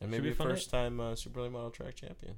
And 0.00 0.12
maybe 0.12 0.26
be 0.26 0.30
a 0.30 0.34
fun 0.36 0.46
first 0.50 0.70
time 0.70 1.00
uh, 1.00 1.16
Super 1.16 1.42
Late 1.42 1.50
Model 1.50 1.72
Track 1.72 1.96
champion. 1.96 2.36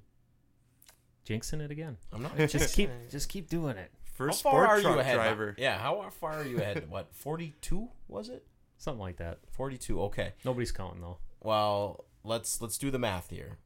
jinxing 1.26 1.60
it 1.60 1.70
again. 1.70 1.98
I'm 2.10 2.22
not 2.22 2.34
Just 2.48 2.74
keep, 2.74 2.88
just 3.10 3.28
keep 3.28 3.50
doing 3.50 3.76
it. 3.76 3.92
First 4.20 4.42
how 4.42 4.50
far 4.50 4.64
sport 4.64 4.78
are 4.78 4.82
truck 4.82 4.94
you 4.94 5.00
ahead? 5.00 5.14
driver. 5.14 5.54
Yeah, 5.56 5.78
how 5.78 6.10
far 6.10 6.32
are 6.32 6.44
you 6.44 6.58
ahead? 6.58 6.84
what, 6.90 7.08
42 7.14 7.88
was 8.06 8.28
it? 8.28 8.44
Something 8.76 9.00
like 9.00 9.16
that. 9.16 9.38
42. 9.50 10.00
Okay. 10.02 10.34
Nobody's 10.44 10.72
counting 10.72 11.00
though. 11.00 11.18
Well, 11.40 12.04
let's 12.22 12.60
let's 12.60 12.76
do 12.76 12.90
the 12.90 12.98
math 12.98 13.30
here. 13.30 13.58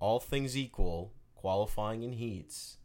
All 0.00 0.20
things 0.20 0.56
equal, 0.56 1.14
qualifying 1.34 2.02
in 2.02 2.12
heats, 2.12 2.76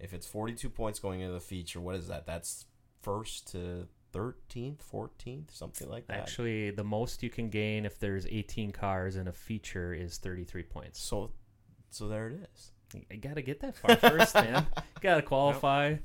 if 0.00 0.12
it's 0.12 0.26
42 0.26 0.68
points 0.68 0.98
going 0.98 1.20
into 1.20 1.32
the 1.32 1.40
feature, 1.40 1.80
what 1.80 1.94
is 1.94 2.08
that? 2.08 2.26
That's 2.26 2.64
first 3.02 3.52
to 3.52 3.86
13th, 4.12 4.78
14th, 4.92 5.50
something 5.54 5.88
like 5.88 6.06
that. 6.08 6.18
Actually, 6.18 6.70
the 6.70 6.84
most 6.84 7.22
you 7.22 7.30
can 7.30 7.50
gain 7.50 7.84
if 7.84 7.98
there's 8.00 8.26
18 8.26 8.72
cars 8.72 9.16
in 9.16 9.28
a 9.28 9.32
feature 9.32 9.94
is 9.94 10.18
33 10.18 10.64
points. 10.64 11.00
so 11.00 11.30
so 11.90 12.08
there 12.08 12.28
it 12.28 12.50
is. 12.52 12.72
You 13.10 13.18
gotta 13.18 13.42
get 13.42 13.60
that 13.60 13.76
far 13.76 13.96
first, 13.96 14.34
man. 14.34 14.66
Gotta 15.00 15.22
qualify. 15.22 15.96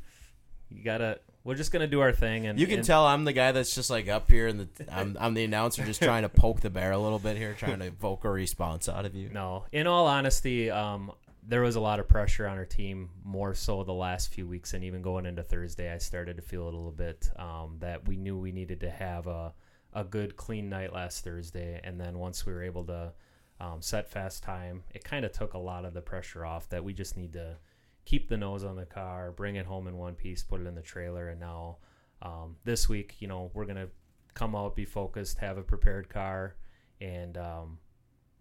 You 0.71 0.83
gotta. 0.83 1.19
We're 1.43 1.55
just 1.55 1.71
gonna 1.71 1.87
do 1.87 2.01
our 2.01 2.11
thing, 2.11 2.45
and 2.45 2.59
You 2.59 2.67
can 2.67 2.77
and 2.77 2.85
tell 2.85 3.05
I'm 3.05 3.25
the 3.25 3.33
guy 3.33 3.51
that's 3.51 3.73
just 3.73 3.89
like 3.89 4.07
up 4.07 4.29
here 4.29 4.47
and 4.47 4.59
the 4.59 4.93
I'm 4.93 5.17
I'm 5.19 5.33
the 5.33 5.43
announcer 5.43 5.83
just 5.83 6.01
trying 6.01 6.21
to 6.21 6.29
poke 6.43 6.61
the 6.61 6.69
bear 6.69 6.91
a 6.91 6.99
little 6.99 7.19
bit 7.19 7.35
here, 7.35 7.53
trying 7.53 7.79
to 7.79 7.85
evoke 7.85 8.25
a 8.25 8.29
response 8.29 8.87
out 8.87 9.05
of 9.05 9.15
you. 9.15 9.29
No, 9.29 9.65
in 9.71 9.87
all 9.87 10.05
honesty, 10.05 10.69
um, 10.69 11.11
there 11.43 11.61
was 11.61 11.75
a 11.75 11.79
lot 11.79 11.99
of 11.99 12.07
pressure 12.07 12.47
on 12.47 12.57
our 12.57 12.65
team, 12.65 13.09
more 13.23 13.55
so 13.55 13.83
the 13.83 13.91
last 13.91 14.31
few 14.31 14.45
weeks, 14.45 14.73
and 14.73 14.83
even 14.83 15.01
going 15.01 15.25
into 15.25 15.41
Thursday, 15.41 15.91
I 15.91 15.97
started 15.97 16.35
to 16.35 16.43
feel 16.43 16.67
it 16.67 16.73
a 16.73 16.77
little 16.77 16.91
bit 16.91 17.29
um, 17.37 17.77
that 17.79 18.07
we 18.07 18.17
knew 18.17 18.37
we 18.37 18.51
needed 18.51 18.79
to 18.81 18.89
have 18.89 19.27
a 19.27 19.53
a 19.93 20.03
good 20.03 20.37
clean 20.37 20.69
night 20.69 20.93
last 20.93 21.23
Thursday, 21.23 21.81
and 21.83 21.99
then 21.99 22.19
once 22.19 22.45
we 22.45 22.53
were 22.53 22.63
able 22.63 22.85
to 22.85 23.13
um, 23.59 23.81
set 23.81 24.09
fast 24.09 24.43
time, 24.43 24.83
it 24.93 25.03
kind 25.03 25.25
of 25.25 25.31
took 25.31 25.53
a 25.53 25.57
lot 25.57 25.85
of 25.85 25.93
the 25.93 26.01
pressure 26.01 26.45
off. 26.45 26.69
That 26.69 26.83
we 26.83 26.93
just 26.93 27.17
need 27.17 27.33
to 27.33 27.57
keep 28.05 28.29
the 28.29 28.37
nose 28.37 28.63
on 28.63 28.75
the 28.75 28.85
car, 28.85 29.31
bring 29.31 29.55
it 29.55 29.65
home 29.65 29.87
in 29.87 29.97
one 29.97 30.15
piece, 30.15 30.43
put 30.43 30.61
it 30.61 30.67
in 30.67 30.75
the 30.75 30.81
trailer, 30.81 31.29
and 31.29 31.39
now 31.39 31.77
um, 32.21 32.55
this 32.63 32.87
week, 32.87 33.15
you 33.19 33.27
know, 33.27 33.51
we're 33.53 33.65
gonna 33.65 33.87
come 34.33 34.55
out, 34.55 34.75
be 34.75 34.85
focused, 34.85 35.39
have 35.39 35.57
a 35.57 35.63
prepared 35.63 36.09
car, 36.09 36.55
and 36.99 37.37
um, 37.37 37.79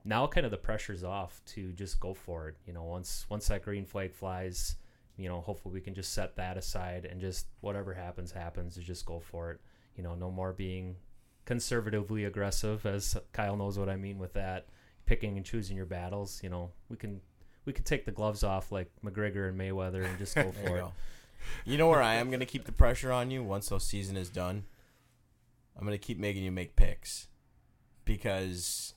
now 0.04 0.26
kind 0.26 0.44
of 0.44 0.50
the 0.50 0.56
pressure's 0.58 1.04
off 1.04 1.40
to 1.46 1.72
just 1.72 2.00
go 2.00 2.14
for 2.14 2.48
it. 2.48 2.56
You 2.66 2.72
know, 2.72 2.84
once 2.84 3.26
once 3.28 3.48
that 3.48 3.62
green 3.64 3.84
flag 3.84 4.14
flies, 4.14 4.76
you 5.16 5.28
know, 5.28 5.40
hopefully 5.40 5.74
we 5.74 5.80
can 5.80 5.94
just 5.94 6.12
set 6.12 6.36
that 6.36 6.56
aside 6.56 7.04
and 7.04 7.20
just 7.20 7.46
whatever 7.60 7.94
happens 7.94 8.32
happens, 8.32 8.74
to 8.74 8.80
just 8.80 9.04
go 9.06 9.20
for 9.20 9.50
it. 9.52 9.60
You 9.96 10.02
know, 10.02 10.14
no 10.14 10.30
more 10.30 10.52
being 10.52 10.96
conservatively 11.44 12.24
aggressive, 12.24 12.86
as 12.86 13.16
Kyle 13.32 13.56
knows 13.56 13.78
what 13.78 13.88
I 13.88 13.96
mean 13.96 14.18
with 14.18 14.34
that. 14.34 14.68
Picking 15.06 15.36
and 15.36 15.44
choosing 15.44 15.76
your 15.76 15.86
battles. 15.86 16.40
You 16.42 16.50
know, 16.50 16.70
we 16.88 16.96
can 16.96 17.20
we 17.64 17.72
could 17.72 17.84
take 17.86 18.04
the 18.04 18.12
gloves 18.12 18.42
off 18.42 18.72
like 18.72 18.90
McGregor 19.04 19.48
and 19.48 19.58
Mayweather 19.58 20.04
and 20.04 20.18
just 20.18 20.34
go 20.36 20.52
for 20.52 20.76
it. 20.76 20.80
go. 20.80 20.92
You 21.64 21.78
know 21.78 21.88
where 21.88 22.02
I 22.02 22.16
am 22.16 22.28
going 22.28 22.40
to 22.40 22.46
keep 22.46 22.64
the 22.64 22.72
pressure 22.72 23.10
on 23.12 23.30
you 23.30 23.42
once 23.42 23.68
the 23.68 23.78
season 23.80 24.16
is 24.16 24.28
done? 24.28 24.64
I'm 25.76 25.86
going 25.86 25.98
to 25.98 26.04
keep 26.04 26.18
making 26.18 26.42
you 26.42 26.50
make 26.50 26.76
picks 26.76 27.28
because 28.04 28.94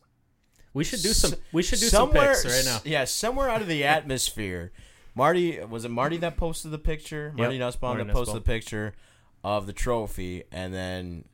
We 0.74 0.84
should 0.84 1.01
do 1.01 1.14
some. 1.14 1.34
We 1.51 1.64
should 1.64 1.80
do 1.80 1.88
some 1.88 2.07
somewhere, 2.09 2.34
picks 2.34 2.45
right 2.45 2.66
now. 2.66 2.80
Yeah, 2.84 3.05
somewhere 3.05 3.49
out 3.49 3.61
of 3.61 3.68
the 3.68 3.84
atmosphere. 3.86 4.72
Marty 5.16 5.59
was 5.64 5.86
it 5.86 5.89
Marty 5.89 6.18
that 6.18 6.38
posted 6.38 6.72
the 6.72 6.80
picture? 6.80 7.34
Marty 7.38 7.59
Nussbaum 7.59 7.97
Marty 7.97 8.03
that 8.05 8.14
posted 8.14 8.36
Nussbaum. 8.36 8.43
the 8.43 8.59
picture 8.59 8.93
of 9.43 9.68
the 9.68 9.74
trophy, 9.74 10.43
and 10.51 10.74
then 10.74 11.26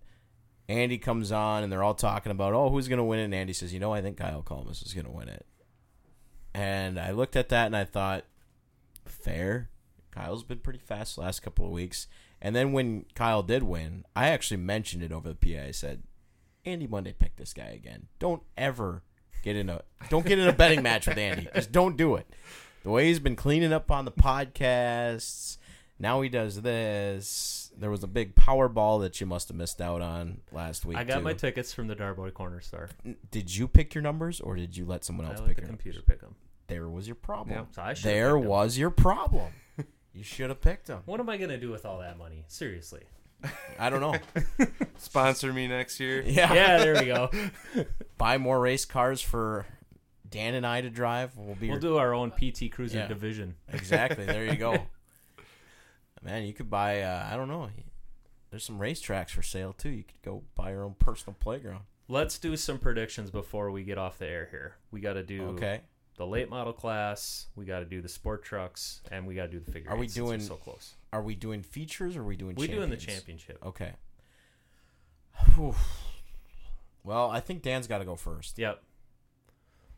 Andy 0.68 0.98
comes 0.98 1.32
on, 1.32 1.64
and 1.64 1.72
they're 1.72 1.84
all 1.84 1.94
talking 1.96 2.32
about, 2.32 2.54
oh, 2.54 2.70
who's 2.70 2.88
gonna 2.88 3.06
win 3.06 3.20
it? 3.20 3.26
And 3.26 3.34
Andy 3.34 3.54
says, 3.54 3.74
you 3.74 3.80
know, 3.80 3.94
I 3.94 4.02
think 4.02 4.18
Kyle 4.18 4.44
Calmes 4.44 4.84
is 4.86 4.94
gonna 4.94 5.12
win 5.12 5.30
it. 5.30 5.46
And 6.54 7.00
I 7.00 7.12
looked 7.12 7.36
at 7.36 7.50
that 7.50 7.68
and 7.68 7.76
I 7.76 7.86
thought, 7.86 8.26
fair. 9.06 9.70
Kyle's 10.12 10.44
been 10.44 10.60
pretty 10.60 10.80
fast 10.80 11.18
last 11.18 11.42
couple 11.42 11.66
of 11.66 11.72
weeks. 11.72 12.08
And 12.42 12.56
then 12.56 12.72
when 12.72 13.06
Kyle 13.16 13.44
did 13.44 13.64
win, 13.64 14.06
I 14.16 14.30
actually 14.30 14.58
mentioned 14.58 15.04
it 15.04 15.12
over 15.12 15.30
the 15.30 15.36
PA. 15.36 15.68
I 15.68 15.72
said, 15.72 16.04
Andy 16.66 16.88
Monday 16.88 17.14
picked 17.14 17.38
this 17.38 17.54
guy 17.54 17.68
again. 17.68 18.08
Don't 18.18 18.44
ever 18.58 19.04
get 19.44 19.56
in 19.56 19.70
a 19.70 19.82
don't 20.10 20.26
get 20.26 20.40
in 20.40 20.48
a 20.48 20.54
betting 20.54 20.84
match 20.84 21.08
with 21.08 21.18
Andy. 21.18 21.48
Just 21.56 21.72
don't 21.72 21.98
do 21.98 22.16
it. 22.16 22.28
The 22.84 22.90
way 22.90 23.08
he's 23.08 23.20
been 23.20 23.36
cleaning 23.36 23.74
up 23.74 23.92
on 23.92 24.06
the 24.06 24.12
podcasts, 24.12 25.58
now 26.00 26.22
he 26.22 26.30
does 26.30 26.62
this. 26.62 27.59
There 27.80 27.90
was 27.90 28.04
a 28.04 28.08
big 28.08 28.36
Powerball 28.36 29.02
that 29.02 29.20
you 29.22 29.26
must 29.28 29.48
have 29.48 29.58
missed 29.58 29.80
out 29.82 30.02
on 30.02 30.42
last 30.52 30.86
week. 30.86 30.98
I 30.98 31.04
got 31.04 31.20
too. 31.20 31.24
my 31.24 31.34
tickets 31.34 31.74
from 31.74 31.88
the 31.88 31.96
Darboy 31.96 32.34
Corner 32.34 32.60
Store. 32.62 32.90
did 33.32 33.56
you 33.56 33.68
pick 33.68 33.96
your 33.96 34.02
numbers 34.02 34.42
or 34.42 34.56
did 34.56 34.76
you 34.76 34.86
let 34.86 35.04
someone 35.06 35.26
else 35.26 35.38
I 35.38 35.40
else 35.40 35.48
let 35.48 35.48
pick 35.50 35.56
the 35.58 35.62
your 35.64 35.70
computer 35.70 36.00
numbers? 36.00 36.08
pick 36.16 36.22
them. 36.22 36.36
There 36.68 36.90
was 36.90 37.08
your 37.08 37.16
problem. 37.16 37.56
Yep. 37.56 37.68
So 37.72 37.82
I. 37.82 37.94
There 37.94 38.38
was 38.38 38.78
your 38.78 38.90
problem. 38.92 39.52
You 40.12 40.24
should 40.24 40.50
have 40.50 40.60
picked 40.60 40.88
them. 40.88 41.04
What 41.06 41.20
am 41.20 41.30
I 41.30 41.38
gonna 41.38 41.60
do 41.60 41.70
with 41.70 41.86
all 41.86 42.00
that 42.00 42.18
money? 42.18 42.44
Seriously. 42.48 43.04
I 43.78 43.90
don't 43.92 44.02
know. 44.02 44.16
Sponsor 44.98 45.54
me 45.54 45.68
next 45.68 46.00
year. 46.00 46.22
Yeah. 46.26 46.52
Yeah, 46.52 46.78
there 46.80 46.94
we 46.96 47.06
go. 47.06 47.30
Buy 48.18 48.38
more 48.40 48.60
race 48.60 48.86
cars 48.86 49.22
for 49.22 49.68
Dan 50.28 50.56
and 50.56 50.66
I 50.66 50.82
to 50.82 50.90
drive. 50.90 51.38
We'll 51.38 51.56
be 51.56 51.68
We'll 51.70 51.76
your 51.76 51.80
do 51.80 51.98
our 51.98 52.14
own 52.14 52.32
PT 52.32 52.72
Cruiser 52.72 52.98
Yeah. 52.98 53.08
division. 53.08 53.56
Exactly. 53.72 54.26
There 54.26 54.46
you 54.46 54.56
go. 54.58 54.88
Man, 56.22 56.44
you 56.44 56.54
could 56.54 56.70
buy. 56.70 57.02
Uh, 57.02 57.28
I 57.32 57.36
don't 57.38 57.48
know. 57.48 57.70
There's 58.50 58.64
some 58.64 58.80
racetracks 58.80 59.30
for 59.30 59.42
sale 59.42 59.74
too. 59.74 59.90
You 59.90 60.04
could 60.04 60.22
go 60.24 60.44
buy 60.56 60.72
your 60.72 60.84
own 60.84 60.96
personal 61.00 61.36
playground. 61.40 61.84
Let's 62.08 62.38
do 62.40 62.56
some 62.58 62.80
predictions 62.80 63.30
before 63.30 63.70
we 63.72 63.84
get 63.84 63.98
off 63.98 64.18
the 64.18 64.26
air 64.28 64.48
here. 64.50 64.76
We 64.92 65.00
got 65.00 65.14
to 65.14 65.24
do 65.24 65.44
Okay. 65.50 65.82
the 66.18 66.26
late 66.26 66.50
model 66.50 66.74
class. 66.74 67.48
We 67.56 67.66
got 67.66 67.80
to 67.80 67.86
do 67.86 68.02
the 68.02 68.10
sport 68.10 68.44
trucks, 68.44 69.02
and 69.12 69.28
we 69.28 69.36
got 69.36 69.44
to 69.44 69.52
do 69.52 69.60
the 69.60 69.72
figure. 69.72 69.92
Are 69.92 69.98
we 69.98 70.08
doing- 70.08 70.40
so 70.40 70.56
close? 70.56 70.96
Are 71.14 71.22
we 71.22 71.36
doing 71.36 71.62
features 71.62 72.16
or 72.18 72.22
are 72.22 72.26
we 72.26 72.36
doing? 72.36 72.56
We 72.56 72.68
doing 72.68 72.90
the 72.90 72.98
championship. 72.98 73.64
Okay. 73.64 73.94
Whew. 75.56 75.76
Well, 77.04 77.30
I 77.30 77.40
think 77.40 77.62
Dan's 77.62 77.88
got 77.88 78.00
to 78.00 78.06
go 78.06 78.16
first. 78.16 78.58
Yep. 78.58 78.84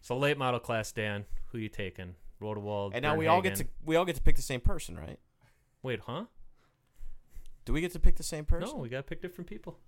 So 0.01 0.17
late 0.17 0.37
model 0.37 0.59
class, 0.59 0.91
Dan. 0.91 1.25
Who 1.47 1.57
you 1.57 1.69
taking? 1.69 2.15
Rodewald. 2.41 2.91
And 2.93 3.03
now 3.03 3.15
we 3.15 3.27
all 3.27 3.41
get 3.41 3.55
to 3.55 3.67
we 3.85 3.95
all 3.95 4.05
get 4.05 4.15
to 4.15 4.21
pick 4.21 4.35
the 4.35 4.41
same 4.41 4.61
person, 4.61 4.97
right? 4.97 5.19
Wait, 5.83 6.01
huh? 6.05 6.25
Do 7.65 7.73
we 7.73 7.81
get 7.81 7.91
to 7.93 7.99
pick 7.99 8.15
the 8.17 8.23
same 8.23 8.45
person? 8.45 8.69
No, 8.69 8.81
we 8.81 8.89
got 8.89 8.97
to 8.97 9.03
pick 9.03 9.21
different 9.21 9.49
people. 9.49 9.79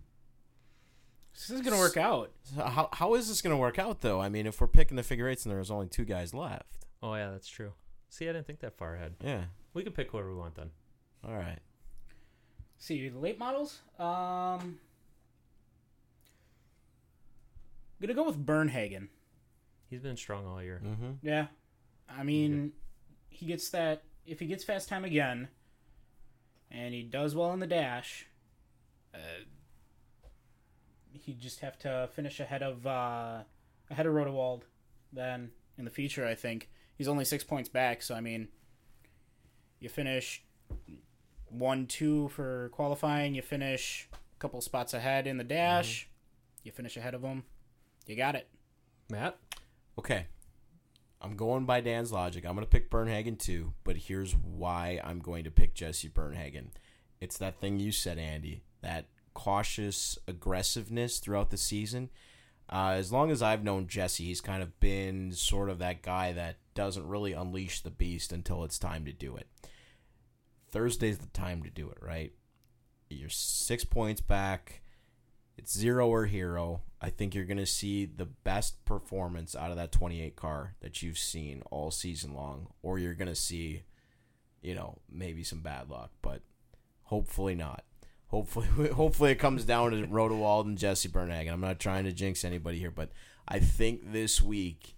This 1.33 1.49
is 1.49 1.61
gonna 1.61 1.79
work 1.79 1.97
out. 1.97 2.31
So 2.43 2.61
how 2.61 2.89
how 2.93 3.15
is 3.15 3.27
this 3.27 3.41
going 3.41 3.55
to 3.55 3.57
work 3.57 3.79
out 3.79 4.01
though? 4.01 4.21
I 4.21 4.29
mean, 4.29 4.45
if 4.45 4.61
we're 4.61 4.67
picking 4.67 4.97
the 4.97 5.03
figure 5.03 5.27
eights 5.27 5.45
and 5.45 5.51
there's 5.53 5.71
only 5.71 5.87
two 5.87 6.05
guys 6.05 6.31
left. 6.33 6.85
Oh 7.01 7.15
yeah, 7.15 7.31
that's 7.31 7.47
true. 7.47 7.73
See, 8.09 8.29
I 8.29 8.33
didn't 8.33 8.45
think 8.45 8.59
that 8.59 8.77
far 8.77 8.95
ahead. 8.95 9.15
Yeah. 9.23 9.45
We 9.73 9.81
can 9.83 9.93
pick 9.93 10.11
whoever 10.11 10.29
we 10.29 10.37
want 10.37 10.53
then. 10.53 10.69
All 11.27 11.35
right. 11.35 11.57
See 12.77 13.09
the 13.09 13.17
late 13.17 13.39
models. 13.39 13.81
Um, 13.97 14.77
gonna 17.99 18.13
go 18.13 18.23
with 18.23 18.45
Bernhagen. 18.45 19.07
He's 19.89 20.01
been 20.01 20.17
strong 20.17 20.45
all 20.45 20.61
year. 20.61 20.81
Mm-hmm. 20.85 21.11
Yeah, 21.21 21.47
I 22.09 22.23
mean, 22.23 22.73
he 23.29 23.45
gets 23.45 23.69
that 23.69 24.03
if 24.25 24.39
he 24.39 24.45
gets 24.45 24.63
fast 24.63 24.89
time 24.89 25.05
again, 25.05 25.47
and 26.73 26.93
he 26.93 27.03
does 27.03 27.35
well 27.35 27.53
in 27.53 27.59
the 27.59 27.67
dash. 27.67 28.25
Uh, 29.13 29.17
he'd 31.13 31.39
just 31.39 31.59
have 31.59 31.77
to 31.79 32.09
finish 32.13 32.39
ahead 32.39 32.63
of 32.63 32.85
uh, 32.85 33.43
ahead 33.89 34.05
of 34.05 34.13
Rodewald. 34.13 34.63
Then 35.11 35.51
in 35.77 35.85
the 35.85 35.91
feature, 35.91 36.25
I 36.25 36.35
think 36.35 36.69
he's 36.97 37.07
only 37.07 37.23
six 37.25 37.43
points 37.43 37.69
back. 37.69 38.01
So 38.01 38.15
I 38.15 38.21
mean, 38.21 38.47
you 39.79 39.89
finish 39.89 40.43
one 41.49 41.85
two 41.85 42.29
for 42.29 42.69
qualifying. 42.69 43.35
You 43.35 43.41
finish 43.43 44.09
a 44.13 44.39
couple 44.39 44.59
spots 44.61 44.93
ahead 44.93 45.27
in 45.27 45.37
the 45.37 45.43
dash. 45.43 46.09
You 46.63 46.71
finish 46.71 46.97
ahead 46.97 47.13
of 47.13 47.21
them. 47.21 47.43
You 48.07 48.15
got 48.15 48.35
it. 48.35 48.47
Matt, 49.09 49.37
Okay. 49.99 50.25
I'm 51.23 51.37
going 51.37 51.65
by 51.65 51.79
Dan's 51.79 52.11
logic. 52.11 52.45
I'm 52.45 52.53
going 52.53 52.65
to 52.65 52.69
pick 52.69 52.91
Bernhagen 52.91 53.39
too, 53.39 53.71
but 53.85 53.95
here's 53.95 54.33
why 54.33 54.99
I'm 55.03 55.19
going 55.19 55.45
to 55.45 55.51
pick 55.51 55.73
Jesse 55.73 56.09
Bernhagen. 56.09 56.67
It's 57.21 57.37
that 57.37 57.61
thing 57.61 57.79
you 57.79 57.93
said, 57.93 58.17
Andy, 58.17 58.63
that 58.81 59.05
cautious 59.33 60.17
aggressiveness 60.27 61.19
throughout 61.19 61.49
the 61.49 61.57
season. 61.57 62.09
Uh, 62.69 62.95
as 62.97 63.11
long 63.11 63.31
as 63.31 63.41
I've 63.41 63.63
known 63.63 63.87
Jesse, 63.87 64.25
he's 64.25 64.41
kind 64.41 64.61
of 64.61 64.77
been 64.81 65.31
sort 65.31 65.69
of 65.69 65.79
that 65.79 66.01
guy 66.01 66.33
that 66.33 66.57
doesn't 66.75 67.07
really 67.07 67.31
unleash 67.31 67.81
the 67.81 67.89
beast 67.89 68.33
until 68.33 68.65
it's 68.65 68.77
time 68.77 69.05
to 69.05 69.13
do 69.13 69.37
it. 69.37 69.47
Thursday's 70.71 71.19
the 71.19 71.27
time 71.27 71.63
to 71.63 71.69
do 71.69 71.89
it, 71.89 71.97
right? 72.01 72.33
You're 73.09 73.29
six 73.29 73.85
points 73.85 74.21
back. 74.21 74.81
It's 75.57 75.77
zero 75.77 76.09
or 76.09 76.25
hero. 76.25 76.81
I 77.03 77.09
think 77.09 77.35
you're 77.35 77.43
going 77.43 77.57
to 77.57 77.65
see 77.65 78.05
the 78.05 78.25
best 78.25 78.85
performance 78.85 79.57
out 79.57 79.71
of 79.71 79.75
that 79.75 79.91
28 79.91 80.37
car 80.37 80.75
that 80.79 81.03
you've 81.03 81.17
seen 81.17 81.61
all 81.69 81.91
season 81.91 82.33
long, 82.33 82.67
or 82.81 82.97
you're 82.97 83.13
going 83.13 83.27
to 83.27 83.35
see, 83.35 83.83
you 84.61 84.73
know, 84.73 84.99
maybe 85.11 85.43
some 85.43 85.59
bad 85.59 85.89
luck, 85.89 86.11
but 86.21 86.43
hopefully 87.03 87.55
not. 87.55 87.83
Hopefully, 88.27 88.67
hopefully 88.95 89.31
it 89.31 89.35
comes 89.35 89.65
down 89.65 89.91
to 89.91 90.07
Rodewald 90.07 90.63
and 90.63 90.77
Jesse 90.77 91.09
Bernhagen. 91.09 91.51
I'm 91.51 91.59
not 91.59 91.77
trying 91.77 92.05
to 92.05 92.13
jinx 92.13 92.45
anybody 92.45 92.79
here, 92.79 92.89
but 92.89 93.09
I 93.49 93.59
think 93.59 94.13
this 94.13 94.41
week, 94.41 94.95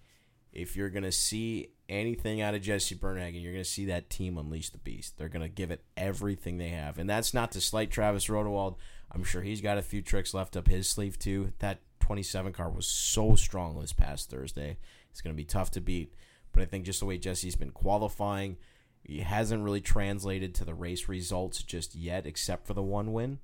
if 0.55 0.75
you're 0.75 0.89
going 0.89 1.03
to 1.03 1.11
see 1.11 1.69
anything 1.89 2.41
out 2.41 2.55
of 2.55 2.61
Jesse 2.61 2.95
Bernhagen, 2.95 3.43
you're 3.43 3.51
going 3.51 3.63
to 3.63 3.69
see 3.69 3.85
that 3.85 4.09
team 4.09 4.37
unleash 4.37 4.69
the 4.69 4.77
beast. 4.77 5.17
They're 5.17 5.29
going 5.29 5.41
to 5.41 5.49
give 5.49 5.69
it 5.69 5.83
everything 5.97 6.57
they 6.57 6.69
have, 6.69 6.97
and 6.97 7.09
that's 7.09 7.33
not 7.33 7.51
to 7.51 7.61
slight 7.61 7.91
Travis 7.91 8.27
Rodewald. 8.27 8.75
I'm 9.11 9.23
sure 9.23 9.41
he's 9.41 9.61
got 9.61 9.77
a 9.77 9.83
few 9.83 10.01
tricks 10.01 10.33
left 10.33 10.57
up 10.57 10.67
his 10.67 10.89
sleeve 10.89 11.19
too. 11.19 11.53
That 11.59 11.81
27 11.99 12.53
car 12.53 12.69
was 12.69 12.87
so 12.87 13.35
strong 13.35 13.79
this 13.79 13.93
past 13.93 14.29
Thursday. 14.29 14.77
It's 15.11 15.21
going 15.21 15.35
to 15.35 15.37
be 15.37 15.45
tough 15.45 15.71
to 15.71 15.81
beat, 15.81 16.13
but 16.51 16.63
I 16.63 16.65
think 16.65 16.85
just 16.85 17.01
the 17.01 17.05
way 17.05 17.17
Jesse's 17.17 17.55
been 17.55 17.71
qualifying, 17.71 18.57
he 19.03 19.19
hasn't 19.19 19.63
really 19.63 19.81
translated 19.81 20.55
to 20.55 20.65
the 20.65 20.73
race 20.73 21.07
results 21.07 21.61
just 21.61 21.95
yet, 21.95 22.25
except 22.25 22.65
for 22.65 22.73
the 22.73 22.81
one 22.81 23.13
win. 23.13 23.39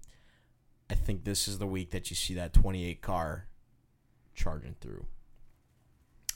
I 0.90 0.96
think 0.96 1.24
this 1.24 1.48
is 1.48 1.60
the 1.60 1.68
week 1.68 1.92
that 1.92 2.10
you 2.10 2.16
see 2.16 2.34
that 2.34 2.54
28 2.54 3.02
car 3.02 3.48
charging 4.34 4.76
through. 4.82 5.06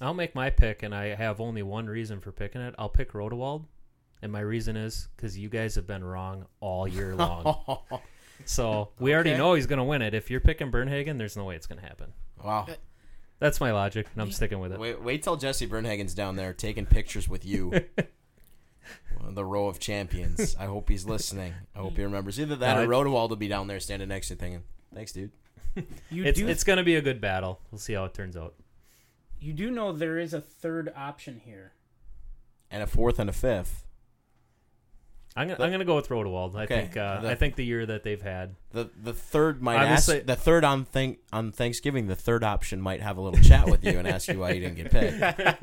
I'll 0.02 0.14
make 0.14 0.36
my 0.36 0.50
pick, 0.50 0.84
and 0.84 0.93
I 0.93 1.16
have 1.16 1.39
only 1.39 1.64
one 1.64 1.88
reason 1.88 2.20
for 2.20 2.32
picking 2.32 2.62
it. 2.62 2.76
I'll 2.78 2.89
pick 2.89 3.14
Rodewald, 3.14 3.66
and 4.22 4.32
my 4.32 4.41
reason 4.41 4.76
is 4.76 5.08
because 5.16 5.38
you 5.38 5.50
guys 5.50 5.76
have 5.76 5.88
been 5.88 6.04
wrong 6.04 6.46
all 6.60 6.88
year 6.88 7.16
long. 7.18 7.80
so 8.46 8.89
we 9.00 9.14
already 9.14 9.34
know 9.36 9.54
he's 9.54 9.68
going 9.68 9.78
to 9.78 9.84
win 9.86 10.02
it. 10.02 10.14
If 10.14 10.30
you're 10.30 10.41
picking 10.41 10.72
Bernhagen, 10.72 11.18
there's 11.18 11.38
no 11.38 11.46
way 11.46 11.56
it's 11.56 11.68
going 11.68 11.80
to 11.82 11.88
happen. 11.88 12.14
wow. 12.43 12.66
Uh, 12.70 12.74
That's 13.39 13.60
my 13.62 13.72
logic, 13.72 14.08
and 14.14 14.22
I'm 14.22 14.32
sticking 14.32 14.60
with 14.60 14.74
it. 14.74 14.80
Wait, 14.80 15.02
wait 15.02 15.24
till 15.24 15.38
Jesse 15.38 15.68
Bernhagen's 15.68 16.14
down 16.14 16.36
there 16.36 16.54
taking 16.54 16.86
pictures 16.86 17.28
with 17.30 17.46
you. 17.46 17.72
The 19.28 19.43
row 19.43 19.68
of 19.68 19.80
champions. 19.80 20.56
I 20.60 20.66
hope 20.66 20.88
he's 20.88 21.06
listening. 21.06 21.52
I 21.76 21.80
hope 21.80 21.98
he 21.98 22.04
remembers. 22.04 22.39
Either 22.39 22.56
that 22.58 22.76
No, 22.76 22.82
or 22.82 22.84
I- 22.84 22.88
Rodewald 22.88 23.30
will 23.30 23.36
be 23.36 23.48
down 23.48 23.66
there 23.66 23.80
standing 23.80 24.10
next 24.10 24.28
to 24.28 24.36
you 24.36 24.38
thinking, 24.38 24.64
thanks, 24.93 25.12
dude. 25.14 25.32
You 26.12 26.24
It's 26.26 26.39
do 26.39 26.48
it's 26.48 26.64
going 26.64 26.78
to 26.78 26.84
be 26.84 26.96
a 26.96 27.02
good 27.02 27.20
battle. 27.20 27.60
We'll 27.72 27.80
see 27.80 27.93
how 27.93 28.06
it 28.06 28.14
turns 28.14 28.38
out. 28.38 28.54
You 29.46 29.54
do 29.54 29.70
know 29.72 29.91
there 29.91 30.18
is 30.18 30.34
a 30.34 30.41
third 30.41 30.91
option 30.96 31.41
here. 31.46 31.74
And 32.72 32.82
a 32.84 32.88
fourth 32.88 33.20
and 33.20 33.30
a 33.30 33.34
fifth. 33.34 33.84
I'm 35.38 35.50
gonna, 35.50 35.62
I'm 35.64 35.72
gonna 35.72 35.84
go 35.86 35.98
with 35.98 36.08
Rodewald. 36.08 36.56
I 36.56 36.64
Okay, 36.64 36.82
think 36.84 36.98
uh, 36.98 37.20
the- 37.22 37.30
I 37.32 37.36
think 37.36 37.56
the 37.56 37.66
year 37.66 37.86
that 37.86 38.04
they've 38.04 38.22
had. 38.22 38.56
The 38.72 38.89
the 39.02 39.14
third 39.14 39.62
might 39.62 39.78
Obviously- 39.78 40.18
ask 40.20 40.26
the 40.28 40.36
third 40.36 40.64
on 40.64 40.86
thing 40.86 41.18
on 41.34 41.52
Thanksgiving. 41.52 42.08
The 42.08 42.16
third 42.16 42.43
option 42.43 42.80
might 42.80 43.02
have 43.02 43.18
a 43.18 43.22
little 43.22 43.41
chat 43.41 43.70
with 43.70 43.84
you 43.84 44.00
and 44.00 44.08
ask 44.08 44.30
you 44.30 44.39
why 44.39 44.52
you 44.52 44.62
didn't 44.62 44.76
get 44.78 44.91
picked. 44.91 45.20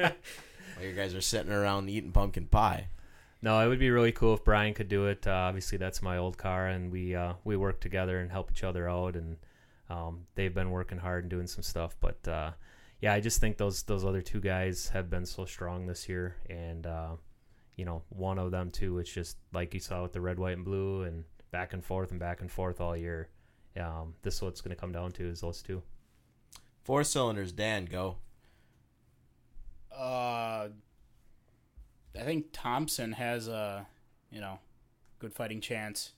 While 0.77 0.87
you 0.87 0.93
guys 0.95 1.15
are 1.15 1.21
sitting 1.23 1.53
around 1.53 1.89
eating 1.89 2.13
pumpkin 2.13 2.47
pie. 2.47 2.89
No, 3.41 3.59
it 3.61 3.67
would 3.69 3.79
be 3.81 3.91
really 3.91 4.13
cool 4.13 4.35
if 4.35 4.45
Brian 4.45 4.73
could 4.75 4.89
do 4.89 5.07
it. 5.07 5.27
Uh, 5.27 5.31
obviously, 5.33 5.77
that's 5.79 6.01
my 6.03 6.17
old 6.19 6.37
car, 6.39 6.67
and 6.69 6.93
we 6.93 7.15
uh, 7.17 7.35
we 7.45 7.57
work 7.57 7.81
together 7.81 8.21
and 8.21 8.31
help 8.31 8.51
each 8.53 8.63
other 8.63 8.89
out, 8.91 9.17
and 9.17 9.37
um, 9.89 10.27
they've 10.35 10.55
been 10.55 10.71
working 10.71 10.99
hard 10.99 11.25
and 11.25 11.31
doing 11.31 11.47
some 11.47 11.63
stuff. 11.63 11.97
But 11.99 12.29
uh, 12.29 12.51
yeah, 13.03 13.13
I 13.13 13.21
just 13.21 13.41
think 13.41 13.57
those 13.57 13.83
those 13.83 14.05
other 14.05 14.23
two 14.23 14.41
guys 14.41 14.89
have 14.91 15.11
been 15.11 15.27
so 15.27 15.45
strong 15.45 15.87
this 15.87 16.09
year, 16.09 16.37
and 16.49 16.87
uh, 16.87 17.17
you 17.77 17.85
know, 17.85 18.03
one 18.11 18.39
of 18.39 18.53
them 18.53 18.71
too. 18.71 19.01
It's 19.01 19.13
just 19.13 19.37
like 19.53 19.75
you 19.75 19.81
saw 19.81 20.03
with 20.05 20.13
the 20.13 20.21
red, 20.21 20.39
white, 20.39 20.57
and 20.57 20.65
blue, 20.65 21.03
and 21.03 21.25
back 21.51 21.73
and 21.73 21.85
forth 21.85 22.13
and 22.13 22.21
back 22.21 22.41
and 22.41 22.51
forth 22.51 22.81
all 22.81 22.97
year. 22.97 23.29
Um, 23.77 24.15
this 24.23 24.37
is 24.37 24.43
what's 24.43 24.61
going 24.61 24.75
to 24.75 24.81
come 24.81 24.93
down 24.93 25.11
to 25.13 25.25
is 25.25 25.41
those 25.41 25.63
two. 25.63 25.83
Four 26.85 27.03
cylinders, 27.03 27.51
Dan, 27.51 27.87
go. 27.87 28.19
Uh, 29.93 30.69
I 32.15 32.23
think 32.25 32.47
Thompson 32.53 33.13
has 33.13 33.49
a, 33.49 33.87
you 34.31 34.41
know, 34.41 34.61
good 35.19 35.33
fighting 35.35 35.61
chance. 35.61 36.13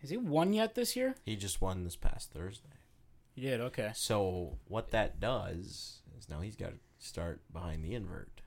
Has 0.00 0.10
he 0.10 0.16
won 0.16 0.52
yet 0.52 0.74
this 0.74 0.96
year? 0.96 1.14
He 1.24 1.36
just 1.36 1.60
won 1.60 1.84
this 1.84 1.96
past 1.96 2.32
Thursday. 2.32 2.73
He 3.34 3.40
did. 3.42 3.60
Okay. 3.60 3.90
So 3.94 4.58
what 4.66 4.90
that 4.92 5.18
does 5.20 6.00
is 6.18 6.28
now 6.28 6.40
he's 6.40 6.56
got 6.56 6.70
to 6.70 6.78
start 6.98 7.40
behind 7.52 7.84
the 7.84 7.94
invert. 7.94 8.40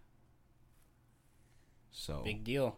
So 1.92 2.22
Big 2.24 2.44
deal. 2.44 2.78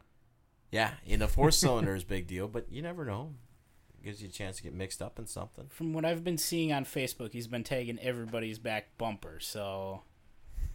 yeah, 0.72 0.92
in 1.06 1.20
the 1.20 1.28
four 1.28 1.52
cylinder 1.52 1.96
is 1.96 2.04
big 2.04 2.28
deal, 2.28 2.48
but 2.48 2.72
you 2.72 2.82
never 2.82 3.06
know. 3.06 3.34
gives 4.04 4.22
you 4.22 4.30
a 4.30 4.32
chance 4.32 4.58
to 4.58 4.64
get 4.64 4.74
mixed 4.74 5.02
up 5.02 5.20
in 5.20 5.28
something. 5.28 5.66
From 5.70 5.94
what 5.94 6.06
I've 6.06 6.24
been 6.24 6.38
seeing 6.38 6.72
on 6.72 6.86
Facebook, 6.86 7.34
he's 7.34 7.48
been 7.48 7.64
tagging 7.64 8.00
everybody's 8.00 8.60
back 8.60 8.98
bumper. 8.98 9.40
So 9.42 10.04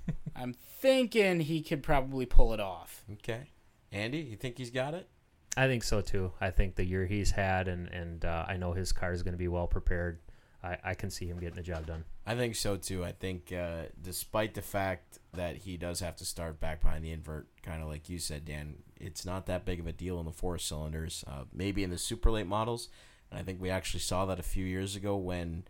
I'm 0.36 0.52
thinking 0.52 1.40
he 1.40 1.62
could 1.62 1.82
probably 1.82 2.26
pull 2.26 2.52
it 2.52 2.60
off. 2.60 3.02
Okay, 3.14 3.48
Andy, 3.90 4.18
you 4.18 4.36
think 4.36 4.58
he's 4.58 4.70
got 4.70 4.94
it? 4.94 5.08
I 5.56 5.66
think 5.68 5.82
so 5.84 6.00
too. 6.00 6.32
I 6.40 6.50
think 6.50 6.74
the 6.74 6.84
year 6.84 7.06
he's 7.06 7.30
had, 7.30 7.66
and 7.66 7.88
and 7.88 8.24
uh, 8.24 8.44
I 8.46 8.56
know 8.58 8.72
his 8.72 8.92
car 8.92 9.12
is 9.12 9.22
going 9.22 9.34
to 9.34 9.38
be 9.38 9.48
well 9.48 9.66
prepared. 9.68 10.18
I, 10.64 10.78
I 10.82 10.94
can 10.94 11.10
see 11.10 11.26
him 11.26 11.38
getting 11.38 11.56
the 11.56 11.62
job 11.62 11.86
done. 11.86 12.04
I 12.26 12.34
think 12.34 12.56
so 12.56 12.76
too. 12.76 13.04
I 13.04 13.12
think, 13.12 13.52
uh, 13.52 13.82
despite 14.00 14.54
the 14.54 14.62
fact 14.62 15.18
that 15.34 15.56
he 15.58 15.76
does 15.76 16.00
have 16.00 16.16
to 16.16 16.24
start 16.24 16.58
back 16.58 16.80
behind 16.80 17.04
the 17.04 17.10
invert, 17.12 17.46
kind 17.62 17.82
of 17.82 17.88
like 17.88 18.08
you 18.08 18.18
said, 18.18 18.46
Dan, 18.46 18.76
it's 18.98 19.26
not 19.26 19.44
that 19.46 19.66
big 19.66 19.78
of 19.78 19.86
a 19.86 19.92
deal 19.92 20.18
in 20.20 20.24
the 20.24 20.32
four 20.32 20.56
cylinders. 20.56 21.22
Uh, 21.26 21.44
maybe 21.52 21.84
in 21.84 21.90
the 21.90 21.98
super 21.98 22.30
late 22.30 22.46
models, 22.46 22.88
and 23.30 23.38
I 23.38 23.42
think 23.42 23.60
we 23.60 23.68
actually 23.68 24.00
saw 24.00 24.24
that 24.26 24.40
a 24.40 24.44
few 24.44 24.64
years 24.64 24.96
ago 24.96 25.16
when 25.16 25.64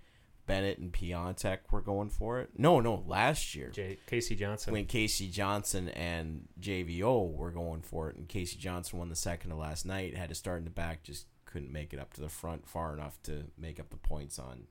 Bennett 0.46 0.78
and 0.78 0.92
Piontek 0.92 1.58
were 1.72 1.80
going 1.80 2.10
for 2.10 2.38
it. 2.40 2.50
No, 2.56 2.78
no, 2.78 3.02
last 3.06 3.54
year 3.56 3.70
J- 3.70 3.98
Casey 4.06 4.36
Johnson. 4.36 4.72
when 4.72 4.84
Casey 4.84 5.28
Johnson 5.28 5.88
and 5.88 6.46
JVO 6.60 7.32
were 7.32 7.50
going 7.50 7.82
for 7.82 8.10
it, 8.10 8.16
and 8.16 8.28
Casey 8.28 8.58
Johnson 8.58 9.00
won 9.00 9.08
the 9.08 9.16
second 9.16 9.50
to 9.50 9.56
last 9.56 9.84
night, 9.86 10.16
had 10.16 10.28
to 10.28 10.34
start 10.36 10.58
in 10.58 10.64
the 10.64 10.70
back, 10.70 11.02
just 11.02 11.26
couldn't 11.46 11.72
make 11.72 11.92
it 11.92 11.98
up 11.98 12.12
to 12.12 12.20
the 12.20 12.28
front 12.28 12.68
far 12.68 12.94
enough 12.94 13.16
to 13.22 13.44
make 13.58 13.80
up 13.80 13.90
the 13.90 13.96
points 13.96 14.38
on 14.38 14.64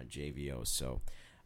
on 0.00 0.06
JVO. 0.06 0.66
So 0.66 1.00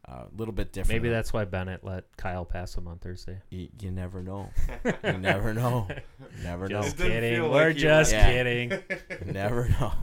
uh, 0.06 0.24
a 0.30 0.36
little 0.36 0.52
bit 0.52 0.70
different. 0.72 1.02
Maybe 1.02 1.08
that's 1.10 1.32
why 1.32 1.46
Bennett 1.46 1.82
let 1.82 2.04
Kyle 2.18 2.44
pass 2.44 2.76
him 2.76 2.86
on 2.86 2.98
Thursday. 2.98 3.38
you, 3.48 3.68
you 3.80 3.90
never 3.90 4.22
know. 4.22 4.50
you 5.04 5.12
never 5.18 5.54
know. 5.54 5.86
You 5.90 6.42
never 6.44 6.68
know. 6.68 6.82
Just 6.82 6.98
didn't 6.98 7.12
kidding. 7.12 7.34
feel 7.36 7.50
We're 7.50 7.68
like 7.68 7.76
just. 7.76 8.12
Yeah. 8.12 8.26
kidding. 8.30 8.82
Never 9.24 9.68
know. 9.80 9.94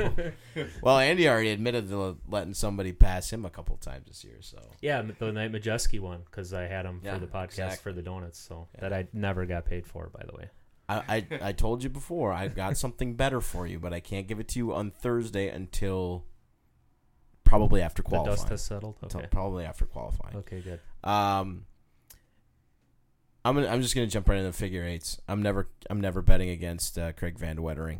well, 0.81 0.97
Andy 0.97 1.29
already 1.29 1.51
admitted 1.51 1.87
to 1.89 2.17
letting 2.27 2.55
somebody 2.55 2.93
pass 2.93 3.31
him 3.31 3.45
a 3.45 3.51
couple 3.51 3.77
times 3.77 4.07
this 4.07 4.23
year. 4.23 4.37
So 4.41 4.57
Yeah, 4.81 5.03
the 5.19 5.31
night 5.31 5.51
Majeski 5.51 5.99
won 5.99 6.21
because 6.25 6.51
I 6.51 6.63
had 6.63 6.85
him 6.85 7.01
Yeah, 7.03 7.13
for 7.13 7.19
the 7.19 7.27
podcast 7.27 7.43
exactly. 7.45 7.77
for 7.83 7.93
the 7.93 8.01
donuts. 8.01 8.39
So 8.39 8.67
Yeah. 8.75 8.81
that 8.89 8.93
I 8.93 9.07
never 9.13 9.45
got 9.45 9.65
paid 9.65 9.85
for, 9.85 10.09
by 10.09 10.23
the 10.25 10.35
way. 10.35 10.49
I, 10.89 10.97
I 11.07 11.27
I 11.49 11.51
told 11.53 11.83
you 11.83 11.89
before 11.89 12.33
I've 12.33 12.55
got 12.55 12.75
something 12.75 13.13
better 13.13 13.39
for 13.39 13.65
you, 13.67 13.79
but 13.79 13.93
I 13.93 13.99
can't 13.99 14.27
give 14.27 14.39
it 14.39 14.47
to 14.49 14.59
you 14.59 14.73
on 14.73 14.89
Thursday 14.91 15.47
until 15.47 16.25
probably 17.51 17.81
after 17.81 18.01
qualifying. 18.03 18.35
The 18.35 18.41
dust 18.41 18.49
has 18.49 18.61
settled. 18.63 18.95
Okay. 19.03 19.27
probably 19.29 19.65
after 19.65 19.85
qualifying. 19.85 20.37
Okay, 20.37 20.61
good. 20.61 20.79
Um, 21.03 21.65
I'm 23.43 23.55
gonna, 23.55 23.67
I'm 23.67 23.81
just 23.81 23.95
gonna 23.95 24.07
jump 24.07 24.29
right 24.29 24.37
into 24.37 24.51
the 24.51 24.57
figure 24.57 24.83
eights. 24.83 25.19
I'm 25.27 25.41
never 25.41 25.67
I'm 25.89 25.99
never 26.01 26.21
betting 26.21 26.49
against 26.49 26.97
uh, 26.97 27.11
Craig 27.13 27.37
Van 27.39 27.57
Wettering 27.57 27.99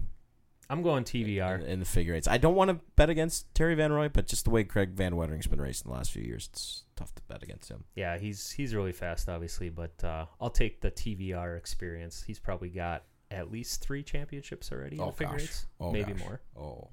I'm 0.70 0.84
going 0.84 1.00
in, 1.00 1.04
TVR. 1.04 1.66
in 1.66 1.80
the 1.80 1.86
figure 1.86 2.14
eights. 2.16 2.28
I 2.30 2.38
don't 2.38 2.56
want 2.56 2.70
to 2.70 2.80
bet 2.96 3.10
against 3.10 3.54
Terry 3.54 3.76
Van 3.76 3.92
Roy, 3.92 4.08
but 4.08 4.26
just 4.28 4.46
the 4.46 4.52
way 4.52 4.64
Craig 4.64 4.92
Van 4.92 5.16
Wettering's 5.18 5.48
been 5.48 5.60
racing 5.60 5.92
the 5.92 5.98
last 5.98 6.12
few 6.12 6.24
years, 6.24 6.48
it's 6.54 6.84
tough 6.96 7.14
to 7.16 7.22
bet 7.28 7.44
against 7.44 7.68
him. 7.70 7.84
Yeah, 7.96 8.18
he's 8.18 8.52
he's 8.52 8.74
really 8.74 8.94
fast, 8.94 9.28
obviously, 9.28 9.70
but 9.70 10.02
uh, 10.04 10.28
I'll 10.40 10.50
take 10.50 10.80
the 10.80 10.90
TVR 10.92 11.58
experience. 11.58 12.24
He's 12.26 12.40
probably 12.40 12.70
got 12.70 13.04
at 13.32 13.52
least 13.52 13.82
three 13.82 14.04
championships 14.04 14.72
already. 14.72 14.96
in 14.98 15.02
Oh, 15.02 15.08
the 15.08 15.12
figure 15.18 15.34
gosh. 15.34 15.44
eights. 15.44 15.66
Oh, 15.80 15.92
maybe 15.92 16.14
gosh. 16.14 16.22
more. 16.22 16.42
Oh, 16.58 16.88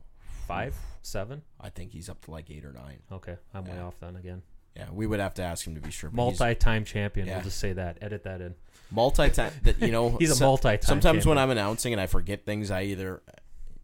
Five, 0.49 0.75
seven. 1.03 1.43
I 1.61 1.69
think 1.71 1.93
he's 1.93 2.09
up 2.09 2.21
to 2.25 2.31
like 2.31 2.51
eight 2.51 2.65
or 2.65 2.73
nine. 2.73 2.99
Okay, 3.13 3.37
I'm 3.55 3.65
way 3.65 3.77
Yeah. 3.77 3.85
off 3.85 3.95
then 4.01 4.17
again. 4.17 4.43
Yeah, 4.77 4.87
we 4.93 5.07
would 5.07 5.21
have 5.21 5.35
to 5.35 5.43
ask 5.43 5.67
him 5.67 5.75
to 5.75 5.81
be 5.81 5.91
sure. 5.91 6.09
but 6.11 6.29
he's 6.31 6.39
Multi-time 6.41 6.85
champion. 6.85 7.27
Yeah. 7.27 7.35
We'll 7.37 7.45
just 7.45 7.59
say 7.59 7.73
that. 7.75 7.99
Edit 8.01 8.23
that 8.25 8.41
in. 8.41 8.55
multi-time. 8.91 9.53
That 9.65 9.81
you 9.81 9.91
know, 9.93 10.11
He's 10.19 10.41
a 10.41 10.45
multi-time. 10.45 10.83
Sometimes 10.83 11.27
when. 11.27 11.37
I'm 11.39 11.51
announcing 11.51 11.93
and 11.93 12.01
I 12.01 12.07
forget 12.07 12.45
things, 12.47 12.71
I 12.71 12.83
either 12.85 13.23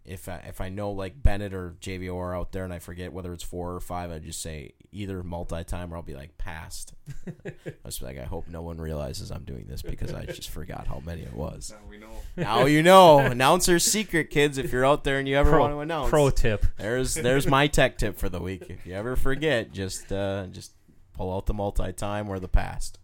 if 0.05 0.29
I, 0.29 0.37
if 0.47 0.61
I 0.61 0.69
know 0.69 0.91
like 0.91 1.23
Bennett 1.23 1.55
or 1.55 1.77
JVO 1.81 2.15
are 2.15 2.37
out 2.37 2.53
there 2.53 2.65
and 2.65 2.75
I 2.75 2.79
forget 2.79 3.13
whether 3.13 3.33
it's 3.33 3.43
four 3.43 3.75
or 3.75 3.81
five, 3.81 4.11
I 4.11 4.19
just 4.19 4.43
say 4.43 4.73
either 4.93 5.23
multi 5.23 5.65
time 5.65 5.93
or 5.93 5.97
I'll 5.97 6.03
be 6.03 6.15
like 6.15 6.37
passed. 6.37 6.93
I 7.47 7.53
just 7.87 8.01
be 8.01 8.07
like, 8.07 8.19
I 8.19 8.25
hope 8.25 8.47
no 8.47 8.61
one 8.61 8.79
realizes 8.79 9.31
I'm 9.31 9.45
doing 9.45 9.65
this 9.67 9.81
because 9.81 10.13
I 10.13 10.27
just 10.27 10.51
forgot 10.51 10.87
how 10.87 11.01
many 11.05 11.23
it 11.23 11.33
was. 11.33 11.73
Now 11.73 11.89
we 11.89 11.97
know. 11.97 12.11
Now 12.37 12.67
you 12.67 12.83
know, 12.83 13.19
announcer's 13.19 13.85
secret, 13.85 14.29
kids. 14.29 14.59
If 14.59 14.73
you're 14.73 14.85
out 14.85 15.05
there 15.05 15.19
and 15.19 15.27
you 15.27 15.37
ever 15.37 15.51
Pro- 15.51 15.61
want 15.61 15.73
to 15.73 15.79
announce, 15.81 16.11
Pro 16.11 16.29
tip. 16.29 16.67
there's 16.77 17.15
there's 17.15 17.47
my 17.47 17.67
tech 17.67 17.97
tip 17.97 18.19
for 18.19 18.29
the 18.29 18.41
week. 18.41 18.67
If 18.69 18.87
you 18.87 18.93
ever 18.95 19.17
forget, 19.17 19.73
just 19.73 20.13
uh, 20.13 20.47
just 20.49 20.73
pull 21.15 21.35
out 21.35 21.47
the 21.47 21.55
multi 21.55 21.93
time 21.95 22.29
or 22.29 22.39
the 22.39 22.49
past. 22.49 22.99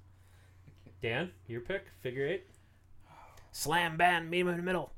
Dan, 1.01 1.31
your 1.47 1.63
pick, 1.63 1.87
figure 2.03 2.27
eight. 2.27 2.45
Slam 3.53 3.97
bam, 3.97 4.29
meet 4.29 4.41
him 4.41 4.49
in 4.49 4.57
the 4.59 4.63
middle. 4.63 4.93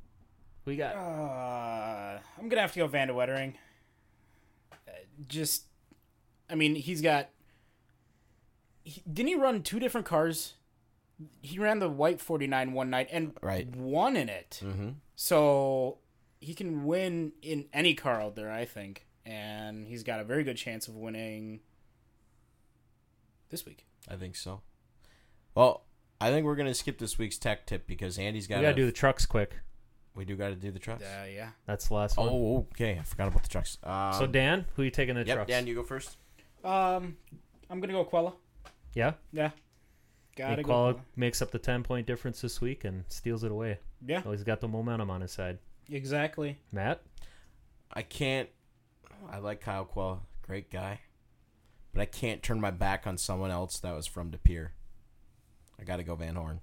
We 0.65 0.77
got 0.77 0.95
Uh, 0.95 2.19
I'm 2.39 2.49
gonna 2.49 2.61
have 2.61 2.73
to 2.73 2.79
go 2.79 2.87
Van 2.87 3.09
de 3.09 3.15
Wettering. 3.15 3.55
Uh, 4.73 4.77
Just, 5.27 5.65
I 6.49 6.55
mean, 6.55 6.75
he's 6.77 7.01
got. 7.03 7.31
He, 8.85 9.03
didn't 9.11 9.29
he 9.29 9.35
run 9.37 9.63
two 9.63 9.79
different 9.81 10.07
cars? 10.07 10.55
He 11.41 11.59
ran 11.59 11.79
the 11.79 11.89
white 11.89 12.21
49 12.21 12.73
one 12.73 12.91
night 12.91 13.09
and 13.13 13.37
Right. 13.43 13.69
won 13.77 14.17
in 14.17 14.29
it. 14.29 14.61
Mm-hmm. 14.65 14.91
So 15.15 15.99
he 16.41 16.53
can 16.55 16.85
win 16.85 17.33
in 17.43 17.67
any 17.73 17.95
car 17.95 18.21
out 18.21 18.35
there, 18.35 18.51
I 18.51 18.65
think, 18.65 19.07
and 19.25 19.87
he's 19.87 20.03
got 20.03 20.19
a 20.19 20.25
very 20.25 20.43
good 20.43 20.57
chance 20.57 20.89
of 20.89 20.97
winning 20.97 21.61
this 23.51 23.65
week. 23.65 23.87
I 24.09 24.17
think 24.17 24.35
so. 24.35 24.63
Well, 25.55 25.85
I 26.21 26.31
think 26.31 26.45
we're 26.45 26.57
gonna 26.57 26.75
skip 26.75 26.99
this 26.99 27.19
week's 27.19 27.39
tech 27.39 27.67
tip 27.67 27.87
because 27.87 28.19
Andy's 28.19 28.47
got. 28.49 28.57
we 28.59 28.63
gotta 28.63 28.75
do 28.77 28.87
the 28.87 28.93
trucks 28.93 29.27
quick. 29.27 29.57
We 30.15 30.25
do 30.25 30.37
got 30.37 30.49
to 30.49 30.55
do 30.55 30.71
the 30.71 30.79
trucks. 30.79 31.03
Uh, 31.03 31.27
yeah. 31.35 31.51
That's 31.67 31.89
the 31.89 31.95
last 31.95 32.17
one. 32.19 32.29
Oh, 32.31 32.67
okay. 32.73 32.99
I 33.01 33.03
forgot 33.03 33.29
about 33.29 33.43
the 33.43 33.49
trucks. 33.49 33.79
Um, 33.83 34.13
so 34.15 34.27
Dan, 34.27 34.67
who 34.75 34.83
are 34.83 34.85
you 34.85 34.91
taking 34.91 35.15
the 35.15 35.25
yep, 35.25 35.37
trucks? 35.37 35.49
Dan, 35.49 35.67
you 35.67 35.75
go 35.75 35.83
first. 35.83 36.17
Um, 36.65 37.17
I'm 37.71 37.81
gonna 37.81 37.93
go 37.95 38.05
Quella. 38.05 38.35
yeah. 38.95 39.15
Yeah. 39.33 39.51
Gotta 40.37 40.57
Nick 40.57 40.67
go. 40.67 40.73
Quella. 40.73 40.97
makes 41.17 41.41
up 41.43 41.51
the 41.51 41.59
ten 41.59 41.83
point 41.83 42.07
difference 42.07 42.41
this 42.41 42.61
week 42.61 42.85
and 42.85 43.05
steals 43.09 43.43
it 43.45 43.51
away. 43.51 43.79
Yeah. 44.07 44.23
Oh, 44.25 44.33
he's 44.33 44.45
got 44.45 44.61
the 44.61 44.69
momentum 44.69 45.11
on 45.11 45.23
his 45.23 45.33
side. 45.33 45.59
Exactly. 45.91 46.59
Matt, 46.73 47.03
I 47.93 48.03
can't. 48.03 48.49
I 49.31 49.39
like 49.39 49.61
Kyle 49.61 49.85
Quell, 49.85 50.21
great 50.43 50.71
guy, 50.71 51.01
but 51.93 52.03
I 52.03 52.07
can't 52.07 52.43
turn 52.43 52.61
my 52.61 52.71
back 52.71 53.07
on 53.07 53.17
someone 53.17 53.51
else 53.51 53.79
that 53.81 53.95
was 53.95 54.07
from 54.07 54.31
De 54.31 54.39
Pere. 54.39 54.73
I 55.81 55.85
got 55.85 55.97
to 55.97 56.03
go 56.03 56.15
Van 56.15 56.35
Horn. 56.35 56.61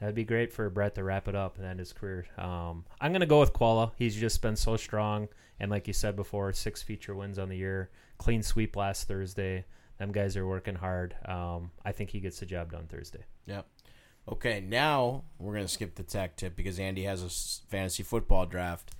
That'd 0.00 0.14
be 0.14 0.24
great 0.24 0.52
for 0.52 0.70
Brett 0.70 0.94
to 0.94 1.02
wrap 1.02 1.26
it 1.26 1.34
up 1.34 1.58
and 1.58 1.66
end 1.66 1.80
his 1.80 1.92
career. 1.92 2.26
Um, 2.38 2.84
I'm 3.00 3.12
gonna 3.12 3.26
go 3.26 3.40
with 3.40 3.52
Quella. 3.52 3.92
He's 3.96 4.14
just 4.14 4.40
been 4.40 4.56
so 4.56 4.76
strong, 4.76 5.28
and 5.58 5.70
like 5.70 5.88
you 5.88 5.92
said 5.92 6.14
before, 6.14 6.52
six 6.52 6.82
feature 6.82 7.14
wins 7.14 7.38
on 7.38 7.48
the 7.48 7.56
year, 7.56 7.90
clean 8.16 8.42
sweep 8.42 8.76
last 8.76 9.08
Thursday. 9.08 9.64
Them 9.98 10.12
guys 10.12 10.36
are 10.36 10.46
working 10.46 10.76
hard. 10.76 11.16
Um, 11.24 11.72
I 11.84 11.90
think 11.90 12.10
he 12.10 12.20
gets 12.20 12.38
the 12.38 12.46
job 12.46 12.70
done 12.70 12.86
Thursday. 12.86 13.24
Yep. 13.46 13.66
Okay, 14.30 14.60
now 14.60 15.24
we're 15.38 15.54
gonna 15.54 15.66
skip 15.66 15.96
the 15.96 16.04
tech 16.04 16.36
tip 16.36 16.54
because 16.54 16.78
Andy 16.78 17.02
has 17.02 17.22
a 17.22 17.68
fantasy 17.68 18.04
football 18.04 18.46
draft, 18.46 18.94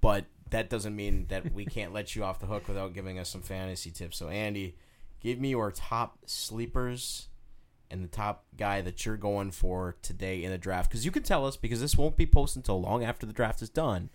but 0.00 0.24
that 0.50 0.68
doesn't 0.68 0.96
mean 0.96 1.26
that 1.28 1.52
we 1.52 1.64
can't 1.64 1.92
let 1.92 2.16
you 2.16 2.24
off 2.24 2.40
the 2.40 2.46
hook 2.46 2.66
without 2.66 2.92
giving 2.92 3.20
us 3.20 3.28
some 3.28 3.42
fantasy 3.42 3.92
tips. 3.92 4.16
So 4.16 4.28
Andy, 4.28 4.74
give 5.20 5.38
me 5.38 5.50
your 5.50 5.70
top 5.70 6.18
sleepers 6.26 7.28
and 7.90 8.02
the 8.04 8.08
top 8.08 8.44
guy 8.56 8.80
that 8.80 9.04
you're 9.06 9.16
going 9.16 9.50
for 9.50 9.96
today 10.02 10.42
in 10.42 10.50
the 10.50 10.58
draft 10.58 10.90
because 10.90 11.04
you 11.04 11.10
can 11.10 11.22
tell 11.22 11.46
us 11.46 11.56
because 11.56 11.80
this 11.80 11.96
won't 11.96 12.16
be 12.16 12.26
posted 12.26 12.60
until 12.60 12.80
long 12.80 13.04
after 13.04 13.26
the 13.26 13.32
draft 13.32 13.62
is 13.62 13.68
done. 13.68 14.10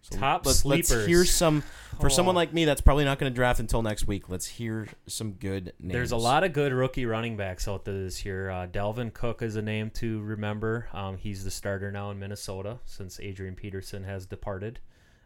So 0.00 0.16
Top 0.16 0.46
let's, 0.46 0.64
let's 0.64 0.88
sleepers. 0.88 1.06
hear 1.08 1.24
some 1.24 1.62
for 2.00 2.08
someone 2.08 2.36
Oh. 2.36 2.38
like 2.38 2.52
me 2.54 2.64
that's 2.64 2.80
probably 2.80 3.04
not 3.04 3.18
going 3.18 3.32
to 3.32 3.34
draft 3.34 3.58
until 3.58 3.82
next 3.82 4.06
week. 4.06 4.28
Let's 4.28 4.46
hear 4.46 4.86
some 5.08 5.32
good 5.32 5.72
names. 5.80 5.92
There's 5.92 6.12
a 6.12 6.16
lot 6.16 6.44
of 6.44 6.52
good 6.52 6.72
rookie 6.72 7.04
running 7.04 7.36
backs 7.36 7.66
out 7.66 7.84
there 7.84 8.00
this 8.04 8.24
year. 8.24 8.48
Uh, 8.48 8.68
Dalvin 8.68 9.12
Cook 9.12 9.42
is 9.42 9.56
a 9.56 9.62
name 9.62 9.90
to 9.94 10.20
remember. 10.22 10.86
Um, 10.92 11.16
he's 11.16 11.42
the 11.42 11.50
starter 11.50 11.90
now 11.90 12.12
in 12.12 12.18
Minnesota 12.20 12.78
since 12.84 13.18
Adrian 13.18 13.56
Peterson 13.56 14.04
has 14.04 14.24
departed. 14.24 14.78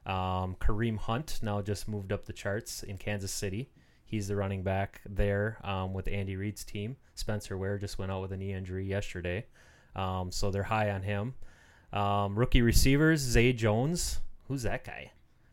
Um, 0.06 0.56
Kareem 0.58 0.96
Hunt 0.96 1.38
now 1.42 1.60
just 1.60 1.86
moved 1.86 2.10
up 2.10 2.24
the 2.24 2.32
charts 2.32 2.82
in 2.82 2.96
Kansas 2.96 3.30
City. 3.30 3.68
He's 4.12 4.28
the 4.28 4.36
running 4.36 4.62
back 4.62 5.00
there 5.08 5.56
um, 5.64 5.94
with 5.94 6.06
Andy 6.06 6.36
Reid's 6.36 6.64
team. 6.64 6.96
Spencer 7.14 7.56
Ware 7.56 7.78
just 7.78 7.98
went 7.98 8.12
out 8.12 8.20
with 8.20 8.30
a 8.32 8.36
knee 8.36 8.52
injury 8.52 8.84
yesterday, 8.84 9.46
um, 9.96 10.30
so 10.30 10.50
they're 10.50 10.62
high 10.64 10.90
on 10.90 11.00
him. 11.02 11.34
Um, 11.94 12.38
rookie 12.38 12.60
receivers: 12.60 13.20
Zay 13.20 13.54
Jones. 13.54 14.20
Who's 14.48 14.64
that 14.64 14.84
guy? 14.84 15.12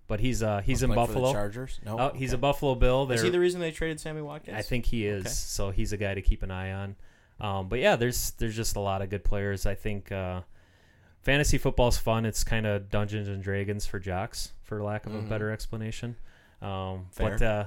But 0.09 0.19
he's 0.19 0.43
uh, 0.43 0.59
he's 0.59 0.83
in 0.83 0.89
for 0.89 0.95
the 0.95 1.07
Buffalo. 1.07 1.31
Chargers. 1.31 1.79
No, 1.85 1.97
Oh, 1.99 2.11
he's 2.13 2.33
a 2.33 2.37
Buffalo 2.37 2.75
Bill. 2.75 3.03
Is 3.03 3.21
They're- 3.21 3.25
he 3.27 3.31
the 3.31 3.39
reason 3.39 3.61
they 3.61 3.71
traded 3.71 4.01
Sammy 4.01 4.21
Watkins? 4.21 4.57
I 4.57 4.61
think 4.61 4.85
he 4.87 5.05
is. 5.05 5.21
Okay. 5.21 5.29
So 5.29 5.69
he's 5.71 5.93
a 5.93 5.97
guy 5.97 6.13
to 6.15 6.21
keep 6.21 6.43
an 6.43 6.51
eye 6.51 6.73
on. 6.73 6.95
Um, 7.39 7.69
but 7.69 7.79
yeah, 7.79 7.95
there's 7.95 8.31
there's 8.31 8.57
just 8.57 8.75
a 8.75 8.81
lot 8.81 9.01
of 9.01 9.09
good 9.09 9.23
players. 9.23 9.65
I 9.65 9.75
think 9.75 10.11
uh, 10.11 10.41
fantasy 11.21 11.57
football's 11.57 11.97
fun. 11.97 12.25
It's 12.25 12.43
kind 12.43 12.65
of 12.67 12.89
Dungeons 12.89 13.29
and 13.29 13.41
Dragons 13.41 13.85
for 13.85 13.99
jocks, 13.99 14.51
for 14.63 14.83
lack 14.83 15.05
of 15.05 15.13
Mhm. 15.13 15.19
a 15.27 15.29
better 15.29 15.49
explanation. 15.49 16.17
Um, 16.61 17.05
Fair. 17.11 17.29
but 17.37 17.41
uh, 17.41 17.65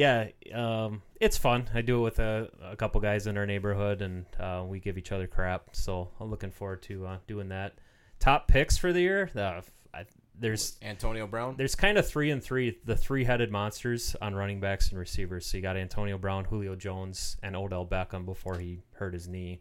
yeah, 0.00 0.28
um, 0.54 1.02
it's 1.20 1.36
fun. 1.36 1.68
I 1.74 1.82
do 1.82 1.98
it 1.98 2.00
with 2.00 2.18
a, 2.20 2.48
a 2.62 2.74
couple 2.74 3.02
guys 3.02 3.26
in 3.26 3.36
our 3.36 3.44
neighborhood, 3.44 4.00
and 4.00 4.24
uh, 4.38 4.64
we 4.66 4.80
give 4.80 4.96
each 4.96 5.12
other 5.12 5.26
crap. 5.26 5.76
So 5.76 6.08
I'm 6.18 6.30
looking 6.30 6.50
forward 6.50 6.80
to 6.84 7.06
uh, 7.06 7.18
doing 7.26 7.50
that. 7.50 7.74
Top 8.18 8.48
picks 8.48 8.78
for 8.78 8.94
the 8.94 9.00
year. 9.00 9.30
Uh, 9.36 9.60
I, 9.92 10.06
there's 10.38 10.78
Antonio 10.80 11.26
Brown. 11.26 11.56
there's 11.58 11.74
kind 11.74 11.98
of 11.98 12.08
three 12.08 12.30
and 12.30 12.42
three, 12.42 12.78
the 12.86 12.96
three-headed 12.96 13.50
monsters 13.50 14.16
on 14.22 14.34
running 14.34 14.58
backs 14.58 14.88
and 14.88 14.98
receivers. 14.98 15.44
So 15.44 15.58
you 15.58 15.62
got 15.62 15.76
Antonio 15.76 16.16
Brown, 16.16 16.46
Julio 16.46 16.74
Jones, 16.76 17.36
and 17.42 17.54
Odell 17.54 17.84
Beckham 17.84 18.24
before 18.24 18.56
he 18.58 18.80
hurt 18.92 19.12
his 19.12 19.28
knee. 19.28 19.60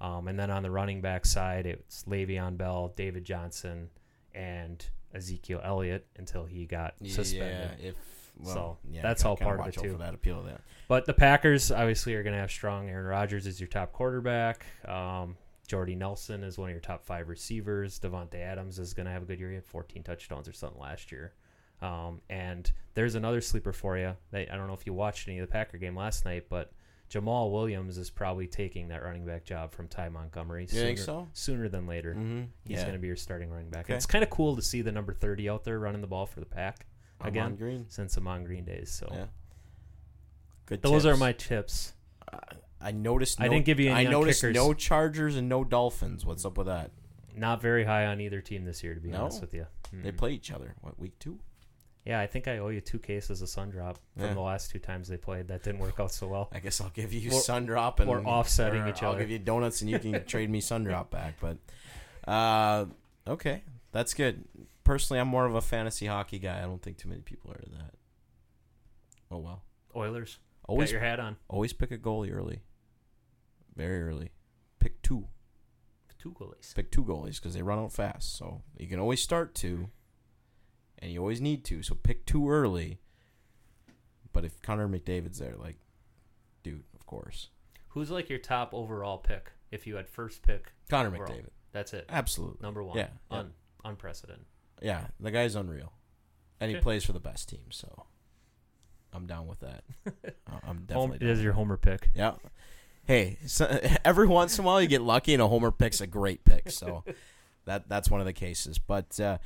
Um, 0.00 0.26
and 0.26 0.36
then 0.36 0.50
on 0.50 0.64
the 0.64 0.70
running 0.72 1.00
back 1.00 1.24
side, 1.26 1.64
it's 1.64 2.02
Le'Veon 2.08 2.56
Bell, 2.56 2.92
David 2.96 3.24
Johnson, 3.24 3.88
and 4.34 4.84
Ezekiel 5.14 5.60
Elliott 5.62 6.08
until 6.16 6.44
he 6.44 6.66
got 6.66 6.94
suspended. 7.06 7.70
Yeah, 7.78 7.88
if 7.90 7.94
well, 8.38 8.54
So, 8.54 8.78
yeah, 8.90 9.02
that's 9.02 9.24
all 9.24 9.36
part 9.36 9.60
of 9.60 9.66
it, 9.66 9.74
too. 9.74 9.92
For 9.92 9.98
that 9.98 10.14
appeal, 10.14 10.42
that. 10.44 10.60
But 10.88 11.06
the 11.06 11.14
Packers 11.14 11.70
obviously 11.70 12.14
are 12.14 12.22
going 12.22 12.34
to 12.34 12.40
have 12.40 12.50
strong. 12.50 12.88
Aaron 12.88 13.06
Rodgers 13.06 13.46
is 13.46 13.60
your 13.60 13.68
top 13.68 13.92
quarterback. 13.92 14.66
Um, 14.86 15.36
Jordy 15.66 15.96
Nelson 15.96 16.44
is 16.44 16.58
one 16.58 16.68
of 16.68 16.74
your 16.74 16.80
top 16.80 17.04
five 17.04 17.28
receivers. 17.28 17.98
Davante 17.98 18.36
Adams 18.36 18.78
is 18.78 18.94
going 18.94 19.06
to 19.06 19.12
have 19.12 19.22
a 19.22 19.26
good 19.26 19.40
year. 19.40 19.48
He 19.48 19.56
had 19.56 19.66
14 19.66 20.02
touchdowns 20.02 20.48
or 20.48 20.52
something 20.52 20.80
last 20.80 21.10
year. 21.10 21.32
Um, 21.82 22.20
and 22.30 22.70
there's 22.94 23.16
another 23.16 23.40
sleeper 23.40 23.72
for 23.72 23.98
you. 23.98 24.14
That, 24.30 24.52
I 24.52 24.56
don't 24.56 24.68
know 24.68 24.74
if 24.74 24.86
you 24.86 24.92
watched 24.92 25.28
any 25.28 25.38
of 25.38 25.46
the 25.46 25.52
Packer 25.52 25.76
game 25.78 25.96
last 25.96 26.24
night, 26.24 26.44
but 26.48 26.72
Jamaal 27.10 27.52
Williams 27.52 27.98
is 27.98 28.10
probably 28.10 28.46
taking 28.46 28.88
that 28.88 29.02
running 29.02 29.26
back 29.26 29.44
job 29.44 29.72
from 29.72 29.88
Ty 29.88 30.08
Montgomery. 30.08 30.62
You 30.62 30.68
sooner, 30.68 30.84
think 30.84 30.98
so? 30.98 31.28
Sooner 31.32 31.68
than 31.68 31.86
later. 31.86 32.14
Mm-hmm. 32.14 32.42
He's 32.64 32.78
yeah. 32.78 32.82
going 32.82 32.94
to 32.94 32.98
be 32.98 33.08
your 33.08 33.16
starting 33.16 33.50
running 33.50 33.70
back. 33.70 33.86
Okay. 33.86 33.94
It's 33.94 34.06
kind 34.06 34.24
of 34.24 34.30
cool 34.30 34.56
to 34.56 34.62
see 34.62 34.82
the 34.82 34.92
number 34.92 35.12
30 35.12 35.48
out 35.48 35.64
there 35.64 35.78
running 35.78 36.00
the 36.00 36.06
ball 36.06 36.26
for 36.26 36.40
the 36.40 36.46
Pack 36.46 36.86
Ahman 37.20 37.28
again 37.32 37.56
Green. 37.56 37.86
since 37.88 38.16
Ahman 38.16 38.44
Green 38.44 38.64
days. 38.64 38.90
So 38.90 39.08
Yeah. 39.10 39.26
Good. 40.66 40.82
those 40.82 41.04
tips. 41.04 41.14
are 41.14 41.16
my 41.16 41.32
tips. 41.32 41.92
I 42.80 42.90
noticed. 42.92 43.40
I 43.40 43.46
No, 43.46 43.52
didn't 43.54 43.64
give 43.66 43.80
you 43.80 43.90
any 43.90 44.06
I 44.06 44.10
noticed 44.10 44.40
kickers. 44.42 44.54
no 44.56 44.74
Chargers 44.74 45.36
and 45.36 45.48
no 45.48 45.64
Dolphins. 45.64 46.26
What's 46.26 46.44
up 46.44 46.58
with 46.58 46.66
that? 46.66 46.90
Not 47.34 47.60
very 47.60 47.84
high 47.84 48.06
on 48.06 48.20
either 48.20 48.40
team 48.40 48.64
this 48.64 48.82
year, 48.82 48.94
to 48.94 49.00
be 49.00 49.10
No? 49.10 49.22
honest 49.22 49.40
with 49.40 49.54
you. 49.54 49.66
They 49.92 50.12
Mm. 50.12 50.16
play 50.16 50.32
each 50.32 50.50
other. 50.50 50.74
What 50.80 50.98
week 50.98 51.18
two? 51.18 51.38
Yeah, 52.04 52.20
I 52.20 52.26
think 52.26 52.46
I 52.46 52.58
owe 52.58 52.68
you 52.68 52.80
two 52.80 52.98
cases 52.98 53.42
of 53.42 53.48
sun 53.48 53.70
drop 53.70 53.98
from 54.14 54.26
Yeah. 54.26 54.34
the 54.34 54.40
last 54.40 54.70
two 54.70 54.78
times 54.78 55.08
they 55.08 55.16
played. 55.16 55.48
That 55.48 55.62
didn't 55.64 55.80
work 55.80 55.98
out 55.98 56.12
so 56.12 56.28
well. 56.28 56.48
I 56.52 56.60
guess 56.60 56.80
I'll 56.80 56.90
give 56.90 57.12
you 57.12 57.30
Or- 57.32 57.40
sun 57.40 57.66
drop 57.66 57.98
and 57.98 58.08
or 58.08 58.24
offsetting 58.24 58.82
or 58.82 58.88
each 58.88 59.02
I'll 59.02 59.10
other. 59.10 59.20
give 59.20 59.30
you 59.30 59.38
donuts 59.40 59.80
and 59.80 59.90
you 59.90 59.98
can 59.98 60.12
trade 60.26 60.48
me 60.50 60.60
sun 60.60 60.84
drop 60.84 61.10
back. 61.10 61.34
But 61.40 61.58
uh, 62.30 62.86
okay, 63.26 63.62
that's 63.92 64.14
good. 64.14 64.44
Personally, 64.86 65.20
I'm 65.20 65.28
more 65.28 65.44
of 65.46 65.54
a 65.54 65.60
fantasy 65.60 66.06
hockey 66.06 66.38
guy. 66.38 66.58
I 66.58 66.62
don't 66.62 66.80
think 66.80 66.96
too 66.96 67.08
many 67.08 67.20
people 67.20 67.50
are 67.50 67.60
that. 67.78 67.94
Oh 69.30 69.38
well. 69.38 69.62
Oilers, 69.96 70.38
Always 70.68 70.90
got 70.90 70.92
your 70.92 71.00
hat 71.00 71.18
on. 71.20 71.36
always 71.48 71.72
pick 71.72 71.90
a 71.90 71.98
goalie 71.98 72.32
early. 72.32 72.60
Very 73.74 74.02
early. 74.02 74.30
Pick 74.78 75.02
two. 75.02 75.26
Two 76.18 76.30
goalies. 76.32 76.74
Pick 76.74 76.90
two 76.90 77.04
goalies 77.04 77.36
because 77.36 77.54
they 77.54 77.62
run 77.62 77.78
out 77.78 77.92
fast. 77.92 78.36
So 78.36 78.62
you 78.78 78.86
can 78.88 78.98
always 78.98 79.20
start 79.20 79.54
two, 79.54 79.90
and 80.98 81.10
you 81.12 81.20
always 81.20 81.40
need 81.40 81.64
to. 81.66 81.82
So 81.82 81.94
pick 81.94 82.24
two 82.26 82.50
early. 82.50 82.98
But 84.32 84.44
if 84.44 84.60
Connor 84.62 84.88
McDavid's 84.88 85.38
there, 85.38 85.54
like, 85.56 85.76
dude, 86.62 86.84
of 86.94 87.06
course, 87.06 87.48
Who's 87.88 88.10
like 88.10 88.28
your 88.28 88.38
top 88.38 88.74
overall 88.74 89.18
pick? 89.18 89.52
If 89.70 89.86
you 89.86 89.96
had 89.96 90.08
first 90.08 90.42
pick, 90.42 90.72
Connor 90.90 91.08
Overall. 91.08 91.28
McDavid, 91.32 91.50
that's 91.72 91.92
it. 91.94 92.04
absolutely. 92.08 92.58
Number 92.60 92.82
one. 92.84 92.98
Yeah, 92.98 93.08
yeah. 93.30 93.42
Unprecedented. 93.84 94.44
Yeah, 94.82 95.06
the 95.20 95.30
guy's 95.30 95.54
unreal, 95.54 95.92
and 96.60 96.70
he 96.70 96.76
Okay. 96.76 96.82
plays 96.82 97.04
for 97.04 97.12
the 97.12 97.20
best 97.20 97.48
team. 97.48 97.70
So 97.70 98.06
I'm 99.12 99.26
down 99.26 99.46
with 99.46 99.60
that. 99.60 99.84
I- 100.46 100.60
I'm 100.68 100.84
definitely. 100.84 100.94
Home, 100.94 101.10
down 101.10 101.16
it 101.16 101.22
is 101.22 101.42
your 101.42 101.52
homer 101.54 101.76
pick. 101.76 102.10
Yeah. 102.14 102.34
Hey, 103.04 103.38
so, 103.46 103.66
every 104.04 104.26
once 104.26 104.58
in 104.58 104.64
a 104.64 104.66
while 104.66 104.80
you 104.82 104.88
get 104.88 105.00
lucky, 105.02 105.32
and 105.32 105.42
a 105.42 105.48
homer 105.48 105.70
pick's 105.70 106.00
a 106.00 106.06
great 106.06 106.44
pick. 106.44 106.70
So 106.70 107.04
that 107.64 107.88
that's 107.88 108.10
one 108.10 108.20
of 108.20 108.26
the 108.26 108.32
cases. 108.32 108.78
But 108.78 109.18
uh, 109.20 109.38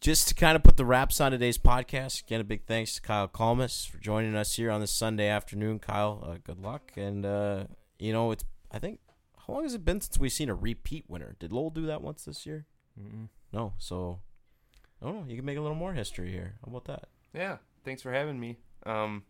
just 0.00 0.28
to 0.28 0.34
kind 0.34 0.54
of 0.56 0.62
put 0.62 0.76
the 0.76 0.84
wraps 0.84 1.20
on 1.20 1.32
today's 1.32 1.58
podcast, 1.58 2.22
again, 2.22 2.40
a 2.40 2.44
big 2.44 2.64
thanks 2.66 2.94
to 2.94 3.00
Kyle 3.02 3.26
Calmes 3.28 3.84
for 3.84 3.98
joining 3.98 4.34
us 4.36 4.54
here 4.54 4.70
on 4.70 4.80
this 4.80 4.92
Sunday 4.92 5.26
afternoon. 5.28 5.80
Kyle, 5.80 6.22
uh, 6.24 6.36
good 6.44 6.60
luck. 6.60 6.92
And, 6.96 7.26
uh, 7.26 7.64
you 7.98 8.12
know, 8.12 8.30
it's, 8.30 8.44
I 8.70 8.78
think, 8.78 9.00
how 9.46 9.54
long 9.54 9.64
has 9.64 9.74
it 9.74 9.84
been 9.84 10.00
since 10.00 10.16
we've 10.16 10.32
seen 10.32 10.48
a 10.48 10.54
repeat 10.54 11.04
winner? 11.08 11.34
Did 11.40 11.52
Lowell 11.52 11.70
do 11.70 11.84
that 11.86 12.00
once 12.00 12.24
this 12.24 12.46
year? 12.46 12.64
Mm-mm. 13.00 13.28
No. 13.52 13.72
So, 13.78 14.20
I 15.02 15.06
don't. 15.06 15.28
You 15.30 15.36
can 15.36 15.44
make 15.44 15.58
a 15.58 15.60
little 15.60 15.76
more 15.76 15.92
history 15.92 16.30
here. 16.30 16.54
How 16.64 16.70
about 16.70 16.84
that? 16.86 17.08
Yeah, 17.34 17.58
thanks 17.84 18.02
for 18.02 18.12
having 18.12 18.38
me. 18.40 18.58
Um, 18.84 19.22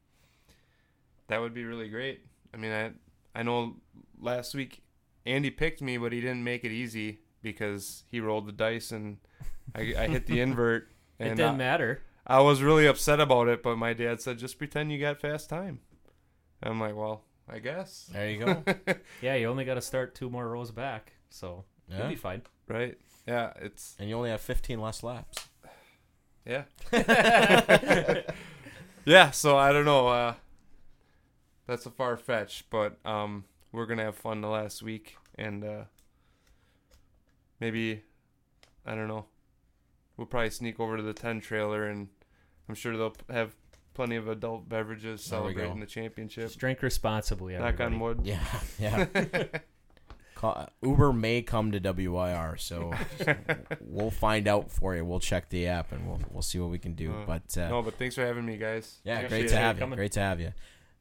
that 1.29 1.41
would 1.41 1.55
be 1.55 1.65
really 1.65 1.89
great. 1.89 2.21
I 2.55 2.57
mean, 2.57 2.73
I 2.73 2.93
I 3.39 3.43
know 3.43 3.77
last 4.21 4.55
week 4.55 4.83
Andy 5.27 5.51
picked 5.51 5.83
me, 5.83 5.99
but 5.99 6.13
he 6.13 6.21
didn't 6.21 6.45
make 6.45 6.65
it 6.65 6.73
easy 6.73 7.21
because 7.43 8.05
he 8.11 8.21
rolled 8.21 8.47
the 8.47 8.53
dice 8.53 8.91
and 8.93 9.19
I, 9.75 9.95
I 9.99 10.09
hit 10.09 10.27
the 10.27 10.41
invert. 10.47 10.89
It 11.19 11.27
And 11.29 11.37
didn't 11.37 11.55
I, 11.55 11.57
matter. 11.57 12.03
I 12.27 12.41
was 12.41 12.63
really 12.63 12.87
upset 12.87 13.21
about 13.21 13.49
it, 13.49 13.63
but 13.63 13.77
my 13.77 13.93
dad 13.93 14.21
said, 14.21 14.39
just 14.39 14.59
pretend 14.59 14.93
you 14.93 14.99
got 14.99 15.21
fast 15.21 15.49
time. 15.49 15.81
I'm 16.63 16.81
like, 16.81 16.95
well, 16.97 17.25
I 17.49 17.59
guess. 17.59 18.11
There 18.13 18.29
you 18.31 18.45
go. 18.45 18.65
Yeah, 19.23 19.35
you 19.37 19.47
only 19.49 19.65
got 19.65 19.75
to 19.75 19.81
start 19.81 20.15
two 20.15 20.29
more 20.31 20.47
rows 20.49 20.71
back, 20.71 21.13
so 21.31 21.65
you'll 21.89 22.09
be 22.09 22.17
fine. 22.17 22.43
right? 22.67 22.99
Yeah, 23.27 23.53
it's, 23.61 23.97
And 23.99 24.09
you 24.09 24.17
only 24.17 24.31
have 24.31 24.41
15 24.41 24.81
less 24.81 25.03
laps. 25.03 25.49
Yeah. 26.49 26.65
yeah, 29.05 29.31
so 29.31 29.57
I 29.57 29.73
don't 29.73 29.85
know. 29.85 30.09
Uh, 30.09 30.35
that's 31.67 31.87
a 31.87 31.91
far 31.91 32.17
fetch, 32.17 32.65
but 32.71 32.97
um, 33.05 33.45
we're 33.71 33.87
gonna 33.87 34.05
have 34.05 34.17
fun 34.17 34.41
the 34.41 34.49
last 34.49 34.83
week, 34.83 35.17
and 35.37 35.63
uh, 35.63 35.85
maybe 37.61 38.03
I 38.87 38.95
don't 38.95 39.09
know. 39.09 39.27
We'll 40.17 40.27
probably 40.27 40.51
sneak 40.51 40.81
over 40.81 40.97
to 40.97 41.03
the 41.03 41.13
ten 41.13 41.41
trailer, 41.41 41.85
and 41.85 42.09
I'm 42.69 42.75
sure 42.75 42.97
they'll 42.97 43.17
have 43.31 43.55
plenty 43.95 44.17
of 44.17 44.29
adult 44.29 44.69
beverages 44.69 45.29
There 45.29 45.39
celebrating 45.39 45.81
the 45.81 45.87
championship. 45.87 46.45
Just 46.45 46.59
drink 46.59 46.83
responsibly, 46.83 47.57
Knock 47.57 47.81
on 47.81 48.01
wood. 48.01 48.21
Yeah. 48.25 48.41
Yeah. 48.79 49.07
Call, 50.39 50.69
Uber 50.83 51.13
may 51.13 51.43
come 51.43 51.73
to 51.73 51.81
WIR, 51.81 52.57
so 52.59 52.93
we'll 53.81 54.13
find 54.13 54.47
out 54.47 54.71
for 54.71 54.95
you. 54.95 55.05
We'll 55.05 55.19
check 55.19 55.49
the 55.49 55.67
app 55.67 55.91
and 55.91 56.07
we'll 56.07 56.21
we'll 56.31 56.43
see 56.43 56.61
what 56.61 56.71
we 56.71 56.79
can 56.79 56.95
do. 56.95 57.11
Uh, 57.13 57.25
but 57.27 57.59
uh, 57.59 57.69
No, 57.69 57.83
but 57.83 57.99
thanks 57.99 58.15
for 58.15 58.25
having 58.25 58.47
me, 58.47 58.57
guys. 58.57 59.01
yeah, 59.03 59.17
Appreciate 59.19 59.39
great 59.41 59.49
to 59.49 59.57
have 59.57 59.77
you. 59.77 59.81
Coming. 59.81 59.97
Great 59.97 60.13
to 60.13 60.21
have 60.21 60.41
you. 60.41 60.53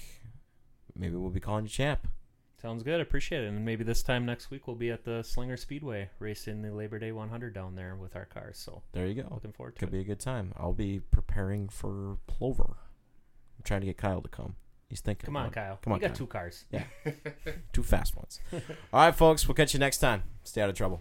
maybe 0.97 1.15
we'll 1.17 1.31
be 1.31 1.41
calling 1.41 1.65
you 1.65 1.71
champ. 1.71 2.07
Sounds 2.63 2.83
good. 2.83 3.01
Appreciate 3.01 3.45
it. 3.45 3.49
And 3.49 3.65
maybe 3.65 3.85
this 3.85 4.03
time 4.03 4.27
next 4.27 4.51
week 4.51 4.67
we'll 4.67 4.77
be 4.77 4.91
at 4.91 5.05
the 5.05 5.23
Slinger 5.23 5.57
Speedway 5.57 6.11
racing 6.19 6.61
the 6.63 6.71
Labor 6.73 6.99
Day 6.99 7.11
100 7.13 7.55
down 7.55 7.75
there 7.75 7.97
with 7.97 8.15
our 8.17 8.27
cars. 8.27 8.59
So 8.59 8.83
There 8.93 9.07
you 9.07 9.15
go. 9.23 9.29
looking 9.31 9.53
forward 9.53 9.77
to 9.77 9.81
Could 9.81 9.89
it. 9.89 9.93
be 9.93 10.01
a 10.01 10.05
good 10.05 10.21
time. 10.21 10.53
I'll 10.59 10.75
be 10.75 11.01
preparing 11.01 11.69
for 11.71 12.19
Plover. 12.27 12.77
I'm 13.59 13.63
trying 13.65 13.81
to 13.81 13.87
get 13.87 13.97
Kyle 13.99 14.21
to 14.21 14.29
come. 14.29 14.57
He's 14.89 15.01
thinking. 15.01 15.25
Come 15.27 15.37
on, 15.37 15.45
about. 15.47 15.55
Kyle. 15.55 15.79
Come 15.83 15.93
on, 15.95 15.99
you 15.99 16.01
got 16.03 16.09
Kyle. 16.09 16.17
two 16.17 16.27
cars. 16.27 16.65
Yeah. 16.71 16.85
Two 17.73 17.83
fast 17.83 18.17
ones. 18.17 18.41
All 18.93 19.05
right, 19.05 19.15
folks. 19.15 19.47
We'll 19.47 19.55
catch 19.55 19.73
you 19.73 19.81
next 19.81 19.99
time. 19.99 20.25
Stay 20.45 20.61
out 20.61 20.69
of 20.69 20.75
trouble. 20.75 20.99